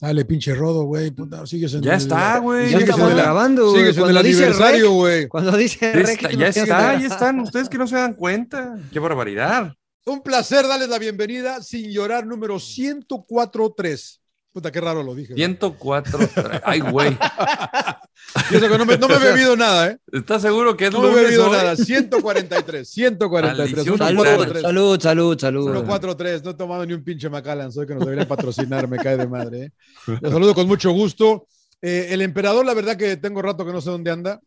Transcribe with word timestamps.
Dale, 0.00 0.24
pinche 0.24 0.54
rodo, 0.54 0.84
güey. 0.84 1.10
Puta, 1.10 1.44
sigues 1.46 1.74
en 1.74 1.82
Ya 1.82 1.94
el- 1.94 1.98
está, 2.02 2.38
güey. 2.38 2.70
Ya 2.70 2.78
estamos 2.78 3.14
grabando, 3.14 3.70
güey. 3.70 3.80
Sigues 3.80 3.96
en 3.96 4.02
el 4.02 4.04
Cuando 4.12 4.22
dice 4.22 4.38
aniversario, 4.44 4.92
güey. 4.92 5.28
Cuando 5.28 5.56
dice 5.56 5.92
Ya 5.92 6.00
está, 6.00 6.30
ya 6.32 6.46
está, 6.48 6.98
ya 7.00 7.06
están. 7.06 7.40
Ustedes 7.40 7.68
que 7.68 7.78
no 7.78 7.86
se 7.86 7.96
dan 7.96 8.14
cuenta. 8.14 8.78
Qué 8.92 8.98
barbaridad. 9.00 9.74
Un 10.06 10.22
placer 10.22 10.66
darles 10.66 10.88
la 10.88 10.98
bienvenida 10.98 11.60
sin 11.62 11.90
llorar 11.90 12.26
número 12.26 12.58
104.3. 12.60 14.20
Puta, 14.52 14.70
qué 14.72 14.80
raro 14.80 15.02
lo 15.02 15.14
dije. 15.14 15.34
güey. 15.34 15.44
104. 15.44 16.18
Ay, 16.64 16.80
güey. 16.80 17.16
Y 18.50 18.56
eso 18.56 18.68
que 18.68 18.78
no 18.78 18.84
me, 18.84 18.98
no 18.98 19.08
me 19.08 19.14
he 19.14 19.18
bebido 19.32 19.56
nada, 19.56 19.88
¿eh? 19.88 19.98
¿Estás 20.12 20.42
seguro 20.42 20.76
que 20.76 20.86
es 20.86 20.92
No 20.92 21.02
me 21.02 21.10
he 21.10 21.14
bebido 21.24 21.46
hoy? 21.50 21.56
nada. 21.56 21.76
143. 21.76 22.88
143. 22.88 23.58
Maldición. 23.58 23.98
Salud, 23.98 24.22
143. 24.24 24.62
salud, 24.62 25.00
salud, 25.00 25.38
salud. 25.38 25.64
143. 25.64 26.44
No 26.44 26.50
he 26.50 26.54
tomado 26.54 26.86
ni 26.86 26.92
un 26.92 27.02
pinche 27.02 27.28
Macallan. 27.28 27.72
Soy 27.72 27.86
que 27.86 27.94
nos 27.94 28.04
deberían 28.04 28.28
patrocinar. 28.28 28.86
Me 28.88 28.98
cae 28.98 29.16
de 29.16 29.26
madre, 29.26 29.62
¿eh? 29.64 29.72
Los 30.20 30.32
saludo 30.32 30.54
con 30.54 30.66
mucho 30.66 30.90
gusto. 30.92 31.46
Eh, 31.80 32.08
el 32.10 32.22
emperador, 32.22 32.66
la 32.66 32.74
verdad 32.74 32.96
que 32.96 33.16
tengo 33.16 33.40
rato 33.40 33.64
que 33.64 33.72
no 33.72 33.80
sé 33.80 33.90
dónde 33.90 34.10
anda. 34.10 34.40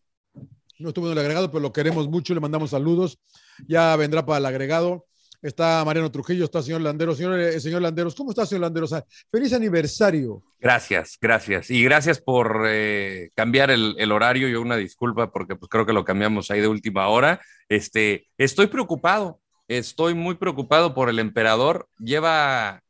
No 0.80 0.90
estuvo 0.90 1.08
en 1.08 1.14
el 1.14 1.20
agregado, 1.20 1.50
pero 1.52 1.62
lo 1.62 1.74
queremos 1.74 2.08
mucho. 2.08 2.34
Le 2.34 2.40
mandamos 2.40 2.72
saludos. 2.72 3.20
Ya 3.68 3.96
vendrá 3.96 4.26
para 4.26 4.40
el 4.40 4.46
agregado. 4.46 5.06
Está 5.42 5.84
Mariano 5.84 6.12
Trujillo, 6.12 6.46
está 6.46 6.62
señor 6.62 6.82
Landeros. 6.82 7.18
Señor, 7.18 7.40
eh, 7.40 7.60
señor 7.60 7.82
Landeros, 7.82 8.14
¿cómo 8.14 8.30
está, 8.30 8.46
señor 8.46 8.62
Landeros? 8.62 8.94
Feliz 9.32 9.52
aniversario. 9.54 10.44
Gracias, 10.60 11.18
gracias. 11.20 11.72
Y 11.72 11.84
gracias 11.84 12.22
por 12.22 12.66
eh, 12.68 13.32
cambiar 13.36 13.72
el, 13.72 13.96
el 13.98 14.12
horario. 14.12 14.48
Yo 14.48 14.62
una 14.62 14.76
disculpa 14.76 15.32
porque 15.32 15.56
pues, 15.56 15.68
creo 15.70 15.86
que 15.86 15.94
lo 15.94 16.06
cambiamos 16.06 16.52
ahí 16.52 16.62
de 16.62 16.68
última 16.68 17.08
hora. 17.08 17.42
Este, 17.70 18.28
estoy 18.38 18.68
preocupado, 18.68 19.40
estoy 19.68 20.14
muy 20.14 20.36
preocupado 20.36 20.94
por 20.94 21.10
el 21.10 21.18
emperador. 21.18 21.88
Lleva 21.98 22.82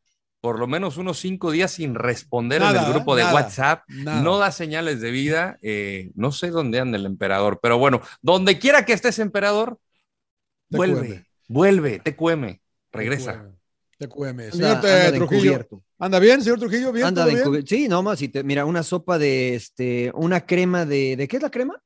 por 0.41 0.59
lo 0.59 0.67
menos 0.67 0.97
unos 0.97 1.19
cinco 1.19 1.51
días 1.51 1.71
sin 1.71 1.93
responder 1.95 2.61
Nada, 2.61 2.79
en 2.81 2.85
el 2.87 2.93
grupo 2.93 3.15
de 3.15 3.21
nada, 3.21 3.33
WhatsApp. 3.35 3.83
nada. 3.87 4.21
No 4.23 4.39
da 4.39 4.51
señales 4.51 4.99
de 4.99 5.11
vida. 5.11 5.57
eh, 5.61 6.09
no 6.15 6.31
sé 6.31 6.49
dónde 6.49 6.79
anda 6.79 6.97
el 6.97 7.05
emperador, 7.05 7.59
pero 7.61 7.77
bueno, 7.77 8.01
donde 8.21 8.57
quiera 8.59 8.83
que 8.83 8.93
estés, 8.93 9.19
emperador, 9.19 9.77
Te 10.69 10.77
vuelve. 10.77 11.25
Vuelve, 11.51 11.99
te 11.99 12.15
cueme, 12.15 12.61
regresa. 12.91 13.45
Te 13.97 14.07
cueme. 14.07 14.45
Anda- 14.45 14.55
Señor 14.55 14.71
anda 14.77 15.11
Trujillo. 15.13 15.67
¿Anda 15.99 16.19
bien, 16.19 16.41
señor 16.41 16.59
Trujillo? 16.59 16.91
¿Bien? 16.91 17.05
Anda 17.07 17.21
¿Todo 17.23 17.29
de 17.35 17.35
bien? 17.35 17.47
encubi- 17.47 17.67
Sí, 17.67 17.87
no 17.87 18.01
más. 18.01 18.17
Si 18.17 18.29
te, 18.29 18.43
mira, 18.43 18.65
una 18.65 18.81
sopa 18.83 19.19
de 19.19 19.53
este, 19.55 20.11
una 20.15 20.45
crema 20.45 20.85
de. 20.85 21.15
¿De 21.15 21.27
qué 21.27 21.37
es 21.37 21.43
la 21.43 21.51
crema? 21.51 21.79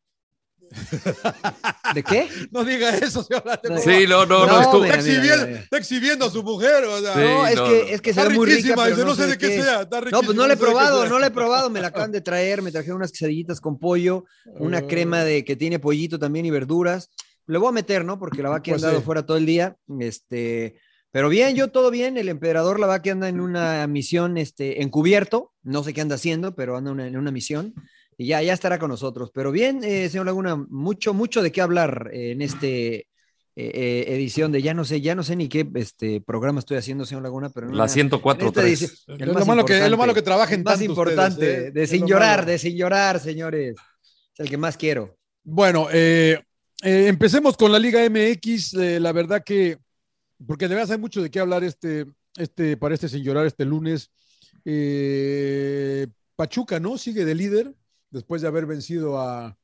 ¿De 1.94 2.04
qué? 2.04 2.28
No 2.52 2.64
diga 2.64 2.90
eso, 2.96 3.24
señor. 3.24 3.44
Sí, 3.84 4.06
no, 4.08 4.26
no, 4.26 4.46
no, 4.46 4.48
No, 4.48 4.62
estuvo- 4.62 4.86
Está 4.86 4.98
mira, 4.98 5.04
mira, 5.04 5.16
exhibiendo, 5.18 5.48
mira. 5.48 5.60
está 5.60 5.78
exhibiendo 5.78 6.26
a 6.26 6.30
su 6.30 6.44
mujer. 6.44 6.84
O 6.86 7.00
sea, 7.02 7.14
Sí, 7.14 7.20
no, 7.20 7.48
es 7.48 7.56
no, 7.56 7.64
que, 7.66 7.70
no. 7.70 7.88
es 7.90 8.02
que 8.02 8.14
se 8.14 8.20
está 8.20 8.30
ve 8.30 8.36
muy 8.36 8.46
rica. 8.46 8.56
riquísima. 8.58 8.84
pero 8.84 8.96
dice, 8.96 9.08
no 9.08 9.16
sé 9.16 9.28
de 9.28 9.38
qué 9.38 9.62
sea. 9.62 9.82
Está 9.82 10.02
No, 10.02 10.22
pues 10.22 10.36
no 10.38 10.48
la 10.48 10.54
he 10.54 10.58
probado, 10.58 11.08
no 11.08 11.20
la 11.20 11.28
he 11.28 11.32
probado. 11.32 11.70
Me 11.70 11.82
la 11.82 11.88
acaban 11.88 12.12
de 12.12 12.22
traer. 12.22 12.62
Me 12.62 12.72
trajeron 12.72 12.98
unas 12.98 13.12
quesadillitas 13.12 13.60
con 13.60 13.78
pollo, 13.78 14.24
una 14.46 14.88
crema 14.88 15.24
de 15.24 15.44
que 15.44 15.56
tiene 15.58 15.80
pollito 15.80 16.18
también 16.18 16.46
y 16.46 16.52
verduras. 16.52 17.10
Le 17.48 17.58
voy 17.58 17.70
a 17.70 17.72
meter, 17.72 18.04
¿no? 18.06 18.18
Porque 18.20 18.42
la 18.44 18.50
va 18.50 18.62
que 18.64 18.72
Pues 18.72 18.84
han 18.84 18.90
dado 18.90 19.00
sí. 19.00 19.06
fuera 19.06 19.26
todo 19.26 19.38
el 19.38 19.46
día. 19.46 19.76
Este, 20.00 20.76
pero 21.12 21.30
bien, 21.30 21.56
yo 21.56 21.70
todo 21.70 21.92
bien. 21.92 22.18
El 22.18 22.30
emperador 22.30 22.80
la 22.80 22.88
va 22.88 23.02
que 23.02 23.12
anda 23.12 23.30
en 23.30 23.40
una 23.40 23.86
misión 23.88 24.38
este, 24.38 24.82
encubierto. 24.82 25.54
No 25.64 25.84
sé 25.84 25.94
qué 25.94 26.02
anda 26.02 26.16
haciendo, 26.16 26.56
pero 26.56 26.76
anda 26.78 26.92
una- 26.92 27.08
en 27.08 27.18
una 27.18 27.32
misión. 27.32 27.74
Y 28.18 28.28
ya, 28.28 28.42
ya 28.42 28.54
estará 28.54 28.80
con 28.80 28.90
nosotros. 28.90 29.32
Pero 29.34 29.52
bien, 29.52 29.84
eh, 29.84 30.10
señor 30.10 30.26
Laguna, 30.26 30.56
mucho, 30.56 31.14
mucho 31.14 31.42
de 31.42 31.52
qué 31.52 31.62
hablar 31.62 32.10
eh, 32.14 32.32
en 32.32 32.42
este 32.42 33.08
eh, 33.58 33.72
eh, 33.74 34.06
edición 34.16 34.52
de 34.52 34.62
ya 34.62 34.74
no 34.74 34.84
sé, 34.84 35.00
ya 35.00 35.16
no 35.16 35.24
sé 35.24 35.36
ni 35.38 35.48
qué 35.48 35.66
este 35.76 36.20
programa 36.20 36.60
estoy 36.60 36.76
haciendo, 36.76 37.06
señor 37.06 37.24
Laguna, 37.24 37.50
pero 37.52 37.68
en 37.68 37.78
La 37.78 37.84
una- 37.84 37.88
104 37.94 38.50
en 38.54 38.60
edición- 38.68 38.92
el 39.08 39.30
Es 39.30 39.36
lo, 39.36 39.46
malo 39.46 39.64
que, 39.66 39.74
es 39.76 39.80
lo 39.80 39.86
importante. 39.86 39.98
malo 39.98 40.14
que 40.14 40.22
trabajen 40.22 40.64
más 40.64 40.82
importante, 40.82 41.36
ustedes, 41.46 41.68
¿eh? 41.68 41.72
de 41.72 41.88
sin 41.88 42.02
lo 42.02 42.08
llorar, 42.08 42.40
malo. 42.40 42.52
de 42.52 42.58
sin 42.60 42.76
llorar, 42.76 43.20
señores. 43.22 43.76
Es 44.34 44.40
el 44.42 44.50
que 44.50 44.58
más 44.58 44.76
quiero. 44.76 45.18
Bueno, 45.46 45.88
eh, 45.94 46.42
eh, 46.84 47.08
empecemos 47.08 47.58
con 47.58 47.72
la 47.72 47.80
Liga 47.80 48.04
MX. 48.04 48.74
eh, 48.76 49.00
la 49.00 49.12
verdad 49.12 49.44
que, 49.44 49.78
porque 50.46 50.68
de 50.68 50.76
verdad 50.76 50.94
hay 50.94 51.00
mucho 51.00 51.22
de 51.22 51.32
qué 51.32 51.40
hablar 51.40 51.64
este, 51.64 52.06
este, 52.36 52.78
para 52.78 52.96
este 52.96 53.10
sin 53.10 53.24
llorar 53.24 53.46
este 53.46 53.66
lunes. 53.66 54.12
Eh, 54.66 56.08
Pachuca, 56.36 56.80
¿no? 56.80 56.98
Sigue 56.98 57.26
de 57.26 57.36
líder 57.36 57.74
después 58.10 58.42
de 58.42 58.48
haber 58.48 58.66
vencido 58.66 59.20
a, 59.20 59.58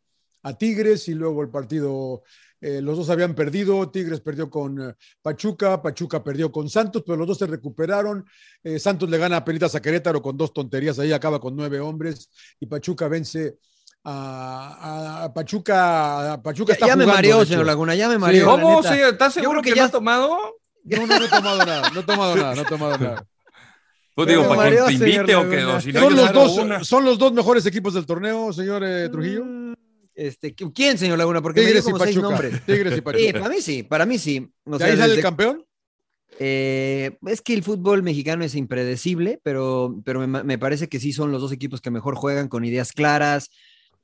a 0.44 0.58
Tigres 0.58 1.08
y 1.10 1.14
luego 1.14 1.42
el 1.42 1.50
partido, 1.50 2.24
los 2.62 2.98
dos 2.98 3.10
habían 3.10 3.34
perdido, 3.34 3.90
Tigres 3.90 4.22
perdió 4.22 4.50
con 4.50 4.96
Pachuca, 5.22 5.82
Pachuca 5.82 6.24
perdió 6.24 6.52
con 6.52 6.70
Santos, 6.70 7.04
pero 7.06 7.18
los 7.18 7.28
dos 7.28 7.40
se 7.40 7.48
recuperaron. 7.48 8.26
Santos 8.78 9.10
le 9.10 9.18
gana 9.18 9.38
a 9.38 9.46
Penitas 9.46 9.76
a 9.76 9.82
Querétaro 9.82 10.22
con 10.22 10.38
dos 10.38 10.54
tonterías, 10.54 11.00
ahí 11.00 11.12
acaba 11.12 11.40
con 11.40 11.56
nueve 11.56 11.80
hombres 11.80 12.30
y 12.60 12.68
Pachuca 12.68 13.08
vence 13.08 13.58
a, 14.04 15.24
a 15.26 15.34
Pachuca. 15.34 16.34
a 16.34 16.42
Pachuca 16.42 16.70
Ya, 16.72 16.74
está 16.74 16.88
ya 16.88 16.96
me 16.96 17.04
jugando, 17.04 17.16
mareó, 17.18 17.38
de 17.38 17.44
hecho. 17.44 17.52
señor 17.52 17.66
Laguna, 17.66 17.96
ya 17.96 18.10
me 18.10 18.18
mareó. 18.18 18.46
la 18.46 18.52
¿Cómo? 18.52 18.82
neta. 18.82 18.94
Sí, 18.94 19.00
¿Estás 19.02 19.34
seguro 19.34 19.62
que 19.62 19.70
que, 19.72 19.76
ya- 19.76 19.82
no 19.84 19.86
has 19.86 19.92
tomado? 19.92 20.38
No, 20.84 21.06
no, 21.06 21.20
no 21.20 21.26
he 21.26 21.30
tomado 21.30 21.58
nada, 21.66 21.90
no 21.94 22.00
he 22.00 22.04
tomado 22.04 22.36
nada, 22.36 22.56
no 22.56 22.62
he 22.62 22.66
tomado 22.66 22.98
nada. 22.98 23.26
Pues 24.16 24.28
digo, 24.28 24.42
Me 24.42 24.48
para 24.50 24.64
que 24.64 24.66
mareó, 24.78 24.86
te 24.88 24.94
invite 24.94 25.12
señor 25.12 25.46
o 25.46 25.50
que 25.50 25.82
si 25.82 25.94
no, 25.94 26.00
son, 26.02 26.16
los 26.16 26.34
dos, 26.34 26.58
una. 26.58 26.84
son 26.84 27.06
los 27.06 27.18
dos 27.20 27.32
mejores 27.34 27.66
equipos 27.66 27.94
del 27.94 28.06
torneo, 28.06 28.52
señor 28.52 28.84
eh, 28.84 29.08
Trujillo. 29.10 29.46
Mm, 29.46 29.74
Este, 30.16 30.54
¿Quién, 30.54 30.98
señor 30.98 31.18
Laguna? 31.18 31.42
Porque 31.42 31.62
me 31.62 31.68
Tigres 31.68 31.84
y 31.88 31.92
como 31.92 32.04
seis 32.04 32.16
Pachuca. 32.18 32.30
nombres. 32.30 32.66
Tigres 32.66 32.92
y 32.94 32.96
Sí, 32.96 33.02
Pachuca. 33.02 33.32
para 33.40 33.50
mí 33.50 33.62
sí, 33.62 33.84
para 33.84 34.06
mí 34.06 34.18
sí. 34.18 34.52
O 34.66 34.72
¿De 34.72 34.78
sea, 34.80 34.88
ahí 34.88 34.98
sale 34.98 35.14
el 35.14 35.22
campeón? 35.22 35.64
Eh, 36.40 37.18
es 37.28 37.42
que 37.42 37.54
el 37.54 37.64
fútbol 37.64 38.04
mexicano 38.04 38.44
es 38.44 38.56
impredecible, 38.56 39.40
pero, 39.44 39.96
pero 40.04 40.26
me, 40.28 40.44
me 40.44 40.58
parece 40.58 40.90
que 40.90 41.00
sí 41.00 41.14
son 41.14 41.32
los 41.32 41.42
dos 41.42 41.52
equipos 41.52 41.80
que 41.82 41.92
mejor 41.92 42.16
juegan 42.16 42.48
con 42.48 42.66
ideas 42.66 42.92
claras, 42.92 43.50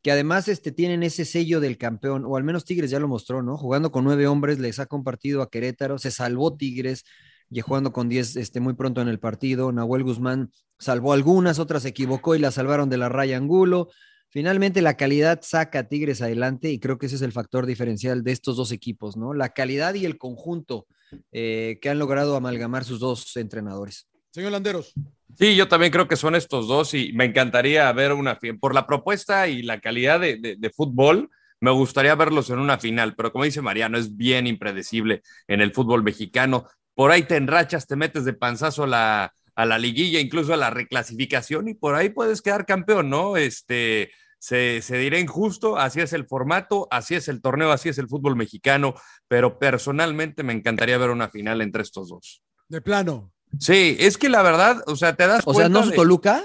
que 0.02 0.12
además 0.12 0.48
este, 0.48 0.72
tienen 0.72 1.04
ese 1.04 1.26
sello 1.26 1.60
del 1.60 1.78
campeón, 1.78 2.24
o 2.26 2.38
al 2.38 2.44
menos 2.44 2.66
Tigres 2.66 2.92
ya 2.92 3.00
lo 3.00 3.08
mostró, 3.08 3.42
¿no? 3.42 3.58
Jugando 3.58 3.92
con 3.92 4.04
nueve 4.04 4.28
hombres, 4.28 4.60
le 4.60 4.72
saca 4.72 4.96
un 4.96 5.04
partido 5.04 5.42
a 5.42 5.50
Querétaro, 5.50 5.98
se 5.98 6.12
salvó 6.12 6.56
Tigres, 6.56 7.04
y 7.50 7.62
jugando 7.62 7.92
con 7.92 8.10
diez 8.10 8.36
este, 8.36 8.60
muy 8.60 8.74
pronto 8.74 9.02
en 9.02 9.08
el 9.08 9.20
partido. 9.20 9.72
Nahuel 9.72 10.04
Guzmán 10.04 10.52
salvó 10.80 11.14
algunas, 11.14 11.60
otras 11.60 11.84
se 11.84 11.90
equivocó 11.90 12.36
y 12.36 12.40
la 12.40 12.52
salvaron 12.52 12.90
de 12.90 12.98
la 12.98 13.10
raya 13.10 13.38
Angulo. 13.38 13.90
Finalmente 14.30 14.82
la 14.82 14.98
calidad 14.98 15.40
saca 15.42 15.80
a 15.80 15.88
Tigres 15.88 16.22
adelante 16.22 16.70
y 16.70 16.80
creo 16.80 16.98
que 16.98 17.06
ese 17.06 17.16
es 17.16 17.22
el 17.22 17.32
factor 17.32 17.66
diferencial 17.66 18.24
de 18.24 18.34
estos 18.34 18.58
dos 18.58 18.72
equipos, 18.72 19.16
¿no? 19.16 19.34
La 19.34 19.50
calidad 19.50 19.94
y 19.94 20.06
el 20.06 20.18
conjunto 20.18 20.88
eh, 21.32 21.80
que 21.82 21.90
han 21.90 22.00
logrado 22.00 22.36
amalgamar 22.36 22.84
sus 22.84 23.00
dos 23.00 23.36
entrenadores. 23.38 24.08
Señor 24.32 24.52
Landeros. 24.52 24.94
Sí, 25.36 25.56
yo 25.56 25.68
también 25.68 25.92
creo 25.92 26.08
que 26.08 26.16
son 26.16 26.36
estos 26.36 26.68
dos 26.68 26.94
y 26.94 27.12
me 27.14 27.26
encantaría 27.26 27.92
ver 27.92 28.14
una 28.14 28.36
fi- 28.38 28.54
por 28.54 28.74
la 28.74 28.88
propuesta 28.88 29.48
y 29.48 29.62
la 29.62 29.80
calidad 29.80 30.20
de, 30.20 30.38
de- 30.38 30.56
de 30.58 30.70
fútbol. 30.72 31.30
Me 31.60 31.72
gustaría 31.72 32.16
verlos 32.16 32.50
en 32.50 32.60
una 32.60 32.78
final, 32.80 33.16
pero 33.16 33.32
como 33.32 33.44
dice 33.44 33.62
Mariano, 33.62 33.98
es 33.98 34.16
bien 34.16 34.48
impredecible 34.48 35.22
en 35.48 35.62
el 35.62 35.74
fútbol 35.74 36.04
mexicano. 36.04 36.66
Por 36.96 37.12
ahí 37.12 37.24
te 37.24 37.36
enrachas, 37.36 37.88
te 37.88 37.96
metes 37.96 38.26
de 38.26 38.34
panzazo 38.34 38.84
a 38.84 38.88
la, 38.88 39.34
a 39.56 39.66
la 39.66 39.78
liguilla, 39.78 40.20
incluso 40.20 40.54
a 40.54 40.58
la 40.58 40.70
reclasificación, 40.72 41.68
y 41.68 41.74
por 41.76 41.96
ahí 41.96 42.10
puedes 42.10 42.42
quedar 42.42 42.66
campeón, 42.66 43.10
¿no? 43.10 43.38
Este, 43.38 44.12
se, 44.40 44.82
se 44.82 44.98
dirá 44.98 45.20
injusto, 45.20 45.78
así 45.78 46.00
es 46.02 46.14
el 46.14 46.26
formato, 46.28 46.88
así 46.90 47.16
es 47.16 47.28
el 47.28 47.42
torneo, 47.42 47.72
así 47.72 47.90
es 47.90 47.98
el 48.00 48.08
fútbol 48.08 48.36
mexicano, 48.36 48.96
pero 49.28 49.60
personalmente 49.60 50.42
me 50.44 50.54
encantaría 50.54 50.98
ver 50.98 51.10
una 51.12 51.30
final 51.30 51.62
entre 51.62 51.82
estos 51.84 52.10
dos. 52.10 52.42
De 52.70 52.82
plano. 52.82 53.34
Sí, 53.60 53.96
es 54.00 54.18
que 54.18 54.30
la 54.30 54.42
verdad, 54.44 54.84
o 54.88 54.96
sea, 54.96 55.16
te 55.16 55.26
das 55.28 55.42
O 55.46 55.54
sea, 55.54 55.64
cuenta. 55.64 55.70
¿no 55.80 55.86
es 55.86 55.90
de- 55.92 55.96
Toluca? 55.96 56.44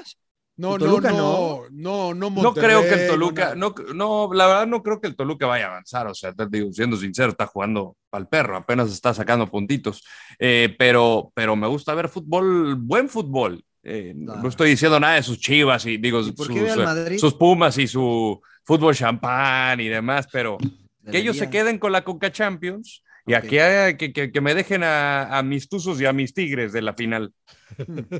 No, 0.55 0.73
no, 0.73 0.79
Toluca 0.79 1.11
no, 1.11 1.63
no, 1.71 2.15
no, 2.15 2.15
No 2.15 2.31
Monterrey, 2.31 2.69
creo 2.69 2.83
que 2.83 2.95
el 2.95 3.07
no 3.07 3.13
Toluca, 3.15 3.55
no, 3.55 3.75
no, 3.95 4.31
la 4.35 4.47
verdad 4.47 4.67
no 4.67 4.83
creo 4.83 5.01
que 5.01 5.09
el 5.09 5.17
Toluca 5.17 5.47
vaya 5.47 5.65
a 5.67 5.69
avanzar, 5.71 6.07
o 6.07 6.15
sea, 6.15 6.33
te 6.35 6.47
digo, 6.47 6.71
siendo 6.73 6.97
sincero, 6.99 7.31
está 7.31 7.47
jugando 7.47 7.97
al 8.13 8.29
perro, 8.29 8.57
apenas 8.59 8.93
está 8.93 9.15
sacando 9.15 9.47
puntitos, 9.49 10.05
Eh, 10.39 10.75
pero, 10.79 11.33
pero 11.35 11.57
me 11.57 11.67
gusta 11.67 11.95
ver 11.95 12.09
fútbol, 12.09 12.77
buen 12.77 13.09
fútbol. 13.09 13.65
Eh, 13.83 14.13
No 14.15 14.47
estoy 14.49 14.71
diciendo 14.71 15.01
nada 15.01 15.15
de 15.15 15.23
sus 15.23 15.41
chivas 15.41 15.85
y 15.87 15.97
digo, 15.97 16.21
por 16.37 16.47
sus, 16.47 16.57
eh, 16.57 16.77
Madrid? 16.77 17.19
sus 17.19 17.35
pumas 17.35 17.77
y 17.79 17.89
su 17.89 18.41
fútbol 18.63 18.95
champán 18.95 19.81
y 19.81 19.89
demás, 19.89 20.29
pero 20.31 20.59
que 21.11 21.19
ellos 21.19 21.37
se 21.37 21.47
Debería. 21.47 21.51
queden 21.65 21.79
con 21.79 21.91
la 21.93 22.05
Conca 22.05 22.31
Champions 22.31 23.03
y 23.27 23.35
aquí 23.35 23.59
haya- 23.59 23.97
que, 23.97 24.13
que- 24.13 24.33
que 24.33 24.41
me 24.41 24.55
dejen 24.55 24.83
a, 24.83 25.39
a 25.39 25.43
mis 25.43 25.69
tuzos 25.69 26.01
y 26.01 26.07
a 26.07 26.13
mis 26.13 26.35
tigres 26.35 26.73
de 26.73 26.83
la 26.83 26.95
final. 26.95 27.33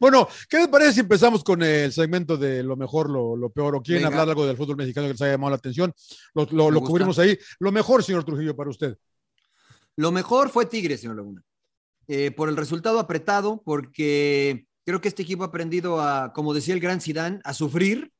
Bueno, 0.00 0.28
¿qué 0.48 0.58
les 0.58 0.68
parece 0.68 0.92
si 0.94 1.00
empezamos 1.00 1.42
con 1.44 1.62
el 1.62 1.92
segmento 1.92 2.36
de 2.36 2.62
lo 2.62 2.76
mejor, 2.76 3.08
lo, 3.10 3.36
lo 3.36 3.50
peor? 3.50 3.76
¿O 3.76 3.82
quieren 3.82 4.04
Venga. 4.04 4.16
hablar 4.20 4.30
algo 4.30 4.46
del 4.46 4.56
fútbol 4.56 4.76
mexicano 4.76 5.06
que 5.06 5.12
les 5.12 5.22
haya 5.22 5.32
llamado 5.32 5.50
la 5.50 5.56
atención? 5.56 5.92
Lo, 6.34 6.70
lo- 6.70 6.80
cubrimos 6.82 7.18
ahí. 7.18 7.38
Lo 7.60 7.72
mejor, 7.72 8.02
señor 8.02 8.24
Trujillo, 8.24 8.54
para 8.56 8.70
usted. 8.70 8.96
Lo 9.96 10.10
mejor 10.12 10.50
fue 10.50 10.66
Tigres, 10.66 11.00
señor 11.00 11.16
Laguna. 11.16 11.42
Eh, 12.08 12.30
por 12.32 12.48
el 12.48 12.56
resultado 12.56 12.98
apretado, 12.98 13.62
porque 13.64 14.66
creo 14.84 15.00
que 15.00 15.08
este 15.08 15.22
equipo 15.22 15.44
ha 15.44 15.46
aprendido 15.46 16.00
a, 16.00 16.32
como 16.34 16.52
decía 16.52 16.74
el 16.74 16.80
gran 16.80 17.00
Zidane, 17.00 17.40
a 17.44 17.54
sufrir 17.54 18.12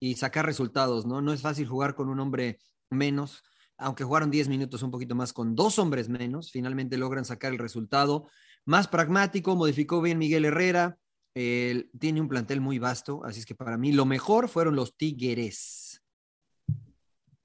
y 0.00 0.16
sacar 0.16 0.44
resultados, 0.44 1.06
¿no? 1.06 1.22
No 1.22 1.32
es 1.32 1.40
fácil 1.40 1.66
jugar 1.68 1.94
con 1.94 2.08
un 2.08 2.20
hombre 2.20 2.58
menos, 2.90 3.42
aunque 3.80 4.04
jugaron 4.04 4.30
10 4.30 4.48
minutos 4.48 4.82
un 4.82 4.90
poquito 4.90 5.14
más 5.14 5.32
con 5.32 5.54
dos 5.54 5.78
hombres 5.78 6.08
menos, 6.08 6.52
finalmente 6.52 6.98
logran 6.98 7.24
sacar 7.24 7.52
el 7.52 7.58
resultado. 7.58 8.28
Más 8.64 8.88
pragmático, 8.88 9.56
modificó 9.56 10.00
bien 10.02 10.18
Miguel 10.18 10.44
Herrera, 10.44 10.98
eh, 11.34 11.86
tiene 11.98 12.20
un 12.20 12.28
plantel 12.28 12.60
muy 12.60 12.78
vasto, 12.78 13.24
así 13.24 13.40
es 13.40 13.46
que 13.46 13.54
para 13.54 13.78
mí 13.78 13.92
lo 13.92 14.04
mejor 14.04 14.48
fueron 14.48 14.76
los 14.76 14.96
Tigres. 14.96 16.02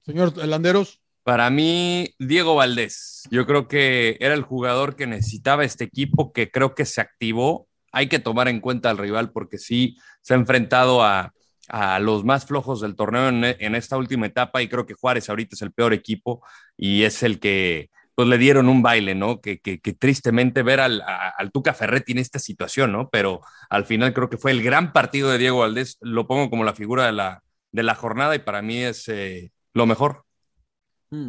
Señor 0.02 0.36
Landeros. 0.36 1.00
Para 1.22 1.50
mí, 1.50 2.14
Diego 2.20 2.54
Valdés, 2.54 3.24
yo 3.30 3.46
creo 3.46 3.66
que 3.66 4.16
era 4.20 4.34
el 4.34 4.42
jugador 4.42 4.94
que 4.94 5.08
necesitaba 5.08 5.64
este 5.64 5.84
equipo, 5.84 6.32
que 6.32 6.52
creo 6.52 6.76
que 6.76 6.84
se 6.84 7.00
activó. 7.00 7.66
Hay 7.90 8.08
que 8.08 8.20
tomar 8.20 8.46
en 8.46 8.60
cuenta 8.60 8.90
al 8.90 8.98
rival 8.98 9.32
porque 9.32 9.58
sí 9.58 9.96
se 10.22 10.34
ha 10.34 10.36
enfrentado 10.36 11.02
a, 11.02 11.32
a 11.68 11.98
los 11.98 12.24
más 12.24 12.46
flojos 12.46 12.80
del 12.80 12.96
torneo 12.96 13.28
en, 13.28 13.44
en 13.44 13.74
esta 13.74 13.96
última 13.96 14.26
etapa 14.26 14.62
y 14.62 14.68
creo 14.68 14.86
que 14.86 14.94
Juárez 14.94 15.28
ahorita 15.28 15.54
es 15.56 15.62
el 15.62 15.72
peor 15.72 15.92
equipo 15.92 16.42
y 16.76 17.02
es 17.04 17.22
el 17.22 17.40
que 17.40 17.90
pues 18.14 18.28
le 18.28 18.38
dieron 18.38 18.68
un 18.68 18.82
baile, 18.82 19.14
¿no? 19.14 19.40
Que, 19.42 19.58
que, 19.60 19.78
que 19.80 19.92
tristemente 19.92 20.62
ver 20.62 20.80
al, 20.80 21.02
a- 21.02 21.28
al 21.36 21.52
Tuca 21.52 21.74
Ferretti 21.74 22.12
en 22.12 22.18
esta 22.18 22.38
situación, 22.38 22.90
¿no? 22.92 23.10
Pero 23.10 23.40
al 23.68 23.84
final 23.84 24.14
creo 24.14 24.30
que 24.30 24.38
fue 24.38 24.52
el 24.52 24.62
gran 24.62 24.92
partido 24.94 25.30
de 25.30 25.36
Diego 25.38 25.58
Valdés, 25.60 25.98
lo 26.00 26.26
pongo 26.26 26.48
como 26.48 26.64
la 26.64 26.72
figura 26.72 27.04
de 27.06 27.12
la, 27.12 27.42
de 27.72 27.82
la 27.82 27.94
jornada 27.94 28.34
y 28.34 28.38
para 28.38 28.62
mí 28.62 28.78
es 28.78 29.06
eh, 29.08 29.52
lo 29.74 29.84
mejor. 29.86 30.24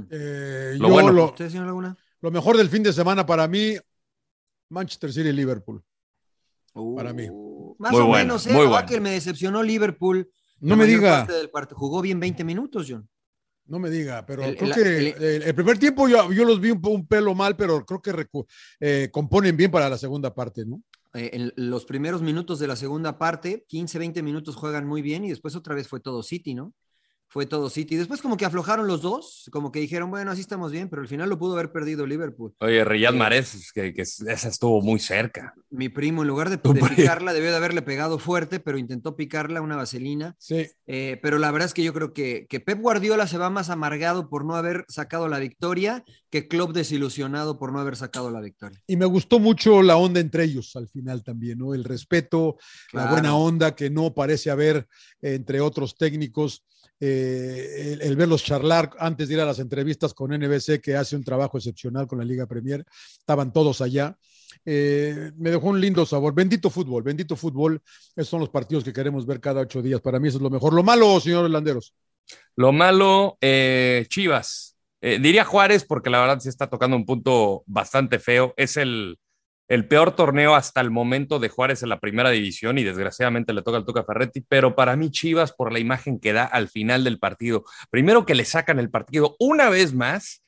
Eh, 0.10 0.76
Lo 0.80 0.88
yo 0.88 0.94
bueno. 0.94 1.12
lo, 1.12 1.26
¿Usted, 1.26 1.50
señor 1.50 1.66
Laguna? 1.68 1.96
lo 2.22 2.32
mejor 2.32 2.56
del 2.58 2.70
fin 2.70 2.84
de 2.84 2.94
semana 2.94 3.26
para 3.26 3.48
mí, 3.48 3.76
Manchester 4.70 5.12
City 5.12 5.30
y 5.30 5.34
Liverpool. 5.34 5.84
para 6.96 7.14
mí. 7.14 7.28
Más 7.80 7.92
Muy 7.92 8.02
o 8.02 8.06
bueno, 8.08 8.24
menos, 8.26 8.48
¿eh? 8.48 8.54
muy 8.54 8.64
La 8.64 8.70
bueno. 8.70 8.88
que 8.88 9.00
me 9.00 9.12
decepcionó 9.12 9.62
Liverpool. 9.64 10.30
No 10.60 10.76
me 10.76 10.86
diga. 10.86 11.20
parte 11.20 11.34
del 11.34 11.50
partido. 11.50 11.78
Jugó 11.78 12.02
bien 12.02 12.20
20 12.20 12.44
minutos, 12.44 12.88
John. 12.90 13.08
No 13.68 13.80
me 13.80 13.90
diga, 13.90 14.26
pero 14.26 14.44
El- 14.46 14.56
creo 14.56 14.70
el- 14.74 15.14
que 15.16 15.46
el- 15.50 15.56
primer 15.56 15.78
tiempo 15.78 16.08
yo, 16.08 16.32
yo 16.32 16.46
los 16.46 16.60
vi 16.62 16.72
un, 16.72 17.06
pelo 17.06 17.36
mal, 17.36 17.56
pero 17.58 17.86
creo 17.86 18.02
que 18.02 18.14
recu- 18.14 18.46
eh, 18.80 19.10
componen 19.12 19.58
bien 19.58 19.70
para 19.70 19.90
la 19.90 19.98
segunda 19.98 20.34
parte, 20.34 20.66
¿no? 20.66 20.82
Eh, 21.14 21.32
en 21.34 21.54
los 21.70 21.86
primeros 21.86 22.22
minutos 22.22 22.60
de 22.60 22.68
la 22.68 22.76
segunda 22.78 23.18
parte, 23.18 23.66
15, 23.68 24.00
20 24.00 24.24
minutos 24.24 24.56
juegan 24.56 24.88
muy 24.88 25.02
bien 25.02 25.26
y 25.26 25.30
después 25.30 25.56
otra 25.56 25.76
vez 25.76 25.88
fue 25.88 26.00
todo 26.00 26.24
City, 26.24 26.54
¿no? 26.56 26.74
Fue 27.30 27.46
todo 27.46 27.70
City. 27.70 27.96
Después 27.96 28.22
como 28.22 28.38
que 28.38 28.46
aflojaron 28.46 28.88
los 28.88 29.02
dos, 29.02 29.50
como 29.52 29.72
que 29.72 29.80
dijeron, 29.80 30.10
bueno, 30.10 30.32
así 30.32 30.42
estamos 30.42 30.72
bien, 30.72 30.90
pero 30.90 31.02
al 31.02 31.08
final 31.08 31.30
lo 31.30 31.38
pudo 31.38 31.54
haber 31.54 31.72
perdido 31.72 32.06
Liverpool. 32.06 32.54
Oye, 32.60 32.86
Riyad 32.86 33.14
Eh, 33.14 33.18
Mahrez, 33.18 33.72
que, 33.74 33.94
que 33.94 34.02
esa 34.02 34.48
estuvo 34.48 34.82
muy 34.82 35.00
cerca. 35.00 35.54
Mi 35.70 35.90
primo, 35.90 36.22
en 36.22 36.30
lugar 36.30 36.50
de, 36.50 36.58
picarla, 36.58 37.34
debió 37.34 37.52
de 37.52 37.58
haberle 37.58 37.82
pegado 37.82 38.18
fuerte, 38.18 38.60
pero 38.60 38.78
intentó 38.78 39.16
picarla 39.16 39.62
una 39.62 39.76
vaselina. 39.76 40.36
Sí. 40.40 40.68
Eh, 40.86 41.20
pero 41.22 41.38
la 41.38 41.52
verdad 41.52 41.66
es 41.66 41.74
que 41.74 41.84
yo 41.84 41.94
creo 41.94 42.14
que, 42.14 42.48
que 42.50 42.60
Pep 42.60 42.80
Guardiola 42.80 43.28
se 43.28 43.38
va 43.38 43.50
más 43.50 43.70
amargado 43.70 44.30
por 44.30 44.46
no 44.46 44.56
haber 44.56 44.86
sacado 44.88 45.28
la 45.28 45.40
victoria 45.40 46.06
que 46.30 46.48
Klopp 46.48 46.72
desilusionado 46.74 47.58
por 47.60 47.72
no 47.74 47.80
haber 47.80 47.96
sacado 47.96 48.32
la 48.32 48.42
victoria. 48.42 48.82
Y 48.88 48.96
me 48.96 49.06
gustó 49.06 49.40
mucho 49.40 49.82
la 49.82 49.98
onda 49.98 50.20
entre 50.20 50.44
ellos 50.44 50.76
al 50.76 50.88
final 50.88 51.24
también, 51.24 51.60
¿no? 51.60 51.74
El 51.74 51.84
respeto, 51.84 52.58
la 52.94 53.10
buena 53.10 53.36
onda 53.36 53.76
que 53.76 53.90
no 53.90 54.14
parece 54.14 54.50
haber 54.50 54.88
entre 55.22 55.62
otros 55.62 55.98
técnicos. 55.98 56.64
Eh, 57.00 57.98
el, 58.02 58.16
verlos 58.16 58.44
charlar 58.44 58.92
antes 59.00 59.28
de 59.28 59.36
ir 59.36 59.40
a 59.40 59.46
las 59.46 59.60
entrevistas 59.60 60.14
con 60.14 60.32
NBC, 60.32 60.82
que 60.82 60.96
hace 60.96 61.16
un 61.16 61.24
trabajo 61.24 61.58
excepcional 61.58 62.08
con 62.08 62.20
la 62.20 62.26
Liga 62.26 62.46
Premier, 62.46 62.86
estaban 63.20 63.54
todos 63.54 63.82
allá. 63.82 64.18
Eh, 64.66 65.32
me 65.38 65.52
dejó 65.52 65.68
un 65.68 65.80
lindo 65.80 66.06
sabor. 66.06 66.34
Bendito 66.34 66.70
fútbol, 66.70 67.04
bendito 67.04 67.36
fútbol. 67.36 67.82
Esos 68.16 68.30
son 68.30 68.42
los 68.42 68.50
partidos 68.50 68.84
que 68.84 68.94
queremos 68.94 69.26
ver 69.26 69.40
cada 69.40 69.62
ocho 69.62 69.82
días. 69.82 70.02
Para 70.02 70.20
mí 70.20 70.28
eso 70.28 70.38
es 70.38 70.44
lo 70.44 70.50
mejor. 70.50 70.74
Lo 70.74 70.84
malo, 70.84 71.20
señor 71.20 71.50
Landeros. 71.50 71.94
Lo 72.56 72.72
malo, 72.72 73.38
eh, 73.40 74.06
Chivas. 74.10 74.76
Eh, 75.00 75.20
diría 75.22 75.46
Juárez, 75.46 75.86
porque 75.86 76.10
la 76.10 76.20
verdad 76.20 76.40
se 76.40 76.50
está 76.50 76.68
tocando 76.70 76.98
un 76.98 77.06
punto 77.06 77.64
bastante 77.66 78.20
feo. 78.20 78.54
Es 78.58 78.78
el, 78.78 79.18
el 79.68 79.88
peor 79.88 80.16
torneo 80.16 80.56
hasta 80.56 80.82
el 80.82 80.92
momento 80.92 81.40
de 81.40 81.50
Juárez 81.50 81.84
en 81.84 81.90
la 81.90 82.00
primera 82.00 82.30
división 82.30 82.78
y 82.78 82.84
desgraciadamente 82.84 83.54
le 83.54 83.62
toca 83.62 83.78
al 83.78 83.86
Tuca 83.86 84.04
Ferretti, 84.04 84.42
pero 84.42 84.76
para 84.76 84.96
mí 84.96 85.12
Chivas 85.12 85.52
por 85.52 85.74
la 85.74 85.80
imagen 85.80 86.20
que 86.20 86.34
da 86.34 86.46
al 86.46 86.70
final 86.70 87.04
del 87.04 87.20
partido. 87.20 87.66
Primero 87.90 88.26
que 88.26 88.36
le 88.36 88.46
sacan 88.46 88.80
el 88.80 88.90
partido 88.90 89.36
una 89.40 89.70
vez 89.70 89.94
más 89.94 90.44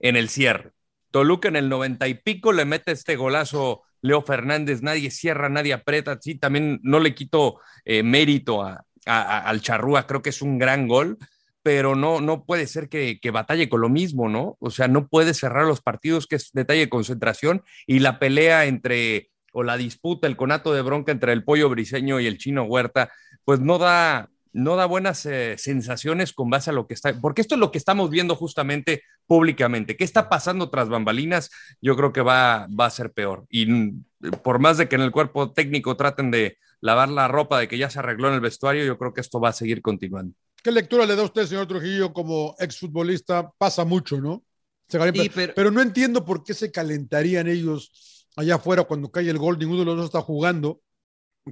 en 0.00 0.16
el 0.16 0.28
cierre. 0.28 0.72
Toluca 1.10 1.48
en 1.48 1.56
el 1.56 1.68
noventa 1.68 2.08
y 2.08 2.14
pico 2.14 2.52
le 2.52 2.64
mete 2.64 2.90
este 2.90 3.14
golazo 3.14 3.82
Leo 4.02 4.20
Fernández, 4.22 4.82
nadie 4.82 5.10
cierra, 5.10 5.48
nadie 5.48 5.72
aprieta. 5.72 6.18
Sí, 6.20 6.34
también 6.34 6.80
no 6.82 6.98
le 6.98 7.14
quito 7.14 7.60
eh, 7.84 8.02
mérito 8.02 8.62
al 9.06 9.60
Charrúa, 9.60 10.06
creo 10.06 10.20
que 10.20 10.30
es 10.30 10.42
un 10.42 10.58
gran 10.58 10.88
gol, 10.88 11.16
pero 11.64 11.96
no, 11.96 12.20
no 12.20 12.44
puede 12.44 12.66
ser 12.66 12.90
que, 12.90 13.18
que 13.20 13.30
batalle 13.30 13.70
con 13.70 13.80
lo 13.80 13.88
mismo, 13.88 14.28
¿no? 14.28 14.58
O 14.60 14.70
sea, 14.70 14.86
no 14.86 15.08
puede 15.08 15.32
cerrar 15.32 15.64
los 15.64 15.80
partidos, 15.80 16.26
que 16.26 16.36
es 16.36 16.50
detalle 16.52 16.80
de 16.80 16.88
concentración, 16.90 17.64
y 17.86 18.00
la 18.00 18.18
pelea 18.18 18.66
entre, 18.66 19.30
o 19.50 19.62
la 19.62 19.78
disputa, 19.78 20.26
el 20.26 20.36
conato 20.36 20.74
de 20.74 20.82
bronca 20.82 21.10
entre 21.10 21.32
el 21.32 21.42
pollo 21.42 21.70
briseño 21.70 22.20
y 22.20 22.26
el 22.26 22.36
chino 22.36 22.64
Huerta, 22.64 23.10
pues 23.46 23.60
no 23.60 23.78
da, 23.78 24.28
no 24.52 24.76
da 24.76 24.84
buenas 24.84 25.24
eh, 25.24 25.56
sensaciones 25.56 26.34
con 26.34 26.50
base 26.50 26.68
a 26.68 26.74
lo 26.74 26.86
que 26.86 26.92
está, 26.92 27.18
porque 27.18 27.40
esto 27.40 27.54
es 27.54 27.58
lo 27.58 27.72
que 27.72 27.78
estamos 27.78 28.10
viendo 28.10 28.36
justamente 28.36 29.02
públicamente. 29.26 29.96
¿Qué 29.96 30.04
está 30.04 30.28
pasando 30.28 30.68
tras 30.68 30.90
bambalinas? 30.90 31.50
Yo 31.80 31.96
creo 31.96 32.12
que 32.12 32.20
va, 32.20 32.68
va 32.78 32.84
a 32.84 32.90
ser 32.90 33.10
peor. 33.10 33.46
Y 33.48 33.64
mm, 33.64 34.04
por 34.42 34.58
más 34.58 34.76
de 34.76 34.86
que 34.86 34.96
en 34.96 35.02
el 35.02 35.12
cuerpo 35.12 35.50
técnico 35.52 35.96
traten 35.96 36.30
de 36.30 36.58
lavar 36.82 37.08
la 37.08 37.26
ropa 37.26 37.58
de 37.58 37.68
que 37.68 37.78
ya 37.78 37.88
se 37.88 38.00
arregló 38.00 38.28
en 38.28 38.34
el 38.34 38.40
vestuario, 38.42 38.84
yo 38.84 38.98
creo 38.98 39.14
que 39.14 39.22
esto 39.22 39.40
va 39.40 39.48
a 39.48 39.52
seguir 39.52 39.80
continuando. 39.80 40.34
¿Qué 40.64 40.72
lectura 40.72 41.04
le 41.04 41.14
da 41.14 41.22
usted, 41.24 41.46
señor 41.46 41.68
Trujillo, 41.68 42.10
como 42.14 42.56
exfutbolista? 42.58 43.50
Pasa 43.58 43.84
mucho, 43.84 44.18
¿no? 44.18 44.42
Se 44.88 44.98
Sí, 45.12 45.30
pero... 45.34 45.52
pero- 45.54 45.70
no 45.70 45.82
entiendo 45.82 46.24
por 46.24 46.42
qué 46.42 46.54
se 46.54 46.72
calentarían 46.72 47.46
ellos 47.48 48.26
allá 48.34 48.54
afuera 48.54 48.84
cuando 48.84 49.10
cae 49.12 49.28
el 49.28 49.36
gol. 49.36 49.58
Ninguno 49.58 49.80
de 49.80 49.84
los 49.84 49.96
dos 49.96 50.04
está 50.06 50.22
jugando. 50.22 50.80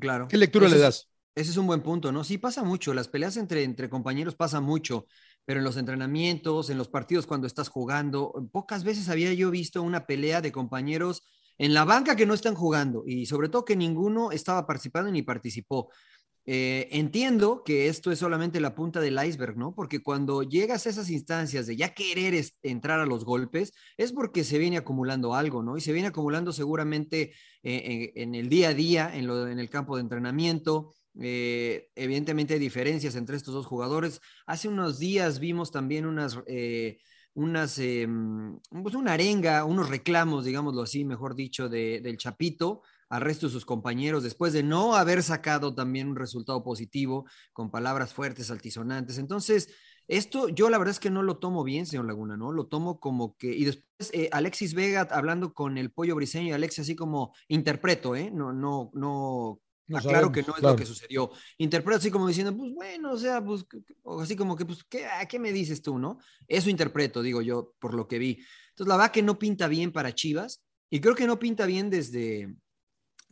Claro. 0.00 0.28
¿Qué 0.28 0.38
lectura 0.38 0.66
Ese 0.66 0.75
le 0.76 0.81
es- 0.81 0.83
das? 0.87 1.09
Ese 1.35 1.50
es 1.50 1.57
un 1.59 1.66
buen 1.66 1.83
punto, 1.83 2.11
¿no? 2.11 2.25
Sí, 2.25 2.38
pasa 2.38 2.62
mucho. 2.62 2.95
Las 2.95 3.09
peleas 3.09 3.37
entre, 3.37 3.64
entre 3.64 3.90
compañeros 3.90 4.35
pasa 4.35 4.61
mucho, 4.62 5.07
pero 5.45 5.61
en 5.61 5.64
los 5.64 5.76
entrenamientos, 5.76 6.71
en 6.71 6.78
los 6.78 6.88
partidos 6.88 7.26
cuando 7.26 7.47
estás 7.47 7.69
jugando, 7.69 8.49
pocas 8.50 8.83
veces 8.85 9.09
había 9.11 9.33
yo 9.35 9.50
visto 9.50 9.83
una 9.83 10.07
pelea 10.07 10.40
de 10.40 10.52
compañeros 10.52 11.23
en 11.59 11.75
la 11.75 11.85
banca 11.85 12.16
que 12.16 12.26
no 12.26 12.35
están 12.35 12.54
jugando 12.54 13.04
y 13.07 13.26
sobre 13.26 13.49
todo 13.50 13.64
que 13.64 13.76
ninguno 13.76 14.31
estaba 14.33 14.66
participando 14.66 15.11
ni 15.11 15.23
participó. 15.23 15.90
Eh, 16.45 16.89
entiendo 16.91 17.63
que 17.65 17.87
esto 17.87 18.11
es 18.11 18.19
solamente 18.19 18.61
la 18.61 18.75
punta 18.75 19.01
del 19.01 19.19
iceberg, 19.25 19.57
¿no? 19.57 19.75
Porque 19.75 20.03
cuando 20.03 20.43
llegas 20.43 20.87
a 20.87 20.91
esas 20.91 21.09
instancias 21.11 21.67
de 21.67 21.77
ya 21.77 21.95
querer 21.95 22.35
entrar 22.63 22.99
a 22.99 23.07
los 23.07 23.25
golpes, 23.25 23.73
es 23.97 24.13
porque 24.13 24.43
se 24.43 24.59
viene 24.59 24.77
acumulando 24.79 25.35
algo, 25.35 25.63
¿no? 25.63 25.77
Y 25.77 25.81
se 25.81 25.93
viene 25.93 26.09
acumulando 26.09 26.53
seguramente 26.53 27.33
eh, 27.63 28.13
en, 28.17 28.35
el 28.35 28.49
día 28.49 28.71
a 28.71 28.75
día, 28.75 29.11
en, 29.15 29.29
el 29.59 29.71
campo 29.71 29.97
de 29.97 30.03
entrenamiento. 30.03 30.93
Eh, 31.21 31.91
evidentemente 31.95 32.55
hay 32.55 32.61
diferencias 32.61 33.15
entre 33.15 33.37
estos 33.37 33.55
dos 33.55 33.67
jugadores. 33.67 34.21
Hace 34.47 34.69
unos 34.69 34.99
días 34.99 35.39
vimos 35.39 35.71
también 35.71 36.07
unas, 36.07 36.39
unas 37.35 37.79
eh, 37.79 38.09
pues 38.71 38.95
una 38.95 39.13
arenga, 39.13 39.65
unos 39.65 39.89
reclamos, 39.89 40.45
digámoslo 40.45 40.83
así, 40.83 41.05
mejor 41.05 41.35
dicho, 41.35 41.69
de, 41.69 42.01
del 42.01 42.19
Chapito 42.19 42.83
al 43.12 43.21
resto 43.21 43.47
de 43.47 43.52
sus 43.52 43.66
compañeros 43.66 44.23
después 44.23 44.54
de 44.54 44.62
no 44.62 44.95
haber 44.97 45.23
sacado 45.23 45.75
también 45.75 46.09
un 46.09 46.16
resultado 46.16 46.64
positivo 46.64 47.26
con 47.52 47.71
palabras 47.71 48.14
fuertes, 48.14 48.50
altisonantes. 48.50 49.19
Entonces, 49.19 49.69
esto 50.09 50.49
yo 50.49 50.71
la 50.71 50.78
verdad 50.78 50.92
es 50.92 50.99
que 50.99 51.11
no 51.11 51.23
lo 51.23 51.37
tomo 51.37 51.62
bien, 51.62 51.85
señor 51.85 52.07
Laguna, 52.07 52.38
¿no? 52.38 52.52
Lo 52.52 52.69
tomo 52.69 53.00
como 53.00 53.37
que, 53.37 53.54
y 53.54 53.66
después 53.66 54.11
eh, 54.14 54.31
Alexis 54.33 54.73
Vega 54.73 55.02
hablando 55.11 55.52
con 55.52 55.76
el 55.76 55.92
pollo 55.92 56.14
briseño 56.14 56.49
y 56.49 56.52
Alexis 56.52 56.85
así 56.85 56.97
como 56.97 57.35
interpreto, 57.49 58.16
¿eh? 58.16 58.31
No, 58.33 58.54
no, 58.54 58.90
no, 58.95 59.61
No 59.88 59.99
claro 59.99 60.02
sabemos, 60.02 60.33
que 60.33 60.42
no 60.45 60.54
es 60.54 60.61
claro. 60.61 60.73
lo 60.73 60.78
que 60.78 60.87
sucedió. 60.87 61.31
Interpreto 61.59 61.99
así 61.99 62.11
como 62.11 62.26
diciendo, 62.26 62.57
pues 62.57 62.73
bueno, 62.73 63.12
o 63.12 63.19
sea, 63.19 63.45
pues, 63.45 63.66
o 64.04 64.23
así 64.23 64.37
como 64.37 64.57
que, 64.57 64.64
pues, 64.64 64.85
¿qué, 64.85 65.04
a 65.04 65.26
¿qué 65.26 65.38
me 65.38 65.52
dices 65.52 65.83
tú, 65.83 65.99
no? 65.99 66.19
Eso 66.49 66.71
interpreto, 66.71 67.21
digo 67.21 67.42
yo, 67.42 67.75
por 67.78 67.92
lo 67.92 68.09
que 68.09 68.19
vi. 68.19 68.42
Entonces, 68.71 68.88
la 68.88 68.97
verdad 68.97 69.12
que 69.12 69.23
no 69.23 69.38
pinta 69.38 69.69
bien 69.69 69.92
para 69.92 70.14
Chivas, 70.14 70.64
y 70.88 71.00
creo 71.00 71.14
que 71.14 71.26
no 71.26 71.38
pinta 71.38 71.64
bien 71.66 71.88
desde, 71.88 72.54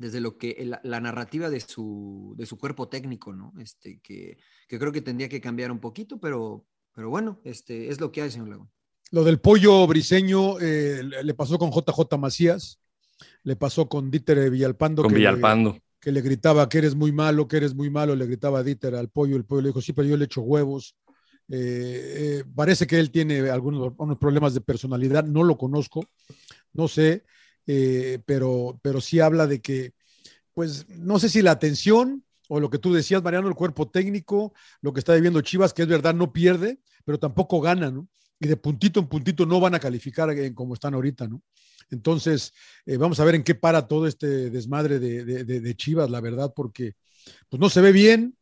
desde 0.01 0.21
lo 0.21 0.39
que 0.39 0.57
la, 0.65 0.81
la 0.83 0.99
narrativa 1.01 1.51
de 1.51 1.61
su, 1.61 2.35
de 2.37 2.47
su 2.47 2.57
cuerpo 2.59 2.89
técnico, 2.89 3.35
¿no? 3.35 3.53
Este, 3.61 4.01
que, 4.03 4.39
que 4.67 4.79
creo 4.79 4.91
que 4.93 5.03
tendría 5.03 5.29
que 5.29 5.41
cambiar 5.43 5.71
un 5.71 5.79
poquito, 5.79 6.19
pero, 6.19 6.65
pero 6.95 7.11
bueno, 7.11 7.41
este, 7.45 7.89
es 7.91 8.01
lo 8.01 8.11
que 8.11 8.23
hay, 8.23 8.31
señor 8.31 8.49
Laguna. 8.49 8.71
Lo 9.11 9.25
del 9.25 9.41
pollo 9.41 9.87
briseño 9.87 10.59
eh, 10.61 11.03
le 11.03 11.23
le 11.23 11.35
pasó 11.35 11.59
con 11.59 11.71
JJ 11.71 12.17
Macías, 12.19 12.81
le 13.43 13.57
pasó 13.57 13.89
con 13.89 14.11
Dieter 14.11 14.51
Villalpando. 14.51 15.03
Con 15.03 15.11
que 15.13 15.19
le- 15.19 15.21
Villalpando. 15.21 15.79
que 16.01 16.13
le 16.13 16.23
gritaba 16.23 16.67
que 16.69 16.79
eres 16.79 16.95
muy 16.95 17.13
malo, 17.13 17.47
que 17.47 17.59
eres 17.59 17.75
muy 17.75 17.91
malo, 17.91 18.17
le 18.17 18.25
gritaba 18.25 18.61
a 18.61 18.63
Dieter 18.63 18.95
al 18.95 19.11
pollo, 19.11 19.37
el 19.37 19.45
pollo 19.45 19.61
le 19.63 19.69
dijo, 19.69 19.83
sí, 19.83 19.93
pero 19.93 20.09
yo 20.09 20.17
le 20.17 20.25
echo 20.25 20.41
huevos. 20.41 20.97
Eh, 21.53 22.39
eh, 22.41 22.45
parece 22.55 22.87
que 22.87 22.99
él 22.99 23.11
tiene 23.11 23.51
algunos, 23.51 23.93
unos 23.99 24.17
problemas 24.19 24.55
de 24.55 24.61
personalidad, 24.63 25.25
no 25.25 25.43
lo 25.43 25.59
conozco, 25.59 26.01
no 26.73 26.87
sé, 26.89 27.25
eh, 27.73 28.21
pero, 28.27 28.79
pero 28.83 29.01
sí 29.01 29.21
habla 29.21 29.47
de 29.47 29.61
que, 29.61 29.93
pues, 30.55 30.89
no 30.89 31.19
sé 31.19 31.29
si 31.29 31.43
la 31.43 31.53
atención 31.53 32.25
o 32.49 32.61
lo 32.61 32.71
que 32.71 32.79
tú 32.79 32.93
decías, 32.93 33.23
Mariano, 33.23 33.49
el 33.49 33.55
cuerpo 33.55 33.89
técnico, 33.91 34.53
lo 34.83 34.93
que 34.93 35.01
está 35.01 35.15
viviendo 35.15 35.41
Chivas, 35.41 35.73
que 35.73 35.83
es 35.83 35.89
verdad, 35.89 36.15
no 36.15 36.33
pierde, 36.33 36.81
pero 37.05 37.19
tampoco 37.19 37.61
gana, 37.61 37.91
¿no? 37.91 38.09
Y 38.41 38.49
de 38.49 38.57
puntito 38.57 39.01
en 39.01 39.07
puntito 39.09 39.47
no 39.47 39.61
van 39.61 39.75
a 39.75 39.81
calificar 39.81 40.31
como 40.55 40.75
están 40.75 40.95
ahorita, 40.95 41.29
¿no? 41.29 41.43
Entonces, 41.91 42.53
eh, 42.87 42.97
vamos 42.97 43.21
a 43.21 43.25
ver 43.25 43.37
en 43.37 43.45
qué 43.45 43.55
para 43.55 43.87
todo 43.87 44.07
este 44.07 44.51
desmadre 44.51 44.99
de, 44.99 45.25
de- 45.25 45.45
de- 45.45 45.61
de 45.61 45.77
Chivas, 45.77 46.11
la 46.11 46.21
verdad, 46.21 46.53
porque 46.55 46.95
pues, 47.49 47.61
no 47.61 47.71
se 47.71 47.81
ve 47.81 47.93
bien, 47.93 48.37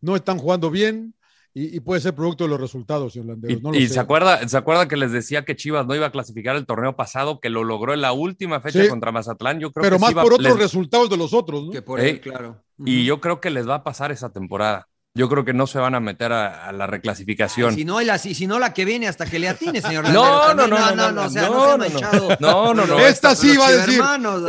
no 0.00 0.16
están 0.16 0.38
jugando 0.38 0.70
bien 0.70 1.14
y, 1.52 1.76
y 1.76 1.80
puede 1.80 2.00
ser 2.00 2.14
producto 2.14 2.44
de 2.44 2.50
los 2.50 2.60
resultados, 2.60 3.12
señor 3.12 3.26
Y, 3.26 3.30
Landeros. 3.30 3.62
No 3.62 3.72
lo 3.72 3.78
y 3.78 3.88
sé. 3.88 3.94
se, 3.94 4.00
acuerda, 4.00 4.46
se 4.48 4.56
acuerda 4.56 4.86
que 4.88 4.96
les 4.96 5.10
decía 5.12 5.44
que 5.44 5.56
Chivas 5.56 5.86
no 5.86 5.94
iba 5.94 6.06
a 6.06 6.12
clasificar 6.12 6.54
el 6.56 6.66
torneo 6.66 6.94
pasado, 6.96 7.40
que 7.40 7.50
lo 7.50 7.64
logró 7.64 7.92
en 7.94 8.00
la 8.02 8.12
última 8.12 8.60
fecha 8.60 8.82
Sí. 8.82 8.88
contra 8.88 9.10
Mazatlán. 9.12 9.58
Yo 9.60 9.72
creo 9.72 9.82
Pero 9.82 9.96
que 9.96 10.00
más 10.00 10.12
por 10.14 10.34
otros 10.34 10.42
les- 10.54 10.58
resultados 10.58 11.10
de 11.10 11.16
los 11.16 11.34
otros, 11.34 11.64
¿no? 11.66 11.70
Que 11.72 11.82
por 11.82 11.98
Ey, 12.00 12.10
él, 12.10 12.20
claro. 12.20 12.62
Y 12.84 13.04
yo 13.04 13.20
creo 13.20 13.40
que 13.40 13.50
les 13.50 13.68
va 13.68 13.76
a 13.76 13.84
pasar 13.84 14.12
esa 14.12 14.30
temporada. 14.30 14.86
Yo 15.12 15.28
creo 15.28 15.44
que 15.44 15.52
no 15.52 15.66
se 15.66 15.80
van 15.80 15.96
a 15.96 16.00
meter 16.00 16.32
a, 16.32 16.68
a 16.68 16.72
la 16.72 16.86
reclasificación. 16.86 17.74
Si 17.74 17.84
no, 17.84 18.00
la, 18.00 18.16
si, 18.16 18.32
si 18.32 18.46
no, 18.46 18.60
la 18.60 18.72
que 18.72 18.84
viene 18.84 19.08
hasta 19.08 19.26
que 19.26 19.40
le 19.40 19.48
atine, 19.48 19.80
señor 19.80 20.04
No, 20.08 20.54
no, 20.54 20.68
no, 20.68 20.78
no, 20.78 20.94
no, 20.94 21.10
no, 21.10 21.22
o 21.24 21.28
sea, 21.28 21.48
no, 21.48 21.76
no, 21.76 21.88
no, 21.88 22.36
no. 22.38 22.74
No, 22.74 22.86
no, 22.86 22.98
Esta 23.00 23.34
sí 23.34 23.56
va 23.56 23.66
a 23.66 23.72
decir, 23.72 24.00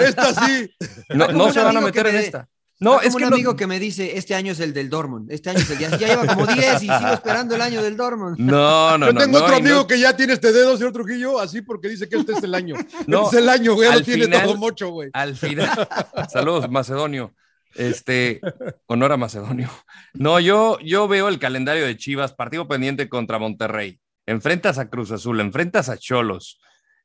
esta 0.05 0.45
sí. 0.45 0.71
No, 1.09 1.29
no 1.29 1.51
se 1.51 1.63
van 1.63 1.77
a 1.77 1.81
meter 1.81 2.05
en 2.05 2.15
esta. 2.17 2.47
No, 2.81 2.99
es 2.99 3.13
como 3.13 3.19
que 3.19 3.25
un 3.25 3.33
amigo 3.33 3.55
que 3.55 3.67
me 3.67 3.79
dice, 3.79 4.17
este 4.17 4.33
año 4.33 4.51
es 4.53 4.59
el 4.59 4.73
del 4.73 4.89
Dortmund, 4.89 5.31
este 5.31 5.51
año 5.51 5.59
es 5.59 5.69
el 5.69 5.77
ya, 5.77 5.89
ya 5.97 6.07
lleva 6.07 6.25
como 6.25 6.47
10 6.47 6.75
y 6.83 6.87
sigo 6.87 7.07
esperando 7.13 7.55
el 7.55 7.61
año 7.61 7.81
del 7.83 7.95
Dortmund. 7.95 8.39
No, 8.39 8.97
no, 8.97 9.05
Yo 9.07 9.13
no. 9.13 9.19
tengo 9.21 9.37
no, 9.37 9.45
otro 9.45 9.57
amigo 9.57 9.85
que 9.85 9.99
ya 9.99 10.15
tiene 10.17 10.33
este 10.33 10.51
dedo, 10.51 10.75
señor 10.75 10.91
Trujillo, 10.91 11.39
así 11.39 11.61
porque 11.61 11.89
dice 11.89 12.09
que 12.09 12.17
este 12.17 12.33
es 12.33 12.43
el 12.43 12.55
año. 12.55 12.75
No, 13.07 13.25
este 13.25 13.37
es 13.37 13.43
el 13.43 13.49
año, 13.49 13.75
güey, 13.75 13.87
ya 13.87 13.95
lo 13.95 14.01
tiene 14.03 14.25
final- 14.25 14.43
todo 14.43 14.57
mocho, 14.57 14.89
güey. 14.89 15.09
Al 15.13 15.35
final. 15.35 15.87
Saludos, 16.29 16.69
Macedonio. 16.69 17.33
Este, 17.75 18.41
honor 18.87 19.11
a 19.13 19.17
Macedonio. 19.17 19.69
No, 20.13 20.39
yo, 20.39 20.77
yo 20.79 21.07
veo 21.07 21.29
el 21.29 21.39
calendario 21.39 21.85
de 21.85 21.95
Chivas, 21.95 22.33
partido 22.33 22.67
pendiente 22.67 23.07
contra 23.07 23.39
Monterrey. 23.39 23.99
Enfrentas 24.25 24.77
a 24.77 24.89
Cruz 24.89 25.11
Azul, 25.11 25.39
enfrentas 25.39 25.87
a 25.87 25.97
Cholos, 25.97 26.59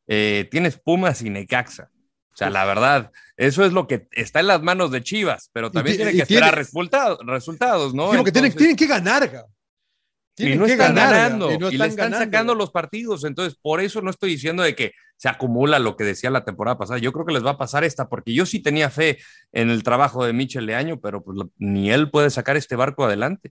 eh, 0.09 0.49
tienes 0.51 0.79
Pumas 0.79 1.23
y 1.23 1.31
Necaxa. 1.31 1.91
O 2.33 2.37
sea, 2.37 2.51
la 2.51 2.65
verdad, 2.65 3.13
eso 3.37 3.65
es 3.65 3.73
lo 3.73 3.87
que 3.87 4.09
está 4.13 4.41
en 4.41 4.47
las 4.49 4.63
manos 4.63 4.91
de 4.91 5.03
Chivas, 5.03 5.51
pero 5.53 5.71
también 5.71 5.95
ti- 5.97 6.03
tiene 6.03 6.13
que 6.13 6.23
esperar 6.23 6.51
tiene- 6.51 6.57
resultados, 6.63 7.19
resultados, 7.27 7.95
¿no? 7.95 8.11
Porque 8.13 8.33
tienen, 8.33 8.55
tienen 8.55 8.77
que 8.77 8.87
ganar, 8.87 9.29
ga. 9.29 9.45
y 9.45 10.35
Tienen 10.35 10.59
no 10.59 10.67
que 10.67 10.73
están 10.73 10.95
ganar, 10.95 11.11
ga, 11.15 11.21
ganando 11.23 11.53
y 11.53 11.59
no 11.59 11.69
y 11.71 11.77
le 11.79 11.87
están 11.87 11.97
ganando, 12.11 12.25
sacando 12.25 12.55
los 12.55 12.71
partidos. 12.71 13.25
Entonces, 13.25 13.59
por 13.61 13.81
eso 13.81 14.01
no 14.03 14.11
estoy 14.11 14.31
diciendo 14.31 14.63
de 14.63 14.75
que 14.75 14.93
se 15.19 15.29
acumula 15.31 15.79
lo 15.79 15.97
que 15.97 16.05
decía 16.05 16.29
la 16.31 16.45
temporada 16.45 16.77
pasada. 16.77 16.99
Yo 16.99 17.11
creo 17.13 17.25
que 17.25 17.33
les 17.33 17.45
va 17.45 17.53
a 17.53 17.59
pasar 17.59 17.85
esta, 17.85 18.09
porque 18.09 18.35
yo 18.35 18.45
sí 18.45 18.61
tenía 18.61 18.91
fe 18.91 19.19
en 19.53 19.71
el 19.71 19.83
trabajo 19.83 20.25
de 20.27 20.33
Michel 20.35 20.67
Leaño, 20.67 21.01
pero 21.01 21.23
pues, 21.25 21.39
ni 21.57 21.91
él 21.91 22.11
puede 22.11 22.29
sacar 22.31 22.57
este 22.59 22.77
barco 22.77 23.05
adelante. 23.07 23.51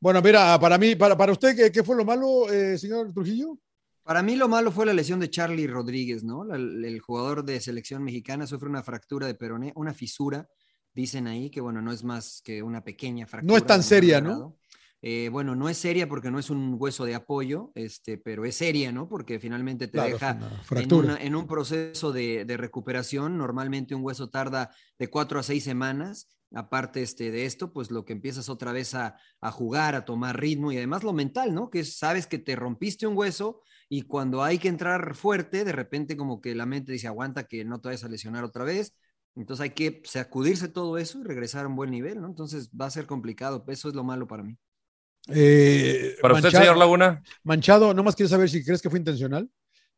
Bueno, 0.00 0.20
mira, 0.22 0.58
para 0.60 0.76
mí, 0.78 0.94
para, 0.94 1.16
para 1.16 1.32
usted, 1.32 1.56
¿qué, 1.56 1.72
qué 1.72 1.82
fue 1.82 1.96
lo 1.96 2.04
malo, 2.04 2.50
eh, 2.52 2.76
señor 2.78 3.12
Trujillo? 3.12 3.58
Para 4.08 4.22
mí 4.22 4.36
lo 4.36 4.48
malo 4.48 4.72
fue 4.72 4.86
la 4.86 4.94
lesión 4.94 5.20
de 5.20 5.28
Charlie 5.28 5.66
Rodríguez, 5.66 6.24
¿no? 6.24 6.42
La- 6.42 6.56
el 6.56 6.98
jugador 6.98 7.44
de 7.44 7.60
selección 7.60 8.02
mexicana 8.02 8.46
sufre 8.46 8.66
una 8.66 8.82
fractura 8.82 9.26
de 9.26 9.34
peroné, 9.34 9.70
una 9.76 9.92
fisura, 9.92 10.48
dicen 10.94 11.26
ahí, 11.26 11.50
que 11.50 11.60
bueno, 11.60 11.82
no 11.82 11.92
es 11.92 12.04
más 12.04 12.40
que 12.42 12.62
una 12.62 12.82
pequeña 12.82 13.26
fractura. 13.26 13.52
No 13.52 13.58
es 13.58 13.66
tan 13.66 13.82
seria, 13.82 14.22
¿no? 14.22 14.56
Eh, 15.00 15.28
bueno, 15.30 15.54
no 15.54 15.68
es 15.68 15.76
seria 15.78 16.08
porque 16.08 16.30
no 16.30 16.38
es 16.40 16.50
un 16.50 16.74
hueso 16.78 17.04
de 17.04 17.14
apoyo, 17.14 17.70
este, 17.76 18.18
pero 18.18 18.44
es 18.44 18.56
seria, 18.56 18.90
¿no? 18.90 19.08
Porque 19.08 19.38
finalmente 19.38 19.86
te 19.86 19.92
Claro, 19.92 20.12
deja 20.14 20.32
una 20.32 20.46
en, 20.48 20.64
fractura. 20.64 21.08
una- 21.14 21.16
en 21.22 21.36
un 21.36 21.46
proceso 21.46 22.12
de, 22.12 22.44
de 22.44 22.56
recuperación. 22.56 23.38
Normalmente 23.38 23.94
un 23.94 24.04
hueso 24.04 24.28
tarda 24.28 24.70
de 24.98 25.08
cuatro 25.08 25.38
a 25.38 25.42
seis 25.42 25.62
semanas. 25.64 26.28
Aparte 26.54 27.02
este, 27.02 27.30
de 27.30 27.44
esto, 27.44 27.72
pues 27.74 27.90
lo 27.90 28.06
que 28.06 28.14
empiezas 28.14 28.48
otra 28.48 28.72
vez 28.72 28.94
a, 28.94 29.16
a 29.42 29.50
jugar, 29.52 29.94
a 29.94 30.06
tomar 30.06 30.40
ritmo 30.40 30.72
y 30.72 30.78
además 30.78 31.04
lo 31.04 31.12
mental, 31.12 31.54
¿no? 31.54 31.68
Que 31.68 31.80
es, 31.80 31.98
sabes 31.98 32.26
que 32.26 32.38
te 32.38 32.56
rompiste 32.56 33.06
un 33.06 33.16
hueso 33.18 33.60
y 33.90 34.02
cuando 34.02 34.42
hay 34.42 34.58
que 34.58 34.68
entrar 34.68 35.14
fuerte, 35.14 35.64
de 35.64 35.72
repente 35.72 36.16
como 36.16 36.40
que 36.40 36.54
la 36.54 36.64
mente 36.64 36.90
dice, 36.92 37.06
aguanta 37.06 37.44
que 37.44 37.64
no 37.66 37.80
te 37.80 37.88
vayas 37.88 38.04
a 38.04 38.08
lesionar 38.08 38.44
otra 38.44 38.64
vez. 38.64 38.94
Entonces 39.36 39.62
hay 39.64 39.70
que 39.70 40.00
sacudirse 40.06 40.68
todo 40.68 40.96
eso 40.98 41.20
y 41.20 41.24
regresar 41.24 41.66
a 41.66 41.68
un 41.68 41.76
buen 41.76 41.90
nivel, 41.90 42.20
¿no? 42.20 42.26
Entonces 42.28 42.70
va 42.70 42.86
a 42.86 42.90
ser 42.90 43.06
complicado. 43.06 43.62
Eso 43.68 43.88
es 43.90 43.94
lo 43.94 44.02
malo 44.02 44.26
para 44.26 44.42
mí. 44.42 44.56
Eh, 45.28 46.16
Para 46.22 46.34
usted, 46.34 46.46
Manchado- 46.48 46.62
señor 46.64 46.76
Laguna, 46.78 47.22
Manchado, 47.44 47.94
nomás 47.94 48.16
quiero 48.16 48.28
saber 48.30 48.48
si 48.48 48.64
crees 48.64 48.80
que 48.82 48.90
fue 48.90 48.98
intencional 48.98 49.48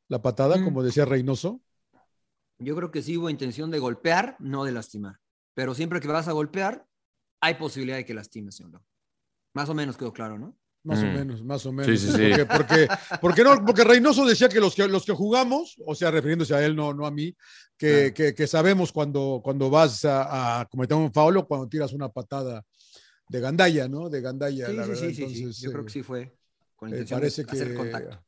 la 0.09 0.21
patada, 0.21 0.57
Mm. 0.57 0.65
como 0.65 0.83
decía 0.83 1.05
Reynoso. 1.05 1.61
Yo 2.59 2.75
creo 2.77 2.91
que 2.91 3.03
sí 3.03 3.17
hubo 3.17 3.31
intención 3.31 3.71
de 3.71 3.79
golpear, 3.79 4.37
no 4.41 4.65
de 4.65 4.73
lastimar. 4.73 5.17
Pero 5.55 5.75
siempre 5.75 6.01
que 6.01 6.09
vas 6.09 6.29
a 6.29 6.33
golpear, 6.33 6.85
hay 7.41 7.55
posibilidad 7.55 7.97
de 7.97 8.05
que 8.05 8.13
lastimes, 8.15 8.57
señor. 8.57 8.73
Lau. 8.73 8.83
Más 9.55 9.69
o 9.69 9.75
menos 9.75 9.97
quedó 9.97 10.13
claro, 10.13 10.39
¿no? 10.39 10.57
Más 10.83 10.99
o 11.01 11.07
Mm. 11.07 11.13
menos, 11.15 11.45
más 11.45 11.65
o 11.67 11.73
menos. 11.73 12.01
Sí, 12.01 12.07
sí, 12.07 12.13
sí. 12.13 12.31
Porque, 12.33 12.47
porque, 12.47 12.89
porque 13.21 13.45
no, 13.45 13.65
porque 13.65 13.85
Reynoso 13.85 14.25
decía 14.27 14.49
que 14.49 14.61
los 14.61 14.75
que 14.75 14.89
los 14.89 15.05
que 15.05 15.13
jugamos, 15.13 15.77
o 15.87 15.95
sea, 15.95 16.11
refiriéndose 16.11 16.55
a 16.55 16.65
él, 16.65 16.75
no, 16.75 16.93
no 16.95 17.07
a 17.07 17.11
mí, 17.11 17.35
que, 17.77 18.13
que, 18.15 18.35
que 18.35 18.47
sabemos 18.47 18.91
cuando, 18.93 19.41
cuando 19.45 19.69
vas 19.71 20.05
a, 20.05 20.61
a 20.61 20.65
cometer 20.67 20.97
un 20.97 21.13
foul 21.13 21.37
o 21.39 21.47
cuando 21.47 21.69
tiras 21.69 21.93
una 21.93 22.09
patada 22.09 22.65
de 23.31 23.41
gandalla, 23.41 23.89
¿no? 23.89 24.09
De 24.11 24.21
gandalla, 24.21 24.67
Sí, 24.67 24.73
la 24.73 24.83
sí, 24.85 24.91
verdad. 24.91 25.09
sí, 25.15 25.53
sí, 25.53 25.63
Yo 25.65 25.71
creo 25.71 25.83
eh, 25.83 25.87
que 25.87 25.93
sí 25.93 26.03
fue 26.03 26.37
con 26.75 26.93
eh, 26.93 27.05
parece 27.09 27.45
de 27.45 27.51
hacer 27.53 27.69
que- 27.69 27.75
contacto. 27.75 28.25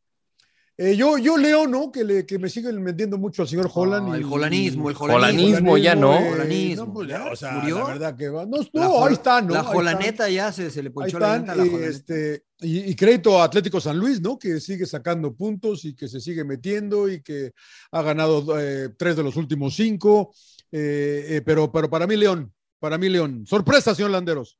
Eh, 0.78 0.96
yo, 0.96 1.18
yo 1.18 1.36
leo, 1.36 1.66
¿no? 1.66 1.92
Que, 1.92 2.02
le, 2.02 2.24
que 2.24 2.38
me 2.38 2.48
siguen 2.48 2.82
vendiendo 2.82 3.18
mucho 3.18 3.42
al 3.42 3.48
señor 3.48 3.70
Holland. 3.72 4.08
Ah, 4.10 4.16
y- 4.16 4.20
el 4.20 4.24
jolanismo, 4.24 4.88
el 4.88 4.94
Jolanismo, 4.96 5.76
ya 5.76 5.94
no. 5.94 6.14
eh, 6.18 6.30
Jolanismo, 6.30 6.94
pues, 6.94 7.08
¿ya? 7.08 7.26
o 7.30 7.36
sea, 7.36 7.52
¿Murió? 7.52 7.78
la 7.80 7.84
verdad 7.86 8.16
que 8.16 8.28
va. 8.30 8.46
No, 8.46 8.58
no, 8.72 9.04
ahí 9.04 9.12
está, 9.12 9.42
¿no? 9.42 9.52
La 9.52 9.64
jolaneta 9.64 10.30
ya 10.30 10.50
se, 10.50 10.70
se 10.70 10.82
le 10.82 10.88
Ahí 10.88 10.92
ponchó 10.94 11.18
la 11.18 11.38
neta 11.38 11.52
a 11.52 11.56
la 11.56 11.66
y, 11.66 11.74
este, 11.84 12.44
y, 12.60 12.90
y 12.90 12.96
crédito 12.96 13.38
a 13.40 13.44
Atlético 13.44 13.80
San 13.80 13.98
Luis, 13.98 14.20
¿no? 14.22 14.38
Que 14.38 14.60
sigue 14.60 14.86
sacando 14.86 15.34
puntos 15.34 15.84
y 15.84 15.94
que 15.94 16.08
se 16.08 16.20
sigue 16.20 16.42
metiendo 16.42 17.08
y 17.08 17.20
que 17.22 17.52
ha 17.90 18.02
ganado 18.02 18.58
eh, 18.58 18.88
tres 18.96 19.14
de 19.16 19.22
los 19.24 19.36
últimos 19.36 19.74
cinco. 19.76 20.32
eh, 20.72 21.26
eh, 21.36 21.42
pero, 21.44 21.70
pero 21.70 21.90
para 21.90 22.06
mí, 22.06 22.16
León, 22.16 22.50
para 22.78 22.96
mí, 22.96 23.08
León. 23.10 23.44
Sorpresa, 23.46 23.94
señor 23.94 24.10
Landeros. 24.12 24.58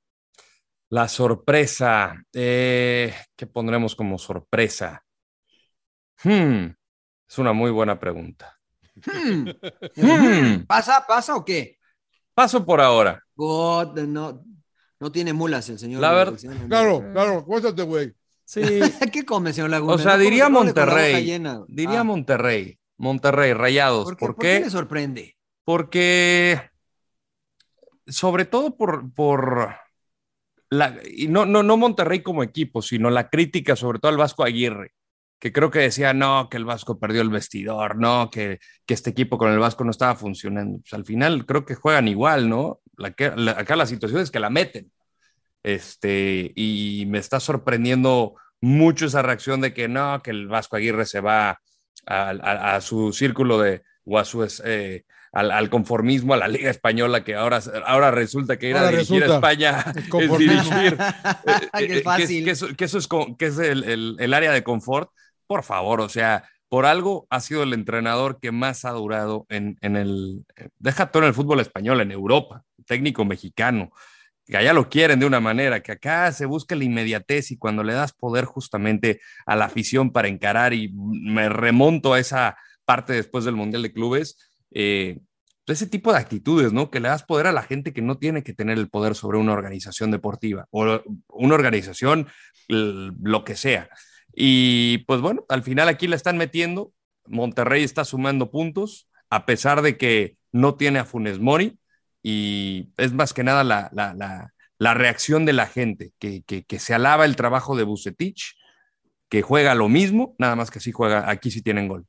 La 0.93 1.09
sorpresa. 1.09 2.15
eh, 2.35 3.15
¿Qué 3.35 3.47
pondremos 3.47 3.97
como 3.97 4.19
sorpresa? 4.19 5.03
Hmm, 6.23 6.67
es 7.29 7.39
una 7.39 7.53
muy 7.55 7.71
buena 7.71 7.99
pregunta. 7.99 8.59
Hmm. 9.07 9.49
Hmm, 9.97 10.67
¿Pasa, 10.67 11.05
pasa 11.09 11.35
o 11.35 11.45
qué? 11.45 11.79
paso 12.35 12.65
por 12.65 12.81
ahora. 12.81 13.23
God, 13.35 13.99
no, 14.01 14.45
no 15.01 15.11
tiene 15.13 15.33
mulas 15.33 15.69
el 15.71 15.79
señor. 15.79 16.01
La 16.03 16.13
verdad- 16.13 16.39
Claro, 16.69 17.01
claro, 17.13 17.45
cuéntate, 17.45 17.83
güey. 17.83 18.13
Sí, 18.45 18.61
¿Qué 19.13 19.25
come, 19.25 19.53
señor 19.55 19.71
Laguna? 19.71 19.95
o 19.95 19.99
sea, 19.99 20.19
diría 20.19 20.49
Monterrey. 20.51 21.25
llena. 21.25 21.63
Diría 21.69 22.01
Ah, 22.01 22.05
Monterrey. 22.05 22.79
Monterrey, 22.99 23.55
Rayados. 23.55 24.05
¿Por 24.05 24.17
qué, 24.17 24.27
¿Por 24.27 24.35
¿Por 24.37 24.43
qué 24.45 24.59
qué? 24.59 24.65
le 24.65 24.71
sorprende? 24.71 25.37
Porque, 25.65 26.61
sobre 28.07 28.45
todo 28.45 28.77
por, 28.77 29.11
por 29.15 29.75
y 31.15 31.29
no, 31.29 31.45
no, 31.45 31.63
no 31.63 31.77
Monterrey 31.77 32.23
como 32.23 32.43
equipo, 32.43 32.83
sino 32.83 33.11
la 33.11 33.29
crítica, 33.29 33.77
sobre 33.77 33.99
todo 33.99 34.11
al 34.11 34.19
Vasco 34.19 34.45
Aguirre, 34.45 34.93
que 35.39 35.53
creo 35.53 35.71
que 35.71 35.81
decía, 35.81 36.15
no, 36.15 36.49
que 36.49 36.57
el 36.57 36.65
Vasco 36.65 36.99
perdió 36.99 37.21
el 37.23 37.31
vestidor, 37.31 37.99
no, 37.99 38.31
que, 38.31 38.59
que 38.87 38.95
este 38.95 39.11
equipo 39.11 39.39
con 39.39 39.51
el 39.53 39.59
Vasco 39.59 39.85
no 39.85 39.91
estaba 39.91 40.15
funcionando. 40.15 40.79
Pues 40.79 40.93
al 40.95 41.05
final 41.05 41.47
creo 41.47 41.65
que 41.65 41.75
juegan 41.75 42.09
igual, 42.09 42.49
¿no? 42.49 42.81
La 42.97 43.13
que, 43.13 43.33
la, 43.37 43.53
acá 43.53 43.77
la 43.77 43.87
situación 43.87 44.21
es 44.21 44.31
que 44.31 44.41
la 44.41 44.51
meten. 44.51 44.91
Este, 45.63 46.53
y 46.57 47.05
me 47.07 47.19
está 47.19 47.39
sorprendiendo 47.41 48.35
mucho 48.61 49.07
esa 49.07 49.23
reacción 49.23 49.61
de 49.61 49.75
que 49.75 49.89
no, 49.89 50.23
que 50.23 50.31
el 50.31 50.49
Vasco 50.49 50.77
Aguirre 50.77 51.07
se 51.07 51.21
va 51.21 51.61
a, 52.07 52.81
su 52.81 53.13
círculo 53.13 53.59
de, 53.59 53.83
o 54.05 54.19
a 54.19 54.25
su, 54.25 54.43
al, 55.33 55.51
al, 55.51 55.71
conformismo, 55.71 56.35
a 56.35 56.37
la 56.37 56.49
Liga 56.49 56.71
Española, 56.71 57.25
que 57.25 57.35
ahora, 57.35 57.61
ahora 57.87 58.11
resulta 58.11 58.59
que 58.59 58.69
ir 58.69 58.77
ahora 58.77 58.89
a 58.89 58.91
dirigir 58.93 59.25
a 59.25 59.35
España 59.35 59.85
es, 60.21 60.39
dirigir. 60.39 60.99
eh, 61.79 61.87
Qué 61.89 62.03
fácil. 62.03 62.39
Que, 62.41 62.45
que, 62.45 62.51
eso, 62.51 62.69
que, 62.77 62.85
eso, 62.85 62.99
es, 62.99 63.09
que 63.39 63.47
es 63.47 63.59
el, 63.59 63.85
el, 63.85 64.17
el, 64.19 64.35
área 64.35 64.53
de 64.53 64.63
confort. 64.63 65.11
Por 65.47 65.63
favor, 65.63 66.01
o 66.01 66.09
sea, 66.09 66.49
por 66.69 66.87
algo 66.87 67.27
ha 67.31 67.41
sido 67.41 67.63
el 67.63 67.73
entrenador 67.73 68.39
que 68.41 68.53
más 68.53 68.85
ha 68.85 68.91
durado 68.91 69.47
en, 69.49 69.77
en 69.81 69.97
el. 69.97 70.45
Deja 70.79 71.11
todo 71.11 71.23
en 71.23 71.29
el 71.29 71.35
fútbol 71.35 71.61
español, 71.61 72.01
en 72.01 72.13
Europa, 72.13 72.65
técnico 72.87 73.25
mexicano 73.25 73.91
que 74.47 74.57
allá 74.57 74.73
lo 74.73 74.89
quieren 74.89 75.21
de 75.21 75.27
una 75.27 75.41
manera, 75.41 75.83
que 75.83 75.93
acá 75.93 76.33
se 76.33 76.47
busca 76.47 76.75
la 76.75 76.85
inmediatez 76.85 77.51
y 77.53 77.59
cuando 77.59 77.85
le 77.85 77.95
das 77.95 78.13
poder 78.13 78.45
justamente 78.45 79.21
a 79.47 79.57
la 79.57 79.67
afición 79.67 80.11
para 80.11 80.29
encarar 80.29 80.75
y 80.75 80.93
me 80.93 81.49
remonto 81.49 82.13
a 82.13 82.19
esa 82.19 82.57
parte 82.85 83.13
después 83.13 83.45
del 83.45 83.57
Mundial 83.57 83.83
de 83.83 83.93
Clubes, 83.93 84.52
eh, 84.75 85.21
ese 85.67 85.87
tipo 85.87 86.13
de 86.13 86.19
actitudes, 86.19 86.73
¿no? 86.73 86.91
Que 86.91 87.01
le 87.01 87.09
das 87.09 87.25
poder 87.25 87.47
a 87.47 87.53
la 87.53 87.63
gente 87.63 87.93
que 87.93 88.03
no 88.03 88.19
tiene 88.19 88.43
que 88.43 88.53
tener 88.53 88.79
el 88.79 88.89
poder 88.89 89.15
sobre 89.15 89.39
una 89.39 89.53
organización 89.53 90.11
deportiva 90.11 90.67
o 90.71 91.03
una 91.29 91.55
organización, 91.55 92.29
lo 92.69 93.45
que 93.45 93.57
sea. 93.57 93.89
Y 94.35 94.99
pues 95.07 95.21
bueno, 95.21 95.45
al 95.49 95.63
final 95.63 95.89
aquí 95.89 96.07
la 96.07 96.17
están 96.17 96.39
metiendo, 96.39 96.93
Monterrey 97.27 97.83
está 97.85 98.05
sumando 98.05 98.51
puntos, 98.51 99.09
a 99.31 99.47
pesar 99.47 99.83
de 99.83 99.97
que 99.97 100.37
no 100.53 100.75
tiene 100.75 100.99
a 100.99 101.05
Funes 101.05 101.39
Mori, 101.39 101.79
y 102.23 102.91
es 102.97 103.13
más 103.13 103.33
que 103.33 103.45
nada 103.45 103.65
la, 103.65 103.91
la, 103.93 104.15
la, 104.15 104.53
la 104.79 104.95
reacción 104.95 105.45
de 105.45 105.53
la 105.53 105.67
gente, 105.67 106.13
que, 106.19 106.43
que, 106.43 106.65
que, 106.65 106.79
se 106.79 106.95
alaba 106.95 107.25
el 107.25 107.37
trabajo 107.37 107.77
de 107.77 107.85
Bucetich, 107.85 108.57
que 109.29 109.43
juega 109.43 109.75
lo 109.75 109.89
mismo, 109.89 110.35
nada 110.39 110.57
más 110.57 110.71
que 110.71 110.81
sí 110.81 110.93
juega, 110.93 111.29
aquí 111.31 111.51
sí 111.51 111.63
tienen 111.63 111.89
gol. 111.89 112.07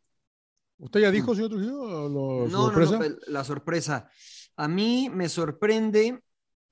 ¿Usted 0.84 1.00
ya 1.00 1.12
dijo, 1.12 1.34
señor 1.34 1.50
Trujillo, 1.50 2.10
lo, 2.10 2.48
no, 2.50 2.66
sorpresa? 2.66 3.00
No, 3.00 3.08
no, 3.08 3.16
la 3.28 3.44
sorpresa. 3.46 4.10
A 4.58 4.68
mí 4.68 5.10
me 5.10 5.30
sorprende, 5.30 6.22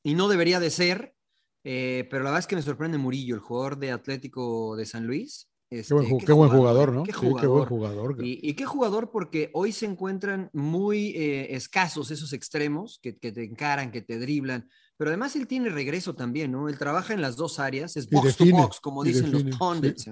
y 0.03 0.15
no 0.15 0.27
debería 0.27 0.59
de 0.59 0.69
ser, 0.69 1.15
eh, 1.63 2.07
pero 2.09 2.23
la 2.23 2.31
verdad 2.31 2.39
es 2.39 2.47
que 2.47 2.57
me 2.57 2.61
sorprende 2.61 2.97
Murillo, 2.97 3.35
el 3.35 3.41
jugador 3.41 3.77
de 3.77 3.91
Atlético 3.91 4.75
de 4.75 4.85
San 4.85 5.07
Luis. 5.07 5.47
Este, 5.69 5.87
qué, 5.87 5.93
buen, 5.93 6.17
qué, 6.17 6.25
qué 6.25 6.33
buen 6.33 6.49
jugador, 6.49 6.91
¿no? 6.91 7.03
Qué 7.03 7.13
jugador. 7.13 7.39
Sí, 7.39 7.41
qué 7.41 7.47
buen 7.47 7.65
jugador. 7.65 8.17
Y, 8.21 8.49
y, 8.49 8.53
qué 8.55 8.65
jugador 8.65 9.11
porque 9.11 9.49
hoy 9.53 9.71
se 9.71 9.85
encuentran 9.85 10.49
muy 10.51 11.11
eh, 11.15 11.55
escasos 11.55 12.11
esos 12.11 12.33
extremos 12.33 12.99
que, 13.01 13.17
que, 13.17 13.31
te 13.31 13.45
encaran, 13.45 13.91
que 13.91 14.01
te 14.01 14.19
driblan. 14.19 14.69
Pero 14.97 15.11
además 15.11 15.37
él 15.37 15.47
tiene 15.47 15.69
regreso 15.69 16.13
también, 16.13 16.51
¿no? 16.51 16.67
Él 16.67 16.77
trabaja 16.77 17.13
en 17.13 17.21
las 17.21 17.37
dos 17.37 17.59
áreas, 17.59 17.95
es 17.95 18.09
box 18.09 18.37
define, 18.37 18.51
to 18.51 18.57
box, 18.57 18.79
como 18.81 19.05
dicen 19.05 19.31
define, 19.31 19.49
los 19.51 19.57
pundits. 19.57 20.03
Sí. 20.03 20.11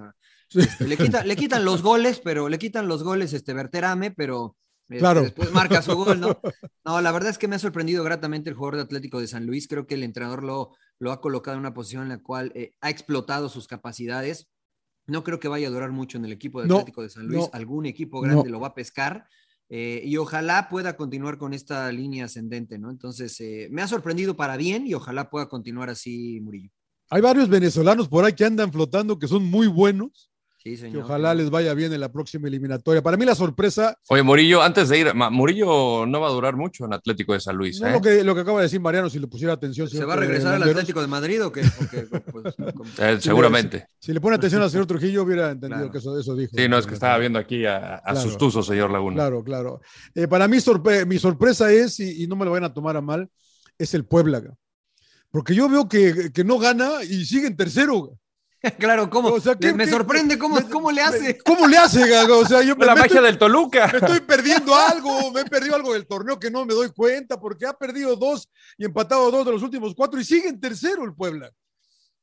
Le, 0.80 0.98
quita, 0.98 1.24
le, 1.24 1.36
quitan 1.36 1.64
los 1.64 1.82
goles, 1.82 2.22
pero 2.24 2.50
le 2.50 2.58
quitan 2.58 2.88
los 2.88 3.04
goles 3.04 3.34
este 3.34 3.54
Berterame, 3.54 4.12
pero 4.12 4.58
este, 4.88 5.00
claro. 5.00 5.22
después 5.22 5.52
marca 5.52 5.82
su 5.82 5.96
gol, 5.96 6.20
¿no? 6.20 6.40
No, 6.84 7.02
la 7.02 7.12
verdad 7.12 7.30
es 7.30 7.38
que 7.38 7.48
me 7.48 7.56
ha 7.56 7.60
sorprendido 7.60 8.04
gratamente 8.04 8.50
el 8.50 8.56
jugador 8.56 8.78
de 8.78 8.82
Atlético 8.82 9.20
de 9.20 9.28
San 9.28 9.46
Luis. 9.46 9.68
Creo 9.68 9.86
que 9.86 9.94
el 9.96 10.04
entrenador 10.04 10.44
lo, 10.44 10.72
lo 10.98 11.12
ha 11.12 11.22
colocado 11.22 11.56
en 11.56 11.60
una 11.60 11.74
posición 11.74 12.04
en 12.04 12.10
la 12.10 12.24
cual 12.24 12.52
eh, 12.56 12.74
ha 12.82 12.90
explotado 12.90 13.50
sus 13.50 13.68
capacidades 13.68 14.48
no 15.10 15.24
creo 15.24 15.40
que 15.40 15.48
vaya 15.48 15.68
a 15.68 15.72
durar 15.72 15.92
mucho 15.92 16.18
en 16.18 16.26
el 16.26 16.32
equipo 16.32 16.62
de 16.62 16.72
Atlético 16.72 17.02
no, 17.02 17.04
de 17.04 17.10
San 17.10 17.26
Luis. 17.28 17.42
No, 17.42 17.50
Algún 17.54 17.86
equipo 17.86 18.22
grande 18.22 18.46
no. 18.46 18.52
lo 18.52 18.60
va 18.60 18.68
a 18.68 18.74
pescar. 18.74 19.28
Eh, 19.68 20.02
y 20.04 20.18
ojalá 20.18 20.68
pueda 20.70 20.96
continuar 20.96 21.38
con 21.38 21.54
esta 21.54 21.92
línea 21.92 22.26
ascendente, 22.26 22.80
¿no? 22.80 22.90
Entonces, 22.90 23.40
eh, 23.40 23.68
me 23.72 23.82
ha 23.82 23.88
sorprendido 23.88 24.36
para 24.36 24.58
bien 24.58 24.88
y 24.88 24.94
ojalá 24.94 25.30
pueda 25.30 25.48
continuar 25.48 25.90
así, 25.90 26.40
Murillo. 26.42 26.72
Hay 27.12 27.22
varios 27.22 27.50
venezolanos 27.50 28.08
por 28.08 28.24
ahí 28.24 28.34
que 28.34 28.46
andan 28.46 28.72
flotando 28.72 29.18
que 29.20 29.28
son 29.28 29.46
muy 29.46 29.68
buenos. 29.68 30.29
Sí, 30.62 30.76
señor. 30.76 30.94
Que 30.94 31.00
ojalá 31.04 31.34
les 31.34 31.50
vaya 31.50 31.74
bien 31.74 31.94
en 31.94 32.02
la 32.02 32.12
próxima 32.12 32.50
eliminatoria. 32.50 33.02
Para 33.02 33.16
mí 33.16 33.24
la 33.24 33.34
sorpresa... 33.34 33.98
Oye, 34.10 34.24
Murillo, 34.24 34.62
antes 34.62 34.90
de 34.90 35.00
ir, 35.00 35.14
Murillo 35.14 36.06
no 36.06 36.20
va 36.20 36.28
a 36.28 36.32
durar 36.32 36.58
mucho 36.58 36.84
en 36.84 36.94
Atlético 36.94 37.32
de 37.32 37.40
San 37.40 37.56
Luis. 37.56 37.80
No, 37.80 37.88
¿eh? 37.88 37.92
lo, 37.94 38.02
que, 38.02 38.24
lo 38.26 38.36
que 38.36 38.42
acaba 38.42 38.60
de 38.60 38.64
decir 38.64 38.82
Mariano, 38.82 39.10
si 39.10 39.20
le 39.20 39.28
pusiera 39.28 39.54
atención... 39.54 39.90
¿Se 39.90 40.04
va 40.04 40.16
a 40.16 40.18
regresar 40.18 40.56
al 40.56 40.64
Atlético 40.64 41.00
de 41.00 41.08
Madrid 41.08 41.46
o 41.46 41.52
qué? 41.52 41.64
Porque, 41.78 42.08
pues, 42.32 42.56
eh, 43.00 43.18
seguramente. 43.22 43.88
Si, 44.00 44.08
si, 44.08 44.14
le 44.14 44.20
pone 44.20 44.36
atención 44.36 44.62
al 44.62 44.70
señor 44.70 44.86
Trujillo, 44.88 45.24
hubiera 45.24 45.52
entendido 45.52 45.80
claro. 45.80 45.92
que 45.94 45.98
eso, 46.00 46.20
eso, 46.20 46.36
dijo. 46.36 46.52
Sí, 46.54 46.68
no, 46.68 46.78
es 46.78 46.86
que 46.86 46.94
estaba 46.94 47.18
viendo 47.18 47.40
aquí 47.40 47.66
a, 47.66 47.96
a 47.96 48.02
claro. 48.02 48.22
sus 48.22 48.38
tuzos, 48.38 48.66
señor 48.68 48.92
Laguna. 48.92 49.16
Claro, 49.16 49.44
claro. 49.44 49.82
Eh, 50.14 50.28
para 50.28 50.50
mí, 50.50 50.60
sorpre 50.60 51.06
mi 51.06 51.20
sorpresa 51.20 51.72
es, 51.72 52.02
y, 52.02 52.24
y, 52.24 52.28
no 52.28 52.36
me 52.36 52.44
lo 52.44 52.52
van 52.52 52.66
a 52.66 52.74
tomar 52.74 52.98
a 52.98 53.02
mal, 53.02 53.30
es 53.78 53.94
el 53.94 54.04
Puebla. 54.04 54.44
Porque 55.32 55.56
yo 55.56 55.70
veo 55.70 55.88
que, 55.88 56.32
que 56.34 56.44
no 56.44 56.58
gana 56.60 57.04
y 57.04 57.24
sigue 57.24 57.48
en 57.48 57.56
tercero. 57.56 58.18
Claro, 58.78 59.10
¿cómo? 59.10 59.30
O 59.30 59.40
sea, 59.40 59.56
¿qué, 59.56 59.74
me 59.74 59.88
sorprende 59.88 60.38
cómo, 60.38 60.56
me, 60.56 60.64
cómo 60.70 60.92
le 60.92 61.02
hace. 61.02 61.38
¿Cómo 61.40 61.68
le 61.68 61.78
hace, 61.78 62.08
Gago? 62.08 62.40
O 62.40 62.46
sea, 62.46 62.62
yo 62.62 62.76
me, 62.76 62.86
la 62.86 62.94
magia 62.94 63.08
estoy, 63.08 63.26
del 63.26 63.38
Toluca. 63.38 63.88
Me 63.88 64.00
estoy 64.00 64.20
perdiendo 64.22 64.76
algo, 64.90 65.32
me 65.32 65.42
he 65.42 65.46
perdido 65.46 65.76
algo 65.76 65.94
del 65.94 66.08
torneo 66.08 66.40
que 66.40 66.52
no 66.52 66.66
me 66.66 66.74
doy 66.74 66.92
cuenta, 66.92 67.40
porque 67.40 67.66
ha 67.66 67.74
perdido 67.74 68.16
dos 68.16 68.50
y 68.78 68.86
empatado 68.86 69.32
dos 69.32 69.46
de 69.46 69.52
los 69.54 69.64
últimos 69.64 69.94
cuatro 69.96 70.20
y 70.20 70.26
sigue 70.26 70.50
en 70.50 70.60
tercero 70.60 71.04
el 71.04 71.14
Puebla. 71.14 71.52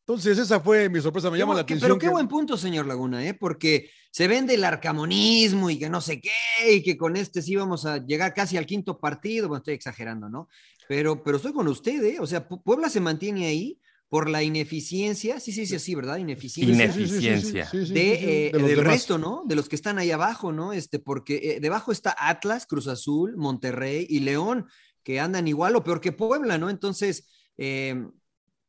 Entonces, 0.00 0.38
esa 0.38 0.60
fue 0.60 0.88
mi 0.88 1.00
sorpresa, 1.00 1.30
me 1.32 1.38
llama 1.38 1.54
qué, 1.54 1.56
la 1.56 1.62
atención. 1.62 1.88
Pero 1.88 1.98
qué 1.98 2.06
que... 2.06 2.12
buen 2.12 2.28
punto, 2.28 2.56
señor 2.56 2.86
Laguna, 2.86 3.26
¿eh? 3.26 3.34
porque 3.34 3.90
se 4.12 4.28
vende 4.28 4.54
el 4.54 4.62
arcamonismo 4.62 5.68
y 5.68 5.78
que 5.80 5.90
no 5.90 6.00
sé 6.00 6.20
qué, 6.20 6.74
y 6.74 6.82
que 6.82 6.96
con 6.96 7.16
este 7.16 7.42
sí 7.42 7.56
vamos 7.56 7.86
a 7.86 7.98
llegar 7.98 8.32
casi 8.32 8.56
al 8.56 8.66
quinto 8.66 8.98
partido. 8.98 9.48
Bueno, 9.48 9.58
estoy 9.58 9.74
exagerando, 9.74 10.28
¿no? 10.28 10.48
Pero, 10.88 11.24
pero 11.24 11.38
estoy 11.38 11.52
con 11.52 11.66
usted, 11.66 12.04
¿eh? 12.04 12.18
O 12.20 12.26
sea, 12.26 12.46
Puebla 12.46 12.88
se 12.88 13.00
mantiene 13.00 13.46
ahí 13.46 13.80
por 14.08 14.30
la 14.30 14.42
ineficiencia, 14.42 15.40
sí, 15.40 15.52
sí, 15.52 15.66
sí, 15.66 15.78
sí, 15.78 15.94
¿verdad? 15.94 16.18
Ineficiencia. 16.18 16.84
Ineficiencia. 16.84 17.68
De, 17.72 18.46
eh, 18.46 18.52
de 18.52 18.58
del 18.58 18.76
demás. 18.76 18.84
resto, 18.84 19.18
¿no? 19.18 19.42
De 19.46 19.56
los 19.56 19.68
que 19.68 19.74
están 19.74 19.98
ahí 19.98 20.12
abajo, 20.12 20.52
¿no? 20.52 20.72
Este, 20.72 20.98
porque 21.00 21.56
eh, 21.56 21.60
debajo 21.60 21.90
está 21.90 22.14
Atlas, 22.16 22.66
Cruz 22.66 22.86
Azul, 22.86 23.36
Monterrey 23.36 24.06
y 24.08 24.20
León, 24.20 24.66
que 25.02 25.18
andan 25.18 25.48
igual 25.48 25.74
o 25.74 25.82
peor 25.82 26.00
que 26.00 26.12
Puebla, 26.12 26.56
¿no? 26.56 26.70
Entonces, 26.70 27.28
eh, 27.56 28.06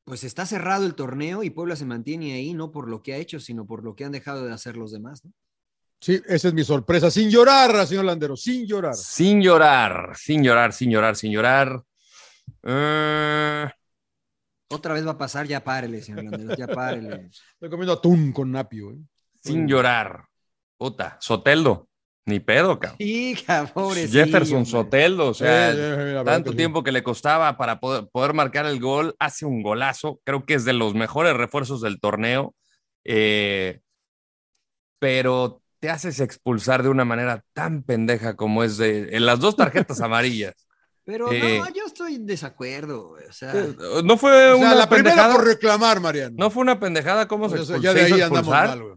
pues 0.05 0.23
está 0.23 0.45
cerrado 0.47 0.85
el 0.85 0.95
torneo 0.95 1.43
y 1.43 1.51
Puebla 1.51 1.75
se 1.75 1.85
mantiene 1.85 2.33
ahí, 2.33 2.53
no 2.53 2.71
por 2.71 2.89
lo 2.89 3.03
que 3.03 3.13
ha 3.13 3.17
hecho, 3.17 3.39
sino 3.39 3.67
por 3.67 3.83
lo 3.83 3.95
que 3.95 4.05
han 4.05 4.11
dejado 4.11 4.43
de 4.43 4.53
hacer 4.53 4.75
los 4.75 4.91
demás, 4.91 5.23
¿no? 5.23 5.31
Sí, 5.99 6.21
esa 6.27 6.47
es 6.47 6.53
mi 6.53 6.63
sorpresa. 6.63 7.09
Sin 7.09 7.29
llorar, 7.29 7.85
señor 7.87 8.05
Landero, 8.05 8.37
sin 8.37 8.65
llorar. 8.67 8.95
Sin 8.95 9.41
llorar, 9.41 10.15
sin 10.15 10.43
llorar, 10.43 10.71
sin 10.73 10.91
llorar, 10.91 11.15
sin 11.15 11.31
llorar. 11.31 11.83
Uh... 12.63 13.67
Otra 14.69 14.93
vez 14.93 15.05
va 15.05 15.11
a 15.11 15.17
pasar, 15.17 15.47
ya 15.47 15.63
párele, 15.63 16.01
señor 16.01 16.25
Landeros, 16.25 16.57
ya 16.57 16.67
párele. 16.67 17.29
Estoy 17.53 17.69
comiendo 17.69 17.93
atún 17.93 18.31
con 18.31 18.51
napio. 18.51 18.91
¿eh? 18.91 18.97
Sin 19.41 19.67
llorar. 19.67 20.25
Puta, 20.77 21.17
Soteldo. 21.19 21.87
Ni 22.25 22.41
pedo, 22.41 22.77
cabrón. 22.77 22.97
Sí, 22.99 23.37
cabrón. 23.47 23.95
Jefferson 23.95 24.65
Soteldo, 24.65 25.29
o 25.29 25.33
sea, 25.33 25.71
sí, 25.71 25.77
sí, 25.77 26.17
sí, 26.17 26.25
tanto 26.25 26.53
tiempo 26.53 26.83
que 26.83 26.91
le 26.91 27.01
costaba 27.01 27.55
para 27.55 27.79
poder, 27.79 28.09
poder, 28.11 28.33
marcar 28.33 28.65
el 28.65 28.81
gol, 28.81 29.15
hace 29.17 29.45
un 29.45 29.63
golazo. 29.63 30.19
Creo 30.25 30.45
que 30.45 30.55
es 30.55 30.65
de 30.65 30.73
los 30.73 30.93
mejores 30.93 31.37
refuerzos 31.37 31.79
del 31.79 32.01
torneo. 32.01 32.53
Eh, 33.05 33.79
pero 34.99 35.61
te 35.79 35.89
haces 35.89 36.19
expulsar 36.19 36.83
de 36.83 36.89
una 36.89 37.05
manera 37.05 37.45
tan 37.53 37.83
pendeja 37.83 38.35
como 38.35 38.63
es 38.63 38.77
de 38.77 39.15
en 39.15 39.25
las 39.25 39.39
dos 39.39 39.55
tarjetas 39.55 40.01
amarillas. 40.01 40.53
Pero 41.07 41.31
eh, 41.31 41.59
no, 41.59 41.73
yo 41.73 41.85
estoy 41.85 42.15
en 42.15 42.25
desacuerdo, 42.25 43.11
o 43.11 43.31
sea. 43.31 43.53
No 44.03 44.17
fue 44.17 44.51
o 44.51 44.57
sea, 44.57 44.65
una 44.65 44.75
la 44.75 44.89
pendejada. 44.89 45.33
por 45.33 45.45
reclamar, 45.45 46.01
Mariano. 46.01 46.35
No 46.37 46.51
fue 46.51 46.63
una 46.63 46.81
pendejada, 46.81 47.29
¿cómo 47.29 47.47
se 47.47 47.55
expulsó? 47.55 47.81
Ya 47.81 47.93
de 47.93 48.01
ahí 48.01 48.19
andamos 48.19 48.49
mal, 48.49 48.83
güey. 48.83 48.95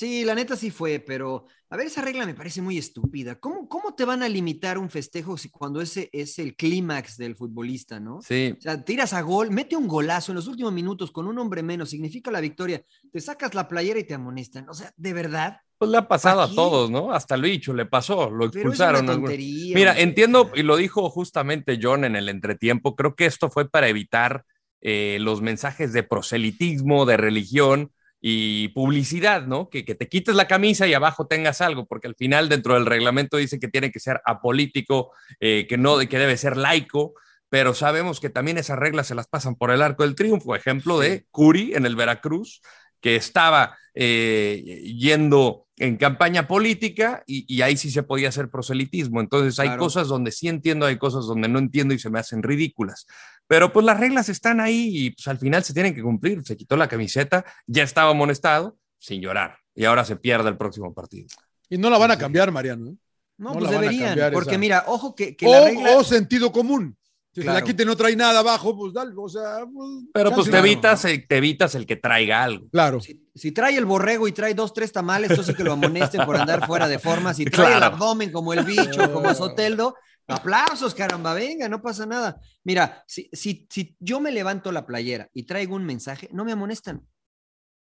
Sí, 0.00 0.24
la 0.24 0.34
neta 0.34 0.56
sí 0.56 0.70
fue, 0.70 0.98
pero 0.98 1.44
a 1.68 1.76
ver, 1.76 1.88
esa 1.88 2.00
regla 2.00 2.24
me 2.24 2.32
parece 2.32 2.62
muy 2.62 2.78
estúpida. 2.78 3.34
¿Cómo, 3.38 3.68
cómo 3.68 3.94
te 3.94 4.06
van 4.06 4.22
a 4.22 4.30
limitar 4.30 4.78
un 4.78 4.88
festejo 4.88 5.36
si 5.36 5.50
cuando 5.50 5.82
ese 5.82 6.08
es 6.14 6.38
el 6.38 6.56
clímax 6.56 7.18
del 7.18 7.36
futbolista, 7.36 8.00
no? 8.00 8.22
Sí. 8.22 8.54
O 8.56 8.60
sea, 8.62 8.82
tiras 8.82 9.12
a 9.12 9.20
gol, 9.20 9.50
mete 9.50 9.76
un 9.76 9.86
golazo 9.86 10.32
en 10.32 10.36
los 10.36 10.46
últimos 10.46 10.72
minutos 10.72 11.10
con 11.10 11.26
un 11.26 11.38
hombre 11.38 11.62
menos, 11.62 11.90
significa 11.90 12.30
la 12.30 12.40
victoria, 12.40 12.82
te 13.12 13.20
sacas 13.20 13.52
la 13.52 13.68
playera 13.68 14.00
y 14.00 14.04
te 14.04 14.14
amonestan. 14.14 14.66
O 14.70 14.72
sea, 14.72 14.90
¿de 14.96 15.12
verdad? 15.12 15.58
Pues 15.76 15.90
le 15.90 15.98
ha 15.98 16.08
pasado 16.08 16.40
a 16.40 16.50
todos, 16.50 16.90
¿no? 16.90 17.12
Hasta 17.12 17.34
el 17.34 17.42
bicho 17.42 17.74
le 17.74 17.84
pasó, 17.84 18.30
lo 18.30 18.46
expulsaron. 18.46 19.04
Mira, 19.22 20.00
entiendo, 20.00 20.50
y 20.54 20.62
lo 20.62 20.78
dijo 20.78 21.10
justamente 21.10 21.78
John 21.78 22.06
en 22.06 22.16
el 22.16 22.30
entretiempo, 22.30 22.96
creo 22.96 23.14
que 23.14 23.26
esto 23.26 23.50
fue 23.50 23.68
para 23.68 23.88
evitar 23.88 24.46
eh, 24.80 25.18
los 25.20 25.42
mensajes 25.42 25.92
de 25.92 26.04
proselitismo, 26.04 27.04
de 27.04 27.18
religión 27.18 27.92
y 28.20 28.68
publicidad, 28.68 29.46
¿no? 29.46 29.70
Que, 29.70 29.84
que, 29.84 29.94
te 29.94 30.08
quites 30.08 30.34
la 30.34 30.46
camisa 30.46 30.86
y 30.86 30.94
abajo 30.94 31.26
tengas 31.26 31.60
algo, 31.60 31.86
porque 31.86 32.06
al 32.06 32.14
final 32.14 32.48
dentro 32.48 32.74
del 32.74 32.86
reglamento 32.86 33.38
dice 33.38 33.58
que 33.58 33.68
tiene 33.68 33.90
que 33.90 34.00
ser 34.00 34.20
apolítico, 34.26 35.12
eh, 35.40 35.66
que 35.68 35.78
no, 35.78 35.98
que 35.98 36.18
debe 36.18 36.36
ser 36.36 36.56
laico, 36.56 37.14
pero 37.48 37.74
sabemos 37.74 38.20
que 38.20 38.30
también 38.30 38.58
esas 38.58 38.78
reglas 38.78 39.06
se 39.06 39.14
las 39.14 39.26
pasan 39.26 39.56
por 39.56 39.70
el 39.70 39.82
arco 39.82 40.02
del 40.02 40.14
triunfo. 40.14 40.54
Ejemplo 40.54 41.00
sí. 41.00 41.08
de 41.08 41.26
Curi 41.30 41.74
en 41.74 41.86
el 41.86 41.96
Veracruz, 41.96 42.60
que 43.00 43.16
estaba 43.16 43.78
eh, 43.94 44.82
yendo 44.84 45.66
en 45.78 45.96
campaña 45.96 46.46
política 46.46 47.24
y, 47.26 47.46
y, 47.52 47.62
ahí 47.62 47.76
sí 47.76 47.90
se 47.90 48.02
podía 48.02 48.28
hacer 48.28 48.50
proselitismo. 48.50 49.20
Entonces 49.20 49.58
hay 49.58 49.68
Claro. 49.68 49.80
cosas 49.80 50.08
donde 50.08 50.30
sí 50.30 50.46
entiendo, 50.46 50.84
hay 50.84 50.98
cosas 50.98 51.24
donde 51.24 51.48
no 51.48 51.58
entiendo 51.58 51.94
y 51.94 51.98
se 51.98 52.10
me 52.10 52.18
hacen 52.18 52.42
ridículas. 52.42 53.06
Pero 53.50 53.72
pues 53.72 53.84
las 53.84 53.98
reglas 53.98 54.28
están 54.28 54.60
ahí 54.60 54.90
y 54.92 55.10
pues 55.10 55.26
al 55.26 55.36
final 55.36 55.64
se 55.64 55.74
tienen 55.74 55.92
que 55.92 56.02
cumplir. 56.04 56.40
Se 56.44 56.56
quitó 56.56 56.76
la 56.76 56.86
camiseta, 56.86 57.44
ya 57.66 57.82
estaba 57.82 58.10
amonestado, 58.12 58.76
sin 58.96 59.20
llorar. 59.20 59.56
Y 59.74 59.86
ahora 59.86 60.04
se 60.04 60.14
pierde 60.14 60.48
el 60.50 60.56
próximo 60.56 60.94
partido. 60.94 61.26
Y 61.68 61.76
no 61.76 61.90
la 61.90 61.98
van 61.98 62.12
a 62.12 62.16
cambiar, 62.16 62.52
Mariano. 62.52 62.90
¿eh? 62.90 62.94
No, 63.38 63.48
No 63.48 63.52
pues 63.54 63.64
la 63.64 63.70
van 63.70 63.78
a 63.78 63.80
deberían, 63.82 64.08
cambiar 64.10 64.32
porque 64.32 64.50
esa. 64.50 64.58
mira, 64.58 64.84
ojo 64.86 65.16
que, 65.16 65.34
que 65.34 65.48
O, 65.48 65.50
la 65.50 65.64
regla... 65.64 65.96
o 65.96 66.04
sentido 66.04 66.52
común. 66.52 66.96
Si 67.34 67.40
se 67.40 67.42
Claro. 67.42 67.58
la 67.58 67.64
quiten 67.64 67.88
no 67.88 67.96
trae 67.96 68.14
nada 68.14 68.38
abajo, 68.38 68.76
pues 68.76 68.92
dale. 68.92 69.12
O 69.16 69.28
sea, 69.28 69.64
pues, 69.72 69.88
Pero 70.14 70.30
pues 70.30 70.48
te 70.48 70.58
evitas, 70.58 71.04
el- 71.06 71.26
te 71.26 71.36
evitas 71.38 71.74
el 71.74 71.86
que 71.86 71.96
traiga 71.96 72.44
algo. 72.44 72.68
Claro. 72.70 73.00
Si, 73.00 73.20
si 73.34 73.50
trae 73.50 73.76
el 73.76 73.84
borrego 73.84 74.28
y 74.28 74.32
trae 74.32 74.54
dos, 74.54 74.72
tres 74.72 74.92
tamales, 74.92 75.32
eso 75.32 75.42
sí 75.42 75.54
que 75.54 75.64
lo 75.64 75.72
amonesten 75.72 76.24
por 76.24 76.36
andar 76.36 76.64
fuera 76.68 76.86
de 76.86 77.00
forma. 77.00 77.34
Si 77.34 77.44
trae 77.46 77.72
el 77.72 77.78
Claro. 77.78 77.94
abdomen 77.96 78.30
como 78.30 78.52
el 78.52 78.64
bicho, 78.64 79.12
como 79.12 79.34
Soteldo, 79.34 79.96
aplausos, 80.26 80.94
caramba, 80.94 81.34
venga, 81.34 81.68
no 81.68 81.82
pasa 81.82 82.06
nada. 82.06 82.40
Mira, 82.64 83.02
si, 83.06 83.28
si, 83.32 83.66
si 83.70 83.96
yo 83.98 84.20
me 84.20 84.30
levanto 84.32 84.70
la 84.72 84.86
playera 84.86 85.28
y 85.32 85.44
traigo 85.44 85.74
un 85.76 85.84
mensaje, 85.84 86.28
no 86.32 86.44
me 86.44 86.52
amonestan. 86.52 87.06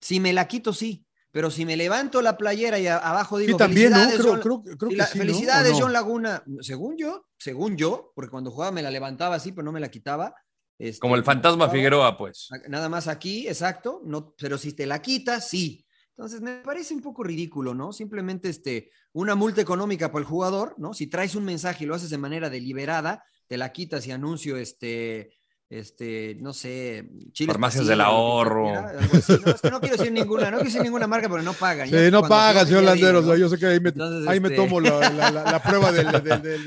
Si 0.01 0.21
me 0.21 0.33
la 0.33 0.47
quito, 0.49 0.73
sí. 0.73 1.07
Pero 1.31 1.51
si 1.51 1.67
me 1.67 1.77
levanto 1.77 2.23
la 2.23 2.37
playera 2.37 2.79
y 2.79 2.87
abajo 2.87 3.39
digo, 3.39 3.53
Sí, 3.53 3.59
también, 3.59 3.91
¿no? 3.91 3.97
"Felicidades, 3.97 4.21
Creo, 4.21 4.33
John- 4.63 4.77
creo, 4.77 4.91
que 4.91 4.97
la- 4.97 5.07
sí, 5.07 5.19
¿no? 5.19 5.25
felicidades. 5.25 5.73
John 5.77 5.93
Laguna. 5.93 6.45
Según 6.61 6.97
yo, 6.97 7.27
según 7.39 7.77
yo, 7.77 8.13
porque 8.15 8.31
cuando 8.31 8.53
jugaba 8.53 8.71
me 8.71 8.83
la 8.83 8.91
levantaba 8.93 9.35
así, 9.35 9.51
pero 9.51 9.65
no 9.65 9.73
me 9.73 9.81
la 9.81 9.91
quitaba. 9.91 10.35
este, 10.77 10.99
Como 10.99 11.15
el 11.15 11.23
fantasma 11.23 11.65
jugaba- 11.67 11.73
Figueroa, 11.73 12.19
pues. 12.19 12.49
Nada 12.69 12.89
más 12.89 13.07
aquí, 13.07 13.47
exacto, 13.47 14.01
no, 14.05 14.35
pero 14.37 14.59
si 14.59 14.73
te 14.73 14.87
la 14.87 15.01
quitas, 15.01 15.49
sí. 15.49 15.84
Entonces 16.17 16.41
me 16.41 16.57
parece 16.57 16.95
un 16.95 17.01
poco 17.01 17.25
ridículo, 17.25 17.75
¿no? 17.75 17.93
Simplemente 17.93 18.49
este, 18.49 18.91
una 19.13 19.35
multa 19.35 19.61
económica 19.61 20.13
para 20.13 20.21
el 20.21 20.29
jugador, 20.29 20.75
¿no? 20.79 20.95
Si 20.95 21.09
traes 21.09 21.35
un 21.35 21.45
mensaje 21.45 21.85
y 21.85 21.87
lo 21.89 21.95
haces 21.95 22.11
de 22.11 22.19
manera 22.19 22.51
deliberada, 22.51 23.25
te 23.49 23.57
la 23.57 23.73
quitas 23.73 24.07
y 24.07 24.13
anuncio 24.13 24.57
este, 24.57 25.33
este, 25.79 26.37
no 26.41 26.53
sé, 26.53 27.09
chiles 27.33 27.53
Farmacias 27.53 27.81
Pasillo, 27.83 27.91
del 27.91 28.01
ahorro. 28.01 28.71
así. 28.79 29.33
No, 29.45 29.51
es 29.53 29.61
que 29.61 29.71
no 29.71 29.81
quiero 29.81 29.97
decir 29.97 30.13
ninguna, 30.13 30.45
no 30.51 30.57
quiero 30.59 30.65
decir 30.65 30.83
ninguna 30.83 31.07
marca, 31.07 31.29
pero 31.29 31.43
no 31.43 31.53
pagan. 31.53 31.89
Sí, 31.89 31.95
no 32.11 32.21
cuando 32.21 32.29
paga, 32.29 32.53
cobren, 32.61 32.67
señor 32.69 32.83
Landeros. 32.85 33.25
¿no? 33.25 33.37
Yo 33.37 33.49
sé 33.49 33.59
que 33.59 33.67
ahí 33.67 33.81
me, 33.81 33.89
Entonces, 33.91 34.29
ahí 34.29 34.41
me 34.41 34.49
este- 34.49 34.57
tomo 34.61 34.81
la, 34.81 35.11
la- 35.11 35.31
la- 35.31 35.45
la 35.45 35.63
prueba 35.63 35.91
del, 35.93 36.11
del, 36.13 36.23
del, 36.23 36.43
del- 36.43 36.65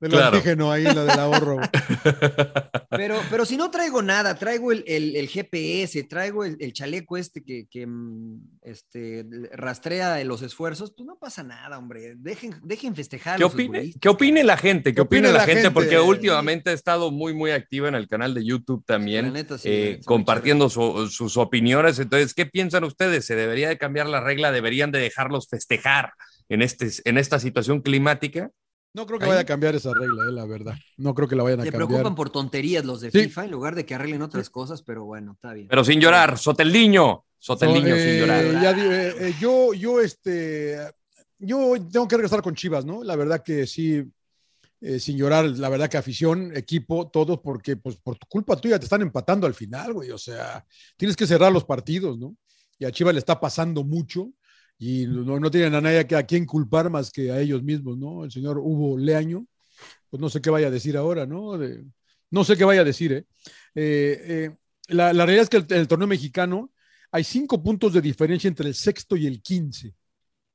del 0.00 0.10
Claro. 0.10 0.36
antígeno 0.36 0.70
ahí, 0.70 0.84
la 0.84 1.04
del 1.04 1.18
ahorro. 1.18 1.58
Pero, 2.90 3.18
pero 3.28 3.44
si 3.44 3.56
no 3.56 3.70
traigo 3.72 4.02
nada, 4.02 4.36
traigo 4.36 4.70
el, 4.70 4.84
el- 4.86 5.16
el 5.16 5.28
GPS, 5.28 6.04
traigo 6.04 6.44
el, 6.44 6.56
el 6.60 6.72
chaleco 6.72 7.16
este 7.16 7.42
que, 7.42 7.66
que, 7.68 7.86
mm, 7.88 8.40
este, 8.62 9.26
rastrea 9.52 10.22
los 10.24 10.42
esfuerzos, 10.42 10.92
pues 10.96 11.04
no 11.06 11.18
pasa 11.18 11.42
nada, 11.42 11.76
hombre. 11.78 12.14
Dejen, 12.16 12.54
dejen 12.62 12.94
festejar. 12.94 13.36
¿Qué 13.38 13.44
opine. 13.44 13.92
¿Qué 14.00 14.08
opine 14.08 14.44
la 14.44 14.56
gente? 14.56 14.90
¿Qué, 14.90 14.96
¿Qué 14.96 15.00
opine 15.00 15.28
opine 15.28 15.32
la, 15.32 15.38
la 15.40 15.44
gente? 15.46 15.62
gente? 15.62 15.74
Porque 15.74 15.98
últimamente 15.98 16.70
ha 16.70 16.72
estado 16.72 17.10
muy, 17.10 17.34
muy 17.34 17.50
activa 17.50 17.88
en 17.88 17.96
el 17.96 18.06
canal 18.06 18.32
de 18.32 18.43
YouTube 18.44 18.84
también, 18.86 19.26
La 19.26 19.30
neta, 19.32 19.58
sí, 19.58 19.68
eh, 19.68 19.96
se 20.00 20.04
compartiendo 20.04 20.68
su- 20.70 21.08
sus 21.08 21.36
opiniones. 21.36 21.98
Entonces, 21.98 22.34
¿qué 22.34 22.46
piensan 22.46 22.84
ustedes? 22.84 23.24
¿Se 23.24 23.34
debería 23.36 23.68
de 23.68 23.78
cambiar 23.78 24.08
la 24.08 24.20
regla? 24.20 24.52
¿Deberían 24.52 24.90
de 24.92 24.98
dejarlos 25.00 25.48
festejar 25.48 26.12
en, 26.48 26.62
este, 26.62 26.90
en 27.04 27.18
esta 27.18 27.38
situación 27.40 27.80
climática? 27.80 28.50
No 28.92 29.06
creo 29.06 29.18
que 29.18 29.24
Ahí- 29.24 29.30
vaya 29.30 29.40
a 29.40 29.44
cambiar 29.46 29.74
esa 29.74 29.92
regla, 29.92 30.24
eh, 30.28 30.32
la 30.32 30.46
verdad. 30.46 30.74
No 30.96 31.14
creo 31.14 31.26
que 31.26 31.34
la 31.34 31.42
vayan 31.42 31.60
a 31.60 31.64
Se 31.64 31.70
cambiar. 31.72 31.88
preocupan 31.88 32.14
por 32.14 32.30
tonterías 32.30 32.84
los 32.84 33.00
de 33.00 33.10
Sí. 33.10 33.24
FIFA 33.24 33.46
en 33.46 33.50
lugar 33.50 33.74
de 33.74 33.84
que 33.84 33.94
arreglen 33.96 34.22
otras 34.22 34.50
cosas, 34.50 34.82
pero 34.82 35.04
bueno, 35.04 35.32
está 35.32 35.52
bien. 35.52 35.66
Pero 35.68 35.82
sin 35.84 36.00
llorar, 36.00 36.38
Soteldiño, 36.38 37.24
Soteldiño 37.38 37.88
So, 37.96 38.00
sin 38.00 38.08
eh, 38.10 38.18
llorar. 38.20 38.62
ya 38.62 38.70
eh, 38.70 39.34
yo, 39.40 39.74
yo, 39.74 40.00
este, 40.00 40.78
yo 41.38 41.74
tengo 41.92 42.06
que 42.06 42.16
regresar 42.16 42.40
con 42.40 42.54
Chivas, 42.54 42.84
¿no? 42.84 43.02
La 43.02 43.16
verdad 43.16 43.42
que 43.42 43.66
sí, 43.66 44.04
eh, 44.84 45.00
sin 45.00 45.16
llorar, 45.16 45.46
la 45.46 45.68
verdad 45.68 45.88
que 45.88 45.96
afición, 45.96 46.56
equipo, 46.56 47.08
todos, 47.10 47.40
porque 47.40 47.76
pues 47.76 47.96
por 47.96 48.16
tu 48.18 48.26
culpa 48.28 48.56
tuya 48.56 48.78
te 48.78 48.84
están 48.84 49.02
empatando 49.02 49.46
al 49.46 49.54
final, 49.54 49.92
güey. 49.94 50.10
O 50.10 50.18
sea, 50.18 50.64
tienes 50.96 51.16
que 51.16 51.26
cerrar 51.26 51.52
los 51.52 51.64
partidos, 51.64 52.18
¿no? 52.18 52.36
Y 52.78 52.84
a 52.84 52.90
Chivas 52.92 53.14
le 53.14 53.20
está 53.20 53.40
pasando 53.40 53.84
mucho 53.84 54.30
y 54.78 55.06
no, 55.06 55.38
no 55.40 55.50
tienen 55.50 55.74
a 55.74 55.80
nadie 55.80 56.06
que- 56.06 56.16
a 56.16 56.24
quien 56.26 56.44
culpar 56.46 56.90
más 56.90 57.10
que 57.10 57.30
a 57.32 57.40
ellos 57.40 57.62
mismos, 57.62 57.96
¿no? 57.98 58.24
El 58.24 58.30
señor 58.30 58.58
Hugo 58.58 58.98
Leaño, 58.98 59.46
pues 60.10 60.20
no 60.20 60.28
sé 60.28 60.40
qué 60.40 60.50
vaya 60.50 60.68
a 60.68 60.70
decir 60.70 60.96
ahora, 60.96 61.26
¿no? 61.26 61.58
De- 61.58 61.84
no 62.30 62.44
sé 62.44 62.56
qué 62.56 62.64
vaya 62.64 62.82
a 62.82 62.84
decir, 62.84 63.12
¿eh? 63.12 63.24
Eh, 63.74 64.20
eh, 64.28 64.56
la, 64.88 65.12
la 65.12 65.24
realidad 65.26 65.44
es 65.44 65.50
que 65.50 65.56
el, 65.58 65.66
el 65.70 65.88
torneo 65.88 66.08
mexicano 66.08 66.72
hay 67.12 67.24
cinco 67.24 67.62
puntos 67.62 67.92
de 67.92 68.00
diferencia 68.00 68.48
entre 68.48 68.68
el 68.68 68.74
sexto 68.74 69.16
y 69.16 69.26
el 69.26 69.40
quince. 69.40 69.94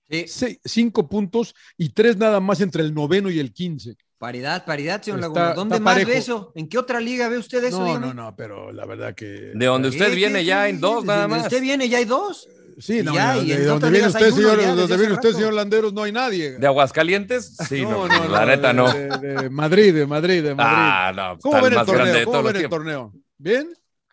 Sí, 0.09 0.27
Se- 0.27 0.59
cinco 0.65 1.07
puntos 1.07 1.53
y 1.77 1.89
tres 1.89 2.17
nada 2.17 2.39
más 2.39 2.61
entre 2.61 2.83
el 2.83 2.93
noveno 2.93 3.29
y 3.29 3.39
el 3.39 3.53
quince. 3.53 3.95
Paridad, 4.19 4.65
paridad, 4.65 5.01
señor 5.01 5.19
Está- 5.19 5.27
Laguna. 5.29 5.53
¿Dónde 5.55 5.75
está 5.75 5.83
más 5.83 5.93
parejo. 5.95 6.09
ve 6.11 6.17
eso? 6.17 6.51
¿En 6.55 6.69
qué 6.69 6.77
otra 6.77 6.99
liga 6.99 7.27
ve 7.29 7.37
usted 7.39 7.63
eso? 7.63 7.79
No, 7.79 7.85
dígame? 7.87 8.07
no, 8.07 8.13
no, 8.13 8.35
pero 8.35 8.71
la 8.71 8.85
verdad 8.85 9.15
que. 9.15 9.25
De 9.55 9.65
donde 9.65 9.89
usted 9.89 10.09
¿Qué, 10.09 10.15
viene 10.15 10.45
ya 10.45 10.67
qué? 10.67 10.73
dos 10.73 10.95
Desde 11.01 11.07
nada 11.07 11.21
donde 11.23 11.35
más. 11.37 11.45
Usted 11.45 11.61
viene 11.61 11.89
ya 11.89 11.97
hay 11.97 12.05
dos. 12.05 12.47
Sí, 12.77 13.01
no, 13.03 13.13
Ya, 13.13 13.33
no, 13.33 13.41
y 13.41 13.47
de 13.47 13.53
en 13.55 13.59
donde 13.65 13.71
otras 13.75 13.91
viene 13.91 14.05
hay 14.05 14.11
usted, 14.13 14.31
señor, 14.31 14.61
ya 14.61 14.67
donde 14.75 14.97
viene 14.97 15.13
usted, 15.13 15.27
rato. 15.29 15.37
señor 15.37 15.53
Landeros, 15.53 15.91
no 15.93 16.03
hay 16.03 16.11
nadie. 16.13 16.51
¿De 16.51 16.65
Aguascalientes? 16.67 17.57
Sí, 17.67 17.81
no, 17.81 18.07
la 18.07 18.45
neta 18.45 18.67
de- 18.69 18.73
no. 18.73 18.93
De, 18.93 19.09
de 19.41 19.49
Madrid, 19.49 19.93
de 19.93 20.05
Madrid, 20.05 20.43
de 20.43 20.55
Madrid. 20.55 20.73
Ah, 20.79 21.11
no, 21.13 21.39
¿Cómo 21.39 21.61
ven 21.61 21.73
el 21.73 21.85
torneo? 21.85 22.13
de 22.13 22.23
¿Cómo 22.25 22.43
ven 22.43 22.55
el 22.55 22.69
torneo? 22.69 23.13
¿Bien? 23.37 23.69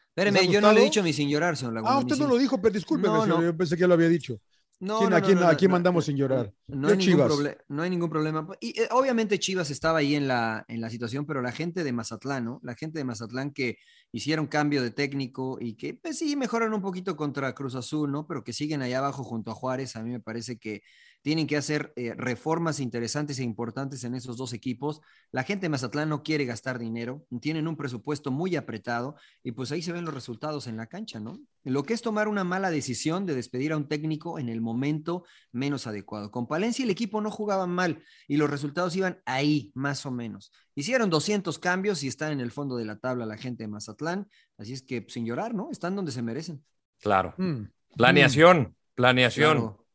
Espéreme, 0.09 0.41
¿Les 0.41 0.49
ha 0.49 0.53
yo 0.53 0.61
no 0.63 0.73
le 0.73 0.81
he 0.81 0.85
dicho 0.85 1.03
ni 1.03 1.13
sin 1.13 1.29
llorar, 1.29 1.57
señor 1.57 1.75
Laguna. 1.75 1.93
Ah, 1.93 1.99
usted 1.99 2.17
no 2.17 2.27
lo 2.27 2.39
dijo, 2.39 2.61
pero 2.61 2.73
discúlpeme, 2.75 3.19
yo 3.29 3.57
pensé 3.57 3.77
que 3.77 3.87
lo 3.87 3.95
había 3.95 4.09
dicho. 4.09 4.41
No, 4.79 4.99
¿Quién- 4.99 5.11
no, 5.11 5.17
a 5.17 5.21
quién- 5.23 5.41
no, 5.41 5.47
a 5.49 5.55
quién 5.57 5.71
no, 5.71 5.75
mandamos 5.77 6.05
sin 6.05 6.17
llorar? 6.19 6.53
No 6.67 6.89
hay, 6.89 6.99
ningún 6.99 7.15
Chivas. 7.15 7.33
proble- 7.33 7.57
no 7.69 7.83
hay 7.83 7.89
ningún 7.89 8.11
problema. 8.11 8.47
Y 8.61 8.79
eh, 8.79 8.89
obviamente 8.91 9.39
Chivas 9.39 9.71
estaba 9.71 10.01
ahí 10.01 10.15
en 10.15 10.29
la, 10.29 10.67
en 10.69 10.83
la 10.83 10.91
situación, 10.91 11.25
pero 11.25 11.41
la 11.41 11.51
gente 11.53 11.83
de 11.83 11.93
Mazatlán, 11.93 12.45
¿no? 12.45 12.61
La 12.63 12.75
gente 12.75 12.99
de 12.99 13.05
Mazatlán 13.05 13.53
que 13.53 13.79
hicieron 14.13 14.47
cambio 14.47 14.83
de 14.83 14.91
técnico 14.91 15.57
y 15.61 15.77
que, 15.77 15.95
pues 15.95 16.19
sí, 16.19 16.37
mejoran 16.37 16.75
un 16.75 16.83
poquito 16.83 17.17
contra 17.17 17.55
Cruz 17.55 17.75
Azul, 17.75 18.13
¿no? 18.13 18.27
Pero 18.27 18.45
que 18.45 18.53
siguen 18.53 18.83
allá 18.83 18.99
abajo 18.99 19.25
junto 19.25 19.51
a 19.51 19.55
Juárez. 19.55 19.97
A 19.97 20.03
mí 20.03 20.11
me 20.11 20.21
parece 20.21 20.59
que 20.59 20.83
tienen 21.27 21.49
que 21.49 21.57
hacer 21.57 21.93
eh, 21.97 22.15
reformas 22.17 22.79
interesantes 22.79 23.41
e 23.41 23.43
importantes 23.43 24.05
en 24.05 24.15
esos 24.15 24.37
dos 24.37 24.53
equipos. 24.53 25.01
La 25.33 25.43
gente 25.43 25.63
de 25.63 25.71
Mazatlán 25.71 26.09
no 26.09 26.23
quiere 26.23 26.45
gastar 26.45 26.79
dinero, 26.79 27.27
tienen 27.41 27.67
un 27.67 27.77
presupuesto 27.77 28.31
muy 28.31 28.55
apretado 28.55 29.17
y 29.43 29.51
pues 29.51 29.73
ahí 29.73 29.83
se 29.83 29.91
ven 29.91 30.05
los 30.05 30.15
resultados 30.15 30.69
en 30.69 30.77
la 30.77 30.87
cancha, 30.87 31.19
¿no? 31.19 31.41
Lo 31.65 31.83
que 31.83 31.95
es 31.95 32.03
tomar 32.03 32.29
una 32.29 32.45
mala 32.45 32.71
decisión 32.71 33.27
de 33.27 33.35
despedir 33.35 33.73
a 33.73 33.77
un 33.77 33.89
técnico 33.89 34.39
en 34.39 34.49
el 34.49 34.61
momento 34.61 35.25
menos 35.51 35.89
adecuado. 35.89 36.31
Con 36.31 36.47
Palencia 36.47 36.85
el 36.85 36.91
equipo 36.91 37.21
no 37.21 37.33
jugaba 37.33 37.67
mal 37.67 38.05
y 38.29 38.37
los 38.37 38.49
resultados 38.49 38.95
iban 38.95 39.21
ahí, 39.27 39.73
más 39.75 40.07
o 40.07 40.13
menos. 40.13 40.53
Hicieron 40.77 41.11
200 41.11 41.59
cambios 41.59 42.05
y 42.05 42.07
están 42.07 42.31
en 42.31 42.41
el 42.41 42.53
fondo 42.53 42.77
de 42.77 42.85
la 42.85 43.01
tabla 43.01 43.27
la 43.27 43.37
gente 43.37 43.65
de 43.65 43.69
Mazatlán, 43.69 44.29
así 44.59 44.75
es 44.75 44.83
que 44.83 45.05
sin 45.09 45.27
llorar, 45.27 45.57
¿no? 45.57 45.73
Están 45.73 45.97
donde 45.97 46.13
se 46.13 46.23
merecen. 46.23 46.65
Claro. 47.01 47.35
Mm. 47.37 47.63
Planeación, 47.97 48.77
planeación. 48.95 49.57
Claro. 49.57 49.86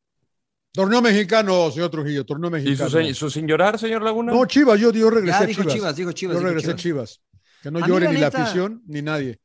Torneo 0.73 1.01
mexicano, 1.01 1.69
señor 1.69 1.89
Trujillo, 1.89 2.25
torneo 2.25 2.49
¿Y 2.57 2.75
su, 2.75 2.83
mexicano. 2.83 3.13
su 3.13 3.29
sin 3.29 3.45
llorar, 3.47 3.77
señor 3.77 4.01
Laguna? 4.01 4.31
No, 4.31 4.45
Chivas, 4.45 4.79
yo, 4.79 4.91
yo 4.91 5.09
regresé 5.09 5.39
Ya 5.39 5.43
a 5.43 5.45
dijo 5.45 5.61
Chivas. 5.63 5.75
Chivas, 5.75 5.95
dijo 5.95 6.11
Chivas. 6.13 6.37
yo 6.37 6.43
regresé 6.43 6.75
Chivas. 6.75 6.81
Chivas. 6.81 7.21
Que 7.61 7.71
no 7.71 7.83
A 7.83 7.87
llore 7.87 8.05
la 8.05 8.13
ni 8.13 8.19
la 8.19 8.27
afición 8.27 8.81
ni 8.87 9.01
nadie. 9.01 9.39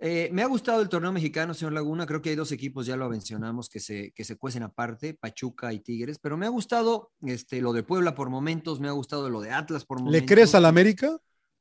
Eh, 0.00 0.28
me 0.32 0.42
ha 0.42 0.46
gustado 0.46 0.82
el 0.82 0.88
torneo 0.88 1.12
mexicano, 1.12 1.54
señor 1.54 1.72
Laguna. 1.72 2.04
Creo 2.06 2.20
que 2.20 2.30
hay 2.30 2.36
dos 2.36 2.50
equipos, 2.52 2.84
ya 2.86 2.96
lo 2.96 3.08
mencionamos, 3.08 3.68
que 3.68 3.78
se, 3.80 4.12
que 4.12 4.24
se 4.24 4.36
cuecen 4.36 4.62
aparte, 4.62 5.14
Pachuca 5.14 5.72
y 5.72 5.80
Tigres. 5.80 6.18
Pero 6.18 6.36
me 6.36 6.46
ha 6.46 6.48
gustado 6.48 7.12
este, 7.22 7.60
lo 7.60 7.72
de 7.72 7.84
Puebla 7.84 8.14
por 8.14 8.28
momentos, 8.28 8.80
me 8.80 8.88
ha 8.88 8.92
gustado 8.92 9.30
lo 9.30 9.40
de 9.40 9.50
Atlas 9.50 9.84
por 9.84 10.00
momentos. 10.00 10.20
¿Le 10.20 10.26
crees 10.26 10.54
al 10.54 10.64
América? 10.64 11.16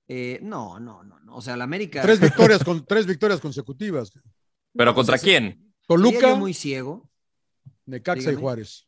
Eh, 0.08 0.39
no, 0.42 0.80
no, 0.80 1.04
no, 1.04 1.20
no. 1.20 1.36
O 1.36 1.42
sea, 1.42 1.56
la 1.56 1.63
América. 1.63 2.02
Tres 2.02 2.20
victorias, 2.22 2.63
con, 2.63 2.86
tres 2.86 3.06
victorias 3.06 3.39
consecutivas. 3.39 4.12
¿Pero 4.74 4.92
No, 4.92 4.96
contra 4.96 5.18
quién? 5.18 5.74
Toluca, 5.88 6.36
muy 6.36 6.54
ciego. 6.54 7.10
Necaxa 7.86 8.32
y. 8.32 8.36
Juárez. 8.36 8.88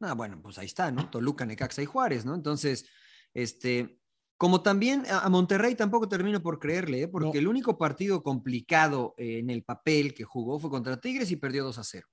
Ah, 0.00 0.14
bueno, 0.14 0.40
pues 0.42 0.58
ahí 0.58 0.66
está, 0.66 0.90
¿no? 0.90 1.10
Toluca, 1.10 1.44
Necaxa 1.44 1.82
y 1.82 1.86
Juárez, 1.86 2.24
¿no? 2.24 2.34
Entonces, 2.34 2.86
este, 3.34 3.98
como 4.38 4.62
también 4.62 5.04
a 5.10 5.28
Monterrey 5.28 5.74
tampoco 5.74 6.08
termino 6.08 6.42
por 6.42 6.58
creerle, 6.58 7.02
¿eh? 7.02 7.08
porque 7.08 7.26
No. 7.34 7.40
el 7.40 7.48
único 7.48 7.76
partido 7.76 8.22
complicado 8.22 9.14
eh, 9.18 9.38
en 9.38 9.50
el 9.50 9.62
papel 9.62 10.14
que 10.14 10.24
jugó 10.24 10.58
fue 10.58 10.70
contra 10.70 10.98
Tigres 11.00 11.30
y 11.30 11.36
perdió 11.36 11.64
2 11.64 11.78
a 11.78 11.84
0. 11.84 12.06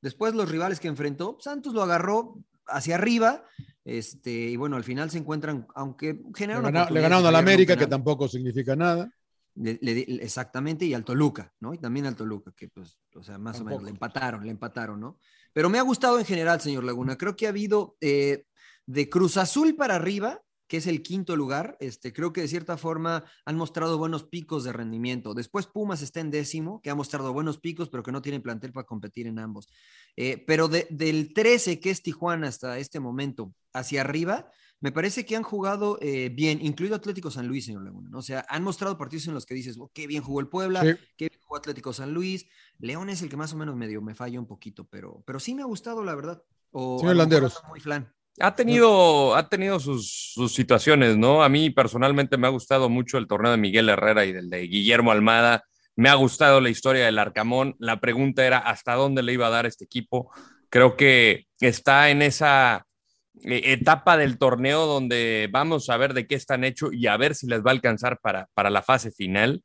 Después 0.00 0.34
los 0.34 0.50
rivales 0.50 0.80
que 0.80 0.88
enfrentó, 0.88 1.36
Santos 1.40 1.74
lo 1.74 1.82
agarró 1.82 2.36
hacia 2.66 2.94
arriba, 2.94 3.44
este, 3.84 4.30
y 4.32 4.56
bueno, 4.56 4.76
al 4.76 4.84
final 4.84 5.10
se 5.10 5.18
encuentran, 5.18 5.66
aunque 5.74 6.14
Le, 6.14 6.22
generaron 6.34 6.64
gana- 6.64 6.78
le 6.78 6.82
oportunidades 6.82 7.02
ganaron 7.10 7.26
al 7.26 7.36
América, 7.36 7.76
que 7.76 7.86
tampoco 7.86 8.26
significa 8.28 8.74
nada. 8.74 9.10
Le- 9.56 9.78
le 9.82 10.00
exactamente, 10.24 10.84
y 10.86 10.94
al 10.94 11.04
Toluca, 11.04 11.52
¿no? 11.60 11.74
Y 11.74 11.78
también 11.78 12.06
al 12.06 12.16
Toluca, 12.16 12.52
que 12.56 12.68
pues, 12.68 12.98
o 13.14 13.22
sea, 13.22 13.38
más 13.38 13.60
o 13.60 13.64
menos, 13.64 13.82
le 13.82 13.90
empataron, 13.90 14.44
le 14.44 14.50
empataron, 14.50 14.98
¿no? 14.98 15.18
Pero 15.54 15.70
me 15.70 15.78
ha 15.78 15.82
gustado 15.82 16.18
en 16.18 16.26
general, 16.26 16.60
señor 16.60 16.84
Laguna. 16.84 17.16
Creo 17.16 17.36
que 17.36 17.46
ha 17.46 17.50
habido 17.50 17.96
eh, 18.02 18.44
de 18.86 19.08
Cruz 19.08 19.38
Azul 19.38 19.76
para 19.76 19.94
arriba, 19.94 20.42
que 20.66 20.78
es 20.78 20.86
el 20.86 21.02
quinto 21.02 21.36
lugar, 21.36 21.76
este, 21.78 22.12
creo 22.12 22.32
que 22.32 22.40
de 22.40 22.48
cierta 22.48 22.76
forma 22.76 23.24
han 23.44 23.56
mostrado 23.56 23.96
buenos 23.98 24.24
picos 24.24 24.64
de 24.64 24.72
rendimiento. 24.72 25.32
Después 25.32 25.66
Pumas 25.66 26.02
está 26.02 26.20
en 26.20 26.30
décimo, 26.30 26.80
que 26.82 26.90
ha 26.90 26.94
mostrado 26.94 27.32
buenos 27.32 27.58
picos, 27.60 27.90
pero 27.90 28.02
que 28.02 28.12
no 28.12 28.22
tiene 28.22 28.40
plantel 28.40 28.72
para 28.72 28.86
competir 28.86 29.26
en 29.26 29.38
ambos. 29.38 29.68
Eh, 30.16 30.42
pero 30.46 30.68
del 30.68 31.32
13, 31.32 31.80
que 31.80 31.90
es 31.90 32.02
Tijuana 32.02 32.48
hasta 32.48 32.78
este 32.78 32.98
momento, 32.98 33.54
hacia 33.72 34.00
arriba, 34.00 34.50
me 34.80 34.92
parece 34.92 35.24
que 35.24 35.36
han 35.36 35.42
jugado 35.42 35.98
eh, 36.00 36.30
bien, 36.30 36.64
incluido 36.64 36.96
Atlético 36.96 37.30
San 37.30 37.46
Luis, 37.46 37.64
señor 37.64 37.84
Laguna. 37.84 38.10
O 38.12 38.22
sea, 38.22 38.44
han 38.48 38.62
mostrado 38.62 38.98
partidos 38.98 39.26
en 39.28 39.34
los 39.34 39.46
que 39.46 39.54
dices, 39.54 39.76
oh, 39.78 39.90
qué 39.94 40.06
bien 40.06 40.22
jugó 40.22 40.40
el 40.40 40.48
Puebla, 40.48 40.82
qué 41.16 41.28
bien 41.28 41.33
jugó 41.54 41.58
Atlético 41.58 41.92
San 41.92 42.12
Luis. 42.12 42.46
León 42.78 43.08
es 43.10 43.22
el 43.22 43.28
que 43.28 43.36
más 43.36 43.52
o 43.52 43.56
menos 43.56 43.76
medio 43.76 44.02
me 44.02 44.14
falla 44.14 44.38
un 44.38 44.46
poquito, 44.46 44.86
pero, 44.88 45.22
pero 45.26 45.40
sí 45.40 45.54
me 45.54 45.62
ha 45.62 45.66
gustado, 45.66 46.04
la 46.04 46.14
verdad. 46.14 46.42
O, 46.72 46.98
señor 46.98 47.16
Landeros. 47.16 47.62
Muy 47.68 47.80
flan. 47.80 48.12
Ha 48.40 48.56
tenido, 48.56 49.36
ha 49.36 49.48
tenido 49.48 49.78
sus, 49.78 50.32
sus, 50.34 50.52
situaciones, 50.52 51.16
¿no? 51.16 51.44
A 51.44 51.48
mí 51.48 51.70
personalmente 51.70 52.36
me 52.36 52.48
ha 52.48 52.50
gustado 52.50 52.88
mucho 52.88 53.16
el 53.16 53.28
torneo 53.28 53.52
de 53.52 53.58
Miguel 53.58 53.88
Herrera 53.88 54.24
y 54.24 54.32
del 54.32 54.50
de 54.50 54.62
Guillermo 54.62 55.12
Almada. 55.12 55.62
Me 55.94 56.08
ha 56.08 56.14
gustado 56.14 56.60
la 56.60 56.68
historia 56.68 57.04
del 57.04 57.20
Arcamón. 57.20 57.76
La 57.78 58.00
pregunta 58.00 58.44
era 58.44 58.58
hasta 58.58 58.94
dónde 58.94 59.22
le 59.22 59.34
iba 59.34 59.46
a 59.46 59.50
dar 59.50 59.66
este 59.66 59.84
equipo. 59.84 60.32
Creo 60.68 60.96
que 60.96 61.46
está 61.60 62.10
en 62.10 62.22
esa 62.22 62.84
eh, 63.44 63.62
etapa 63.66 64.16
del 64.16 64.36
torneo 64.36 64.86
donde 64.86 65.48
vamos 65.52 65.88
a 65.88 65.96
ver 65.96 66.12
de 66.12 66.26
qué 66.26 66.34
están 66.34 66.64
hechos 66.64 66.92
y 66.92 67.06
a 67.06 67.16
ver 67.16 67.36
si 67.36 67.46
les 67.46 67.60
va 67.60 67.70
a 67.70 67.74
alcanzar 67.74 68.18
para, 68.20 68.48
para 68.54 68.70
la 68.70 68.82
fase 68.82 69.12
final, 69.12 69.62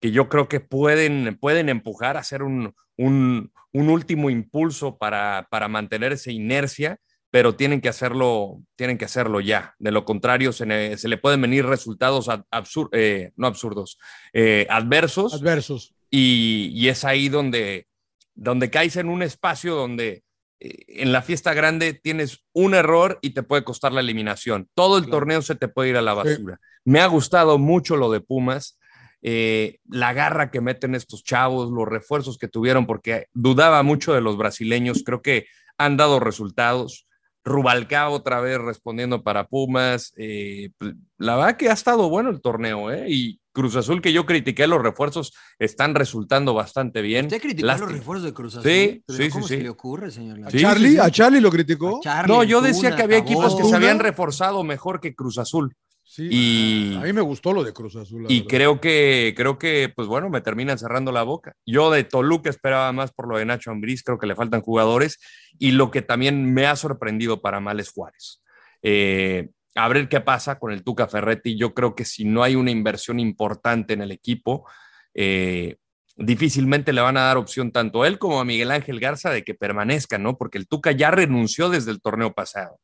que 0.00 0.10
yo 0.10 0.28
creo 0.28 0.48
que 0.48 0.60
pueden, 0.60 1.38
pueden 1.40 1.68
empujar 1.68 2.16
a 2.16 2.20
hacer 2.20 2.42
un, 2.42 2.74
un, 2.96 3.52
un 3.72 3.88
último 3.88 4.30
impulso 4.30 4.98
para, 4.98 5.48
para 5.50 5.68
mantener 5.68 6.12
esa 6.12 6.30
inercia 6.30 6.98
pero 7.30 7.54
tienen 7.54 7.80
que 7.80 7.88
hacerlo, 7.88 8.62
tienen 8.76 8.96
que 8.96 9.04
hacerlo 9.04 9.40
ya. 9.40 9.74
De 9.78 9.90
lo 9.90 10.04
contrario, 10.04 10.52
se, 10.52 10.66
le, 10.66 10.96
se 10.96 11.08
le 11.08 11.18
pueden 11.18 11.40
venir 11.40 11.66
resultados 11.66 12.28
absur 12.50 12.88
eh, 12.92 13.32
no 13.36 13.46
absurdos, 13.46 13.98
eh, 14.32 14.66
adversos. 14.70 15.34
Adversos. 15.34 15.94
Y, 16.10 16.70
y, 16.74 16.88
es 16.88 17.04
ahí 17.04 17.28
donde, 17.28 17.86
donde 18.34 18.70
caes 18.70 18.96
en 18.96 19.10
un 19.10 19.22
espacio 19.22 19.74
donde 19.74 20.22
eh, 20.58 20.84
en 20.88 21.12
la 21.12 21.20
fiesta 21.20 21.52
grande 21.52 21.92
tienes 21.92 22.44
un 22.54 22.74
error 22.74 23.18
y 23.20 23.30
te 23.30 23.42
puede 23.42 23.62
costar 23.62 23.92
la 23.92 24.00
eliminación. 24.00 24.68
Todo 24.74 24.96
el 24.96 25.10
torneo 25.10 25.42
se 25.42 25.54
te 25.54 25.68
puede 25.68 25.90
ir 25.90 25.96
a 25.98 26.02
la 26.02 26.14
basura. 26.14 26.56
Sí. 26.56 26.80
Me 26.84 27.00
ha 27.00 27.06
gustado 27.06 27.58
mucho 27.58 27.96
lo 27.96 28.10
de 28.10 28.20
Pumas. 28.20 28.78
Eh, 29.22 29.78
la 29.88 30.12
garra 30.12 30.50
que 30.50 30.60
meten 30.60 30.94
estos 30.94 31.24
chavos, 31.24 31.70
los 31.70 31.88
refuerzos 31.88 32.38
que 32.38 32.48
tuvieron, 32.48 32.86
porque 32.86 33.26
dudaba 33.34 33.82
mucho 33.82 34.14
de 34.14 34.20
los 34.20 34.36
brasileños, 34.36 35.02
creo 35.04 35.22
que 35.22 35.46
han 35.76 35.96
dado 35.96 36.20
resultados. 36.20 37.06
Rubalcaba 37.44 38.10
otra 38.10 38.40
vez 38.40 38.58
respondiendo 38.58 39.22
para 39.22 39.46
Pumas. 39.46 40.12
Eh, 40.16 40.70
la 41.16 41.36
verdad 41.36 41.56
que 41.56 41.70
ha 41.70 41.72
estado 41.72 42.08
bueno 42.10 42.30
el 42.30 42.42
torneo, 42.42 42.92
¿eh? 42.92 43.06
Y 43.08 43.40
Cruz 43.52 43.74
Azul, 43.74 44.02
que 44.02 44.12
yo 44.12 44.26
critiqué 44.26 44.66
los 44.66 44.82
refuerzos, 44.82 45.32
están 45.58 45.94
resultando 45.94 46.52
bastante 46.54 47.00
bien. 47.00 47.26
¿Usted 47.26 47.40
criticó 47.40 47.66
Lástima. 47.66 47.90
los 47.90 47.98
refuerzos 47.98 48.24
de 48.26 48.34
Cruz 48.34 48.56
Azul? 48.56 48.70
Sí, 48.70 49.02
¿Pero 49.06 49.18
sí, 49.18 49.30
¿Cómo 49.30 49.44
sí, 49.46 49.48
se 49.48 49.56
sí. 49.56 49.62
le 49.62 49.70
ocurre, 49.70 50.10
señor? 50.10 50.46
¿A, 50.46 50.50
Charlie? 50.50 50.98
¿A 50.98 51.10
Charlie 51.10 51.40
lo 51.40 51.50
criticó? 51.50 52.00
Charlie, 52.02 52.32
no, 52.32 52.44
yo 52.44 52.60
decía 52.60 52.94
que 52.94 53.02
había 53.02 53.18
equipos 53.18 53.56
que 53.56 53.64
se 53.64 53.74
habían 53.74 53.98
reforzado 53.98 54.62
mejor 54.62 55.00
que 55.00 55.14
Cruz 55.14 55.38
Azul. 55.38 55.74
Sí, 56.10 56.26
Y- 56.30 56.96
a 56.96 57.00
mí 57.00 57.12
me 57.12 57.20
gustó 57.20 57.52
lo 57.52 57.62
de 57.62 57.74
Cruz 57.74 57.94
Azul. 57.94 58.24
Y 58.30 58.38
verdad. 58.38 58.48
creo 58.48 58.80
que, 58.80 59.34
creo 59.36 59.58
que, 59.58 59.92
pues 59.94 60.08
bueno, 60.08 60.30
me 60.30 60.40
terminan 60.40 60.78
cerrando 60.78 61.12
la 61.12 61.22
boca. 61.22 61.52
Yo 61.66 61.90
de 61.90 62.02
Toluca 62.02 62.48
esperaba 62.48 62.90
más 62.92 63.12
por 63.12 63.28
lo 63.28 63.36
de 63.36 63.44
Nacho 63.44 63.70
Ambriz, 63.70 64.02
creo 64.02 64.18
que 64.18 64.26
le 64.26 64.34
faltan 64.34 64.62
jugadores. 64.62 65.18
Y 65.58 65.72
lo 65.72 65.90
que 65.90 66.00
también 66.00 66.54
me 66.54 66.66
ha 66.66 66.76
sorprendido 66.76 67.42
para 67.42 67.60
mal 67.60 67.78
es 67.78 67.90
Juárez. 67.90 68.42
Eh, 68.82 69.50
a 69.74 69.86
ver 69.88 70.08
qué 70.08 70.22
pasa 70.22 70.58
con 70.58 70.72
el 70.72 70.82
Tuca 70.82 71.08
Ferretti. 71.08 71.58
Yo 71.58 71.74
creo 71.74 71.94
que 71.94 72.06
si 72.06 72.24
no 72.24 72.42
hay 72.42 72.54
una 72.56 72.70
inversión 72.70 73.20
importante 73.20 73.92
en 73.92 74.00
el 74.00 74.10
equipo, 74.10 74.66
eh, 75.12 75.76
difícilmente 76.16 76.94
le 76.94 77.02
van 77.02 77.18
a 77.18 77.24
dar 77.24 77.36
opción 77.36 77.70
tanto 77.70 78.02
a 78.02 78.08
él 78.08 78.18
como 78.18 78.40
a 78.40 78.46
Miguel 78.46 78.70
Ángel 78.70 78.98
Garza 78.98 79.28
de 79.30 79.44
que 79.44 79.54
permanezcan, 79.54 80.22
¿no? 80.22 80.38
Porque 80.38 80.56
el 80.56 80.66
Tuca 80.68 80.90
ya 80.92 81.10
renunció 81.10 81.68
desde 81.68 81.90
el 81.90 82.00
torneo 82.00 82.32
pasado. 82.32 82.80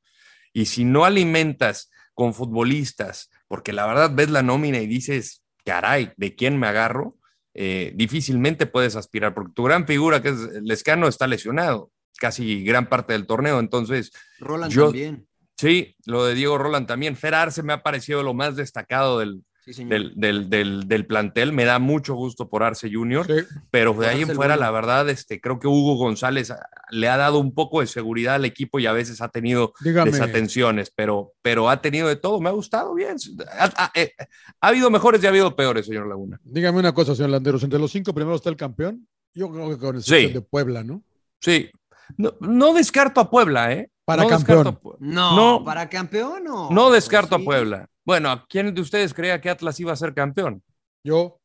Y 0.53 0.67
si 0.67 0.85
no 0.85 1.07
alimentas 1.07 1.91
con 2.15 2.33
futbolistas, 2.35 3.31
porque 3.49 3.73
la 3.73 3.87
verdad 3.87 4.11
ves 4.15 4.31
la 4.31 4.43
nómina 4.43 4.79
y 4.79 4.87
dices, 4.87 5.43
caray, 5.65 6.13
¿de 6.17 6.35
quién 6.35 6.59
me 6.59 6.67
agarro? 6.67 7.17
Eh, 7.55 7.93
difícilmente 7.95 8.67
puedes 8.67 8.97
aspirar, 8.97 9.35
porque 9.35 9.53
tu 9.55 9.63
gran 9.65 9.87
figura, 9.87 10.23
que 10.23 10.31
es 10.31 10.37
Lescano, 10.63 11.07
está 11.09 11.27
lesionado 11.27 11.91
casi 12.19 12.65
gran 12.65 12.89
parte 12.89 13.13
del 13.13 13.27
torneo. 13.27 13.59
Entonces, 13.61 14.13
Roland 14.39 14.73
yo- 14.73 14.85
también. 14.87 15.27
sí, 15.57 15.97
lo 16.07 16.25
de 16.25 16.35
Diego 16.35 16.59
Roland 16.59 16.87
también. 16.87 17.17
Fer 17.17 17.35
Arce 17.35 17.63
me 17.63 17.73
ha 17.73 17.83
parecido 17.83 18.23
lo 18.23 18.35
más 18.35 18.57
destacado 18.57 19.19
del, 19.19 19.45
Sí, 19.65 19.73
señor. 19.73 19.91
del, 19.91 20.13
del, 20.17 20.51
del, 20.51 20.89
del 20.89 21.07
plantel. 21.07 21.53
Me 21.53 21.65
da 21.65 21.79
mucho 21.79 22.15
gusto 22.15 22.49
por 22.49 22.63
Arce 22.63 22.91
Junior. 22.93 23.27
Sí. 23.27 23.45
Pero 23.71 23.95
de 23.95 24.07
ahí 24.09 24.23
en 24.23 24.31
el 24.31 24.37
fuera, 24.37 24.55
bueno. 24.57 24.67
la 24.67 24.71
verdad, 24.71 25.09
este, 25.09 25.41
creo 25.41 25.59
que 25.59 25.67
Hugo 25.69 25.97
González 25.97 26.51
ah, 26.51 26.69
le 26.91 27.09
ha 27.09 27.17
dado 27.17 27.39
un 27.39 27.55
poco 27.55 27.81
de 27.81 27.87
seguridad 27.87 28.35
al 28.35 28.45
equipo 28.45 28.79
y 28.79 28.87
a 28.87 28.93
veces 28.93 29.21
ha 29.23 29.29
tenido 29.29 29.73
Dígame. 29.81 30.11
desatenciones, 30.11 30.91
pero, 30.95 31.33
pero 31.41 31.71
ha 31.71 31.81
tenido 31.81 32.09
de 32.09 32.17
todo. 32.17 32.41
Me 32.41 32.51
ha 32.51 32.53
gustado 32.53 32.95
bien. 32.95 33.17
Ha, 33.59 33.73
ha- 33.85 33.93
eh, 33.95 34.13
ha 34.61 34.69
habido 34.69 34.91
mejores 34.91 35.23
y 35.23 35.27
ha 35.27 35.31
habido 35.31 35.57
peores, 35.57 35.87
señor 35.87 36.07
Laguna. 36.09 36.39
Dígame 36.45 36.79
una 36.79 36.93
cosa, 36.93 37.15
señor 37.15 37.31
Landeros. 37.31 37.63
Entre 37.63 37.79
los 37.79 37.91
cinco 37.91 38.13
primeros 38.13 38.41
está 38.41 38.51
el 38.51 38.57
campeón. 38.57 39.09
Yo 39.33 39.51
creo 39.51 39.71
que 39.71 39.79
con 39.79 39.97
excepción 39.97 40.29
Sí. 40.29 40.33
de 40.35 40.41
Puebla, 40.43 40.85
¿no? 40.85 41.03
Sí. 41.41 41.71
No, 42.19 42.35
no 42.41 42.75
descarto 42.75 43.21
a 43.21 43.31
Puebla, 43.31 43.73
¿eh? 43.73 43.91
Para 44.05 44.23
no 44.25 44.29
campeón. 44.29 44.65
descarto 44.65 44.97
No, 45.01 45.37
No. 45.37 45.65
para 45.65 45.89
campeón 45.89 46.45
no. 46.45 46.71
No 46.71 46.91
descarto 46.91 47.37
Sí. 47.37 47.43
a 47.43 47.45
Puebla. 47.45 47.89
Bueno, 48.05 48.31
¿a 48.31 48.47
quién 48.47 48.75
de 48.75 48.81
ustedes 48.81 49.15
creía 49.15 49.41
que 49.41 49.49
Atlas 49.51 49.81
iba 49.81 49.93
a 49.93 49.97
ser 49.97 50.13
campeón? 50.15 50.63
Yo. 51.03 51.41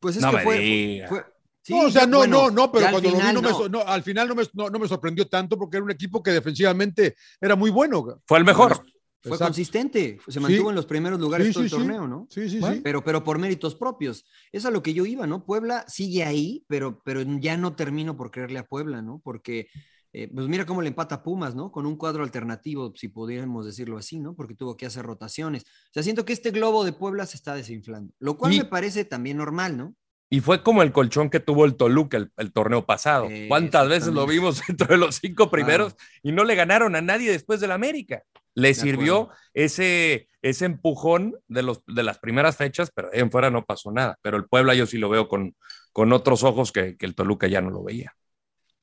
Pues 0.00 0.16
es 0.16 0.22
No 0.22 0.30
que 0.30 0.36
me 0.36 0.42
fue, 0.42 0.58
diga. 0.58 1.08
fue- 1.08 1.24
sí, 1.62 1.72
no, 1.74 1.86
o 1.86 1.90
sea, 1.90 2.06
no, 2.06 2.18
bueno, 2.18 2.42
no, 2.42 2.50
no, 2.50 2.72
pero 2.72 2.90
cuando 2.90 3.10
lo 3.10 3.16
vi, 3.16 3.22
no 3.32 3.42
me 3.42 3.68
no. 3.70 3.80
al 3.80 4.02
final 4.02 4.28
no 4.28 4.34
me, 4.34 4.44
no, 4.52 4.68
no 4.68 4.78
me 4.78 4.86
sorprendió 4.86 5.26
tanto 5.26 5.58
porque 5.58 5.78
era 5.78 5.84
un 5.84 5.90
equipo 5.90 6.22
que 6.22 6.30
defensivamente 6.30 7.16
era 7.40 7.56
muy 7.56 7.70
bueno. 7.70 8.20
Fue 8.26 8.38
el 8.38 8.44
mejor. 8.44 8.74
Fue 8.76 9.32
Exacto. 9.32 9.44
consistente, 9.46 10.18
se 10.26 10.32
Sí. 10.32 10.40
mantuvo 10.40 10.68
en 10.68 10.76
los 10.76 10.84
primeros 10.84 11.18
lugares 11.18 11.46
Sí, 11.46 11.52
todo 11.54 11.62
sí, 11.62 11.64
el 11.64 11.70
sí. 11.70 11.76
torneo, 11.78 12.06
¿no? 12.06 12.26
Sí, 12.28 12.50
sí, 12.50 12.58
Bueno, 12.58 12.74
sí. 12.76 12.80
Pero, 12.84 13.02
pero 13.02 13.24
por 13.24 13.38
méritos 13.38 13.74
propios. 13.74 14.26
Es 14.52 14.66
a 14.66 14.70
lo 14.70 14.82
que 14.82 14.92
yo 14.92 15.06
iba, 15.06 15.26
¿no? 15.26 15.46
Puebla 15.46 15.86
sigue 15.88 16.24
ahí, 16.24 16.62
pero, 16.68 17.00
pero 17.02 17.22
ya 17.22 17.56
no 17.56 17.74
termino 17.74 18.18
por 18.18 18.30
creerle 18.30 18.58
a 18.58 18.66
Puebla, 18.66 19.00
¿no? 19.00 19.22
Porque, 19.24 19.68
eh, 20.14 20.30
pues 20.32 20.46
mira 20.46 20.64
cómo 20.64 20.80
le 20.80 20.88
empata 20.88 21.16
a 21.16 21.22
Pumas, 21.22 21.54
¿no? 21.54 21.72
Con 21.72 21.86
un 21.86 21.96
cuadro 21.96 22.22
alternativo, 22.22 22.92
si 22.96 23.08
pudiéramos 23.08 23.66
decirlo 23.66 23.98
así, 23.98 24.20
¿no? 24.20 24.34
Porque 24.34 24.54
tuvo 24.54 24.76
que 24.76 24.86
hacer 24.86 25.04
rotaciones. 25.04 25.64
O 25.64 25.92
sea, 25.92 26.02
siento 26.04 26.24
que 26.24 26.32
este 26.32 26.52
globo 26.52 26.84
de 26.84 26.92
Puebla 26.92 27.26
se 27.26 27.36
está 27.36 27.54
desinflando, 27.54 28.12
lo 28.20 28.38
cual 28.38 28.54
Y- 28.54 28.58
me 28.58 28.64
parece 28.64 29.04
también 29.04 29.36
normal, 29.38 29.76
¿no? 29.76 29.94
Y 30.30 30.40
fue 30.40 30.62
como 30.62 30.82
el 30.82 30.90
colchón 30.90 31.30
que 31.30 31.38
tuvo 31.38 31.64
el 31.64 31.76
Toluca 31.76 32.16
el, 32.16 32.32
el 32.38 32.52
torneo 32.52 32.86
pasado. 32.86 33.28
Eh, 33.30 33.46
¿Cuántas 33.46 33.88
veces 33.88 34.12
lo 34.12 34.26
vimos 34.26 34.62
dentro 34.68 34.88
de 34.88 34.96
los 34.96 35.16
cinco 35.16 35.50
primeros 35.50 35.94
y 36.22 36.32
no 36.32 36.44
le 36.44 36.54
ganaron 36.56 36.96
a 36.96 37.00
nadie 37.02 37.30
después 37.30 37.60
del 37.60 37.70
América? 37.72 38.22
Le 38.54 38.72
sirvió 38.74 39.28
ese, 39.52 40.28
ese 40.42 40.64
empujón 40.64 41.36
de, 41.48 41.62
los, 41.62 41.82
de 41.86 42.02
las 42.02 42.18
primeras 42.18 42.56
fechas, 42.56 42.90
pero 42.94 43.10
ahí 43.12 43.20
en 43.20 43.30
fuera 43.30 43.50
no 43.50 43.64
pasó 43.64 43.92
nada. 43.92 44.18
Pero 44.22 44.36
el 44.36 44.46
Puebla 44.46 44.74
yo 44.74 44.86
sí 44.86 44.98
lo 44.98 45.08
veo 45.08 45.28
con, 45.28 45.54
con 45.92 46.12
otros 46.12 46.42
ojos 46.42 46.72
que, 46.72 46.96
que 46.96 47.06
el 47.06 47.14
Toluca 47.14 47.46
ya 47.46 47.60
no 47.60 47.70
lo 47.70 47.84
veía. 47.84 48.12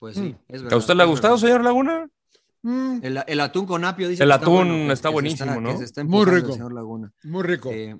Pues 0.01 0.15
sí, 0.15 0.35
es 0.47 0.63
verdad. 0.63 0.73
¿A 0.73 0.77
usted 0.77 0.95
le 0.95 1.03
ha 1.03 1.05
gustado, 1.05 1.35
verdad. 1.35 1.47
señor 1.47 1.63
Laguna? 1.63 2.09
Mm, 2.63 2.99
El, 3.03 3.23
el 3.27 3.39
atún 3.39 3.67
con 3.67 3.85
apio 3.85 4.09
dice 4.09 4.23
El 4.23 4.29
que 4.29 4.33
atún 4.33 4.53
bueno, 4.67 4.91
está 4.93 5.09
que 5.09 5.11
se 5.11 5.13
buenísimo, 5.13 5.61
¿no? 5.61 5.69
que 5.73 5.77
se 5.77 5.83
está 5.83 6.03
Muy 6.03 6.25
rico. 6.25 6.53
señor 6.53 6.73
Laguna. 6.73 7.13
muy 7.23 7.43
rico. 7.43 7.69
Eh, 7.71 7.95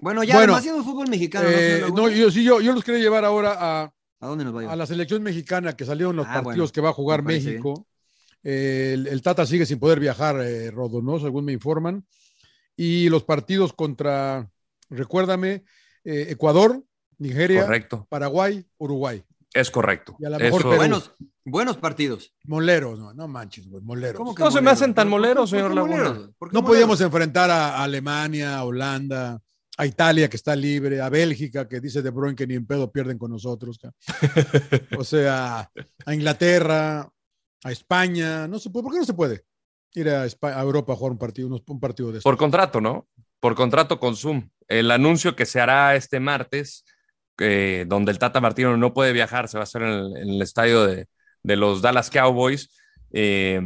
bueno, 0.00 0.24
ya 0.24 0.36
Bueno, 0.36 0.52
demasiado 0.54 0.82
fútbol 0.82 1.08
mexicano. 1.10 1.44
¿no, 1.46 1.54
Eh, 1.54 1.84
no, 1.94 2.08
yo 2.08 2.30
sí, 2.30 2.42
yo, 2.44 2.62
yo 2.62 2.72
los 2.72 2.82
quería 2.82 3.02
llevar 3.02 3.26
ahora 3.26 3.56
a, 3.58 3.92
¿A 4.20 4.26
dónde 4.26 4.42
nos 4.46 4.56
va 4.56 4.72
a 4.72 4.74
la 4.74 4.86
selección 4.86 5.22
mexicana 5.22 5.76
que 5.76 5.84
salieron 5.84 6.16
los 6.16 6.26
Ah, 6.26 6.32
partidos 6.42 6.56
bueno, 6.56 6.72
que 6.72 6.80
va 6.80 6.88
a 6.88 6.92
jugar 6.94 7.22
México. 7.22 7.86
Eh, 8.42 8.92
el, 8.94 9.06
el 9.06 9.20
Tata 9.20 9.44
sigue 9.44 9.66
sin 9.66 9.78
poder 9.78 10.00
viajar, 10.00 10.40
eh, 10.40 10.70
Rodo, 10.70 11.02
¿no? 11.02 11.18
Según 11.20 11.44
me 11.44 11.52
informan. 11.52 12.06
Y 12.74 13.10
los 13.10 13.22
partidos 13.24 13.74
contra, 13.74 14.50
recuérdame, 14.88 15.64
eh, 16.04 16.28
Ecuador, 16.30 16.82
Nigeria, 17.18 17.64
Correcto. 17.64 18.06
Paraguay, 18.08 18.64
Uruguay. 18.78 19.22
Es 19.54 19.70
correcto. 19.70 20.16
Y 20.18 20.24
a 20.26 20.30
lo 20.30 20.38
mejor 20.38 20.60
Eso- 20.60 20.68
Perú. 20.68 20.76
Buenos, 20.80 21.12
buenos 21.44 21.76
partidos. 21.78 22.34
Moleros, 22.44 22.98
no, 22.98 23.14
no 23.14 23.28
manches, 23.28 23.68
güey, 23.68 23.82
moleros. 23.82 24.18
¿Cómo 24.18 24.34
que 24.34 24.42
No 24.42 24.50
se 24.50 24.60
me 24.60 24.70
hacen 24.70 24.92
tan 24.94 25.08
¿Por- 25.08 25.12
por- 25.12 25.20
moleros, 25.20 25.50
señor 25.50 25.72
Laguna. 25.74 25.96
No 25.96 26.34
moleros? 26.40 26.62
podíamos 26.64 27.00
enfrentar 27.00 27.50
a, 27.50 27.82
Alemania, 27.82 28.58
a 28.58 28.64
Holanda, 28.64 29.40
a 29.76 29.86
Italia 29.86 30.28
que 30.28 30.36
está 30.36 30.54
libre, 30.56 31.00
a 31.00 31.08
Bélgica 31.08 31.68
que 31.68 31.80
dice 31.80 32.02
De 32.02 32.10
Bruyne 32.10 32.34
que 32.36 32.46
ni 32.46 32.54
en 32.54 32.66
pedo 32.66 32.90
pierden 32.92 33.16
con 33.16 33.30
nosotros. 33.30 33.78
O 34.98 35.04
sea, 35.04 35.70
a 36.06 36.14
Inglaterra, 36.14 37.08
a 37.62 37.72
España, 37.72 38.46
no 38.48 38.58
se 38.58 38.70
puede, 38.70 38.82
¿por 38.84 38.92
qué 38.92 38.98
no 38.98 39.04
se 39.06 39.14
puede 39.14 39.44
ir 39.94 40.08
a, 40.08 40.26
Espa- 40.26 40.54
a 40.56 40.60
Europa 40.62 40.92
a 40.92 40.96
jugar 40.96 41.12
un 41.12 41.18
partido, 41.18 41.46
unos- 41.48 41.62
un 41.66 41.80
partido 41.80 42.10
de 42.10 42.18
estos? 42.18 42.24
Por 42.30 42.36
contrato, 42.36 42.80
¿no? 42.80 43.06
Por 43.40 43.54
contrato 43.54 43.98
con 44.00 44.16
Zoom. 44.16 44.48
El 44.66 44.90
anuncio 44.90 45.36
que 45.36 45.46
se 45.46 45.60
hará 45.60 45.94
este 45.94 46.18
martes, 46.18 46.84
eh, 47.38 47.84
donde 47.88 48.12
el 48.12 48.18
Tata 48.18 48.40
Martino 48.40 48.76
no 48.76 48.92
puede 48.94 49.12
viajar, 49.12 49.48
se 49.48 49.58
va 49.58 49.62
a 49.62 49.64
hacer 49.64 49.82
en 49.82 49.88
el, 49.88 50.16
en 50.16 50.28
el 50.30 50.42
estadio 50.42 50.84
de, 50.86 51.06
de 51.42 51.56
los 51.56 51.82
Dallas 51.82 52.10
Cowboys. 52.10 52.70
Eh, 53.12 53.60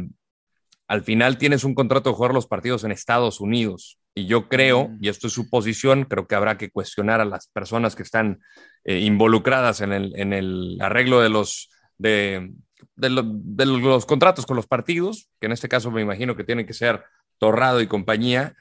al 0.87 1.03
final 1.03 1.37
tienes 1.37 1.63
un 1.63 1.75
contrato 1.75 2.09
de 2.09 2.15
jugar 2.15 2.33
los 2.33 2.47
partidos 2.47 2.83
en 2.83 2.91
Estados 2.91 3.39
Unidos 3.41 3.99
Y 4.15 4.25
yo 4.25 4.49
creo, 4.49 4.87
Mm. 4.89 4.97
y 5.01 5.07
esto 5.09 5.27
es 5.27 5.33
su 5.33 5.49
posición, 5.49 6.03
creo 6.05 6.25
que 6.27 6.35
habrá 6.35 6.57
que 6.57 6.71
cuestionar 6.71 7.21
a 7.21 7.25
las 7.25 7.47
personas 7.47 7.95
que 7.95 8.03
están 8.03 8.39
eh, 8.83 8.99
involucradas 8.99 9.81
en 9.81 9.93
el, 9.93 10.13
en 10.17 10.33
el 10.33 10.77
arreglo 10.81 11.21
de 11.21 11.29
los, 11.29 11.69
de, 11.97 12.51
de 12.95 13.09
lo- 13.09 13.23
de 13.25 13.65
los 13.67 14.05
contratos 14.05 14.45
con 14.45 14.55
los 14.57 14.65
partidos, 14.67 15.29
que 15.39 15.45
en 15.45 15.51
este 15.53 15.69
caso 15.69 15.91
me 15.91 16.01
imagino 16.01 16.35
que 16.35 16.43
tienen 16.43 16.65
que 16.65 16.73
ser 16.73 17.03
Torrado 17.37 17.79
y 17.81 17.87
compañía. 17.87 18.55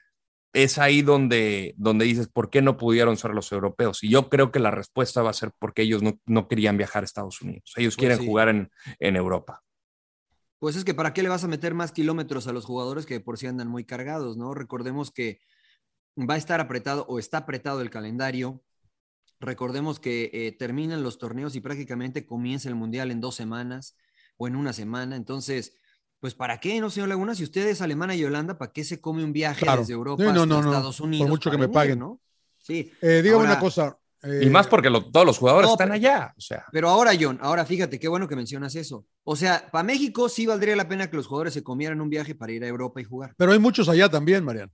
Es 0.53 0.79
ahí 0.79 1.03
donde, 1.03 1.75
donde 1.77 2.07
dices, 2.07 2.29
¿por 2.29 2.49
qué 2.51 2.63
no 2.63 2.77
pudieron 2.77 3.17
ser 3.17 3.33
los 3.33 3.53
europeos? 3.53 4.03
Y 4.03 4.09
yo 4.09 4.29
creo 4.31 4.51
que 4.51 4.59
la 4.59 4.71
respuesta 4.71 5.23
va 5.23 5.31
a 5.31 5.35
ser 5.35 5.53
porque 5.59 5.83
ellos 5.83 6.03
no, 6.03 6.19
no 6.27 6.49
querían 6.49 6.77
viajar 6.77 7.03
a 7.03 7.07
Estados 7.07 7.43
Unidos. 7.43 7.73
Ellos 7.77 7.95
Pues 7.95 8.01
quieren 8.01 8.19
sí. 8.19 8.27
jugar 8.27 8.49
en, 8.49 8.71
en 8.99 9.17
Europa. 9.17 9.63
Pues 10.59 10.75
es 10.75 10.85
que 10.85 10.95
para 10.95 11.13
qué 11.13 11.23
le 11.23 11.29
vas 11.29 11.45
a 11.45 11.49
meter 11.49 11.75
más 11.75 11.93
kilómetros 11.93 12.49
a 12.49 12.53
los 12.53 12.65
jugadores 12.65 13.07
que 13.07 13.21
por 13.21 13.39
sí 13.39 13.47
andan 13.47 13.69
muy 13.69 13.85
cargados, 13.85 14.37
¿no? 14.37 14.55
Recordemos 14.55 15.11
que 15.13 15.39
va 16.19 16.35
a 16.35 16.39
estar 16.39 16.61
apretado 16.61 17.07
o 17.09 17.19
está 17.19 17.39
apretado 17.39 17.81
el 17.81 17.91
calendario. 17.91 18.63
Recordemos 19.39 20.01
que 20.01 20.31
eh, 20.33 20.53
terminan 20.53 21.05
los 21.05 21.19
torneos 21.19 21.55
y 21.55 21.61
prácticamente 21.61 22.27
comienza 22.27 22.69
el 22.69 22.75
Mundial 22.75 23.13
en 23.13 23.21
dos 23.21 23.37
semanas 23.37 23.97
o 24.37 24.49
en 24.49 24.57
una 24.57 24.73
semana. 24.73 25.15
Entonces, 25.15 25.77
pues 26.21 26.35
¿para 26.35 26.59
qué, 26.59 26.81
no, 26.81 26.91
señor 26.91 27.09
Laguna? 27.09 27.35
Si 27.35 27.45
usted 27.45 27.67
es 27.69 27.81
alemana 27.81 28.15
y 28.15 28.25
Holanda, 28.25 28.59
¿para 28.59 28.73
qué 28.73 28.85
se 28.85 29.01
come 29.01 29.23
un 29.25 29.33
viaje 29.33 29.63
Claro. 29.63 29.81
desde 29.83 29.93
Europa 29.95 30.23
Sí, 30.23 30.33
no, 30.33 30.43
hasta 30.43 30.47
no. 30.55 30.61
Estados 30.61 30.99
Por 30.99 31.07
Unidos? 31.07 31.29
mucho 31.29 31.51
que 31.51 31.59
me 31.59 31.69
paguen. 31.69 31.99
¿no? 31.99 32.21
Sí. 32.59 32.91
Eh, 33.01 33.23
dígame 33.23 33.43
Ahora- 33.43 33.53
una 33.53 33.61
cosa. 33.61 33.99
eh, 34.23 34.41
Y 34.43 34.51
más 34.51 34.67
porque 34.67 34.91
lo- 34.91 35.11
todos 35.11 35.25
los 35.25 35.39
jugadores 35.39 35.69
No, 35.69 35.75
están 35.75 35.89
pero- 35.91 35.95
allá. 35.95 36.35
O 36.37 36.41
sea, 36.41 36.65
Pero 36.73 36.89
ahora, 36.89 37.13
John, 37.19 37.39
ahora 37.41 37.65
fíjate, 37.65 38.01
qué 38.01 38.09
bueno 38.09 38.27
que 38.27 38.35
mencionas 38.35 38.75
eso. 38.75 39.07
O 39.23 39.37
sea, 39.37 39.69
para 39.71 39.85
México 39.85 40.29
sí 40.29 40.45
valdría 40.45 40.75
la 40.75 40.89
pena 40.89 41.09
que 41.09 41.17
los 41.17 41.27
jugadores 41.29 41.55
se 41.55 41.63
comieran 41.63 42.01
un 42.01 42.09
viaje 42.11 42.35
para 42.35 42.51
ir 42.53 42.65
a 42.65 42.67
Europa 42.67 43.01
y 43.01 43.05
jugar. 43.05 43.35
Pero 43.37 43.53
hay 43.53 43.59
muchos 43.61 43.89
allá 43.89 44.09
también, 44.09 44.45
Mariano. 44.45 44.73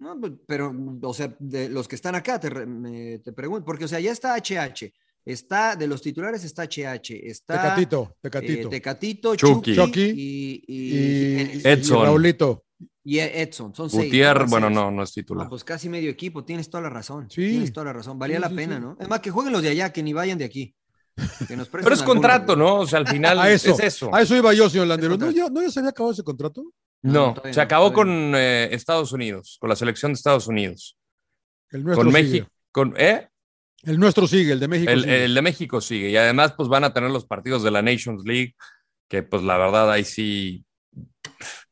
No, 0.00 0.20
pues, 0.20 0.32
pero, 0.46 0.74
o 1.02 1.14
sea, 1.14 1.34
de 1.38 1.68
los 1.70 1.88
que 1.88 1.94
están 1.94 2.14
acá, 2.14 2.38
te, 2.38 2.50
me- 2.66 3.20
te 3.20 3.32
pregunto, 3.32 3.64
porque, 3.64 3.86
o 3.86 3.88
sea, 3.88 4.00
ya 4.00 4.12
está 4.12 4.34
HH, 4.34 4.92
está, 5.24 5.76
de 5.76 5.86
los 5.86 6.02
titulares 6.02 6.44
está 6.44 6.64
HH, 6.64 7.10
está 7.28 7.54
Tecatito, 7.62 8.16
Tecatito. 8.20 8.68
eh, 8.68 8.70
Tecatito, 8.70 9.36
Chucky. 9.36 9.72
Y, 10.00 10.64
y, 10.66 10.76
y, 10.76 11.58
y 11.58 11.60
Edson. 11.64 12.04
Raulito. 12.04 12.64
Y 13.06 13.18
Edson, 13.18 13.74
son 13.74 13.90
seis. 13.90 14.04
Gutiérrez, 14.04 14.44
¿no? 14.44 14.50
bueno, 14.50 14.70
no, 14.70 14.90
no 14.90 15.02
es 15.02 15.12
titular. 15.12 15.44
No, 15.44 15.50
pues 15.50 15.62
casi 15.62 15.88
medio 15.90 16.10
equipo, 16.10 16.44
tienes 16.44 16.70
toda 16.70 16.82
la 16.84 16.90
razón. 16.90 17.28
Sí. 17.30 17.50
Tienes 17.50 17.72
toda 17.72 17.86
la 17.86 17.92
razón, 17.92 18.18
valía 18.18 18.36
Sí, 18.36 18.42
la 18.42 18.48
sí, 18.48 18.54
pena, 18.54 18.76
sí. 18.76 18.80
¿no? 18.82 18.96
Es 18.98 19.08
más, 19.08 19.20
que 19.20 19.30
jueguen 19.30 19.52
los 19.52 19.62
de 19.62 19.68
allá, 19.70 19.92
que 19.92 20.02
ni 20.02 20.12
vayan 20.14 20.38
de 20.38 20.46
aquí. 20.46 20.74
Que 21.46 21.56
nos 21.56 21.68
presten 21.68 21.84
Pero 21.84 21.94
es 21.94 22.02
contrato. 22.02 22.56
¿no? 22.56 22.76
O 22.80 22.86
sea, 22.86 23.00
al 23.00 23.06
final 23.06 23.38
A 23.40 23.52
eso, 23.52 23.72
es 23.72 23.80
eso. 23.80 24.14
a 24.14 24.22
eso 24.22 24.34
iba 24.36 24.54
yo, 24.54 24.70
señor 24.70 24.86
Landero. 24.86 25.18
¿No 25.18 25.30
ya, 25.30 25.48
¿No 25.50 25.60
ya 25.60 25.70
se 25.70 25.80
había 25.80 25.90
acabado 25.90 26.12
ese 26.12 26.22
contrato? 26.22 26.64
No, 27.02 27.34
se 27.44 27.52
no, 27.56 27.62
acabó 27.62 27.92
con 27.92 28.08
eh, 28.34 28.70
Estados 28.72 29.12
Unidos, 29.12 29.58
con 29.60 29.68
la 29.68 29.76
selección 29.76 30.12
de 30.12 30.14
Estados 30.14 30.46
Unidos. 30.48 30.96
El 31.70 31.84
Con. 31.84 32.10
México. 32.10 32.48
Con, 32.72 32.94
¿eh? 32.96 33.28
El 33.86 33.98
nuestro 33.98 34.26
sigue, 34.26 34.52
el 34.52 34.60
de 34.60 34.68
México 34.68 34.90
El, 34.90 35.02
sigue. 35.02 35.24
el 35.24 35.34
de 35.34 35.42
México 35.42 35.80
sigue. 35.80 36.10
Y 36.10 36.16
además, 36.16 36.54
pues 36.56 36.68
van 36.68 36.84
a 36.84 36.92
tener 36.92 37.10
los 37.10 37.26
partidos 37.26 37.62
de 37.62 37.70
la 37.70 37.82
Nations 37.82 38.22
League, 38.24 38.54
que 39.08 39.22
pues 39.22 39.42
la 39.42 39.58
verdad 39.58 39.90
ahí 39.90 40.04
sí, 40.04 40.64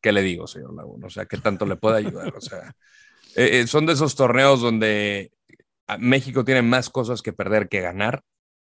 ¿qué 0.01 0.11
le 0.11 0.21
digo, 0.21 0.47
señor 0.47 0.75
Laguna? 0.75 1.07
O 1.07 1.09
sea, 1.09 1.25
¿qué 1.25 1.37
tanto 1.37 1.65
le 1.65 1.75
puede 1.75 1.97
ayudar? 1.97 2.33
O 2.35 2.41
sea, 2.41 2.73
eh, 3.35 3.61
eh, 3.61 3.67
son 3.67 3.85
de 3.85 3.93
esos 3.93 4.15
torneos 4.15 4.61
donde 4.61 5.31
a- 5.87 5.97
México 5.97 6.43
tiene 6.45 6.61
más 6.61 6.89
cosas 6.89 7.21
que 7.21 7.33
perder 7.33 7.67
que 7.69 7.81
ganar, 7.81 8.21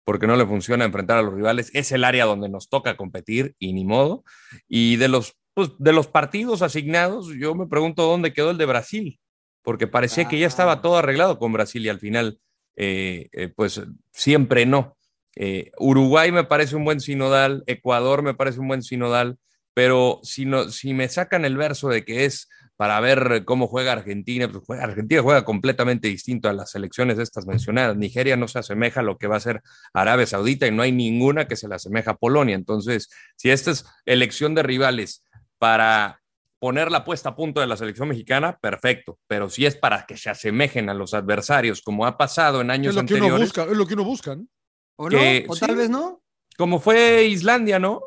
porque 0.05 0.27
no 0.27 0.35
le 0.35 0.45
funciona 0.45 0.85
enfrentar 0.85 1.17
a 1.17 1.21
los 1.21 1.33
rivales. 1.33 1.69
Es 1.73 1.91
el 1.91 2.03
área 2.03 2.25
donde 2.25 2.49
nos 2.49 2.69
toca 2.69 2.97
competir 2.97 3.55
y 3.59 3.73
ni 3.73 3.85
modo. 3.85 4.23
Y 4.67 4.97
de 4.97 5.07
los, 5.07 5.35
pues, 5.53 5.71
de 5.79 5.93
los 5.93 6.07
partidos 6.07 6.61
asignados, 6.61 7.29
yo 7.39 7.55
me 7.55 7.67
pregunto 7.67 8.03
dónde 8.03 8.33
quedó 8.33 8.51
el 8.51 8.57
de 8.57 8.65
Brasil, 8.65 9.19
porque 9.61 9.87
parecía 9.87 10.27
que 10.27 10.39
ya 10.39 10.47
estaba 10.47 10.73
Ah. 10.73 10.81
todo 10.81 10.97
arreglado 10.97 11.39
con 11.39 11.53
Brasil 11.53 11.85
y 11.85 11.89
al 11.89 11.99
final, 11.99 12.39
eh, 12.75 13.29
eh, 13.31 13.49
pues 13.55 13.81
siempre 14.11 14.65
no. 14.65 14.97
Eh, 15.35 15.71
Uruguay 15.79 16.31
me 16.31 16.43
parece 16.43 16.75
un 16.75 16.85
buen 16.85 16.99
sinodal, 16.99 17.63
Ecuador 17.65 18.21
me 18.21 18.33
parece 18.33 18.59
un 18.59 18.67
buen 18.67 18.83
sinodal, 18.83 19.37
pero 19.73 20.19
si, 20.23 20.45
no, 20.45 20.69
si 20.69 20.93
me 20.93 21.09
sacan 21.09 21.45
el 21.45 21.57
verso 21.57 21.89
de 21.89 22.05
que 22.05 22.25
es 22.25 22.49
para 22.75 22.99
ver 22.99 23.43
cómo 23.45 23.67
juega 23.67 23.93
Argentina, 23.93 24.49
pues 24.49 24.79
Argentina 24.81 25.21
juega 25.21 25.45
completamente 25.45 26.07
distinto 26.07 26.49
a 26.49 26.53
las 26.53 26.71
selecciones 26.71 27.19
estas 27.19 27.45
mencionadas. 27.45 27.95
Nigeria 27.95 28.35
no 28.35 28.47
se 28.47 28.59
asemeja 28.59 28.99
a 28.99 29.03
lo 29.03 29.17
que 29.17 29.27
va 29.27 29.37
a 29.37 29.39
ser 29.39 29.61
Arabia 29.93 30.25
Saudita 30.25 30.67
y 30.67 30.71
no 30.71 30.81
hay 30.81 30.91
ninguna 30.91 31.47
que 31.47 31.55
se 31.55 31.67
le 31.67 31.75
asemeja 31.75 32.11
a 32.11 32.17
Polonia. 32.17 32.55
Entonces, 32.55 33.09
si 33.35 33.51
esta 33.51 33.71
es 33.71 33.85
elección 34.05 34.55
de 34.55 34.63
rivales 34.63 35.23
para 35.59 36.22
poner 36.63 36.89
la 36.89 37.03
puesta 37.03 37.27
a 37.27 37.35
punto 37.35 37.59
de 37.59 37.67
la 37.67 37.75
selección 37.75 38.07
mexicana, 38.07 38.57
perfecto, 38.61 39.19
pero 39.27 39.49
si 39.49 39.65
es 39.65 39.75
para 39.75 40.05
que 40.05 40.15
se 40.15 40.29
asemejen 40.29 40.87
a 40.89 40.93
los 40.93 41.13
adversarios, 41.13 41.81
como 41.81 42.05
ha 42.05 42.17
pasado 42.17 42.61
en 42.61 42.69
es 42.71 42.73
años 42.75 42.95
lo 42.95 43.05
que 43.05 43.15
uno 43.15 43.25
anteriores, 43.25 43.49
busca, 43.49 43.63
es 43.69 43.77
lo 43.77 43.85
que 43.85 43.93
uno 43.95 44.03
busca, 44.05 44.35
¿no? 44.37 44.47
¿O 44.95 45.09
no? 45.09 45.17
¿O 45.49 45.55
sí. 45.55 45.59
tal 45.59 45.75
vez 45.75 45.89
no? 45.89 46.23
como 46.57 46.79
fue 46.79 47.25
Islandia, 47.25 47.79
¿no? 47.79 48.01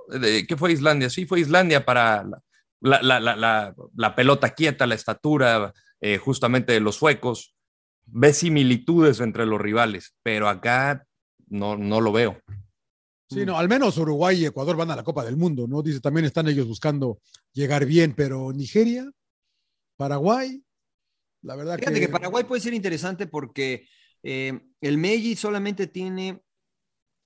¿Qué 0.49 0.57
fue 0.57 0.73
Islandia? 0.73 1.11
Sí, 1.11 1.27
fue 1.27 1.41
Islandia 1.41 1.85
para 1.85 2.25
la, 2.81 3.03
la- 3.03 3.21
la- 3.21 3.37
la- 3.37 3.75
la 3.95 4.15
pelota 4.15 4.55
quieta, 4.55 4.87
la 4.87 4.95
estatura 4.95 5.75
eh, 6.01 6.17
justamente 6.17 6.73
de 6.73 6.81
los 6.81 6.97
suecos. 6.97 7.55
Ve 8.07 8.33
similitudes 8.33 9.21
entre 9.21 9.45
los 9.45 9.61
rivales, 9.61 10.15
pero 10.23 10.49
acá 10.49 11.05
no, 11.49 11.77
no 11.77 12.01
lo 12.01 12.11
veo. 12.11 12.41
Sí, 13.29 13.45
no, 13.45 13.59
al 13.59 13.69
menos 13.69 13.99
Uruguay 13.99 14.41
y 14.41 14.47
Ecuador 14.47 14.77
van 14.77 14.91
a 14.93 14.97
la 14.97 15.03
Copa 15.03 15.25
del 15.25 15.37
Mundo, 15.37 15.67
¿no? 15.67 15.83
Dice, 15.83 16.01
también 16.01 16.27
están 16.27 16.47
ellos 16.47 16.69
buscando 16.69 17.21
llegar 17.53 17.85
bien, 17.85 18.15
pero 18.15 18.53
Nigeria, 18.53 19.11
Paraguay, 19.97 20.63
la 21.43 21.57
verdad 21.57 21.79
Fíjate 21.79 22.01
que 22.01 22.09
Paraguay 22.09 22.45
puede 22.45 22.61
ser 22.61 22.75
interesante 22.75 23.27
porque 23.27 23.89
eh, 24.23 24.61
el 24.81 24.99
Meiji 24.99 25.35
solamente 25.35 25.89
tiene 25.89 26.43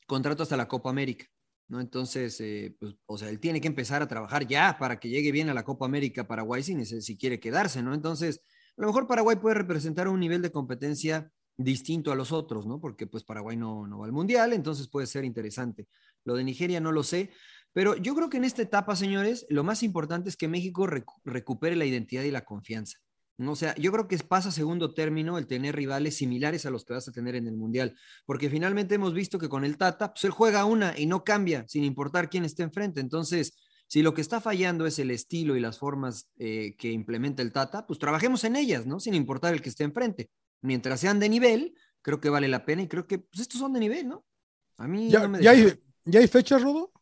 contrato 0.06 0.42
hasta 0.42 0.56
la 0.56 0.68
Copa 0.68 0.88
América, 0.88 1.26
¿no? 1.68 1.80
Entonces, 1.80 2.40
eh, 2.40 2.74
pues, 2.80 2.94
o 3.04 3.18
sea, 3.18 3.28
él 3.28 3.38
tiene 3.38 3.60
que 3.60 3.68
empezar 3.68 4.00
a 4.00 4.08
trabajar 4.08 4.46
ya 4.46 4.78
para 4.78 4.98
que 4.98 5.10
llegue 5.10 5.32
bien 5.32 5.50
a 5.50 5.54
la 5.54 5.64
Copa 5.64 5.84
América 5.84 6.26
Paraguay 6.26 6.62
si, 6.62 6.82
si 6.84 7.18
quiere 7.18 7.40
quedarse, 7.40 7.82
¿no? 7.82 7.92
Entonces, 7.92 8.40
a 8.76 8.80
lo 8.80 8.86
mejor 8.86 9.06
Paraguay 9.06 9.36
puede 9.36 9.56
representar 9.56 10.08
un 10.08 10.18
nivel 10.18 10.40
de 10.40 10.50
competencia 10.50 11.30
distinto 11.62 12.12
a 12.12 12.14
los 12.14 12.32
otros, 12.32 12.66
¿no? 12.66 12.80
Porque 12.80 13.06
pues 13.06 13.24
Paraguay 13.24 13.56
no, 13.56 13.86
no 13.86 13.98
va 13.98 14.06
al 14.06 14.12
Mundial, 14.12 14.52
entonces 14.52 14.88
puede 14.88 15.06
ser 15.06 15.24
interesante. 15.24 15.86
Lo 16.24 16.34
de 16.34 16.44
Nigeria 16.44 16.80
no 16.80 16.92
lo 16.92 17.02
sé, 17.02 17.30
pero 17.72 17.96
yo 17.96 18.14
creo 18.14 18.28
que 18.28 18.38
en 18.38 18.44
esta 18.44 18.62
etapa, 18.62 18.96
señores, 18.96 19.46
lo 19.48 19.64
más 19.64 19.82
importante 19.82 20.28
es 20.28 20.36
que 20.36 20.48
México 20.48 20.86
recu- 20.86 21.20
recupere 21.24 21.76
la 21.76 21.84
identidad 21.84 22.24
y 22.24 22.30
la 22.30 22.44
confianza. 22.44 22.98
O 23.38 23.56
sea, 23.56 23.74
yo 23.76 23.90
creo 23.90 24.06
que 24.06 24.18
pasa 24.18 24.50
segundo 24.50 24.92
término 24.92 25.38
el 25.38 25.46
tener 25.46 25.74
rivales 25.74 26.16
similares 26.16 26.66
a 26.66 26.70
los 26.70 26.84
que 26.84 26.92
vas 26.92 27.08
a 27.08 27.12
tener 27.12 27.36
en 27.36 27.46
el 27.46 27.56
Mundial, 27.56 27.96
porque 28.26 28.50
finalmente 28.50 28.96
hemos 28.96 29.14
visto 29.14 29.38
que 29.38 29.48
con 29.48 29.64
el 29.64 29.78
Tata, 29.78 30.12
pues 30.12 30.24
él 30.24 30.30
juega 30.30 30.66
una 30.66 30.98
y 30.98 31.06
no 31.06 31.24
cambia, 31.24 31.64
sin 31.66 31.84
importar 31.84 32.28
quién 32.28 32.44
esté 32.44 32.64
enfrente. 32.64 33.00
Entonces, 33.00 33.56
si 33.86 34.02
lo 34.02 34.12
que 34.12 34.20
está 34.20 34.42
fallando 34.42 34.84
es 34.84 34.98
el 34.98 35.10
estilo 35.10 35.56
y 35.56 35.60
las 35.60 35.78
formas 35.78 36.28
eh, 36.38 36.74
que 36.76 36.92
implementa 36.92 37.40
el 37.42 37.50
Tata, 37.50 37.86
pues 37.86 37.98
trabajemos 37.98 38.44
en 38.44 38.56
ellas, 38.56 38.84
¿no? 38.86 39.00
Sin 39.00 39.14
importar 39.14 39.54
el 39.54 39.62
que 39.62 39.70
esté 39.70 39.84
enfrente. 39.84 40.28
Mientras 40.62 41.00
sean 41.00 41.20
de 41.20 41.28
nivel, 41.28 41.74
creo 42.02 42.20
que 42.20 42.30
vale 42.30 42.48
la 42.48 42.64
pena 42.64 42.82
y 42.82 42.88
creo 42.88 43.06
que 43.06 43.18
pues, 43.18 43.40
estos 43.40 43.60
son 43.60 43.72
de 43.72 43.80
nivel, 43.80 44.08
¿no? 44.08 44.26
A 44.76 44.86
mí 44.88 45.10
¿Ya, 45.10 45.20
no 45.20 45.28
me 45.28 45.42
ya 45.42 45.50
hay. 45.50 45.82
¿Ya 46.04 46.20
hay 46.20 46.28
fechas, 46.28 46.62
Rodo? 46.62 46.92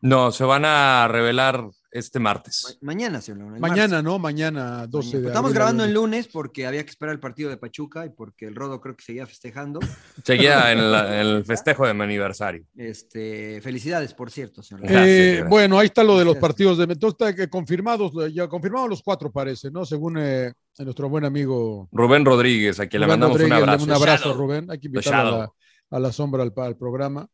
No, 0.00 0.32
se 0.32 0.44
van 0.44 0.64
a 0.64 1.06
revelar 1.08 1.64
este 1.92 2.18
martes. 2.18 2.78
Ma- 2.80 2.92
Mañana, 2.94 3.20
señor 3.20 3.54
el 3.54 3.60
Mañana, 3.60 3.88
martes. 3.96 4.02
¿no? 4.04 4.18
Mañana, 4.18 4.86
12 4.88 5.06
Mañana. 5.08 5.20
de 5.20 5.26
Estamos 5.28 5.48
abril, 5.50 5.54
grabando 5.56 5.84
el 5.84 5.92
lunes 5.92 6.26
porque 6.26 6.66
había 6.66 6.82
que 6.84 6.90
esperar 6.90 7.12
el 7.14 7.20
partido 7.20 7.50
de 7.50 7.58
Pachuca 7.58 8.06
y 8.06 8.08
porque 8.10 8.46
el 8.46 8.54
Rodo 8.54 8.80
creo 8.80 8.96
que 8.96 9.04
seguía 9.04 9.26
festejando. 9.26 9.78
Seguía 10.24 10.72
en, 10.72 10.90
la- 10.90 11.20
en 11.20 11.26
el 11.26 11.44
festejo 11.44 11.86
de 11.86 11.94
mi 11.94 12.02
aniversario. 12.02 12.64
Este, 12.76 13.60
felicidades, 13.62 14.14
por 14.14 14.30
cierto, 14.30 14.62
señor. 14.62 14.82
Gracias, 14.82 15.06
Eh, 15.06 15.26
gracias. 15.32 15.48
bueno, 15.50 15.78
ahí 15.78 15.86
está 15.86 16.02
lo 16.02 16.18
de 16.18 16.24
los 16.24 16.36
partidos 16.38 16.78
de 16.78 16.84
entonces 16.84 17.12
está 17.20 17.34
que 17.34 17.48
confirmados, 17.50 18.12
ya 18.32 18.48
confirmados 18.48 18.88
los 18.88 19.02
cuatro 19.02 19.30
parece, 19.30 19.70
¿no? 19.70 19.84
Según 19.84 20.16
eh, 20.18 20.52
nuestro 20.78 21.08
buen 21.08 21.24
amigo 21.24 21.88
Rubén 21.92 22.24
Rodríguez, 22.24 22.80
a 22.80 22.86
quien 22.86 23.00
le 23.02 23.06
mandamos 23.06 23.38
un 23.40 23.52
abrazo. 23.52 23.84
Un 23.84 23.90
abrazo, 23.92 24.24
Shadow. 24.30 24.38
Rubén. 24.38 24.70
Hay 24.70 24.78
que 24.78 24.86
invitarlo 24.88 25.34
a 25.34 25.38
la, 25.40 25.52
a 25.90 26.00
la 26.00 26.12
sombra 26.12 26.42
al, 26.42 26.52
al 26.56 26.76
programa. 26.76 27.28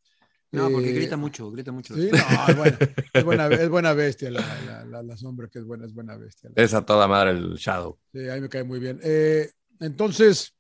No, 0.51 0.71
porque 0.71 0.89
Eh, 0.89 0.95
grita 0.95 1.17
mucho, 1.17 1.51
grita 1.51 1.73
mucho. 1.73 1.95
Sí, 1.95 2.11
no, 2.11 2.49
es 2.49 2.57
buena, 2.57 2.79
es 3.13 3.25
buena, 3.25 3.47
es 3.49 3.69
buena 3.69 3.93
bestia 3.93 4.31
la, 4.31 4.41
la, 4.67 4.85
la- 4.85 5.03
la 5.03 5.17
sombra, 5.17 5.49
que 5.49 5.59
es 5.59 5.65
buena, 5.65 5.85
es 5.87 5.93
buena 5.95 6.17
bestia. 6.17 6.51
Es 6.55 6.75
a 6.75 6.85
toda 6.85 7.07
madre 7.07 7.31
el 7.33 7.55
Shadow. 7.55 7.99
Sí, 8.13 8.29
a 8.29 8.35
mí 8.35 8.41
me 8.41 8.49
cae 8.49 8.65
muy 8.65 8.81
bien. 8.81 8.99
Eh, 9.03 9.51
entonces, 9.81 10.55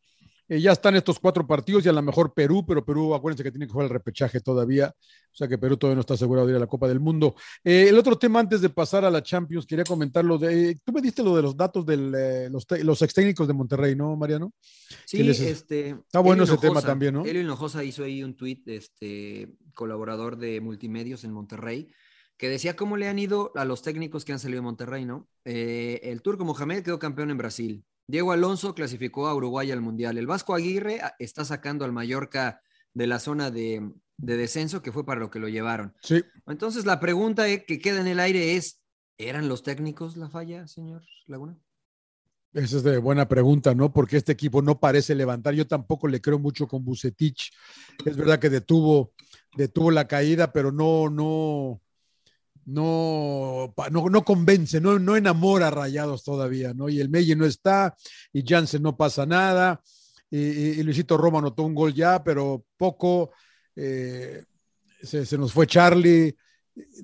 eh, 0.49 0.61
ya 0.61 0.72
están 0.72 0.96
estos 0.96 1.18
cuatro 1.18 1.46
partidos 1.46 1.84
y 1.84 1.88
a 1.88 1.92
lo 1.92 2.03
mejor 2.03 2.32
Perú, 2.34 2.64
pero 2.66 2.84
Perú, 2.84 3.14
acuérdense 3.14 3.44
que 3.44 3.51
tiene 3.51 3.66
que 3.66 3.72
jugar 3.72 3.86
el 3.86 3.92
repechaje 3.92 4.40
todavía, 4.40 4.88
o 4.96 5.36
sea 5.36 5.46
que 5.49 5.59
Perú 5.59 5.76
todavía 5.76 5.96
no 5.96 6.01
está 6.01 6.14
asegurado 6.14 6.46
de 6.46 6.53
ir 6.53 6.57
a 6.57 6.61
la 6.61 6.66
Copa 6.66 6.88
del 6.88 7.01
Mundo. 7.01 7.34
Eh, 7.62 7.86
el 7.88 7.99
otro 7.99 8.16
tema 8.18 8.40
antes 8.40 8.61
de 8.61 8.70
pasar 8.70 9.05
a 9.05 9.11
la 9.11 9.22
Champions, 9.22 9.66
quería 9.66 9.84
comentar 9.84 10.24
lo 10.24 10.38
de, 10.38 10.78
tú 10.84 10.92
me 10.92 11.01
diste 11.01 11.22
lo 11.22 11.36
de 11.36 11.42
los 11.42 11.57
datos 11.57 11.84
de 11.84 12.49
los, 12.51 12.66
los 12.82 13.03
ex 13.03 13.14
técnicos 13.14 13.46
de 13.46 13.55
Monterrey, 13.55 13.94
¿no, 13.94 14.16
Mariano? 14.16 14.53
Sí, 15.07 15.18
¿Qué 15.18 15.24
les- 15.24 15.40
este. 15.40 15.90
Está 15.90 16.20
bueno 16.20 16.42
Elio 16.44 16.55
ese 16.55 16.66
tema 16.66 16.82
también, 16.82 17.14
¿no? 17.14 17.24
Elio 17.24 17.42
Hinojosa 17.42 17.84
hizo 17.84 18.05
ahí 18.05 18.22
un 18.22 18.34
tuit, 18.36 18.66
este, 18.68 19.53
colaborador 19.74 20.36
de 20.36 20.61
multimedios 20.61 21.24
en 21.24 21.32
Monterrey, 21.32 21.88
que 22.36 22.49
decía 22.49 22.76
cómo 22.76 22.96
le 22.96 23.09
han 23.09 23.18
ido 23.18 23.53
a 23.57 23.64
los 23.64 23.82
técnicos 23.82 24.24
que 24.24 24.32
han 24.32 24.38
salido 24.38 24.59
de 24.59 24.64
Monterrey, 24.64 25.05
¿no? 25.05 25.28
Eh, 25.44 26.01
el 26.05 26.22
turco 26.22 26.44
Mohamed 26.44 26.82
quedó 26.84 26.99
campeón 26.99 27.30
en 27.30 27.38
Brasil. 27.38 27.84
Diego 28.09 28.32
Alonso 28.32 28.74
clasificó 28.74 29.28
a 29.28 29.34
Uruguay 29.34 29.70
al 29.70 29.82
Mundial. 29.82 30.16
El 30.16 30.26
Vasco 30.26 30.54
Aguirre 30.54 31.00
ah, 31.02 31.14
está 31.18 31.44
sacando 31.44 31.84
al 31.84 31.92
Mallorca 31.92 32.62
de 32.94 33.06
la 33.06 33.18
zona 33.18 33.50
de, 33.50 33.92
de 34.16 34.36
descenso, 34.36 34.80
que 34.80 34.92
fue 34.92 35.04
para 35.04 35.20
lo 35.20 35.30
que 35.30 35.38
lo 35.38 35.48
llevaron. 35.48 35.94
Sí. 36.02 36.24
Entonces, 36.46 36.86
la 36.86 37.00
pregunta 37.00 37.44
que 37.66 37.78
queda 37.78 38.00
en 38.00 38.06
el 38.06 38.18
aire 38.18 38.56
es, 38.56 38.80
¿eran 39.18 39.48
los 39.48 39.62
técnicos 39.62 40.16
la 40.16 40.30
falla, 40.30 40.66
señor 40.66 41.02
Laguna? 41.26 41.59
Esa 42.54 42.78
es 42.78 42.82
de 42.82 42.96
buena 42.96 43.28
pregunta, 43.28 43.74
¿no? 43.74 43.92
Porque 43.92 44.16
este 44.16 44.32
equipo 44.32 44.62
no 44.62 44.80
parece 44.80 45.14
levantar. 45.14 45.52
Yo 45.52 45.66
tampoco 45.66 46.09
le 46.09 46.22
creo 46.22 46.38
mucho 46.38 46.66
con 46.66 46.82
Bucetich. 46.82 47.52
Es 48.06 48.16
verdad 48.16 48.38
que 48.38 48.48
detuvo, 48.48 49.12
detuvo 49.54 49.90
la 49.90 50.09
caída, 50.09 50.50
pero 50.50 50.72
no, 50.72 51.11
no, 51.11 51.82
no, 52.68 53.74
no, 53.90 54.08
no 54.10 54.24
convence, 54.24 54.80
no, 54.80 54.98
no 54.98 55.16
enamora 55.16 55.68
a 55.68 55.70
Rayados 55.70 56.22
todavía, 56.22 56.74
¿no? 56.74 56.88
Y 56.88 57.00
el 57.00 57.08
Meille 57.08 57.34
no 57.34 57.46
está, 57.46 57.96
y 58.32 58.44
Jansen 58.46 58.82
no 58.82 58.96
pasa 58.96 59.24
nada, 59.24 59.80
y, 60.30 60.82
Luisito 60.82 61.16
Roma 61.16 61.38
anotó 61.38 61.62
un 61.62 61.74
gol 61.74 61.94
ya, 61.94 62.22
pero 62.22 62.64
poco. 62.76 63.32
Eh, 63.74 64.44
se, 65.02 65.24
se, 65.24 65.38
nos 65.38 65.52
fue 65.52 65.66
Charlie. 65.66 66.36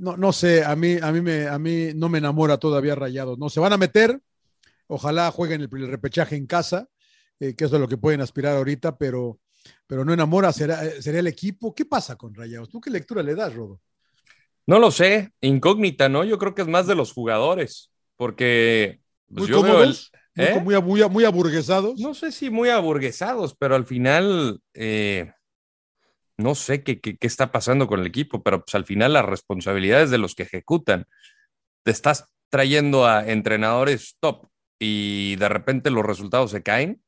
No, 0.01 0.17
no 0.17 0.33
sé, 0.33 0.63
a 0.63 0.77
mí, 0.77 0.99
a, 1.01 1.11
mí 1.11 1.21
me, 1.21 1.47
a 1.47 1.59
mí 1.59 1.93
no 1.95 2.09
me 2.09 2.19
enamora 2.19 2.59
todavía 2.59 2.95
Rayados, 2.95 3.39
¿no? 3.39 3.49
Se 3.49 3.61
van 3.61 3.73
a 3.73 3.79
meter, 3.79 4.21
ojalá 4.87 5.31
jueguen 5.31 5.63
el, 5.63 5.69
el 5.73 5.89
repechaje 5.89 6.37
en 6.37 6.47
casa, 6.47 6.89
eh, 7.41 7.55
que 7.55 7.65
eso 7.65 7.77
es 7.77 7.81
lo 7.81 7.89
que 7.89 7.97
pueden 7.97 8.21
aspirar 8.21 8.57
ahorita, 8.57 8.99
pero, 8.99 9.41
pero 9.87 10.05
no 10.05 10.13
enamora, 10.13 10.53
será, 10.53 11.01
será 11.01 11.19
el 11.21 11.27
equipo. 11.27 11.75
¿Qué 11.75 11.87
pasa 11.87 12.17
con 12.17 12.35
Rayados? 12.35 12.69
¿Tú 12.69 12.81
qué 12.81 12.91
lectura 12.91 13.23
le 13.23 13.35
das, 13.35 13.55
Rodo? 13.55 13.81
No 14.67 14.79
lo 14.79 14.91
sé, 14.91 15.33
incógnita, 15.41 16.09
¿no? 16.09 16.25
Yo 16.25 16.39
creo 16.39 16.55
que 16.55 16.63
es 16.63 16.69
más 16.69 16.87
de 16.87 16.95
los 16.95 17.13
jugadores, 17.13 17.91
porque 18.17 19.01
pues, 19.29 19.41
muy 19.43 19.49
yo 19.49 19.57
cómodos, 19.61 20.11
veo 20.35 20.47
el, 20.47 20.57
¿eh? 20.57 20.61
muy, 20.61 20.81
muy, 20.81 21.09
muy, 21.09 21.25
aburguesados. 21.25 22.01
No 22.01 22.15
sé 22.15 22.33
si 22.33 22.51
muy 22.51 22.71
aburguesados, 22.71 23.55
pero 23.59 23.75
al 23.75 23.85
final 23.85 24.61
eh, 24.73 25.33
no 26.39 26.55
sé 26.55 26.83
qué, 26.83 27.01
qué, 27.01 27.17
qué, 27.17 27.27
está 27.27 27.53
pasando 27.53 27.87
con 27.87 28.01
el 28.01 28.07
equipo, 28.07 28.43
pero 28.43 28.65
pues 28.65 28.75
al 28.75 28.87
final 28.87 29.13
la 29.13 29.23
responsabilidad 29.23 30.03
es 30.03 30.11
de 30.11 30.19
los 30.19 30.35
que 30.35 30.45
ejecutan. 30.45 31.07
Te 31.83 31.91
estás 31.91 32.31
trayendo 32.49 33.07
a 33.07 33.27
entrenadores 33.27 34.17
top 34.21 34.49
y 34.79 35.37
de 35.37 35.49
repente 35.49 35.91
los 35.91 36.07
resultados 36.07 36.51
se 36.51 36.63
caen. 36.63 37.03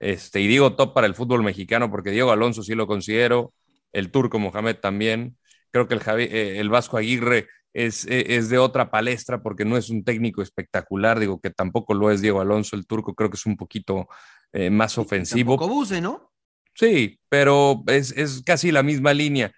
Este, 0.00 0.40
y 0.40 0.46
digo 0.46 0.76
top 0.76 0.94
para 0.94 1.06
el 1.06 1.14
fútbol 1.14 1.42
mexicano 1.42 1.90
porque 1.90 2.10
Diego 2.10 2.30
Alonso 2.32 2.62
sí 2.62 2.74
lo 2.74 2.86
considero, 2.86 3.52
el 3.92 4.10
turco 4.10 4.38
Mohamed 4.38 4.76
también 4.76 5.36
creo 5.70 5.88
que 5.88 5.94
el, 5.94 6.00
Javi, 6.00 6.24
eh, 6.24 6.58
el 6.60 6.68
Vasco 6.68 6.96
Aguirre 6.96 7.48
es, 7.72 8.06
eh, 8.06 8.36
es, 8.36 8.48
de 8.48 8.58
otra 8.58 8.90
palestra 8.90 9.42
porque 9.42 9.64
no 9.64 9.76
es 9.76 9.90
un 9.90 10.04
técnico 10.04 10.42
espectacular, 10.42 11.18
digo 11.18 11.40
que 11.40 11.50
tampoco 11.50 11.94
lo 11.94 12.10
es 12.10 12.20
Diego 12.20 12.40
Alonso, 12.40 12.76
el 12.76 12.86
turco 12.86 13.14
creo 13.14 13.30
que 13.30 13.36
es 13.36 13.46
un 13.46 13.56
poquito 13.56 14.08
eh, 14.52 14.70
más 14.70 14.98
ofensivo. 14.98 15.52
Tampoco 15.52 15.72
Buse, 15.72 16.00
¿no? 16.00 16.32
Sí, 16.74 17.20
pero 17.28 17.82
es, 17.86 18.12
es, 18.12 18.42
casi 18.42 18.72
la 18.72 18.82
misma 18.82 19.12
línea, 19.12 19.52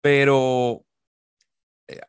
pero, 0.00 0.84
eh, 1.88 2.00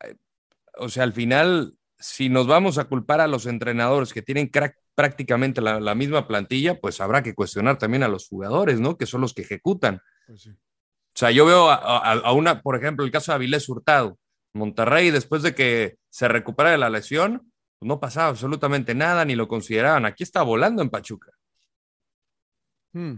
o 0.78 0.90
sea, 0.90 1.04
al 1.04 1.14
final, 1.14 1.76
si 2.00 2.30
nos 2.30 2.48
vamos 2.48 2.78
a 2.78 2.86
culpar 2.86 3.22
a 3.22 3.28
los 3.28 3.46
entrenadores 3.46 4.14
que 4.14 4.22
tienen 4.22 4.48
crack, 4.48 4.78
prácticamente 4.96 5.62
la, 5.62 5.80
la, 5.80 5.94
misma 5.94 6.28
plantilla, 6.28 6.80
pues 6.80 7.00
habrá 7.02 7.22
que 7.22 7.36
cuestionar 7.36 7.78
también 7.78 8.04
a 8.04 8.08
los 8.08 8.28
jugadores, 8.28 8.80
¿no? 8.80 8.98
Que 8.98 9.06
son 9.06 9.22
los 9.22 9.34
que 9.34 9.44
ejecutan. 9.44 10.02
Pues 10.26 10.42
sí. 10.42 10.52
O 11.18 11.20
sea, 11.20 11.32
yo 11.32 11.48
veo 11.48 11.68
a, 11.72 12.32
una, 12.34 12.62
por 12.62 12.76
ejemplo, 12.76 13.04
el 13.04 13.10
caso 13.10 13.32
de 13.32 13.38
Avilés 13.38 13.68
Hurtado. 13.68 14.20
Monterrey, 14.54 15.10
después 15.10 15.42
de 15.42 15.56
que 15.56 15.98
se 16.12 16.28
recupera 16.28 16.70
de 16.70 16.78
la 16.78 16.92
lesión, 16.92 17.52
pues 17.80 17.88
no 17.88 18.00
pasaba 18.00 18.28
absolutamente 18.28 18.94
nada, 18.94 19.26
ni 19.26 19.34
lo 19.34 19.48
consideraban. 19.48 20.06
Aquí 20.06 20.22
está 20.22 20.44
volando 20.44 20.84
en 20.84 20.92
Pachuca. 20.92 21.32
Hmm. 22.94 23.16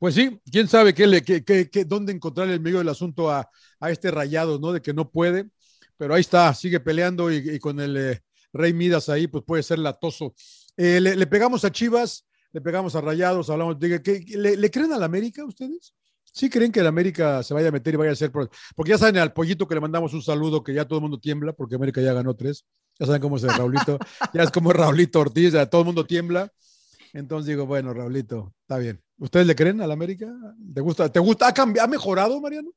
Pues 0.00 0.16
sí, 0.16 0.40
quién 0.50 0.66
sabe 0.66 0.92
qué 0.92 1.06
le, 1.06 1.22
qué, 1.22 1.44
qué, 1.44 1.70
qué, 1.70 1.84
dónde 1.84 2.12
encontrar 2.12 2.48
el 2.48 2.58
medio 2.58 2.78
del 2.78 2.88
asunto 2.88 3.30
a, 3.30 3.48
a, 3.78 3.90
este 3.92 4.10
rayado, 4.10 4.58
¿no? 4.58 4.72
De 4.72 4.82
que 4.82 4.92
no 4.92 5.12
puede, 5.12 5.48
pero 5.96 6.14
ahí 6.14 6.22
está, 6.22 6.52
sigue 6.54 6.80
peleando 6.80 7.30
y, 7.30 7.60
con 7.60 7.78
el 7.78 7.96
eh, 7.96 8.20
Rey 8.52 8.72
Midas 8.72 9.08
ahí, 9.08 9.28
pues 9.28 9.44
puede 9.46 9.62
ser 9.62 9.78
latoso. 9.78 10.34
Eh, 10.76 11.00
le, 11.00 11.26
pegamos 11.28 11.64
a 11.64 11.70
Chivas, 11.70 12.26
le 12.50 12.60
pegamos 12.60 12.96
a 12.96 13.00
Rayados, 13.00 13.48
hablamos 13.48 13.78
de 13.78 14.02
¿le, 14.36 14.56
¿le 14.56 14.70
creen 14.72 14.92
a 14.92 14.98
la 14.98 15.06
América 15.06 15.44
ustedes? 15.44 15.94
¿Sí 16.32 16.48
creen 16.48 16.70
que 16.70 16.80
el 16.80 16.86
América 16.86 17.42
se 17.42 17.54
vaya 17.54 17.68
a 17.68 17.72
meter 17.72 17.94
y 17.94 17.96
vaya 17.96 18.12
a 18.12 18.16
ser? 18.16 18.30
Porque 18.30 18.50
ya 18.86 18.98
saben 18.98 19.18
al 19.18 19.32
pollito 19.32 19.66
que 19.66 19.74
le 19.74 19.80
mandamos 19.80 20.14
un 20.14 20.22
saludo, 20.22 20.62
que 20.62 20.72
ya 20.72 20.86
todo 20.86 20.98
el 20.98 21.02
mundo 21.02 21.18
tiembla, 21.18 21.52
porque 21.52 21.74
América 21.74 22.00
ya 22.00 22.12
ganó 22.12 22.34
tres. 22.34 22.64
Ya 22.98 23.06
saben 23.06 23.20
cómo 23.20 23.36
es 23.36 23.42
el 23.42 23.50
Raulito. 23.50 23.98
ya 24.34 24.42
es 24.42 24.50
como 24.50 24.72
Raulito 24.72 25.20
Ortiz, 25.20 25.52
ya 25.52 25.66
todo 25.66 25.80
el 25.80 25.86
mundo 25.86 26.06
tiembla. 26.06 26.52
Entonces 27.12 27.48
digo, 27.48 27.66
bueno, 27.66 27.92
Raulito, 27.92 28.54
está 28.62 28.78
bien. 28.78 29.02
¿Ustedes 29.18 29.46
le 29.46 29.56
creen 29.56 29.80
al 29.80 29.90
América? 29.90 30.32
¿Te 30.72 30.80
gusta? 30.80 31.10
¿Te 31.10 31.18
gusta? 31.18 31.48
¿Ha, 31.48 31.52
cambiado, 31.52 31.86
¿Ha 31.86 31.90
mejorado, 31.90 32.40
Mariano? 32.40 32.70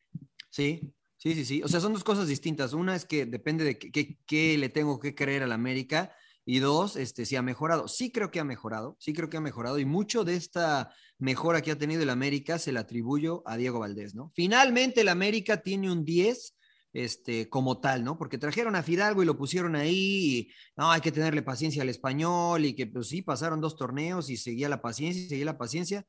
Sí, 0.50 0.94
sí, 1.18 1.36
sí, 1.36 1.46
sí. 1.46 1.62
O 1.64 1.68
sea, 1.68 1.80
son 1.80 1.94
dos 1.94 2.04
cosas 2.04 2.28
distintas. 2.28 2.74
Una 2.74 2.96
es 2.96 3.06
que 3.06 3.26
depende 3.26 3.64
de 3.64 3.78
qué, 3.78 3.92
qué, 3.92 4.18
qué 4.26 4.58
le 4.58 4.70
tengo 4.70 5.00
que 5.00 5.14
creer 5.14 5.44
al 5.44 5.52
América. 5.52 6.16
Y 6.46 6.60
dos, 6.60 6.98
este, 6.98 7.26
si 7.26 7.36
ha 7.36 7.42
mejorado. 7.42 7.88
Sí 7.88 8.12
creo 8.12 8.32
que 8.32 8.40
ha 8.40 8.44
mejorado, 8.44 8.98
sí 9.00 9.14
creo 9.14 9.30
que 9.30 9.38
ha 9.38 9.42
mejorado. 9.42 9.80
Y 9.80 9.86
mucho 9.86 10.24
de 10.24 10.36
esta 10.36 10.94
mejora 11.18 11.62
que 11.62 11.72
ha 11.72 11.78
tenido 11.78 12.04
el 12.04 12.10
América 12.10 12.60
se 12.60 12.72
la 12.72 12.82
atribuyo 12.82 13.44
a 13.46 13.58
Diego 13.58 13.80
Valdés, 13.80 14.14
¿no? 14.16 14.32
Finalmente 14.36 15.02
el 15.02 15.10
América 15.10 15.62
tiene 15.62 15.92
un 15.92 16.04
10 16.04 16.56
este, 16.94 17.50
como 17.50 17.80
tal, 17.80 18.04
¿no? 18.04 18.18
Porque 18.18 18.38
trajeron 18.38 18.76
a 18.76 18.84
Fidalgo 18.84 19.24
y 19.24 19.26
lo 19.26 19.38
pusieron 19.38 19.76
ahí, 19.76 20.50
no, 20.78 20.92
hay 20.92 21.02
que 21.02 21.12
tenerle 21.12 21.42
paciencia 21.42 21.82
al 21.82 21.90
español, 21.90 22.66
y 22.66 22.76
que 22.76 22.86
pues 22.88 23.08
sí, 23.08 23.22
pasaron 23.24 23.62
dos 23.62 23.76
torneos 23.76 24.30
y 24.30 24.38
seguía 24.38 24.70
la 24.70 24.82
paciencia 24.82 25.24
y 25.24 25.28
seguía 25.28 25.46
la 25.46 25.58
paciencia. 25.58 26.06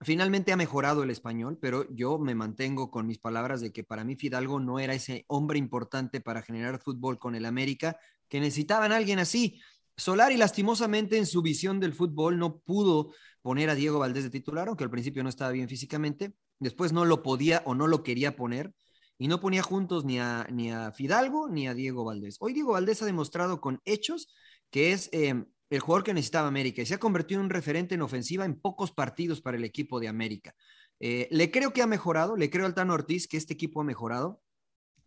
Finalmente 0.00 0.50
ha 0.50 0.56
mejorado 0.56 1.04
el 1.04 1.10
español, 1.10 1.58
pero 1.60 1.86
yo 1.94 2.18
me 2.18 2.34
mantengo 2.34 2.90
con 2.90 3.06
mis 3.06 3.18
palabras 3.18 3.60
de 3.60 3.72
que 3.72 3.84
para 3.84 4.04
mí 4.04 4.16
Fidalgo 4.16 4.58
no 4.58 4.80
era 4.80 4.94
ese 4.94 5.24
hombre 5.28 5.58
importante 5.58 6.20
para 6.20 6.42
generar 6.42 6.80
fútbol 6.80 7.18
con 7.18 7.36
el 7.36 7.44
América, 7.44 7.96
que 8.28 8.40
necesitaban 8.40 8.90
a 8.90 8.96
alguien 8.96 9.18
así. 9.18 9.60
Solari 9.96 10.36
lastimosamente 10.36 11.18
en 11.18 11.26
su 11.26 11.42
visión 11.42 11.80
del 11.80 11.94
fútbol 11.94 12.38
no 12.38 12.58
pudo 12.58 13.12
poner 13.42 13.70
a 13.70 13.74
Diego 13.74 13.98
Valdés 13.98 14.24
de 14.24 14.30
titular, 14.30 14.68
aunque 14.68 14.84
al 14.84 14.90
principio 14.90 15.22
no 15.22 15.28
estaba 15.28 15.50
bien 15.50 15.68
físicamente, 15.68 16.34
después 16.58 16.92
no 16.92 17.04
lo 17.04 17.22
podía 17.22 17.62
o 17.66 17.74
no 17.74 17.86
lo 17.86 18.02
quería 18.02 18.36
poner 18.36 18.74
y 19.18 19.28
no 19.28 19.40
ponía 19.40 19.62
juntos 19.62 20.04
ni 20.04 20.18
a, 20.18 20.46
ni 20.50 20.70
a 20.70 20.92
Fidalgo 20.92 21.48
ni 21.48 21.68
a 21.68 21.74
Diego 21.74 22.04
Valdés. 22.04 22.36
Hoy 22.40 22.52
Diego 22.52 22.72
Valdés 22.72 23.02
ha 23.02 23.06
demostrado 23.06 23.60
con 23.60 23.80
hechos 23.84 24.28
que 24.70 24.92
es 24.92 25.10
eh, 25.12 25.44
el 25.70 25.80
jugador 25.80 26.04
que 26.04 26.14
necesitaba 26.14 26.48
América 26.48 26.82
y 26.82 26.86
se 26.86 26.94
ha 26.94 26.98
convertido 26.98 27.40
en 27.40 27.46
un 27.46 27.50
referente 27.50 27.94
en 27.94 28.02
ofensiva 28.02 28.44
en 28.44 28.58
pocos 28.58 28.92
partidos 28.92 29.40
para 29.40 29.56
el 29.56 29.64
equipo 29.64 30.00
de 30.00 30.08
América. 30.08 30.54
Eh, 31.00 31.28
le 31.30 31.50
creo 31.50 31.72
que 31.72 31.82
ha 31.82 31.86
mejorado, 31.86 32.36
le 32.36 32.50
creo 32.50 32.66
al 32.66 32.74
Tano 32.74 32.94
Ortiz 32.94 33.26
que 33.26 33.36
este 33.36 33.54
equipo 33.54 33.80
ha 33.80 33.84
mejorado, 33.84 34.42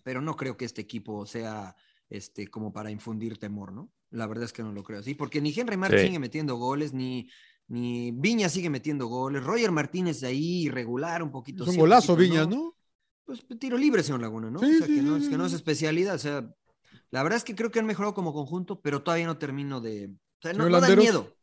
pero 0.04 0.22
no 0.22 0.36
creo 0.36 0.58
que 0.58 0.66
este 0.66 0.82
equipo 0.82 1.26
sea 1.26 1.76
este, 2.10 2.48
como 2.48 2.72
para 2.72 2.92
infundir 2.92 3.38
temor, 3.38 3.72
¿no? 3.72 3.92
La 4.12 4.28
verdad 4.28 4.46
es 4.46 4.54
que 4.54 4.64
no 4.64 4.72
lo 4.72 4.84
creo 4.84 5.00
así, 5.00 5.16
porque 5.16 5.42
ni 5.42 5.54
Henry 5.58 5.78
Martin 5.78 6.00
sí. 6.00 6.06
sigue 6.08 6.20
metiendo 6.20 6.56
goles, 6.56 6.94
ni, 6.94 7.30
ni 7.68 8.12
Viña 8.12 8.50
sigue 8.50 8.70
metiendo 8.70 9.08
goles, 9.08 9.44
Roger 9.44 9.72
Martínez 9.72 10.22
de 10.22 10.28
ahí 10.28 10.64
irregular 10.64 11.24
un 11.24 11.32
poquito. 11.32 11.64
Es 11.64 11.70
un 11.70 11.78
golazo 11.78 12.16
Viña, 12.16 12.46
¿no? 12.46 12.76
Pues 13.26 13.44
tiro 13.60 13.78
libre, 13.78 14.04
señor 14.04 14.22
Laguna, 14.22 14.52
¿no? 14.52 14.60
Sí, 14.60 14.66
o 14.66 14.78
sea, 14.78 14.88
sí, 14.88 14.96
que, 14.96 15.02
no, 15.02 15.20
sí, 15.20 15.30
que 15.30 15.38
no 15.38 15.46
es 15.46 15.54
especialidad, 15.54 16.16
o 16.16 16.20
sea, 16.20 16.48
la 17.12 17.24
verdad 17.24 17.38
es 17.38 17.44
que 17.44 17.56
creo 17.56 17.72
que 17.72 17.80
han 17.80 17.86
mejorado 17.86 18.14
como 18.14 18.34
conjunto, 18.34 18.82
pero 18.82 19.02
todavía 19.02 19.26
no 19.26 19.38
termino 19.38 19.82
de... 19.82 20.08
O 20.08 20.42
sea, 20.42 20.54
no, 20.54 20.70
no 20.70 20.80
da 20.80 20.96
miedo. 20.96 21.36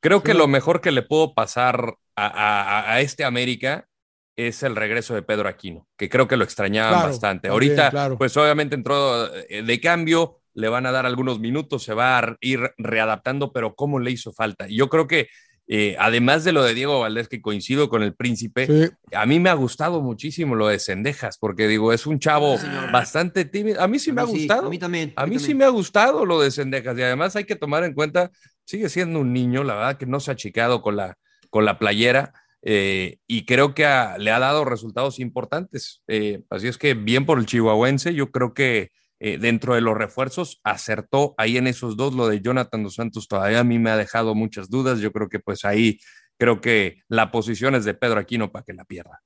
Creo 0.00 0.22
que 0.22 0.34
lo 0.34 0.46
mejor 0.46 0.80
que 0.80 0.92
le 0.92 1.02
puedo 1.02 1.34
pasar 1.34 1.96
a, 2.14 2.26
a, 2.26 2.92
a, 2.92 3.00
este 3.00 3.24
América 3.24 3.88
es 4.36 4.62
el 4.62 4.76
regreso 4.76 5.14
de 5.14 5.22
Pedro 5.22 5.48
Aquino, 5.48 5.88
que 5.96 6.08
creo 6.08 6.28
que 6.28 6.36
lo 6.36 6.44
extrañaban 6.44 6.92
claro, 6.92 7.08
bastante. 7.08 7.48
Ahorita, 7.48 7.90
claro. 7.90 8.18
pues 8.18 8.36
obviamente 8.36 8.74
entró 8.74 9.34
eh, 9.34 9.62
de 9.62 9.80
cambio, 9.80 10.40
le 10.52 10.68
van 10.68 10.86
a 10.86 10.92
dar 10.92 11.06
algunos 11.06 11.40
minutos, 11.40 11.82
se 11.82 11.94
va 11.94 12.18
a 12.18 12.36
ir 12.40 12.60
readaptando, 12.76 13.52
pero 13.52 13.74
¿cómo 13.74 13.98
le 13.98 14.10
hizo 14.10 14.32
falta? 14.32 14.68
Y 14.68 14.76
yo 14.76 14.88
creo 14.88 15.06
que 15.06 15.28
eh, 15.68 15.96
además 15.98 16.44
de 16.44 16.52
lo 16.52 16.62
de 16.62 16.74
Diego 16.74 17.00
Valdés, 17.00 17.28
que 17.28 17.40
coincido 17.40 17.88
con 17.88 18.02
el 18.02 18.14
príncipe, 18.14 18.66
sí. 18.66 18.90
a 19.12 19.26
mí 19.26 19.40
me 19.40 19.50
ha 19.50 19.54
gustado 19.54 20.00
muchísimo 20.00 20.54
lo 20.54 20.68
de 20.68 20.78
Cendejas, 20.78 21.38
porque 21.38 21.66
digo, 21.66 21.92
es 21.92 22.06
un 22.06 22.20
chavo 22.20 22.56
sí, 22.56 22.66
bastante 22.92 23.44
tímido. 23.44 23.80
A 23.80 23.88
mí 23.88 23.98
sí 23.98 24.10
a 24.10 24.14
me 24.14 24.20
ha 24.20 24.24
gustado. 24.24 24.66
A 24.66 24.70
mí 24.70 24.78
también. 24.78 25.12
A, 25.16 25.24
mí, 25.24 25.30
mí 25.30 25.36
también. 25.36 25.40
sí 25.40 25.54
me 25.54 25.64
ha 25.64 25.70
gustado 25.70 26.24
lo 26.24 26.40
de 26.40 26.52
Cendejas. 26.52 26.96
Y 26.96 27.02
además 27.02 27.34
hay 27.34 27.44
que 27.44 27.56
tomar 27.56 27.82
en 27.82 27.94
cuenta, 27.94 28.30
sigue 28.64 28.88
siendo 28.88 29.18
un 29.18 29.32
niño, 29.32 29.64
la 29.64 29.74
verdad 29.74 29.96
que 29.96 30.06
no 30.06 30.20
se 30.20 30.30
ha 30.30 30.34
achicado 30.34 30.82
con 30.82 30.94
la, 30.94 31.16
con 31.50 31.64
la 31.64 31.78
playera. 31.78 32.32
Eh, 32.68 33.18
y 33.28 33.44
creo 33.44 33.74
que 33.74 33.84
le 34.18 34.30
ha 34.32 34.38
dado 34.40 34.64
resultados 34.64 35.20
importantes. 35.20 36.02
Eh, 36.08 36.42
así 36.50 36.66
es 36.66 36.78
que 36.78 36.94
bien 36.94 37.24
por 37.24 37.38
el 37.38 37.46
chihuahuense, 37.46 38.12
yo 38.12 38.32
creo 38.32 38.54
que 38.54 38.90
eh, 39.18 39.38
dentro 39.38 39.74
de 39.74 39.80
los 39.80 39.96
refuerzos 39.96 40.60
acertó 40.64 41.34
ahí 41.38 41.56
en 41.56 41.68
esos 41.68 41.96
dos. 41.96 42.14
Lo 42.14 42.28
de 42.28 42.40
Jonathan 42.40 42.82
dos 42.82 42.96
Santos 42.96 43.28
todavía 43.28 43.60
a 43.60 43.64
mí 43.64 43.78
me 43.78 43.90
ha 43.90 43.96
dejado 43.96 44.34
muchas 44.34 44.68
dudas. 44.68 44.98
Yo 44.98 45.12
creo 45.12 45.28
que 45.28 45.38
pues 45.38 45.64
ahí 45.64 46.00
creo 46.38 46.60
que 46.60 47.02
la 47.08 47.30
posición 47.30 47.74
es 47.76 47.84
de 47.84 47.94
Pedro 47.94 48.18
Aquino 48.18 48.50
para 48.50 48.64
que 48.64 48.74
la 48.74 48.84
pierda. 48.84 49.22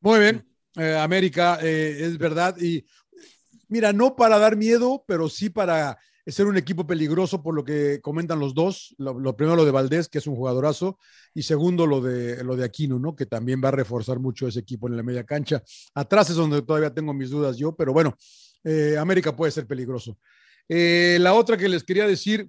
Muy 0.00 0.18
bien, 0.18 0.44
eh, 0.76 0.96
América, 0.98 1.58
eh, 1.62 1.98
es 2.00 2.18
verdad. 2.18 2.56
Y 2.58 2.84
mira, 3.68 3.92
no 3.92 4.16
para 4.16 4.38
dar 4.38 4.56
miedo, 4.56 5.04
pero 5.06 5.28
sí 5.28 5.50
para 5.50 5.98
es 6.24 6.34
ser 6.34 6.46
un 6.46 6.56
equipo 6.56 6.86
peligroso 6.86 7.42
por 7.42 7.54
lo 7.54 7.64
que 7.64 8.00
comentan 8.00 8.38
los 8.38 8.54
dos. 8.54 8.94
Lo, 8.98 9.18
lo, 9.18 9.36
primero 9.36 9.56
lo 9.56 9.64
de 9.64 9.70
Valdés, 9.70 10.08
que 10.08 10.18
es 10.18 10.26
un 10.26 10.36
jugadorazo, 10.36 10.98
y 11.34 11.42
segundo 11.42 11.86
lo 11.86 12.00
de, 12.00 12.44
lo 12.44 12.56
de 12.56 12.64
Aquino, 12.64 12.98
¿no? 12.98 13.16
Que 13.16 13.26
también 13.26 13.60
va 13.62 13.68
a 13.68 13.72
reforzar 13.72 14.18
mucho 14.20 14.46
ese 14.46 14.60
equipo 14.60 14.88
en 14.88 14.96
la 14.96 15.02
media 15.02 15.24
cancha. 15.24 15.62
Atrás 15.94 16.30
es 16.30 16.36
donde 16.36 16.62
todavía 16.62 16.94
tengo 16.94 17.12
mis 17.12 17.30
dudas 17.30 17.56
yo, 17.56 17.74
pero 17.74 17.92
bueno, 17.92 18.16
eh, 18.64 18.96
América 18.98 19.34
puede 19.34 19.52
ser 19.52 19.66
peligroso. 19.66 20.18
Eh, 20.68 21.18
la 21.20 21.34
otra 21.34 21.56
que 21.56 21.68
les 21.68 21.82
quería 21.82 22.06
decir, 22.06 22.48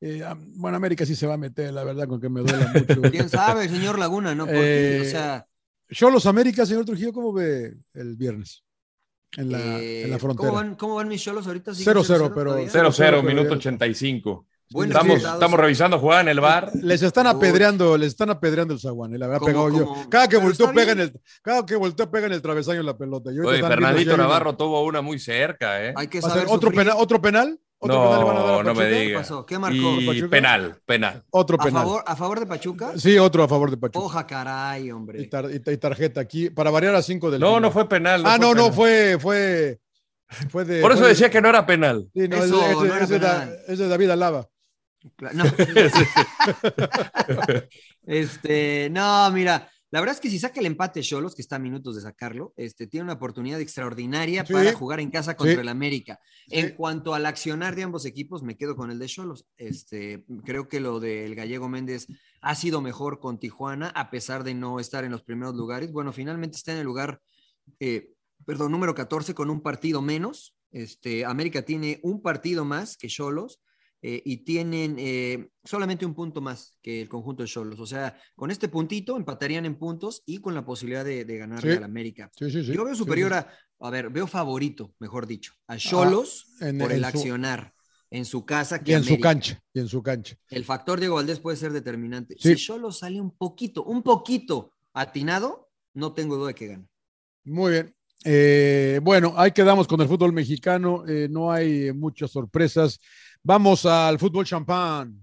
eh, 0.00 0.24
bueno, 0.56 0.76
América 0.76 1.06
sí 1.06 1.14
se 1.14 1.26
va 1.26 1.34
a 1.34 1.38
meter, 1.38 1.72
la 1.72 1.84
verdad, 1.84 2.08
con 2.08 2.20
que 2.20 2.28
me 2.28 2.40
duele 2.40 2.66
mucho. 2.66 3.02
¿Quién 3.12 3.28
sabe, 3.28 3.68
señor 3.68 3.98
Laguna, 3.98 4.34
no? 4.34 4.44
Porque, 4.44 5.02
o 5.02 5.10
sea... 5.10 5.46
Yo 5.88 6.10
los 6.10 6.26
América, 6.26 6.66
señor 6.66 6.84
Trujillo, 6.84 7.12
¿cómo 7.12 7.32
ve 7.32 7.76
el 7.92 8.16
viernes? 8.16 8.64
En 9.36 9.50
la, 9.50 9.80
en 9.80 10.10
la 10.10 10.18
frontera. 10.18 10.48
¿Cómo 10.48 10.60
van, 10.60 10.74
cómo 10.76 10.94
van 10.96 11.08
mis 11.08 11.22
cholos 11.22 11.46
ahorita? 11.46 11.72
0-0, 11.72 12.32
pero. 12.34 12.58
0-0, 12.58 13.22
minuto 13.22 13.54
85. 13.54 14.46
Estamos, 14.82 15.16
estamos 15.18 15.60
revisando 15.60 15.98
jugar 15.98 16.22
en 16.22 16.28
el 16.28 16.40
bar. 16.40 16.70
Les 16.82 17.02
están 17.02 17.26
apedreando, 17.26 17.96
les 17.96 18.08
están 18.08 18.30
apedreando 18.30 18.74
el 18.74 18.80
zaguán. 18.80 19.12
Le 19.12 19.24
habrá 19.24 19.38
pegado 19.38 19.68
yo. 19.68 19.94
Cada 20.08 20.26
que 20.26 20.36
volteó 20.36 20.72
pega 20.72 20.92
en 20.92 21.00
el, 21.00 21.20
cada 21.42 21.64
que 21.64 21.76
volteó 21.76 22.10
pega 22.10 22.26
en 22.26 22.32
el 22.32 22.42
travesaño 22.42 22.80
en 22.80 22.86
la 22.86 22.96
pelota. 22.96 23.30
Yo 23.32 23.46
Oye, 23.46 23.60
Fernandito 23.62 24.16
Navarro 24.16 24.56
tuvo 24.56 24.82
una 24.84 25.00
muy 25.00 25.18
cerca, 25.18 25.84
¿eh? 25.84 25.92
Hay 25.96 26.08
que 26.08 26.20
saber 26.22 26.46
otro 26.48 26.72
penal, 26.72 26.96
otro 26.98 27.20
penal. 27.20 27.60
¿Otro 27.84 27.96
no, 27.96 28.04
penal 28.04 28.18
le 28.20 28.24
van 28.24 28.36
a 28.36 28.40
dar 28.42 28.60
a 28.60 28.62
no 28.62 28.74
me 28.74 28.86
digas. 28.88 29.22
pasó? 29.22 29.46
¿Qué 29.46 29.58
marcó? 29.58 30.00
Y 30.00 30.06
Pachuca? 30.06 30.28
penal, 30.30 30.76
penal. 30.86 31.22
Otro 31.30 31.56
¿A 31.60 31.64
penal. 31.64 31.82
favor, 31.82 32.04
¿A 32.06 32.16
favor 32.16 32.40
de 32.40 32.46
Pachuca? 32.46 32.92
Sí, 32.96 33.18
otro 33.18 33.44
a 33.44 33.48
favor 33.48 33.70
de 33.70 33.76
Pachuca. 33.76 34.04
Oja, 34.04 34.26
caray, 34.26 34.86
Y, 34.86 34.90
hombre. 34.90 35.24
tar- 35.28 35.50
y- 35.50 35.70
y 35.70 35.76
tarjeta 35.76 36.20
aquí, 36.20 36.50
para 36.50 36.70
variar 36.70 36.94
a 36.94 37.02
5 37.02 37.30
del 37.30 37.40
No, 37.40 37.48
final. 37.48 37.62
no 37.62 37.70
fue 37.70 37.88
penal. 37.88 38.22
ah, 38.26 38.38
no, 38.38 38.48
no, 38.54 38.64
penal. 38.64 38.72
fue, 38.72 39.18
fue, 39.20 39.78
fue 40.50 40.64
de. 40.64 40.80
Por 40.80 40.92
eso 40.92 41.00
fue 41.00 41.08
de- 41.08 41.14
decía 41.14 41.30
que 41.30 41.40
no 41.40 41.48
era 41.48 41.66
penal. 41.66 42.08
Sí, 42.14 42.28
no, 42.28 42.36
Eso, 42.36 42.62
es, 42.62 42.70
es- 42.70 42.76
no 42.76 42.84
era 42.86 43.04
es 43.04 43.08
de, 43.10 43.18
Da- 43.18 43.40
penal. 43.40 43.58
es 43.68 43.78
de 43.78 43.88
David 43.88 44.10
Alaba. 44.10 44.48
No. 45.34 45.44
este, 48.06 48.88
no, 48.90 49.30
mira, 49.30 49.68
la 49.94 50.00
verdad 50.00 50.16
es 50.16 50.20
que 50.20 50.28
si 50.28 50.40
saca 50.40 50.58
el 50.58 50.66
empate 50.66 51.02
Cholos, 51.02 51.36
que 51.36 51.42
está 51.42 51.54
a 51.54 51.60
minutos 51.60 51.94
de 51.94 52.00
sacarlo, 52.02 52.52
este, 52.56 52.88
tiene 52.88 53.04
una 53.04 53.12
oportunidad 53.12 53.60
extraordinaria 53.60 54.44
Sí. 54.44 54.52
para 54.52 54.72
jugar 54.72 54.98
en 54.98 55.08
casa 55.12 55.36
contra 55.36 55.54
Sí. 55.54 55.60
el 55.60 55.68
América. 55.68 56.18
Sí. 56.48 56.56
En 56.58 56.74
cuanto 56.74 57.14
al 57.14 57.24
accionar 57.26 57.76
de 57.76 57.84
ambos 57.84 58.04
equipos, 58.04 58.42
me 58.42 58.56
quedo 58.56 58.74
con 58.74 58.90
el 58.90 58.98
de 58.98 59.06
Cholos. 59.06 59.46
Este, 59.56 60.24
creo 60.44 60.66
que 60.66 60.80
lo 60.80 60.98
del 60.98 61.36
gallego 61.36 61.68
Méndez 61.68 62.08
ha 62.40 62.56
sido 62.56 62.80
mejor 62.80 63.20
con 63.20 63.38
Tijuana, 63.38 63.86
a 63.90 64.10
pesar 64.10 64.42
de 64.42 64.54
no 64.54 64.80
estar 64.80 65.04
en 65.04 65.12
los 65.12 65.22
primeros 65.22 65.54
lugares. 65.54 65.92
Bueno, 65.92 66.12
finalmente 66.12 66.56
está 66.56 66.72
en 66.72 66.78
el 66.78 66.84
lugar, 66.86 67.20
eh, 67.78 68.10
perdón, 68.44 68.72
número 68.72 68.96
14 68.96 69.32
con 69.32 69.48
un 69.48 69.60
partido 69.60 70.02
menos. 70.02 70.56
Este, 70.72 71.24
América 71.24 71.62
tiene 71.62 72.00
un 72.02 72.20
partido 72.20 72.64
más 72.64 72.96
que 72.96 73.06
Cholos. 73.06 73.60
Eh, 74.06 74.20
y 74.22 74.44
tienen 74.44 74.96
eh, 74.98 75.48
solamente 75.64 76.04
un 76.04 76.12
punto 76.14 76.42
más 76.42 76.76
que 76.82 77.00
el 77.00 77.08
conjunto 77.08 77.42
de 77.42 77.48
Cholos. 77.48 77.80
O 77.80 77.86
sea, 77.86 78.14
con 78.36 78.50
este 78.50 78.68
puntito 78.68 79.16
empatarían 79.16 79.64
en 79.64 79.76
puntos 79.76 80.22
y 80.26 80.38
con 80.42 80.54
la 80.54 80.62
posibilidad 80.66 81.04
de, 81.06 81.24
de 81.24 81.38
ganarle 81.38 81.70
Sí. 81.72 81.76
al 81.78 81.84
América. 81.84 82.30
Sí, 82.36 82.50
sí, 82.50 82.62
sí. 82.64 82.72
Yo 82.74 82.84
veo 82.84 82.94
superior 82.94 83.32
a, 83.32 83.48
a 83.80 83.90
ver, 83.90 84.10
veo 84.10 84.26
favorito, 84.26 84.92
mejor 84.98 85.26
dicho, 85.26 85.54
a 85.68 85.78
Cholos 85.78 86.48
en- 86.60 86.76
por 86.78 86.92
el 86.92 87.00
su- 87.00 87.06
accionar 87.06 87.72
en 88.10 88.26
su 88.26 88.44
casa 88.44 88.84
que 88.84 88.92
Y 88.92 88.94
en 88.94 89.04
su 89.04 89.18
cancha. 89.18 89.58
Y 89.72 89.80
en 89.80 89.88
su 89.88 90.02
cancha. 90.02 90.36
El 90.50 90.64
factor 90.66 91.00
Diego 91.00 91.14
Valdés 91.14 91.40
puede 91.40 91.56
ser 91.56 91.72
determinante. 91.72 92.36
Si 92.38 92.56
Cholos 92.56 92.98
sale 92.98 93.20
un 93.22 93.30
poquito, 93.34 93.84
un 93.84 94.02
poquito 94.02 94.72
atinado, 94.92 95.70
no 95.94 96.12
tengo 96.12 96.36
duda 96.36 96.48
de 96.48 96.54
que 96.54 96.66
gana. 96.66 96.86
Muy 97.44 97.72
bien. 97.72 97.94
Eh, 98.26 99.00
bueno, 99.02 99.34
ahí 99.36 99.50
quedamos 99.52 99.86
con 99.86 100.00
el 100.00 100.08
fútbol 100.08 100.32
mexicano. 100.32 101.04
eh, 101.08 101.28
no 101.30 101.50
hay 101.52 101.92
muchas 101.92 102.30
sorpresas. 102.30 103.00
Vamos 103.44 103.84
al 103.86 104.18
fútbol 104.18 104.44
champán. 104.46 105.22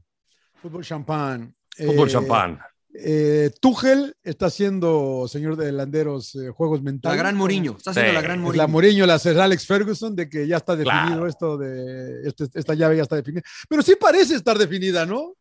Fútbol 0.61 0.83
champán. 0.83 1.55
Fútbol 1.75 2.07
Eh, 2.07 2.11
champán. 2.11 2.59
eh, 2.93 3.51
Tuchel 3.59 4.15
está 4.23 4.45
haciendo, 4.45 5.25
señor 5.27 5.55
de 5.55 5.71
Landeros, 5.71 6.35
eh, 6.35 6.49
juegos 6.49 6.83
mentales. 6.83 7.17
La 7.17 7.23
gran 7.23 7.35
Mourinho, 7.35 7.75
está 7.77 7.91
haciendo 7.91 8.11
Sí. 8.11 8.15
la 8.15 8.21
gran 8.21 8.37
Es 8.37 8.43
Mourinho. 8.43 8.63
la 8.63 8.67
Mourinho, 8.67 9.05
la 9.07 9.17
Sir 9.17 9.39
Alex 9.39 9.65
Ferguson, 9.65 10.15
de 10.15 10.29
que 10.29 10.45
ya 10.47 10.57
está 10.57 10.75
definido 10.75 11.07
Claro. 11.07 11.27
esto 11.27 11.57
de 11.57 12.27
este- 12.27 12.47
esta 12.59 12.75
llave 12.75 12.97
ya 12.97 13.03
está 13.03 13.15
definida. 13.15 13.41
Pero 13.67 13.81
sí 13.81 13.95
parece 13.99 14.35
estar 14.35 14.57
definida, 14.57 15.05
¿no? 15.05 15.33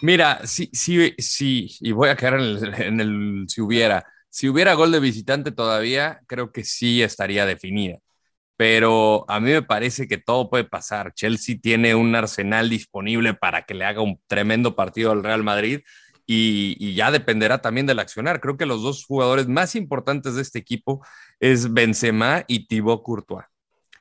Mira, 0.00 0.40
sí, 0.46 0.70
sí, 0.72 1.12
sí, 1.18 1.68
y 1.80 1.92
voy 1.92 2.08
a 2.08 2.16
caer 2.16 2.34
en 2.34 2.40
el, 2.40 2.74
en 2.82 3.00
el 3.00 3.44
si 3.48 3.60
hubiera. 3.60 4.04
Si 4.30 4.48
hubiera 4.48 4.74
gol 4.74 4.92
de 4.92 5.00
visitante 5.00 5.50
todavía, 5.52 6.20
creo 6.26 6.52
que 6.52 6.62
sí 6.64 7.02
estaría 7.02 7.46
definida. 7.46 7.98
Pero 8.56 9.24
a 9.28 9.38
mí 9.40 9.50
me 9.50 9.62
parece 9.62 10.08
que 10.08 10.18
todo 10.18 10.48
puede 10.48 10.64
pasar. 10.64 11.12
Chelsea 11.14 11.56
tiene 11.60 11.94
un 11.94 12.14
arsenal 12.14 12.70
disponible 12.70 13.34
para 13.34 13.62
que 13.62 13.74
le 13.74 13.84
haga 13.84 14.00
un 14.00 14.20
tremendo 14.26 14.74
partido 14.74 15.12
al 15.12 15.22
Real 15.22 15.42
Madrid 15.42 15.80
y, 16.26 16.94
ya 16.94 17.10
dependerá 17.10 17.60
también 17.60 17.86
del 17.86 17.98
accionar. 17.98 18.40
Creo 18.40 18.56
que 18.56 18.66
los 18.66 18.82
dos 18.82 19.04
jugadores 19.04 19.48
más 19.48 19.74
importantes 19.76 20.34
de 20.34 20.42
este 20.42 20.58
equipo 20.58 21.04
es 21.40 21.72
Benzema 21.72 22.44
y 22.48 22.66
Thibaut 22.66 23.02
Courtois. 23.02 23.46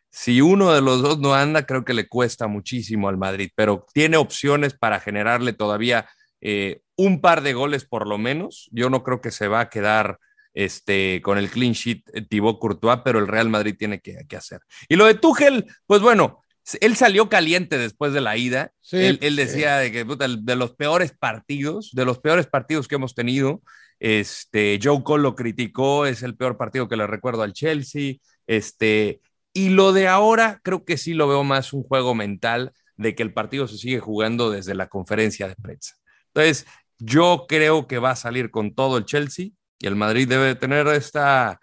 Si 0.09 0.41
uno 0.41 0.71
de 0.73 0.81
los 0.81 1.01
dos 1.01 1.19
no 1.19 1.33
anda, 1.35 1.65
creo 1.65 1.83
que 1.83 1.93
le 1.93 2.07
cuesta 2.07 2.47
muchísimo 2.47 3.09
al 3.09 3.17
Madrid, 3.17 3.51
pero 3.53 3.85
tiene 3.93 4.15
opciones 4.17 4.73
para 4.73 5.01
generarle 5.01 5.51
todavía 5.51 6.07
eh, 6.39 6.81
un 6.95 7.19
par 7.19 7.41
de 7.41 7.53
goles 7.53 7.85
por 7.85 8.07
lo 8.07 8.17
menos. 8.17 8.69
Yo 8.71 8.89
no 8.89 9.03
creo 9.03 9.19
que 9.19 9.31
se 9.31 9.49
va 9.49 9.59
a 9.59 9.69
quedar 9.69 10.19
este, 10.55 11.21
con 11.21 11.37
el 11.37 11.51
clean 11.51 11.73
sheet 11.73 12.01
eh, 12.13 12.21
Thibaut 12.21 12.59
Courtois, 12.59 13.01
pero 13.03 13.19
el 13.19 13.27
Real 13.27 13.49
Madrid 13.49 13.75
tiene 13.77 13.99
que, 13.99 14.25
que 14.27 14.37
hacer. 14.37 14.61
Y 14.89 14.95
lo 14.95 15.05
de 15.05 15.13
Tuchel, 15.13 15.67
pues 15.85 16.01
bueno, 16.01 16.41
él 16.79 16.95
salió 16.95 17.29
caliente 17.29 17.77
después 17.77 18.13
de 18.13 18.21
la 18.21 18.37
ida. 18.37 18.71
Sí, 18.79 18.97
él, 18.97 19.19
él 19.21 19.35
sí. 19.35 19.43
decía 19.43 19.77
de 19.77 19.91
que 19.91 20.05
puta, 20.05 20.27
de 20.27 20.55
los 20.55 20.73
peores 20.73 21.11
partidos, 21.11 21.91
de 21.93 22.05
los 22.05 22.19
peores 22.19 22.47
partidos 22.47 22.87
que 22.87 22.95
hemos 22.95 23.13
tenido. 23.13 23.61
Este, 23.99 24.79
Joe 24.81 25.03
Cole 25.03 25.23
lo 25.23 25.35
criticó, 25.35 26.05
es 26.05 26.23
el 26.23 26.35
peor 26.35 26.57
partido 26.57 26.87
que 26.87 26.97
le 26.97 27.05
recuerdo 27.05 27.43
al 27.43 27.53
Chelsea. 27.53 28.15
Este, 28.47 29.21
y 29.53 29.69
lo 29.69 29.93
de 29.93 30.07
ahora, 30.07 30.61
creo 30.63 30.85
que 30.85 30.97
sí 30.97 31.13
lo 31.13 31.27
veo 31.27 31.43
más 31.43 31.73
un 31.73 31.83
juego 31.83 32.15
mental 32.15 32.71
de 32.95 33.13
que 33.13 33.23
el 33.23 33.33
partido 33.33 33.67
se 33.67 33.77
sigue 33.77 33.99
jugando 33.99 34.49
desde 34.49 34.73
la 34.73 34.87
conferencia 34.87 35.47
de 35.49 35.55
prensa. 35.55 35.95
Entonces, 36.33 36.65
yo 36.97 37.45
creo 37.47 37.87
que 37.87 37.99
va 37.99 38.11
a 38.11 38.15
salir 38.15 38.51
con 38.51 38.73
todo 38.73 38.97
el 38.97 39.05
Chelsea 39.05 39.49
y 39.80 39.88
el 39.88 39.95
Madrid 39.95 40.28
debe 40.28 40.55
tener 40.55 40.88
esta, 40.88 41.59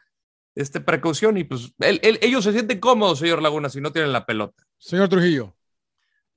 esta 0.55 0.85
precaución 0.85 1.37
y 1.39 1.45
pues 1.45 1.73
él- 1.79 2.01
él- 2.03 2.19
ellos 2.23 2.45
se 2.45 2.53
sienten 2.53 2.81
cómodos, 2.81 3.19
señor 3.19 3.43
Laguna, 3.43 3.69
si 3.69 3.81
no 3.81 3.93
tienen 3.93 4.13
la 4.13 4.27
pelota. 4.27 4.65
Señor 4.79 5.09
Trujillo. 5.09 5.57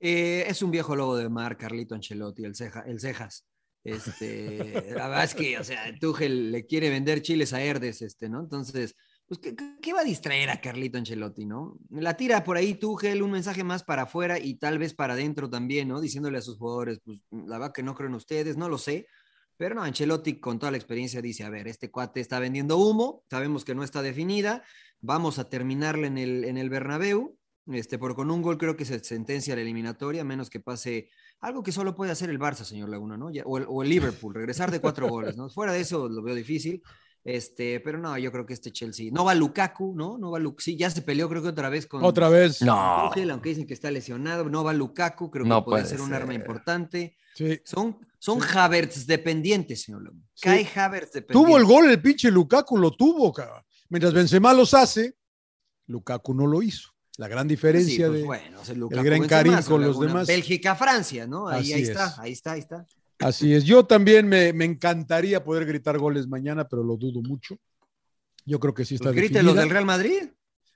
Eh, 0.00 0.44
es 0.46 0.62
un 0.62 0.70
viejo 0.70 0.94
lobo 0.94 1.16
de 1.16 1.28
mar, 1.28 1.56
Carlito 1.56 1.94
Ancelotti, 1.94 2.44
el, 2.44 2.54
ceja, 2.54 2.80
el 2.86 3.00
cejas. 3.00 3.46
Este, 3.82 4.84
la 4.96 5.08
verdad 5.08 5.24
es 5.24 5.34
que, 5.34 5.58
o 5.58 5.64
sea, 5.64 5.82
Tuchel 5.98 6.50
le 6.52 6.66
quiere 6.66 6.90
vender 6.90 7.22
chiles 7.22 7.52
a 7.52 7.62
Herdes, 7.62 8.02
este, 8.02 8.28
¿no? 8.28 8.40
Entonces, 8.40 8.94
pues, 9.26 9.38
¿qué, 9.40 9.54
qué- 9.56 9.76
qué 9.80 9.92
va 9.92 10.00
a 10.00 10.04
distraer 10.04 10.50
a 10.50 10.60
Carlito 10.60 10.98
Ancelotti, 10.98 11.46
no? 11.46 11.78
La 11.90 12.14
tira 12.16 12.44
por 12.44 12.56
ahí 12.56 12.74
Tuchel, 12.74 13.22
un 13.22 13.30
mensaje 13.30 13.64
más 13.64 13.84
para 13.84 14.02
afuera 14.02 14.38
y 14.38 14.56
tal 14.56 14.78
vez 14.78 14.92
para 14.94 15.14
adentro 15.14 15.48
también, 15.48 15.88
¿no? 15.88 16.00
Diciéndole 16.00 16.38
a 16.38 16.42
sus 16.42 16.58
jugadores, 16.58 17.00
pues, 17.04 17.20
la 17.30 17.58
verdad 17.58 17.72
que 17.72 17.82
no 17.82 17.94
creo 17.94 18.08
en 18.08 18.14
ustedes, 18.16 18.56
no 18.56 18.68
lo 18.68 18.78
sé. 18.78 19.06
Pero 19.56 19.74
no, 19.74 19.82
Ancelotti 19.82 20.38
con 20.38 20.58
toda 20.58 20.70
la 20.70 20.76
experiencia 20.76 21.22
dice, 21.22 21.44
a 21.44 21.50
ver, 21.50 21.68
este 21.68 21.90
cuate 21.90 22.20
está 22.20 22.38
vendiendo 22.38 22.76
humo, 22.76 23.24
sabemos 23.30 23.64
que 23.64 23.74
no 23.74 23.82
está 23.82 24.02
definida, 24.02 24.62
vamos 25.00 25.38
a 25.38 25.48
terminarla 25.48 26.06
en 26.06 26.18
el, 26.18 26.44
en 26.44 26.58
el 26.58 26.68
Bernabéu, 26.68 27.38
este, 27.66 27.98
porque 27.98 28.16
con 28.16 28.30
un 28.30 28.42
gol 28.42 28.58
creo 28.58 28.76
que 28.76 28.84
se 28.84 29.02
sentencia 29.02 29.54
la 29.56 29.62
eliminatoria, 29.62 30.22
a 30.22 30.24
menos 30.24 30.50
que 30.50 30.60
pase 30.60 31.08
algo 31.40 31.62
que 31.62 31.72
solo 31.72 31.96
puede 31.96 32.12
hacer 32.12 32.30
el 32.30 32.38
Barça, 32.38 32.64
señor 32.64 32.88
Laguna, 32.88 33.16
¿no? 33.16 33.26
O, 33.44 33.58
el, 33.58 33.64
o 33.68 33.82
el 33.82 33.88
Liverpool, 33.88 34.34
regresar 34.34 34.70
de 34.70 34.80
cuatro 34.80 35.08
goles, 35.08 35.36
¿no? 35.36 35.48
Fuera 35.48 35.72
de 35.72 35.80
eso 35.80 36.08
lo 36.08 36.22
veo 36.22 36.34
difícil, 36.34 36.82
este, 37.26 37.80
pero 37.80 37.98
no, 37.98 38.16
yo 38.16 38.30
creo 38.30 38.46
que 38.46 38.52
este 38.54 38.70
Chelsea, 38.70 39.10
no 39.12 39.24
va 39.24 39.34
Lukaku, 39.34 39.94
¿no? 39.96 40.16
No 40.16 40.30
va 40.30 40.38
Lukaku, 40.38 40.60
sí, 40.62 40.76
ya 40.76 40.88
se 40.90 41.02
peleó 41.02 41.28
creo 41.28 41.42
que 41.42 41.48
otra 41.48 41.68
vez 41.68 41.86
con 41.86 42.04
Otra 42.04 42.28
vez. 42.28 42.62
No. 42.62 43.08
Tuchel, 43.08 43.30
aunque 43.32 43.48
dicen 43.48 43.66
que 43.66 43.74
está 43.74 43.90
lesionado, 43.90 44.44
no 44.48 44.62
va 44.62 44.72
Lukaku, 44.72 45.28
creo 45.28 45.42
que 45.44 45.48
No 45.48 45.64
puede 45.64 45.82
puede 45.82 45.90
ser 45.90 46.00
un 46.00 46.14
arma 46.14 46.34
importante. 46.34 47.16
Sí. 47.34 47.60
Son, 47.64 47.98
son 48.20 48.38
Havertz 48.40 49.06
dependientes, 49.06 49.82
señor 49.82 50.04
Laguna. 50.04 50.22
Sí. 50.34 50.42
Kai 50.44 50.68
Havertz 50.74 51.12
dependiente. 51.14 51.32
Tuvo 51.32 51.58
el 51.58 51.64
gol 51.64 51.90
el 51.90 52.00
pinche 52.00 52.30
Lukaku, 52.30 52.78
lo 52.78 52.92
tuvo, 52.92 53.32
cabrón. 53.32 53.64
Mientras 53.88 54.14
Benzema 54.14 54.54
los 54.54 54.72
hace, 54.72 55.16
Lukaku 55.88 56.32
no 56.32 56.46
lo 56.46 56.62
hizo. 56.62 56.90
La 57.18 57.28
gran 57.28 57.44
Sí, 57.44 57.48
diferencia 57.48 58.06
pues 58.06 58.20
de... 58.20 58.24
bueno, 58.24 58.60
o 58.60 58.64
sea, 58.64 58.74
Lukaku 58.76 59.02
gran 59.02 59.20
Benzema, 59.20 59.42
Karim 59.42 59.62
con 59.64 59.82
los 59.82 59.98
demás. 59.98 60.28
Bélgica-Francia, 60.28 61.26
¿no? 61.26 61.48
Ahí, 61.48 61.60
Así 61.62 61.72
ahí 61.72 61.82
es. 61.82 61.88
está, 61.88 62.14
ahí 62.20 62.32
está, 62.32 62.52
ahí 62.52 62.60
está. 62.60 62.86
Así 63.20 63.54
es. 63.54 63.64
Yo 63.64 63.84
también 63.84 64.28
me, 64.28 64.52
me 64.52 64.64
encantaría 64.64 65.42
poder 65.42 65.64
gritar 65.66 65.98
goles 65.98 66.26
mañana, 66.28 66.68
pero 66.68 66.82
lo 66.82 66.96
dudo 66.96 67.22
mucho. 67.22 67.56
Yo 68.44 68.60
creo 68.60 68.74
que 68.74 68.84
sí 68.84 68.94
está 68.96 69.06
Pues 69.10 69.16
grite 69.16 69.42
los 69.42 69.54
del 69.56 69.70
Real 69.70 69.84
Madrid. 69.86 70.22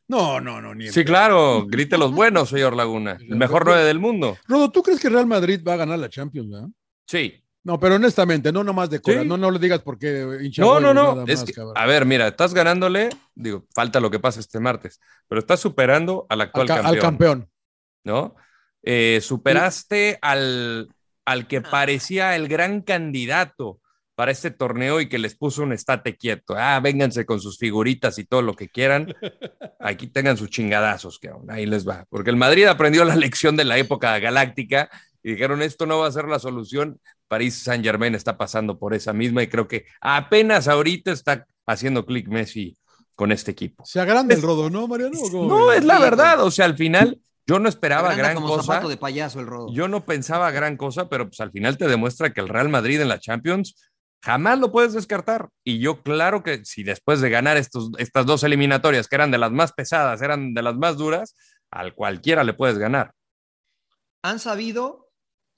No, 0.09 0.41
no, 0.41 0.61
no, 0.61 0.75
ni 0.75 0.89
Sí, 0.89 1.05
claro, 1.05 1.67
grite 1.69 1.97
los 1.97 2.13
buenos, 2.13 2.49
señor 2.49 2.75
Laguna. 2.75 3.17
El 3.21 3.37
mejor 3.37 3.65
nueve 3.65 3.85
del 3.85 4.01
mundo. 4.01 4.37
Rodo, 4.49 4.71
¿tú 4.73 4.83
crees 4.83 4.99
que 4.99 5.09
Real 5.09 5.27
Madrid 5.27 5.61
va 5.67 5.75
a 5.75 5.77
ganar 5.77 5.99
la 6.01 6.09
Champions, 6.09 6.51
verdad? 6.51 6.69
Sí. 7.07 7.35
No, 7.63 7.79
pero 7.79 7.97
honestamente, 7.97 8.51
no 8.51 8.65
nomás 8.65 8.89
de 8.91 9.01
cora, 9.01 9.21
Sí. 9.23 9.29
no, 9.29 9.37
no 9.37 9.51
lo 9.51 9.59
digas 9.59 9.81
porque 9.83 10.39
hincha 10.43 10.63
No, 10.63 10.81
no, 10.81 10.93
no. 10.95 11.15
nada 11.15 11.25
Es 11.29 11.41
más, 11.41 11.45
que, 11.47 11.53
cabrón. 11.53 11.75
a 11.77 11.87
ver, 11.87 12.07
mira, 12.07 12.27
estás 12.27 12.55
ganándole, 12.55 13.11
digo, 13.35 13.67
falta 13.75 14.01
lo 14.01 14.11
que 14.11 14.19
pasa 14.19 14.41
este 14.41 14.59
martes, 14.59 14.99
pero 15.29 15.41
estás 15.41 15.61
superando 15.61 16.27
al 16.31 16.41
actual 16.41 16.63
al, 16.63 16.69
ca- 16.69 16.89
al 16.89 16.99
campeón. 16.99 17.01
campeón. 17.41 17.51
¿no? 18.03 18.35
Eh, 18.83 19.21
superaste 19.23 20.19
al, 20.23 20.89
al 21.31 21.47
que 21.47 21.61
parecía 21.61 22.35
el 22.35 22.49
gran 22.49 22.81
candidato 22.81 23.79
para 24.17 24.33
este 24.33 24.51
torneo 24.51 25.01
y 25.01 25.09
que 25.09 25.21
les 25.21 25.37
puso 25.37 25.63
un 25.63 25.73
estate 25.73 26.17
quieto. 26.17 26.57
Ah, 26.59 26.81
vénganse 26.81 27.25
con 27.25 27.41
sus 27.41 27.57
figuritas 27.57 28.19
y 28.19 28.25
todo 28.25 28.43
lo 28.43 28.55
que 28.55 28.69
quieran. 28.69 29.15
Aquí 29.79 30.09
tengan 30.09 30.37
sus 30.37 30.51
chingadazos, 30.51 31.21
que 31.21 31.29
aún 31.29 31.49
ahí 31.49 31.67
les 31.67 31.89
va. 31.89 32.05
Porque 32.11 32.31
el 32.31 32.37
Madrid 32.37 32.67
aprendió 32.67 33.05
la 33.05 33.15
lección 33.15 33.57
de 33.57 33.65
la 33.65 33.79
época 33.79 34.19
galáctica 34.19 34.91
y 35.23 35.35
dijeron, 35.35 35.63
esto 35.63 35.87
no 35.87 36.01
va 36.01 36.09
a 36.09 36.13
ser 36.13 36.25
la 36.25 36.41
solución. 36.41 37.01
París 37.29 37.63
Saint 37.63 37.85
Germain 37.85 38.17
está 38.17 38.37
pasando 38.37 38.77
por 38.77 38.93
esa 38.93 39.13
misma 39.13 39.45
y 39.45 39.47
creo 39.47 39.69
que 39.69 39.87
apenas 40.01 40.67
ahorita 40.67 41.13
está 41.13 41.47
haciendo 41.65 42.05
clic 42.05 42.27
Messi 42.27 42.77
con 43.15 43.31
este 43.31 43.53
equipo. 43.53 43.85
Se 43.87 44.01
agranda 44.01 44.35
el 44.35 44.43
rodo, 44.43 44.69
¿no, 44.69 44.89
Mariano? 44.89 45.17
No, 45.33 45.71
es 45.71 45.85
la 45.85 46.01
verdad. 46.01 46.43
O 46.43 46.51
sea, 46.51 46.65
al 46.65 46.77
final 46.77 47.21
yo 47.51 47.59
no 47.59 47.69
esperaba 47.69 48.15
gran 48.15 48.35
como 48.35 48.49
cosa. 48.49 48.63
zapato 48.63 48.89
de 48.89 48.97
payaso 48.97 49.41
el 49.41 49.47
rodo. 49.47 49.73
Yo 49.73 49.89
no 49.89 50.05
pensaba 50.05 50.51
gran 50.51 50.77
cosa, 50.77 51.09
pero 51.09 51.27
pues 51.27 51.41
al 51.41 51.51
final 51.51 51.77
te 51.77 51.89
demuestra 51.89 52.33
que 52.33 52.41
el 52.41 52.49
Real 52.49 52.69
Madrid 52.69 53.01
en 53.01 53.09
la 53.09 53.19
Champions 53.19 53.75
jamás 54.23 54.59
lo 54.59 54.71
puedes 54.71 54.93
descartar. 54.93 55.49
Y 55.65 55.81
yo 55.81 56.03
claro 56.03 56.43
que 56.43 56.65
si 56.65 56.83
después 56.85 57.21
de 57.21 57.31
ganar 57.31 57.57
estos, 57.57 57.91
estas 57.99 58.27
dos 58.27 58.45
eliminatorias, 58.45 59.09
que 59.09 59.17
eran 59.17 59.31
de 59.31 59.39
las 59.39 59.51
más 59.51 59.73
pesadas, 59.73 60.23
eran 60.23 60.55
de 60.55 60.63
las 60.63 60.77
más 60.77 60.97
duras, 60.97 61.35
al 61.71 61.95
cualquiera 61.95 62.45
le 62.45 62.55
puedes 62.55 62.79
ganar. 62.79 63.13
Han 64.23 64.39
sabido 64.39 65.11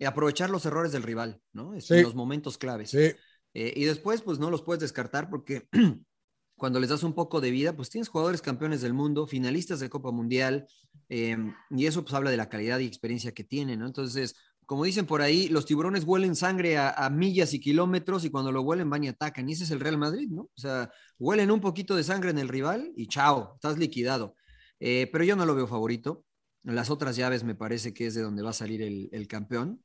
aprovechar 0.07 0.51
los 0.51 0.67
errores 0.67 0.93
del 0.93 1.03
rival, 1.03 1.41
¿no? 1.53 1.79
Sí. 1.81 1.95
En 1.95 2.03
los 2.05 2.15
momentos 2.15 2.59
claves. 2.59 2.91
Sí. 2.91 3.13
Eh, 3.55 3.73
y 3.77 3.85
después, 3.85 4.23
pues 4.23 4.39
no 4.39 4.51
los 4.51 4.63
puedes 4.63 4.81
descartar 4.81 5.29
porque 5.29 5.69
cuando 6.57 6.79
les 6.81 6.91
das 6.91 7.03
un 7.03 7.15
poco 7.15 7.41
de 7.41 7.51
vida, 7.51 7.75
pues 7.75 7.91
tienes 7.91 8.09
jugadores 8.09 8.43
campeones 8.43 8.83
del 8.83 8.95
mundo, 8.95 9.27
finalistas 9.27 9.81
de 9.81 9.91
Copa 9.91 10.11
Mundial, 10.13 10.67
eh, 11.09 11.37
y 11.71 11.87
eso 11.87 12.03
pues 12.03 12.15
habla 12.15 12.31
de 12.31 12.37
la 12.37 12.49
calidad 12.49 12.79
y 12.79 12.87
experiencia 12.87 13.33
que 13.33 13.45
tienen, 13.45 13.81
¿no? 13.81 13.87
Entonces, 13.87 14.37
como 14.67 14.85
dicen 14.85 15.07
por 15.07 15.23
ahí, 15.23 15.49
los 15.49 15.67
tiburones 15.67 16.05
huelen 16.05 16.37
sangre 16.37 16.79
a, 16.79 17.11
millas 17.11 17.53
y 17.53 17.61
kilómetros 17.61 18.25
y 18.25 18.31
cuando 18.31 18.53
lo 18.53 18.63
huelen 18.63 18.89
van 18.89 19.05
y 19.05 19.09
atacan, 19.09 19.49
y 19.49 19.53
ese 19.53 19.65
es 19.65 19.71
el 19.71 19.81
Real 19.81 19.99
Madrid, 19.99 20.29
¿no? 20.31 20.43
O 20.43 20.61
sea, 20.61 20.91
huelen 21.19 21.51
un 21.51 21.61
poquito 21.61 21.97
de 21.97 22.05
sangre 22.05 22.31
en 22.31 22.39
el 22.39 22.49
rival 22.49 22.93
y 22.97 23.09
chao, 23.09 23.53
estás 23.57 23.79
liquidado. 23.79 24.37
Eh, 24.81 25.09
pero 25.13 25.25
yo 25.25 25.37
no 25.37 25.47
lo 25.47 25.55
veo 25.55 25.67
favorito. 25.67 26.25
Las 26.63 26.91
otras 26.91 27.17
llaves 27.17 27.45
me 27.45 27.55
parece 27.55 27.93
que 27.93 28.07
es 28.07 28.15
de 28.15 28.23
donde 28.23 28.43
va 28.43 28.51
a 28.51 28.55
salir 28.55 28.83
el, 28.83 29.09
el 29.13 29.27
campeón. 29.29 29.83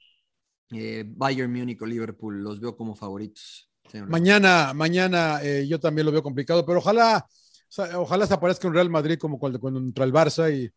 Eh, 0.71 1.05
Bayern 1.07 1.51
Múnich 1.51 1.81
o 1.81 1.85
Liverpool 1.85 2.43
los 2.43 2.59
veo 2.59 2.75
como 2.75 2.95
favoritos. 2.95 3.69
Mañana, 4.07 4.73
mañana 4.73 5.39
eh, 5.41 5.65
yo 5.67 5.79
también 5.79 6.05
lo 6.05 6.11
veo 6.11 6.23
complicado, 6.23 6.65
pero 6.65 6.79
ojalá, 6.79 7.25
ojalá 7.95 8.27
se 8.27 8.33
aparezca 8.33 8.67
un 8.67 8.73
Real 8.73 8.89
Madrid 8.89 9.17
como 9.17 9.39
cuando, 9.39 9.59
entra 9.79 10.05
el 10.05 10.13
Barça 10.13 10.53
y, 10.53 10.69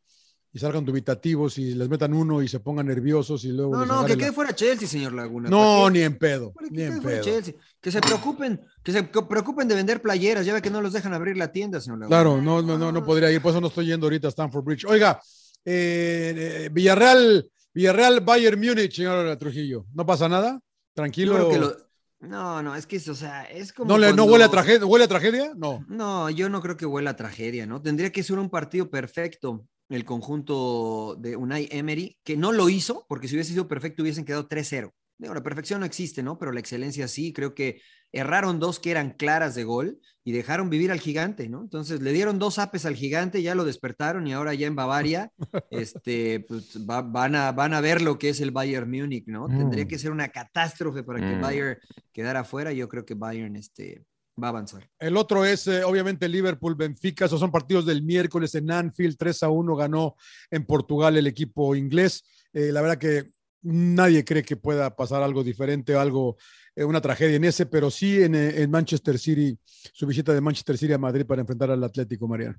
y, 0.53 0.59
salgan 0.59 0.85
dubitativos 0.85 1.59
y 1.59 1.75
les 1.75 1.89
metan 1.89 2.15
uno 2.15 2.43
y 2.43 2.49
se 2.49 2.61
pongan 2.61 2.87
nerviosos 2.87 3.45
y 3.45 3.49
luego. 3.49 3.77
No, 3.77 3.87
no, 3.87 4.05
que 4.05 4.17
quede 4.17 4.33
fuera 4.33 4.55
Chelsea, 4.55 4.89
señor 4.89 5.13
Laguna. 5.13 5.49
No, 5.49 5.91
ni 5.91 6.01
en 6.01 6.19
pedo. 6.19 6.53
Ni 6.71 6.83
en 6.83 7.01
pedo. 7.01 7.23
Chelsea. 7.23 7.55
Que 7.81 7.91
se 7.91 8.01
preocupen, 8.01 8.61
que 8.83 8.93
se 8.93 9.03
preocupen 9.05 9.69
de 9.69 9.75
vender 9.75 10.01
playeras, 10.03 10.47
ya 10.47 10.55
ve 10.55 10.63
que 10.63 10.71
no 10.71 10.81
los 10.81 10.93
dejan 10.93 11.15
abrir 11.15 11.37
la 11.37 11.53
tienda, 11.53 11.81
señor 11.81 12.01
Laguna. 12.01 12.17
Claro, 12.17 12.41
no, 12.41 12.63
no, 12.63 12.79
no, 12.79 12.93
no 12.93 13.05
podría 13.05 13.31
ir, 13.31 13.43
por 13.43 13.51
eso 13.51 13.61
no 13.61 13.69
estoy 13.69 13.87
yendo 13.87 14.07
ahorita 14.07 14.29
a 14.29 14.31
Stanford 14.31 14.65
Bridge. 14.65 14.85
Oiga, 14.87 15.21
eh, 15.65 16.69
Villarreal. 16.73 17.51
Villarreal, 17.73 18.21
Bayern 18.21 18.61
Múnich, 18.61 18.97
señor 18.97 19.37
Trujillo. 19.37 19.87
¿No 19.95 20.05
pasa 20.05 20.29
nada? 20.29 20.61
Tranquilo. 20.93 21.39
Lo... 21.57 21.90
No, 22.21 22.63
no, 22.63 22.77
es 22.77 22.87
que, 22.87 22.99
o 22.99 23.15
sea, 23.15 23.45
es 23.45 23.73
como. 23.73 23.89
¿No, 23.89 23.99
le, 23.99 24.09
cuando... 24.09 24.27
¿no 24.27 24.33
huele, 24.33 24.45
a 24.45 24.51
tragedia, 24.51 24.87
huele 24.87 25.05
a 25.05 25.09
tragedia? 25.09 25.53
No. 25.57 25.85
No, 25.89 26.29
yo 26.29 26.49
no 26.49 26.61
creo 26.61 26.77
que 26.77 26.87
huela 26.87 27.11
a 27.11 27.17
tragedia, 27.17 27.67
¿no? 27.67 27.81
Tendría 27.81 28.13
que 28.13 28.23
ser 28.23 28.39
un 28.39 28.51
partido 28.51 28.91
perfecto 28.91 29.67
el 29.91 30.05
conjunto 30.05 31.17
de 31.19 31.37
Unai 31.37 31.69
Emery, 31.71 32.17
que 32.25 32.37
no 32.37 32.53
lo 32.53 32.69
hizo, 32.69 33.05
porque 33.09 33.27
si 33.27 33.35
hubiese 33.35 33.53
sido 33.53 33.69
perfecto 33.69 34.03
hubiesen 34.03 34.25
quedado 34.25 34.49
3-0. 34.49 34.93
Digo, 35.21 35.35
la 35.35 35.43
perfección 35.43 35.81
no 35.81 35.87
existe, 35.87 36.23
¿no? 36.23 36.39
Pero 36.39 36.51
la 36.51 36.61
excelencia 36.61 37.07
sí, 37.07 37.35
creo 37.35 37.55
que 37.55 37.83
erraron 38.11 38.59
dos 38.59 38.81
que 38.81 38.91
eran 38.91 39.11
claras 39.11 39.55
de 39.55 39.65
gol 39.65 40.01
y 40.25 40.33
dejaron 40.33 40.71
vivir 40.71 40.91
al 40.91 40.99
gigante, 40.99 41.47
¿no? 41.51 41.61
Entonces 41.61 42.01
le 42.01 42.13
dieron 42.13 42.39
dos 42.39 42.59
apes 42.59 42.87
al 42.87 42.95
gigante, 42.95 43.43
ya 43.43 43.55
lo 43.55 43.67
despertaron 43.67 44.27
y 44.27 44.33
ahora 44.33 44.55
ya 44.55 44.67
en 44.67 44.77
Bavaria 44.77 45.31
este, 45.71 46.41
pues, 46.41 46.79
va, 46.89 47.03
van, 47.03 47.35
a, 47.35 47.53
van 47.53 47.75
a 47.75 47.83
ver 47.83 48.01
lo 48.01 48.19
que 48.19 48.31
es 48.31 48.41
el 48.41 48.51
Bayern 48.51 48.91
Múnich, 48.91 49.27
¿no? 49.27 49.47
Mm. 49.47 49.59
Tendría 49.59 49.87
que 49.87 49.99
ser 49.99 50.11
una 50.11 50.29
catástrofe 50.29 51.03
para 51.03 51.21
que 51.21 51.37
mm. 51.37 51.41
Bayern 51.43 51.79
quedara 52.13 52.43
fuera. 52.43 52.73
Yo 52.73 52.89
creo 52.89 53.05
que 53.05 53.13
Bayern 53.13 53.57
este, 53.57 54.03
va 54.43 54.49
a 54.49 54.51
avanzar. 54.51 54.89
El 54.99 55.19
otro 55.19 55.45
es, 55.45 55.67
eh, 55.67 55.85
obviamente, 55.85 56.31
Liverpool-Benfica. 56.31 57.27
Esos 57.27 57.41
son 57.41 57.53
partidos 57.53 57.85
del 57.85 58.03
miércoles 58.03 58.55
en 58.55 58.71
Anfield. 58.71 59.19
3 59.19 59.43
a 59.43 59.51
1 59.51 59.77
ganó 59.77 60.17
en 60.51 60.65
Portugal 60.65 61.19
el 61.19 61.27
equipo 61.27 61.77
inglés. 61.77 62.25
Eh, 62.55 62.73
la 62.73 62.81
verdad 62.81 62.97
que 62.97 63.33
nadie 63.63 64.25
cree 64.25 64.43
que 64.43 64.57
pueda 64.57 64.95
pasar 64.95 65.23
algo 65.23 65.45
diferente, 65.45 65.95
algo, 65.95 66.37
eh, 66.75 66.85
una 66.85 67.01
tragedia 67.01 67.37
en 67.37 67.45
ese, 67.45 67.67
pero 67.67 67.91
sí 67.91 68.23
en, 68.23 68.35
en, 68.35 68.71
Manchester 68.71 69.19
City, 69.19 69.59
su 69.93 70.07
visita 70.07 70.33
de 70.33 70.41
Manchester 70.41 70.79
City 70.79 70.93
a 70.93 70.99
Madrid 70.99 71.27
para 71.27 71.41
enfrentar 71.41 71.71
al 71.71 71.83
Atlético, 71.85 72.27
Mariano. 72.27 72.59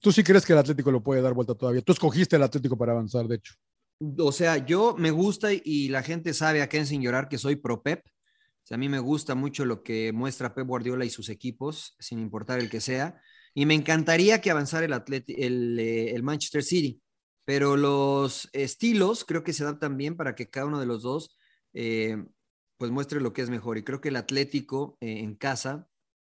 ¿Tú 0.00 0.12
sí 0.12 0.22
crees 0.22 0.46
que 0.46 0.52
el 0.52 0.60
Atlético 0.60 0.90
lo 0.92 1.02
puede 1.02 1.20
dar 1.20 1.34
vuelta 1.34 1.54
todavía? 1.54 1.82
Tú 1.82 1.92
escogiste 1.92 2.36
el 2.36 2.42
Atlético 2.42 2.76
para 2.76 2.92
avanzar, 2.92 3.26
de 3.26 3.36
hecho. 3.36 3.54
O 4.18 4.30
sea, 4.30 4.64
yo 4.64 4.94
me 4.96 5.10
gusta 5.10 5.48
y 5.52 5.88
la 5.88 6.04
gente 6.04 6.32
sabe 6.32 6.62
acá 6.62 6.78
en 6.78 6.86
Sin 6.86 7.02
Llorar 7.02 7.28
que 7.28 7.36
soy 7.36 7.56
pro 7.56 7.82
Pep. 7.82 8.06
O 8.06 8.66
sea, 8.68 8.76
a 8.76 8.78
mí 8.78 8.88
me 8.88 9.00
gusta 9.00 9.34
mucho 9.34 9.64
lo 9.64 9.82
que 9.82 10.12
muestra 10.12 10.54
Pep 10.54 10.66
Guardiola 10.66 11.04
y 11.04 11.10
sus 11.10 11.28
equipos, 11.28 11.96
sin 11.98 12.20
importar 12.20 12.60
el 12.60 12.70
que 12.70 12.80
sea. 12.80 13.20
Y 13.54 13.66
me 13.66 13.74
encantaría 13.74 14.40
que 14.40 14.52
avanzara 14.52 14.86
el, 14.86 15.78
eh, 15.80 16.10
el 16.14 16.22
Manchester 16.22 16.62
City 16.62 17.00
pero 17.48 17.78
los 17.78 18.50
estilos 18.52 19.24
creo 19.24 19.42
que 19.42 19.54
se 19.54 19.62
adaptan 19.62 19.96
bien 19.96 20.18
para 20.18 20.34
que 20.34 20.50
cada 20.50 20.66
uno 20.66 20.80
de 20.80 20.84
los 20.84 21.00
dos 21.00 21.34
eh, 21.72 22.22
pues 22.76 22.90
muestre 22.90 23.22
lo 23.22 23.32
que 23.32 23.40
es 23.40 23.48
mejor. 23.48 23.78
Y 23.78 23.84
creo 23.84 24.02
que 24.02 24.10
el 24.10 24.16
Atlético 24.16 24.98
eh, 25.00 25.20
en 25.20 25.34
casa 25.34 25.88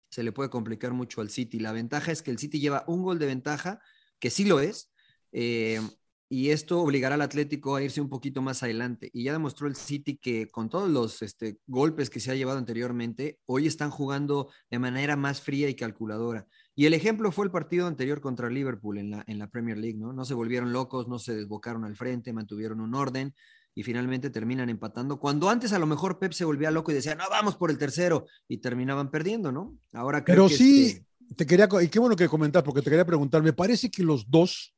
se 0.10 0.24
le 0.24 0.32
puede 0.32 0.50
complicar 0.50 0.94
mucho 0.94 1.20
al 1.20 1.30
City. 1.30 1.60
La 1.60 1.74
ventaja 1.74 2.14
es 2.14 2.22
que 2.22 2.32
el 2.32 2.38
City 2.38 2.62
lleva 2.62 2.86
un 2.88 3.02
gol 3.04 3.20
de 3.20 3.26
ventaja, 3.26 3.82
que 4.20 4.30
sí 4.30 4.46
lo 4.46 4.62
es, 4.62 4.90
eh, 5.34 5.82
y 6.30 6.52
esto 6.52 6.80
obligará 6.80 7.16
al 7.16 7.24
Atlético 7.24 7.76
a 7.76 7.84
irse 7.84 8.00
un 8.00 8.08
poquito 8.08 8.42
más 8.42 8.64
adelante. 8.64 9.10
Y 9.12 9.26
ya 9.26 9.34
demostró 9.34 9.68
el 9.68 9.76
City 9.76 10.16
que 10.16 10.48
con 10.48 10.70
todos 10.70 10.90
los 10.90 11.22
este, 11.24 11.60
golpes 11.68 12.10
que 12.10 12.22
se 12.22 12.32
ha 12.32 12.36
llevado 12.36 12.58
anteriormente, 12.58 13.38
hoy 13.48 13.68
están 13.68 13.92
jugando 13.92 14.50
de 14.70 14.80
manera 14.80 15.18
más 15.18 15.42
fría 15.42 15.68
y 15.68 15.76
calculadora. 15.76 16.48
Y 16.76 16.86
el 16.86 16.94
ejemplo 16.94 17.32
fue 17.32 17.46
el 17.46 17.52
partido 17.52 17.88
anterior 17.88 18.22
contra 18.22 18.50
Liverpool 18.50 18.98
en 18.98 19.12
la, 19.12 19.24
en 19.28 19.40
la 19.40 19.48
Premier 19.48 19.78
League, 19.78 19.98
¿no? 19.98 20.14
No 20.14 20.26
se 20.26 20.34
volvieron 20.34 20.72
locos, 20.72 21.08
no 21.08 21.20
se 21.20 21.36
desbocaron 21.36 21.84
al 21.84 21.96
frente, 21.96 22.32
mantuvieron 22.32 22.80
un 22.80 22.96
orden 22.96 23.34
y 23.74 23.84
finalmente 23.84 24.30
terminan 24.30 24.70
empatando. 24.70 25.20
Cuando 25.20 25.50
antes 25.50 25.74
a 25.74 25.80
lo 25.80 25.86
mejor 25.86 26.20
Pep 26.20 26.34
se 26.34 26.46
volvía 26.46 26.72
loco 26.72 26.92
y 26.92 26.96
decía, 26.96 27.16
no, 27.16 27.24
vamos 27.30 27.56
por 27.56 27.72
el 27.72 27.78
tercero, 27.78 28.26
y 28.48 28.58
terminaban 28.58 29.10
perdiendo, 29.10 29.52
¿no? 29.52 29.78
Ahora 29.94 30.24
creo 30.24 30.36
Pero 30.36 30.48
que 30.50 30.56
sí, 30.56 30.86
este... 30.88 31.06
te 31.36 31.46
quería, 31.46 31.70
y 31.82 31.88
qué 31.88 32.00
bueno 32.00 32.16
que 32.16 32.28
comentar, 32.28 32.64
porque 32.64 32.82
te 32.82 32.90
quería 32.90 33.06
preguntar, 33.06 33.42
me 33.42 33.54
parece 33.54 33.90
que 33.90 34.04
los 34.04 34.30
dos, 34.30 34.74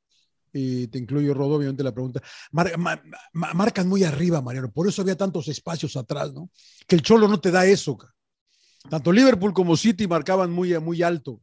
y 0.51 0.87
te 0.87 0.99
incluyo, 0.99 1.33
Rodo, 1.33 1.55
obviamente 1.55 1.83
la 1.83 1.91
pregunta, 1.91 2.21
mar, 2.51 2.77
mar, 2.77 3.03
mar, 3.33 3.55
marcan 3.55 3.87
muy 3.87 4.03
arriba, 4.03 4.41
Mariano, 4.41 4.71
por 4.71 4.87
eso 4.87 5.01
había 5.01 5.17
tantos 5.17 5.47
espacios 5.47 5.95
atrás, 5.95 6.31
¿no? 6.33 6.51
Que 6.87 6.95
el 6.95 7.01
Cholo 7.01 7.27
no 7.27 7.39
te 7.39 7.49
da 7.49 7.65
eso. 7.65 7.97
Tanto 8.89 9.11
Liverpool 9.11 9.53
como 9.53 9.75
City 9.75 10.07
marcaban 10.07 10.51
muy, 10.51 10.77
muy 10.79 11.01
alto. 11.01 11.41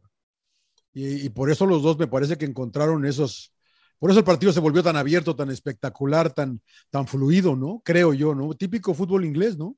Y, 0.93 1.27
y, 1.27 1.29
por 1.29 1.51
eso 1.51 1.67
los 1.67 1.83
dos 1.83 1.99
me 1.99 2.07
parece 2.07 2.37
que 2.37 2.45
encontraron 2.45 3.05
esos. 3.05 3.53
Por 3.99 4.11
eso 4.11 4.21
el 4.21 4.25
partido 4.25 4.53
se 4.53 4.61
volvió 4.61 4.83
tan 4.83 4.97
abierto, 4.97 5.37
tan 5.37 5.51
espectacular, 5.51 6.33
tan, 6.33 6.61
tan 6.91 7.07
fluido, 7.07 7.55
¿no? 7.55 7.83
Creo 7.85 8.15
yo, 8.15 8.35
¿no? 8.35 8.55
Típico 8.55 8.95
fútbol 8.95 9.25
inglés, 9.25 9.57
¿no? 9.57 9.77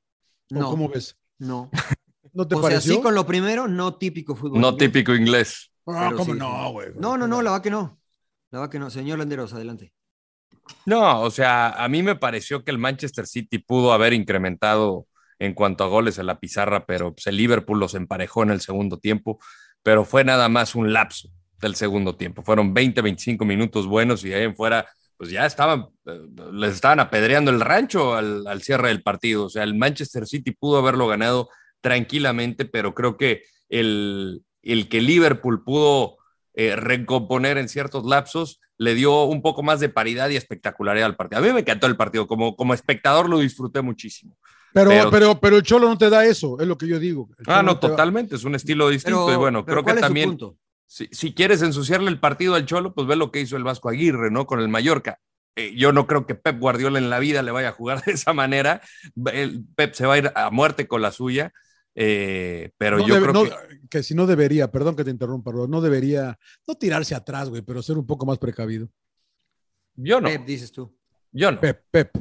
¿O 0.51 0.55
no 0.55 0.69
¿Cómo 0.69 0.89
ves? 0.89 1.17
No. 1.37 1.69
¿No 2.33 2.47
te 2.47 2.55
o 2.55 2.61
pareció? 2.61 2.81
sea, 2.81 2.95
sí 2.95 3.01
con 3.01 3.13
lo 3.13 3.25
primero, 3.25 3.67
no 3.67 3.95
típico 3.95 4.35
fútbol. 4.35 4.59
No 4.59 4.69
inglés. 4.69 4.91
típico 4.91 5.13
inglés. 5.13 5.71
Ah, 5.85 6.11
¿cómo 6.15 6.33
sí. 6.33 6.39
no, 6.39 6.71
güey? 6.71 6.89
No, 6.95 7.17
no, 7.17 7.27
no, 7.27 7.41
la 7.41 7.51
va 7.51 7.61
que 7.61 7.69
no. 7.69 7.99
La 8.49 8.59
va 8.59 8.69
que 8.69 8.79
no. 8.79 8.89
Señor 8.89 9.19
Landeros, 9.19 9.53
adelante. 9.53 9.93
No, 10.85 11.21
o 11.21 11.31
sea, 11.31 11.71
a 11.71 11.87
mí 11.89 12.03
me 12.03 12.15
pareció 12.15 12.63
que 12.63 12.71
el 12.71 12.77
Manchester 12.77 13.27
City 13.27 13.59
pudo 13.59 13.93
haber 13.93 14.13
incrementado 14.13 15.07
en 15.39 15.53
cuanto 15.53 15.83
a 15.83 15.87
goles 15.87 16.17
en 16.19 16.27
la 16.27 16.39
pizarra, 16.39 16.85
pero 16.85 17.13
pues, 17.13 17.27
el 17.27 17.37
Liverpool 17.37 17.79
los 17.79 17.95
emparejó 17.95 18.43
en 18.43 18.51
el 18.51 18.61
segundo 18.61 18.97
tiempo, 18.97 19.39
pero 19.83 20.05
fue 20.05 20.23
nada 20.23 20.49
más 20.49 20.75
un 20.75 20.91
lapso 20.93 21.29
del 21.61 21.75
segundo 21.75 22.15
tiempo. 22.15 22.41
Fueron 22.43 22.73
20, 22.73 23.01
25 23.01 23.45
minutos 23.45 23.85
buenos 23.85 24.23
y 24.25 24.33
ahí 24.33 24.43
en 24.43 24.55
fuera, 24.55 24.87
pues 25.17 25.29
ya 25.29 25.45
estaban, 25.45 25.87
eh, 26.05 26.19
les 26.51 26.73
estaban 26.73 26.99
apedreando 26.99 27.51
el 27.51 27.61
rancho 27.61 28.15
al, 28.15 28.47
al, 28.47 28.61
cierre 28.61 28.87
del 28.87 29.03
partido. 29.03 29.45
O 29.45 29.49
sea, 29.49 29.63
el 29.63 29.75
Manchester 29.75 30.25
City 30.25 30.51
pudo 30.51 30.79
haberlo 30.79 31.07
ganado 31.07 31.49
tranquilamente, 31.81 32.65
pero 32.65 32.93
creo 32.93 33.17
que 33.17 33.43
el, 33.69 34.43
el 34.61 34.89
que 34.89 35.01
Liverpool 35.01 35.63
pudo 35.63 36.17
eh, 36.55 36.75
recomponer 36.75 37.57
en 37.57 37.67
ciertos 37.67 38.05
lapsos 38.05 38.61
le 38.77 38.95
dio 38.95 39.23
un 39.23 39.41
poco 39.41 39.63
más 39.63 39.79
de 39.79 39.89
paridad 39.89 40.29
y 40.29 40.35
espectacularidad 40.35 41.07
al 41.07 41.15
partido. 41.15 41.39
A 41.39 41.45
mí 41.45 41.51
me 41.53 41.61
encantó 41.61 41.87
el 41.87 41.97
partido, 41.97 42.27
como, 42.27 42.55
como 42.55 42.73
espectador 42.73 43.29
lo 43.29 43.39
disfruté 43.39 43.81
muchísimo. 43.81 44.37
Pero, 44.73 44.89
pero, 44.89 45.11
pero, 45.11 45.39
pero, 45.39 45.57
el 45.57 45.63
Cholo 45.63 45.87
no 45.87 45.97
te 45.97 46.09
da 46.09 46.25
eso, 46.25 46.59
es 46.59 46.67
lo 46.67 46.77
que 46.77 46.87
yo 46.87 46.99
digo. 46.99 47.29
Ah, 47.45 47.57
no, 47.61 47.73
no 47.73 47.79
totalmente, 47.79 48.33
va... 48.33 48.37
es 48.37 48.43
un 48.43 48.55
estilo 48.55 48.89
distinto 48.89 49.31
y 49.31 49.35
bueno, 49.35 49.65
creo 49.65 49.83
que 49.83 49.93
también... 49.93 50.37
Si, 50.85 51.07
si, 51.11 51.33
quieres 51.33 51.61
ensuciarle 51.63 52.09
el 52.09 52.19
partido 52.19 52.53
al 52.53 52.65
Cholo, 52.65 52.93
pues 52.93 53.07
ve 53.07 53.15
lo 53.15 53.31
que 53.31 53.41
hizo 53.41 53.57
el 53.57 53.63
Vasco 53.63 53.89
Aguirre, 53.89 54.29
¿no? 54.29 54.45
Con 54.45 54.59
el 54.59 54.67
Mallorca. 54.69 55.19
eh, 55.55 55.73
yo 55.75 55.91
no 55.91 56.05
creo 56.05 56.27
que 56.27 56.35
Pep 56.35 56.59
Guardiola 56.59 56.99
en 56.99 57.09
la 57.09 57.17
vida 57.17 57.41
le 57.41 57.49
vaya 57.51 57.69
a 57.69 57.71
jugar 57.71 58.03
de 58.03 58.11
esa 58.11 58.33
manera. 58.33 58.81
El 59.31 59.65
Pep 59.75 59.93
se 59.95 60.05
va 60.05 60.13
a 60.15 60.17
ir 60.19 60.31
a 60.35 60.51
muerte 60.51 60.87
con 60.87 61.01
la 61.01 61.11
suya. 61.11 61.51
Eh, 61.95 62.71
pero 62.77 62.97
No 62.97 63.07
yo 63.07 63.15
debe- 63.15 63.29
creo 63.29 63.33
no, 63.33 63.49
que 63.49 63.79
que 63.89 64.03
si 64.03 64.13
no 64.15 64.25
debería, 64.27 64.71
perdón 64.71 64.95
que 64.95 65.03
te 65.03 65.09
interrumpa, 65.11 65.51
no 65.51 65.81
debería, 65.81 66.37
no 66.67 66.75
tirarse 66.75 67.13
atrás, 67.15 67.49
güey, 67.49 67.61
pero 67.63 67.81
ser 67.83 67.97
un 67.97 68.05
poco 68.05 68.25
más 68.25 68.37
precavido. 68.39 68.87
yo 69.95 70.19
no, 70.21 70.27
Pep, 70.27 70.45
dices 70.45 70.71
tú. 70.71 70.95
yo 71.31 71.51
no. 71.51 71.59
Pep, 71.59 71.83
Pep. 71.91 72.11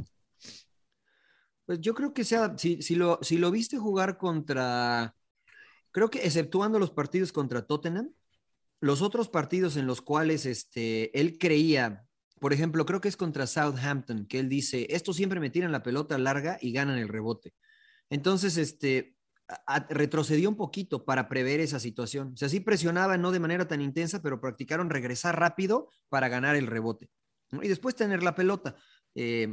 Pues 1.64 1.80
yo 1.80 1.94
creo 1.94 2.12
que 2.12 2.24
sea, 2.24 2.56
si, 2.58 2.82
si, 2.82 2.94
lo, 2.96 3.18
si 3.22 3.38
lo 3.38 3.50
viste 3.50 3.78
jugar 3.78 4.18
contra, 4.18 5.14
creo 5.90 6.10
que 6.10 6.24
exceptuando 6.24 6.78
los 6.78 6.90
partidos 6.90 7.32
contra 7.32 7.66
Tottenham, 7.66 8.12
los 8.80 9.00
otros 9.00 9.28
partidos 9.28 9.76
en 9.76 9.86
los 9.86 10.02
cuales 10.02 10.44
este, 10.44 11.18
él 11.18 11.38
creía, 11.38 12.04
por 12.40 12.52
ejemplo, 12.52 12.84
creo 12.84 13.00
que 13.00 13.08
es 13.08 13.16
contra 13.16 13.46
Southampton, 13.46 14.26
que 14.26 14.40
él 14.40 14.48
dice, 14.48 14.86
estos 14.90 15.16
siempre 15.16 15.38
me 15.38 15.50
tiran 15.50 15.70
la 15.70 15.84
pelota 15.84 16.18
larga 16.18 16.58
y 16.60 16.72
ganan 16.72 16.98
el 16.98 17.08
rebote. 17.08 17.54
Entonces, 18.10 18.56
este, 18.56 19.14
retrocedió 19.88 20.48
un 20.48 20.56
poquito 20.56 21.04
para 21.04 21.28
prever 21.28 21.60
esa 21.60 21.78
situación. 21.78 22.32
O 22.34 22.36
sea, 22.36 22.48
sí 22.48 22.60
presionaba, 22.60 23.16
no 23.16 23.30
de 23.30 23.40
manera 23.40 23.68
tan 23.68 23.80
intensa, 23.80 24.20
pero 24.22 24.40
practicaron 24.40 24.90
regresar 24.90 25.38
rápido 25.38 25.88
para 26.08 26.28
ganar 26.28 26.56
el 26.56 26.66
rebote. 26.66 27.08
Y 27.52 27.68
después 27.68 27.94
tener 27.94 28.22
la 28.22 28.34
pelota. 28.34 28.76
Eh, 29.14 29.48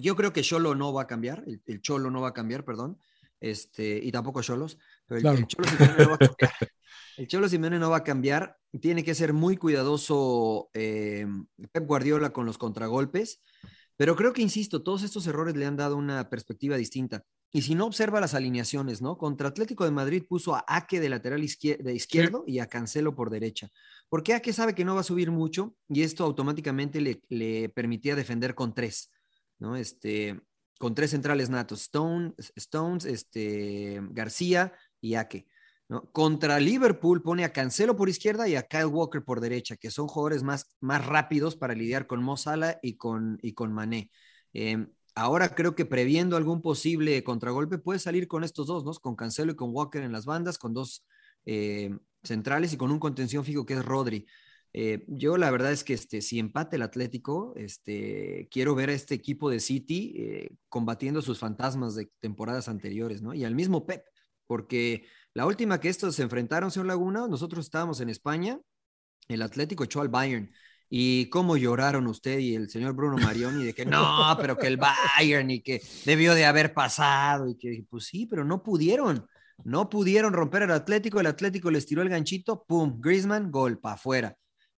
yo 0.00 0.16
creo 0.16 0.32
que 0.32 0.42
Cholo 0.42 0.74
no 0.74 0.92
va 0.92 1.02
a 1.02 1.06
cambiar, 1.06 1.44
el, 1.46 1.60
el 1.66 1.80
Cholo 1.80 2.10
no 2.10 2.20
va 2.20 2.28
a 2.28 2.32
cambiar, 2.34 2.64
perdón, 2.64 2.98
este, 3.40 3.98
y 4.02 4.10
tampoco 4.12 4.42
Cholos, 4.42 4.78
pero 5.06 5.18
el, 5.18 5.22
Claro. 5.22 5.38
el 5.38 5.46
Cholo 5.46 5.68
Simeone 5.68 5.96
no 6.04 6.08
va 6.10 6.14
a 6.14 6.18
cambiar. 6.18 6.52
El 7.18 7.28
Cholo 7.28 7.48
Simeone 7.48 7.78
no 7.78 7.88
va 7.88 7.96
a 7.96 8.04
cambiar, 8.04 8.58
tiene 8.78 9.02
que 9.02 9.14
ser 9.14 9.32
muy 9.32 9.56
cuidadoso 9.56 10.68
eh, 10.74 11.26
Pep 11.72 11.86
Guardiola 11.86 12.30
con 12.30 12.44
los 12.44 12.58
contragolpes, 12.58 13.40
pero 13.96 14.14
creo 14.16 14.34
que, 14.34 14.42
insisto, 14.42 14.82
todos 14.82 15.02
estos 15.02 15.26
errores 15.26 15.56
le 15.56 15.64
han 15.64 15.76
dado 15.78 15.96
una 15.96 16.28
perspectiva 16.28 16.76
distinta. 16.76 17.24
Y 17.52 17.62
si 17.62 17.74
no 17.74 17.86
observa 17.86 18.20
las 18.20 18.34
alineaciones, 18.34 19.00
¿no? 19.00 19.16
Contra 19.16 19.48
Atlético 19.48 19.86
de 19.86 19.92
Madrid 19.92 20.24
puso 20.28 20.54
a 20.54 20.62
Ake 20.68 21.00
de 21.00 21.08
lateral 21.08 21.40
izquier- 21.42 21.78
de 21.82 21.94
izquierdo 21.94 22.44
y 22.46 22.58
a 22.58 22.66
Cancelo 22.66 23.14
por 23.14 23.30
derecha. 23.30 23.70
Porque 24.10 24.34
Ake 24.34 24.52
sabe 24.52 24.74
que 24.74 24.84
no 24.84 24.94
va 24.94 25.00
a 25.00 25.04
subir 25.04 25.30
mucho 25.30 25.74
y 25.88 26.02
esto 26.02 26.22
automáticamente 26.24 27.00
le, 27.00 27.22
le 27.30 27.70
permitía 27.70 28.14
defender 28.14 28.54
con 28.54 28.74
tres, 28.74 29.10
¿no? 29.58 29.76
Este, 29.76 30.40
con 30.78 30.94
tres 30.94 31.10
centrales 31.10 31.50
natos, 31.50 31.82
Stone, 31.82 32.34
Stones, 32.56 33.04
este, 33.04 34.00
García 34.10 34.72
y 35.00 35.14
Ake. 35.14 35.46
¿no? 35.88 36.10
Contra 36.12 36.58
Liverpool 36.58 37.22
pone 37.22 37.44
a 37.44 37.52
Cancelo 37.52 37.96
por 37.96 38.08
izquierda 38.08 38.48
y 38.48 38.56
a 38.56 38.64
Kyle 38.64 38.86
Walker 38.86 39.22
por 39.24 39.40
derecha, 39.40 39.76
que 39.76 39.90
son 39.90 40.08
jugadores 40.08 40.42
más, 40.42 40.76
más 40.80 41.06
rápidos 41.06 41.56
para 41.56 41.74
lidiar 41.74 42.06
con 42.06 42.22
Mo 42.22 42.36
Salah 42.36 42.78
y 42.82 42.96
con, 42.96 43.38
y 43.42 43.52
con 43.52 43.72
Mané. 43.72 44.10
Eh, 44.52 44.86
ahora 45.14 45.54
creo 45.54 45.74
que 45.74 45.84
previendo 45.84 46.36
algún 46.36 46.60
posible 46.60 47.22
contragolpe 47.24 47.78
puede 47.78 47.98
salir 47.98 48.28
con 48.28 48.44
estos 48.44 48.66
dos, 48.66 48.84
¿no? 48.84 48.92
Con 48.94 49.16
Cancelo 49.16 49.52
y 49.52 49.56
con 49.56 49.70
Walker 49.72 50.02
en 50.02 50.12
las 50.12 50.26
bandas, 50.26 50.58
con 50.58 50.74
dos 50.74 51.06
eh, 51.46 51.96
centrales 52.22 52.72
y 52.72 52.76
con 52.76 52.90
un 52.90 52.98
contención 52.98 53.44
fijo 53.44 53.64
que 53.64 53.74
es 53.74 53.84
Rodri. 53.84 54.26
Eh, 54.78 55.06
yo 55.08 55.38
la 55.38 55.50
verdad 55.50 55.72
es 55.72 55.84
que 55.84 55.94
este, 55.94 56.20
si 56.20 56.38
empate 56.38 56.76
el 56.76 56.82
Atlético, 56.82 57.54
este, 57.56 58.46
quiero 58.50 58.74
ver 58.74 58.90
a 58.90 58.92
este 58.92 59.14
equipo 59.14 59.48
de 59.48 59.58
City 59.58 60.12
eh, 60.18 60.50
combatiendo 60.68 61.22
sus 61.22 61.38
fantasmas 61.38 61.94
de 61.94 62.10
temporadas 62.20 62.68
anteriores, 62.68 63.22
¿no? 63.22 63.32
Y 63.32 63.46
al 63.46 63.54
mismo 63.54 63.86
Pep, 63.86 64.04
porque 64.46 65.06
la 65.32 65.46
última 65.46 65.80
que 65.80 65.88
estos 65.88 66.16
se 66.16 66.24
enfrentaron, 66.24 66.70
señor 66.70 66.88
Laguna, 66.88 67.26
nosotros 67.26 67.64
estábamos 67.64 68.02
en 68.02 68.10
España, 68.10 68.60
el 69.28 69.40
Atlético 69.40 69.84
echó 69.84 70.02
al 70.02 70.10
Bayern. 70.10 70.52
Y 70.90 71.30
cómo 71.30 71.56
lloraron 71.56 72.06
usted 72.06 72.38
y 72.38 72.54
el 72.54 72.68
señor 72.68 72.92
Bruno 72.92 73.16
Marioni 73.16 73.64
de 73.64 73.72
que 73.72 73.86
no, 73.86 74.36
pero 74.38 74.58
que 74.58 74.66
el 74.66 74.76
Bayern 74.76 75.50
y 75.50 75.62
que 75.62 75.80
debió 76.04 76.34
de 76.34 76.44
haber 76.44 76.74
pasado 76.74 77.48
y 77.48 77.56
que 77.56 77.82
pues 77.88 78.04
sí, 78.04 78.26
pero 78.26 78.44
no 78.44 78.62
pudieron. 78.62 79.26
No 79.64 79.88
pudieron 79.88 80.34
romper 80.34 80.64
al 80.64 80.72
Atlético, 80.72 81.18
el 81.18 81.28
Atlético 81.28 81.70
les 81.70 81.86
tiró 81.86 82.02
el 82.02 82.10
ganchito, 82.10 82.62
pum, 82.64 83.00
Griezmann, 83.00 83.50
gol, 83.50 83.78
para 83.78 83.94
afuera. 83.94 84.36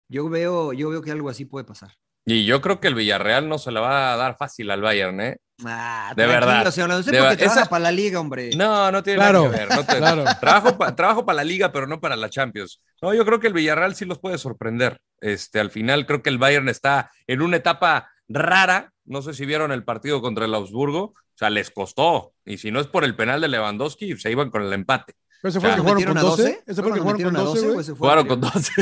Yo 0.08 0.28
veo, 0.28 0.72
yo 0.72 0.88
veo 0.90 1.02
que 1.02 1.10
algo 1.10 1.28
así 1.30 1.44
puede 1.44 1.64
pasar. 1.64 1.90
Y 2.24 2.44
yo 2.44 2.60
creo 2.60 2.78
que 2.80 2.88
el 2.88 2.94
Villarreal 2.94 3.48
no 3.48 3.58
se 3.58 3.72
la 3.72 3.80
va 3.80 4.12
a 4.12 4.16
dar 4.16 4.36
fácil 4.36 4.70
al 4.70 4.82
Bayern, 4.82 5.20
¿eh? 5.20 5.36
Ah, 5.64 6.12
De 6.14 6.26
verdad. 6.26 6.70
señor 6.70 6.88
Laguna, 6.90 7.00
Usted 7.00 7.12
De 7.12 7.18
porque 7.18 7.28
verdad. 7.30 7.38
trabaja 7.38 7.60
Esa- 7.62 7.70
para 7.70 7.82
la 7.84 7.90
liga, 7.92 8.20
hombre. 8.20 8.50
No, 8.56 8.92
no 8.92 9.02
tiene 9.02 9.18
Claro, 9.18 9.44
nada 9.44 9.52
que 9.54 9.58
ver. 9.66 9.76
no 9.76 9.84
te- 9.86 9.96
claro. 9.96 10.24
Trabajo, 10.40 10.78
pa- 10.78 10.94
trabajo 10.94 11.24
para 11.26 11.36
la 11.36 11.44
liga, 11.44 11.72
pero 11.72 11.86
no 11.86 12.00
para 12.00 12.16
la 12.16 12.28
Champions. 12.30 12.80
No, 13.02 13.14
yo 13.14 13.24
creo 13.24 13.40
que 13.40 13.46
el 13.46 13.54
Villarreal 13.54 13.94
sí 13.94 14.04
los 14.04 14.18
puede 14.18 14.38
sorprender. 14.38 15.00
Este, 15.20 15.58
al 15.58 15.70
final 15.70 16.06
creo 16.06 16.22
que 16.22 16.28
el 16.30 16.38
Bayern 16.38 16.68
está 16.68 17.10
en 17.26 17.40
una 17.42 17.56
etapa 17.56 18.10
rara. 18.28 18.92
No 19.04 19.22
sé 19.22 19.32
si 19.32 19.46
vieron 19.46 19.72
el 19.72 19.84
partido 19.84 20.20
contra 20.20 20.44
el 20.44 20.54
Augsburgo. 20.54 21.02
O 21.04 21.14
sea, 21.38 21.50
les 21.50 21.70
costó. 21.70 22.34
Y 22.44 22.58
si 22.58 22.70
no 22.70 22.78
es 22.80 22.86
por 22.88 23.04
el 23.04 23.16
penal 23.16 23.40
de 23.40 23.48
Lewandowski, 23.48 24.16
se 24.18 24.30
iban 24.30 24.50
con 24.50 24.62
el 24.62 24.72
empate. 24.72 25.14
¿Ese 25.42 25.60
fue 25.60 25.70
el 25.70 25.76
que 25.76 25.82
¿Cuándo 25.82 26.00
jugaron 26.00 26.04
con 26.04 26.14
metieron 26.14 26.18
a 26.18 26.22
12? 26.22 26.42
12? 26.42 26.62
¿Ese 26.66 26.82
fue 26.82 26.90
el 26.90 26.94
que 26.96 27.00
¿Cuándo 27.00 27.00
jugaron 27.00 27.22
con 27.22 27.32
metieron 27.32 27.36
a 27.36 27.42
12, 27.42 27.60
o 27.60 27.72
güey? 27.72 27.80
ese 27.80 27.90
fue 27.92 27.98
Jugaron 27.98 28.24
el- 28.24 28.28
con 28.28 28.40
12. 28.40 28.72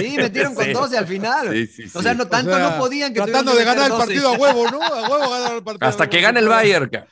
Sí, 0.00 0.16
metieron 0.16 0.54
con 0.54 0.64
Sí. 0.66 0.72
12 0.72 0.98
al 0.98 1.06
final. 1.06 1.52
Sí, 1.52 1.66
sí, 1.66 1.88
sí. 1.88 1.98
O 1.98 2.02
sea, 2.02 2.14
no 2.14 2.26
tanto 2.28 2.50
O 2.52 2.54
sea, 2.56 2.70
no 2.70 2.78
podían 2.78 3.14
que 3.14 3.20
Tratando 3.22 3.54
de 3.54 3.64
ganar 3.64 3.90
el 3.90 3.96
partido 3.96 4.30
12. 4.30 4.36
a 4.36 4.38
huevo, 4.40 4.70
¿no? 4.70 4.82
A 4.82 5.08
huevo 5.08 5.30
ganar 5.30 5.54
el 5.56 5.62
partido. 5.62 5.88
Hasta 5.88 6.10
que 6.10 6.20
gane 6.20 6.40
el 6.40 6.48
Bayern. 6.48 6.88
ca. 6.90 7.06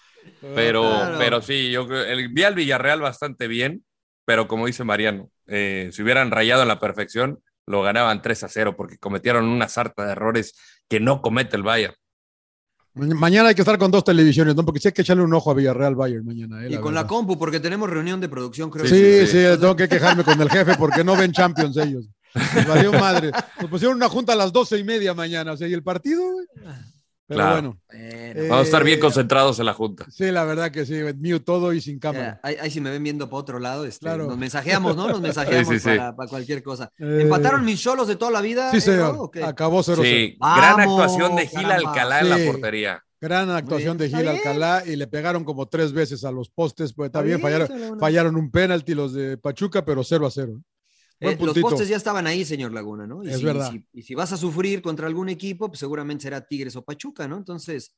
Pero, 0.55 0.83
Claro. 0.83 1.19
pero 1.19 1.43
sí, 1.43 1.71
yo 1.71 1.87
creo, 1.87 2.03
el, 2.05 2.29
vi 2.31 2.43
al 2.45 2.55
Villarreal 2.55 3.01
bastante 3.01 3.47
bien, 3.47 3.85
pero 4.25 4.49
como 4.49 4.67
dice 4.67 4.85
Mariano, 4.85 5.31
eh, 5.47 5.91
si 5.93 6.03
hubieran 6.03 6.31
rayado 6.31 6.63
en 6.63 6.69
la 6.69 6.81
perfección, 6.81 7.41
lo 7.67 7.83
ganaban 7.83 8.23
3 8.23 8.43
a 8.45 8.49
0 8.49 8.75
porque 8.77 8.97
cometieron 8.99 9.45
una 9.47 9.69
sarta 9.69 10.05
de 10.07 10.13
errores 10.13 10.55
que 10.89 10.99
no 10.99 11.21
comete 11.23 11.57
el 11.57 11.63
Bayern. 11.63 11.95
Ma- 12.95 13.15
Mañana 13.15 13.49
hay 13.51 13.55
que 13.55 13.63
estar 13.63 13.79
con 13.79 13.91
dos 13.91 14.05
televisiones, 14.05 14.55
¿no? 14.57 14.65
Porque 14.65 14.81
sí 14.81 14.89
hay 14.89 14.93
que 14.93 15.03
echarle 15.03 15.23
un 15.23 15.33
ojo 15.35 15.51
a 15.51 15.55
Villarreal 15.55 15.95
Bayern 15.95 16.25
mañana. 16.25 16.65
eh, 16.65 16.69
Y 16.73 16.77
con 16.79 16.95
la 16.95 17.07
compu, 17.07 17.39
porque 17.39 17.61
tenemos 17.61 17.89
reunión 17.89 18.21
de 18.21 18.29
producción, 18.29 18.71
creo. 18.71 18.85
Sí, 18.87 18.91
Sí, 18.95 19.27
sí, 19.27 19.27
sí, 19.53 19.61
tengo 19.61 19.77
que 19.77 19.89
quejarme 19.89 20.25
con 20.25 20.41
el 20.41 20.51
jefe 20.51 20.75
porque 20.79 21.05
no 21.05 21.17
ven 21.17 21.33
Champions 21.33 21.77
ellos. 21.77 22.07
Nos 22.55 22.67
valió 22.67 22.93
madre. 22.93 23.31
Nos 23.61 23.71
pusieron 23.71 23.97
una 23.97 24.09
junta 24.09 24.33
a 24.33 24.37
las 24.37 24.53
doce 24.53 24.79
y 24.79 24.85
media 24.85 25.15
mañana, 25.15 25.53
o 25.53 25.57
sea, 25.57 25.67
¿y 25.69 25.73
el 25.73 25.83
partido? 25.83 26.23
güey? 26.33 26.47
Pero 27.31 27.39
Claro. 27.43 27.53
bueno. 27.55 27.81
Bueno, 27.89 28.07
Eh, 28.13 28.47
Vamos 28.49 28.59
a 28.59 28.67
estar 28.67 28.83
bien 28.83 28.99
concentrados 28.99 29.61
en 29.61 29.67
la 29.67 29.73
junta. 29.73 30.05
Sí, 30.11 30.33
la 30.33 30.43
verdad 30.45 30.73
que 30.73 30.85
sí, 30.85 30.95
mute 31.17 31.39
todo 31.41 31.73
y 31.73 31.81
sin 31.81 32.01
cámara. 32.01 32.41
ahí, 32.43 32.57
ahí 32.61 32.71
si 32.73 32.81
me 32.81 32.91
ven 32.91 33.05
viendo 33.05 33.31
para 33.31 33.39
otro 33.41 33.61
lado, 33.61 33.85
este, 33.85 34.01
Claro. 34.07 34.27
nos 34.27 34.37
mensajeamos, 34.37 34.97
¿no? 34.97 35.07
Nos 35.09 35.21
mensajeamos 35.21 35.69
Sí, 35.69 35.75
sí, 35.75 35.81
sí. 35.81 35.97
Para, 35.97 36.17
para 36.17 36.29
cualquier 36.29 36.61
cosa. 36.65 36.91
Eh, 36.99 37.21
¿Empataron 37.23 37.65
mis 37.65 37.81
cholos 37.81 38.09
de 38.09 38.17
toda 38.17 38.33
la 38.33 38.41
vida? 38.41 38.69
Sí, 38.73 38.79
eh, 38.79 38.81
señor. 38.81 39.31
Acabó 39.45 39.83
0-0. 39.85 40.03
Sí, 40.03 40.37
Vamos, 40.41 40.57
gran 40.59 40.81
actuación 40.81 41.37
de 41.37 41.47
Gil 41.47 41.63
caramba. 41.63 41.91
Alcalá 41.91 42.21
en 42.21 42.29
la 42.31 42.39
portería. 42.53 43.05
Gran 43.21 43.51
actuación 43.51 43.97
de 43.97 44.09
Gil. 44.09 44.27
Alcalá 44.27 44.83
y 44.85 44.97
le 44.97 45.07
pegaron 45.07 45.45
como 45.45 45.67
tres 45.69 45.93
veces 45.93 46.25
a 46.25 46.33
los 46.33 46.49
postes, 46.51 46.93
pues 46.95 47.07
está 47.09 47.23
bien, 47.23 47.41
fallaron, 47.41 47.97
fallaron 48.01 48.35
un 48.35 48.51
penalti 48.51 48.95
los 48.95 49.13
de 49.13 49.37
Pachuca, 49.39 49.85
pero 49.85 50.03
0 50.03 50.27
a 50.27 50.31
0. 50.33 50.61
Eh, 51.21 51.37
los 51.41 51.59
postes 51.59 51.87
ya 51.89 51.97
estaban 51.97 52.27
ahí, 52.27 52.45
señor 52.45 52.73
Laguna, 52.73 53.07
¿no? 53.07 53.23
Y 53.23 53.29
Es 53.29 53.39
si, 53.39 53.45
verdad. 53.45 53.71
si- 53.71 53.85
y 53.93 54.03
si 54.03 54.15
vas 54.15 54.33
a 54.33 54.37
sufrir 54.39 54.81
contra 54.81 55.07
algún 55.07 55.29
equipo, 55.29 55.69
pues 55.69 55.79
seguramente 55.79 56.23
será 56.23 56.41
Tigres 56.41 56.75
o 56.77 56.83
Pachuca, 56.85 57.29
¿no? 57.29 57.37
Entonces, 57.37 57.95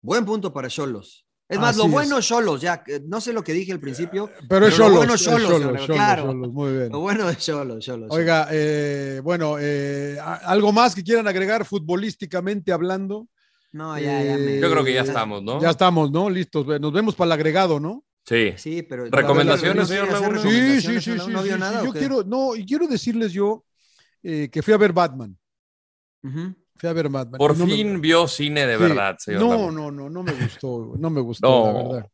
buen 0.00 0.24
punto 0.24 0.52
para 0.52 0.68
Cholos. 0.68 1.26
Es 1.48 1.58
más, 1.60 1.76
lo 1.76 1.86
bueno 1.86 2.16
es. 2.18 2.26
Cholos, 2.26 2.62
ya, 2.62 2.82
eh, 2.86 3.02
no 3.06 3.20
sé 3.20 3.34
lo 3.34 3.44
que 3.44 3.52
dije 3.52 3.72
al 3.72 3.80
principio, 3.80 4.30
Pero 4.48 4.66
es 4.66 4.78
lo 4.78 4.84
Cholos. 4.86 4.96
bueno 4.96 5.14
es 5.14 5.20
Xolos, 5.22 5.86
claro. 5.86 6.22
Xolos, 6.32 6.50
muy 6.50 6.72
bien. 6.72 6.88
lo 6.92 7.00
bueno 7.00 7.26
de 7.28 7.36
Cholos, 7.36 7.84
Cholos. 7.84 8.08
Oiga, 8.10 8.48
eh, 8.50 9.20
bueno, 9.22 9.56
eh, 9.60 10.18
algo 10.44 10.72
más 10.72 10.94
que 10.94 11.02
quieran 11.04 11.28
agregar 11.28 11.66
futbolísticamente 11.66 12.72
hablando. 12.72 13.28
No, 13.72 13.98
ya, 13.98 14.22
ya 14.24 14.36
me- 14.38 14.56
Eh, 14.56 14.60
Yo 14.62 14.70
creo 14.70 14.82
que 14.84 14.94
ya 14.94 15.02
estamos, 15.02 15.42
¿no? 15.42 15.60
Ya 15.60 15.70
estamos, 15.70 16.10
¿no? 16.10 16.30
Listos. 16.30 16.66
Nos 16.80 16.92
vemos 16.92 17.14
para 17.14 17.26
el 17.26 17.32
agregado, 17.32 17.78
¿no? 17.80 18.02
Sí. 18.24 18.52
Sí, 18.56 18.82
pero. 18.82 19.06
¿Recomendaciones, 19.10 19.76
¿No 19.76 19.86
señor 19.86 20.12
Laguna? 20.12 20.40
Sí, 20.40 20.80
sí, 20.80 21.00
sí, 21.00 21.18
sí. 21.18 21.30
¿No 21.30 21.42
vio 21.42 21.54
sí, 21.54 21.60
nada? 21.60 21.80
sí. 21.82 21.86
o 21.88 21.92
Yo 21.92 21.98
quiero, 21.98 22.22
no, 22.24 22.54
y 22.54 22.64
quiero 22.64 22.86
decirles 22.86 23.32
yo 23.32 23.64
eh, 24.22 24.48
que 24.50 24.62
fui 24.62 24.72
a 24.72 24.76
ver 24.78 24.92
Batman. 24.92 25.36
Fui 26.22 26.88
a 26.88 26.92
ver 26.92 27.08
Batman. 27.08 27.38
Por 27.38 27.56
me- 27.56 27.66
fin 27.66 28.00
vio 28.00 28.28
cine 28.28 28.66
de 28.66 28.76
Sí. 28.76 28.82
verdad, 28.82 29.16
señor. 29.18 29.40
No, 29.42 29.48
Laguna. 29.50 29.72
no, 29.72 29.90
no, 29.90 30.10
no 30.10 30.22
me 30.22 30.32
gustó, 30.32 30.92
no 30.98 31.10
me 31.10 31.20
gustó, 31.20 31.48
No. 31.48 31.66
la 31.66 31.88
verdad. 31.94 32.10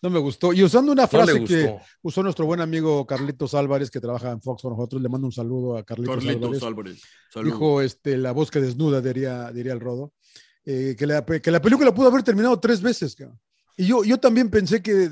No 0.00 0.10
me 0.10 0.18
gustó. 0.20 0.52
Y 0.52 0.62
usando 0.62 0.92
una 0.92 1.08
frase 1.08 1.42
que 1.42 1.76
usó 2.02 2.22
nuestro 2.22 2.46
buen 2.46 2.60
amigo 2.60 3.04
Carlitos 3.04 3.52
Álvarez, 3.54 3.90
que 3.90 3.98
trabaja 3.98 4.30
en 4.30 4.40
Fox 4.40 4.62
con 4.62 4.72
nosotros, 4.76 5.02
le 5.02 5.08
mando 5.08 5.26
un 5.26 5.32
saludo 5.32 5.76
a 5.76 5.82
Carlitos, 5.82 6.62
Álvarez. 6.62 7.02
Dijo 7.42 7.82
este, 7.82 8.16
la 8.16 8.30
voz 8.30 8.48
que 8.50 8.60
desnuda, 8.60 9.00
diría, 9.00 9.50
diría 9.50 9.72
el 9.72 9.80
Rodo, 9.80 10.12
eh, 10.64 10.94
que, 10.96 11.04
la, 11.04 11.24
que 11.24 11.50
la 11.50 11.60
película 11.60 11.92
pudo 11.92 12.08
haber 12.08 12.22
terminado 12.22 12.60
tres 12.60 12.80
veces. 12.80 13.16
cabrón. 13.16 13.40
Y 13.80 13.86
yo, 13.86 14.02
yo 14.02 14.18
también 14.18 14.50
pensé 14.50 14.82
que, 14.82 15.08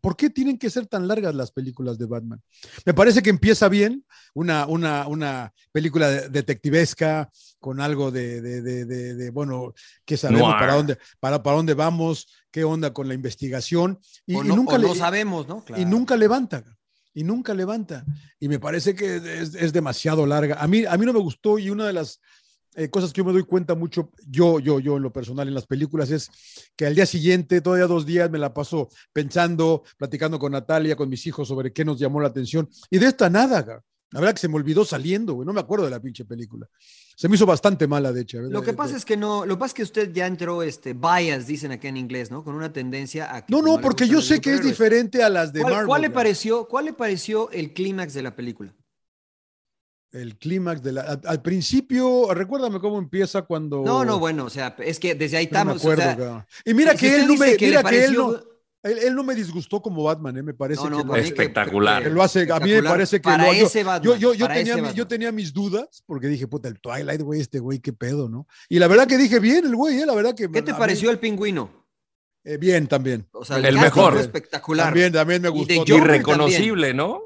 ¿por 0.00 0.16
qué 0.16 0.30
tienen 0.30 0.56
que 0.58 0.70
ser 0.70 0.86
tan 0.86 1.06
largas 1.06 1.34
las 1.34 1.52
películas 1.52 1.98
de 1.98 2.06
Batman? 2.06 2.40
Me 2.86 2.94
parece 2.94 3.22
que 3.22 3.28
empieza 3.28 3.68
bien, 3.68 4.02
una, 4.32 4.66
una, 4.66 5.06
una 5.06 5.52
película 5.72 6.08
de- 6.08 6.28
detectivesca, 6.30 7.30
con 7.60 7.80
algo 7.82 8.10
de, 8.10 8.40
de, 8.40 8.84
de- 8.86 9.30
bueno, 9.30 9.74
que 10.06 10.16
sabemos 10.16 10.48
Noir. 10.48 10.58
para 10.58 10.74
dónde, 10.74 10.98
para, 11.20 11.42
para 11.42 11.56
dónde 11.58 11.74
vamos, 11.74 12.28
qué 12.50 12.64
onda 12.64 12.94
con 12.94 13.08
la 13.08 13.14
investigación. 13.14 13.98
Y, 14.26 14.36
o 14.36 14.42
y 14.44 14.48
nunca 14.48 14.76
o 14.76 14.78
le- 14.78 14.88
no 14.88 14.94
sabemos, 14.94 15.46
¿no? 15.46 15.62
Claro. 15.62 15.82
y 15.82 15.84
nunca 15.84 16.16
levanta. 16.16 16.64
Y 17.12 17.24
nunca 17.24 17.52
levanta. 17.52 18.06
Y 18.40 18.48
me 18.48 18.58
parece 18.58 18.94
que 18.94 19.16
es, 19.16 19.54
es 19.54 19.72
demasiado 19.72 20.24
larga. 20.24 20.56
A 20.62 20.66
mí, 20.66 20.84
a 20.86 20.96
mí 20.96 21.04
no 21.04 21.12
me 21.12 21.18
gustó 21.20 21.58
y 21.58 21.68
una 21.68 21.86
de 21.86 21.92
las 21.92 22.20
eh, 22.78 22.88
cosas 22.90 23.12
que 23.12 23.18
yo 23.18 23.24
me 23.24 23.32
doy 23.32 23.42
cuenta 23.42 23.74
mucho, 23.74 24.10
yo, 24.28 24.60
yo, 24.60 24.78
yo 24.78 24.96
en 24.96 25.02
lo 25.02 25.12
personal 25.12 25.48
en 25.48 25.54
las 25.54 25.66
películas, 25.66 26.10
es 26.12 26.30
que 26.76 26.86
al 26.86 26.94
día 26.94 27.06
siguiente, 27.06 27.60
todavía 27.60 27.88
dos 27.88 28.06
días, 28.06 28.30
me 28.30 28.38
la 28.38 28.54
paso 28.54 28.88
pensando, 29.12 29.82
platicando 29.96 30.38
con 30.38 30.52
Natalia, 30.52 30.94
con 30.94 31.08
mis 31.08 31.26
hijos 31.26 31.48
sobre 31.48 31.72
qué 31.72 31.84
nos 31.84 31.98
llamó 31.98 32.20
la 32.20 32.28
atención. 32.28 32.68
Y 32.88 32.98
de 32.98 33.06
esta 33.06 33.28
nada, 33.28 33.82
la 34.10 34.20
verdad 34.20 34.34
que 34.34 34.40
se 34.40 34.48
me 34.48 34.54
olvidó 34.54 34.84
saliendo, 34.84 35.34
güey. 35.34 35.44
No 35.44 35.52
me 35.52 35.60
acuerdo 35.60 35.84
de 35.84 35.90
la 35.90 36.00
pinche 36.00 36.24
película. 36.24 36.66
Se 37.16 37.28
me 37.28 37.34
hizo 37.34 37.44
bastante 37.44 37.86
mala, 37.86 38.12
de 38.12 38.22
hecho. 38.22 38.40
Lo 38.40 38.62
que 38.62 38.72
pasa 38.72 38.96
es 38.96 39.04
que 39.04 39.16
no, 39.16 39.44
lo 39.44 39.56
que 39.56 39.58
pasa 39.58 39.70
es 39.70 39.74
que 39.74 39.82
usted 39.82 40.12
ya 40.12 40.26
entró, 40.26 40.62
este, 40.62 40.94
bias, 40.94 41.46
dicen 41.46 41.72
acá 41.72 41.88
en 41.88 41.96
inglés, 41.96 42.30
¿no? 42.30 42.44
Con 42.44 42.54
una 42.54 42.72
tendencia 42.72 43.34
a 43.34 43.44
que 43.44 43.52
No, 43.52 43.60
no, 43.60 43.80
porque 43.80 44.06
yo 44.06 44.22
sé 44.22 44.40
que 44.40 44.54
es 44.54 44.62
diferente 44.62 45.22
a 45.22 45.28
las 45.28 45.52
de 45.52 45.60
¿Cuál, 45.60 45.72
Marvel. 45.72 45.86
cuál 45.88 46.02
le 46.02 46.10
pareció, 46.10 46.68
¿Cuál 46.68 46.84
le 46.86 46.92
pareció 46.92 47.50
el 47.50 47.74
clímax 47.74 48.14
de 48.14 48.22
la 48.22 48.34
película? 48.36 48.74
El 50.10 50.38
clímax 50.38 50.82
de 50.82 50.92
la. 50.92 51.02
Al, 51.02 51.20
al 51.24 51.42
principio, 51.42 52.32
recuérdame 52.32 52.80
cómo 52.80 52.98
empieza 52.98 53.42
cuando. 53.42 53.82
No, 53.84 54.04
no, 54.04 54.18
bueno, 54.18 54.46
o 54.46 54.50
sea, 54.50 54.74
es 54.78 54.98
que 54.98 55.14
desde 55.14 55.36
ahí. 55.36 55.48
No 55.52 55.64
me 55.64 55.74
estamos. 55.74 55.84
o 55.84 55.92
acuerdo, 55.92 56.02
sea, 56.24 56.46
y 56.64 56.72
mira 56.74 56.94
que 56.94 57.14
él 57.14 57.26
no 57.26 57.36
me. 57.36 57.56
que 57.56 57.66
mira 57.66 57.82
que 57.82 58.04
él 58.04 58.14
no. 58.14 58.34
Él, 58.84 58.96
él 58.98 59.14
no 59.14 59.24
me 59.24 59.34
disgustó 59.34 59.82
como 59.82 60.04
Batman, 60.04 60.36
¿eh? 60.38 60.42
me 60.42 60.54
parece 60.54 60.84
No, 60.88 61.02
no, 61.02 61.12
que, 61.12 61.20
Espectacular. 61.20 62.02
que 62.04 62.10
lo 62.10 62.22
hace. 62.22 62.50
A 62.50 62.60
mí 62.60 62.70
me 62.70 62.82
parece 62.84 63.16
que 63.16 63.22
Para 63.24 63.48
lo- 63.48 63.52
yo- 63.52 63.66
ese 63.66 63.80
yo, 63.80 63.86
Batman, 63.86 64.18
yo, 64.20 64.34
yo 64.34 64.44
para 64.46 64.54
tenía, 64.54 64.72
ese 64.74 64.82
mi- 64.82 64.94
yo 64.94 65.06
tenía 65.08 65.32
mis 65.32 65.52
dudas 65.52 66.02
porque 66.06 66.28
dije, 66.28 66.46
puta, 66.46 66.68
el 66.68 66.80
Twilight, 66.80 67.20
güey, 67.20 67.40
este 67.40 67.58
güey, 67.58 67.80
qué 67.80 67.92
pedo, 67.92 68.28
¿no? 68.28 68.46
Y 68.68 68.78
la 68.78 68.86
verdad 68.86 69.08
que 69.08 69.18
dije 69.18 69.40
bien 69.40 69.66
el 69.66 69.74
güey, 69.74 69.98
¿eh? 70.00 70.06
la 70.06 70.14
verdad 70.14 70.32
que. 70.34 70.48
¿Qué 70.48 70.62
te 70.62 70.72
mí- 70.72 70.78
pareció 70.78 71.10
el 71.10 71.18
pingüino? 71.18 71.86
eh, 72.44 72.56
bien, 72.56 72.86
también. 72.86 73.26
O 73.32 73.44
sea, 73.44 73.58
El 73.58 73.76
mejor. 73.78 74.16
espectacular. 74.16 74.86
También, 74.86 75.12
también 75.12 75.42
me 75.42 75.48
Y 75.48 75.50
gustó. 75.50 75.74
Joker 75.80 75.96
Irreconocible, 75.96 76.94
¿no? 76.94 77.20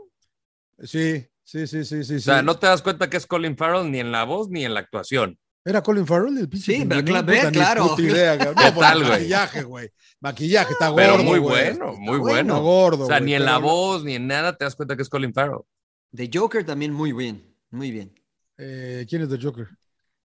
Sí, 0.82 1.26
sí, 1.52 1.66
sí, 1.66 1.84
sí, 1.84 2.04
sí. 2.04 2.14
O 2.16 2.20
sea, 2.20 2.40
sí. 2.40 2.44
no 2.44 2.56
te 2.58 2.66
das 2.66 2.82
cuenta 2.82 3.08
que 3.10 3.16
es 3.16 3.26
Colin 3.26 3.56
Farrell 3.56 3.90
ni 3.90 4.00
en 4.00 4.10
la 4.12 4.24
voz 4.24 4.48
ni 4.48 4.64
en 4.64 4.74
la 4.74 4.80
actuación. 4.80 5.38
¿Era 5.64 5.82
Colin 5.82 6.06
Farrell 6.06 6.36
el 6.38 6.48
pinche? 6.48 6.76
Sí, 6.78 6.84
pero 6.88 7.04
Puta, 7.04 7.50
claro. 7.52 7.88
puta 7.88 8.02
idea. 8.02 8.38
¿Qué 8.38 8.44
No, 8.46 8.74
por 8.74 8.82
tal, 8.84 8.98
el 8.98 9.06
güey? 9.06 9.12
Maquillaje, 9.18 9.62
güey. 9.62 9.90
Maquillaje, 10.20 10.72
está 10.72 10.88
gordo. 10.88 11.02
Pero 11.02 11.18
muy 11.22 11.38
güey. 11.38 11.52
bueno, 11.76 11.92
muy 11.98 12.18
bueno. 12.18 12.40
Está 12.40 12.52
bueno. 12.54 12.62
gordo. 12.62 13.04
O 13.04 13.06
sea, 13.06 13.18
güey, 13.18 13.26
ni 13.26 13.34
en 13.34 13.44
la 13.44 13.58
voz 13.58 14.02
ni 14.04 14.14
en 14.14 14.26
nada 14.26 14.56
te 14.56 14.64
das 14.64 14.74
cuenta 14.74 14.96
que 14.96 15.02
es 15.02 15.08
Colin 15.08 15.32
Farrell. 15.32 15.60
De 16.10 16.28
Joker 16.32 16.64
también 16.64 16.92
muy 16.92 17.12
bien, 17.12 17.54
muy 17.70 17.90
bien. 17.90 18.12
Eh, 18.58 19.06
¿Quién 19.08 19.22
es 19.22 19.28
The 19.28 19.38
Joker? 19.40 19.68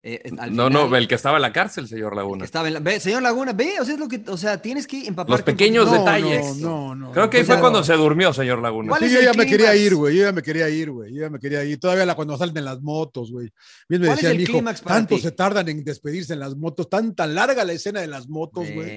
Eh, 0.06 0.22
al 0.38 0.54
No, 0.54 0.68
final, 0.68 0.90
no, 0.90 0.96
el 0.98 1.08
que 1.08 1.16
estaba 1.16 1.38
en 1.38 1.44
la 1.44 1.54
cárcel, 1.54 1.88
señor 1.88 2.10
que 2.12 2.18
Laguna. 2.18 2.44
estaba 2.44 2.68
en 2.68 2.74
la- 2.74 2.82
ve, 2.82 3.00
señor 3.00 3.22
Laguna, 3.22 3.54
ve, 3.54 3.76
o 3.80 3.86
sea, 3.86 3.94
es 3.94 4.00
lo 4.02 4.10
que, 4.10 4.22
o 4.28 4.36
sea, 4.36 4.62
tienes 4.62 4.86
que 4.86 5.08
empaparte. 5.08 5.32
Los 5.32 5.42
pequeños. 5.44 5.86
No, 5.90 5.98
detalles. 5.98 6.58
No, 6.58 6.94
no, 6.94 6.96
no. 7.08 7.12
Creo 7.14 7.30
que 7.30 7.38
ahí 7.38 7.44
fue 7.46 7.58
cuando 7.62 7.82
se 7.86 7.94
durmió, 7.94 8.34
señor 8.34 8.62
Laguna. 8.62 8.90
¿Cuál 8.90 9.02
Sí, 9.08 9.16
yo 9.16 9.22
ya 9.22 9.32
me 9.32 9.46
quería 9.46 9.74
ir, 9.78 9.96
güey. 9.96 10.18
Yo 10.18 10.24
ya 10.26 10.34
me 10.34 10.42
quería 10.42 10.68
ir, 10.68 10.92
güey. 10.92 11.14
Yo 11.14 11.22
ya 11.22 11.30
me 11.30 11.40
quería 11.40 11.64
ir. 11.64 11.80
Todavía 11.80 12.06
la, 12.06 12.16
cuando 12.16 12.38
salen 12.38 12.58
en 12.58 12.66
las 12.66 12.82
motos, 12.82 13.32
güey. 13.32 13.50
Bien 13.88 14.02
me 14.02 14.08
¿Cuál 14.08 14.18
es 14.20 14.24
decía 14.24 14.32
el 14.32 14.38
mi 14.38 14.44
hijo, 14.44 14.84
tanto 14.84 15.16
ti? 15.16 15.22
se 15.22 15.32
tardan 15.32 15.70
en 15.70 15.86
despedirse 15.86 16.34
en 16.34 16.40
las 16.42 16.58
motos, 16.58 16.90
tan 16.90 17.16
tan 17.16 17.34
larga 17.34 17.64
la 17.64 17.72
escena 17.72 18.02
de 18.02 18.08
las 18.08 18.28
motos, 18.28 18.66
güey. 18.74 18.90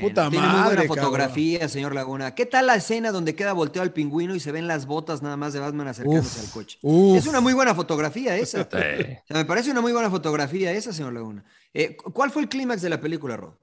Puta 0.00 0.30
Tiene 0.30 0.46
muy 0.46 0.62
buena 0.62 0.82
cabrón. 0.82 0.96
fotografía, 0.98 1.68
señor 1.68 1.94
Laguna. 1.94 2.34
¿Qué 2.34 2.46
tal 2.46 2.66
la 2.66 2.74
escena 2.76 3.10
donde 3.12 3.34
queda 3.34 3.52
volteado 3.52 3.84
el 3.84 3.92
pingüino 3.92 4.34
y 4.34 4.40
se 4.40 4.52
ven 4.52 4.66
las 4.66 4.86
botas 4.86 5.22
nada 5.22 5.36
más 5.36 5.52
de 5.52 5.60
Batman 5.60 5.88
acercándose 5.88 6.40
Uf, 6.40 6.44
al 6.46 6.50
coche? 6.52 6.78
uf. 6.82 7.16
Es 7.18 7.26
una 7.26 7.40
muy 7.40 7.52
buena 7.54 7.74
fotografía 7.74 8.36
esa. 8.36 8.62
Sí. 8.64 8.68
O 9.24 9.26
sea, 9.28 9.36
me 9.36 9.44
parece 9.44 9.70
una 9.70 9.80
muy 9.80 9.92
buena 9.92 10.10
fotografía 10.10 10.72
esa, 10.72 10.92
señor 10.92 11.12
Laguna. 11.12 11.44
Eh, 11.74 11.96
cu- 11.96 12.12
¿Cuál 12.12 12.30
fue 12.30 12.42
el 12.42 12.48
clímax 12.48 12.82
de 12.82 12.90
la 12.90 13.00
película, 13.00 13.36
Rod? 13.36 13.54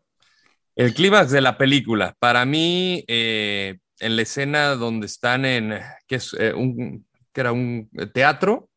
El 0.76 0.94
clímax 0.94 1.32
de 1.32 1.42
la 1.42 1.58
película, 1.58 2.16
para 2.20 2.46
mí, 2.46 3.04
eh, 3.08 3.78
en 4.00 4.16
la 4.16 4.22
escena 4.24 4.76
donde 4.76 5.06
están 5.06 5.46
en, 5.46 5.80
que 6.08 6.16
es 6.16 6.36
Eh, 6.38 6.54
un, 6.54 7.06
que 7.32 7.42
era 7.42 7.52
un 7.54 7.90
teatro. 8.14 8.70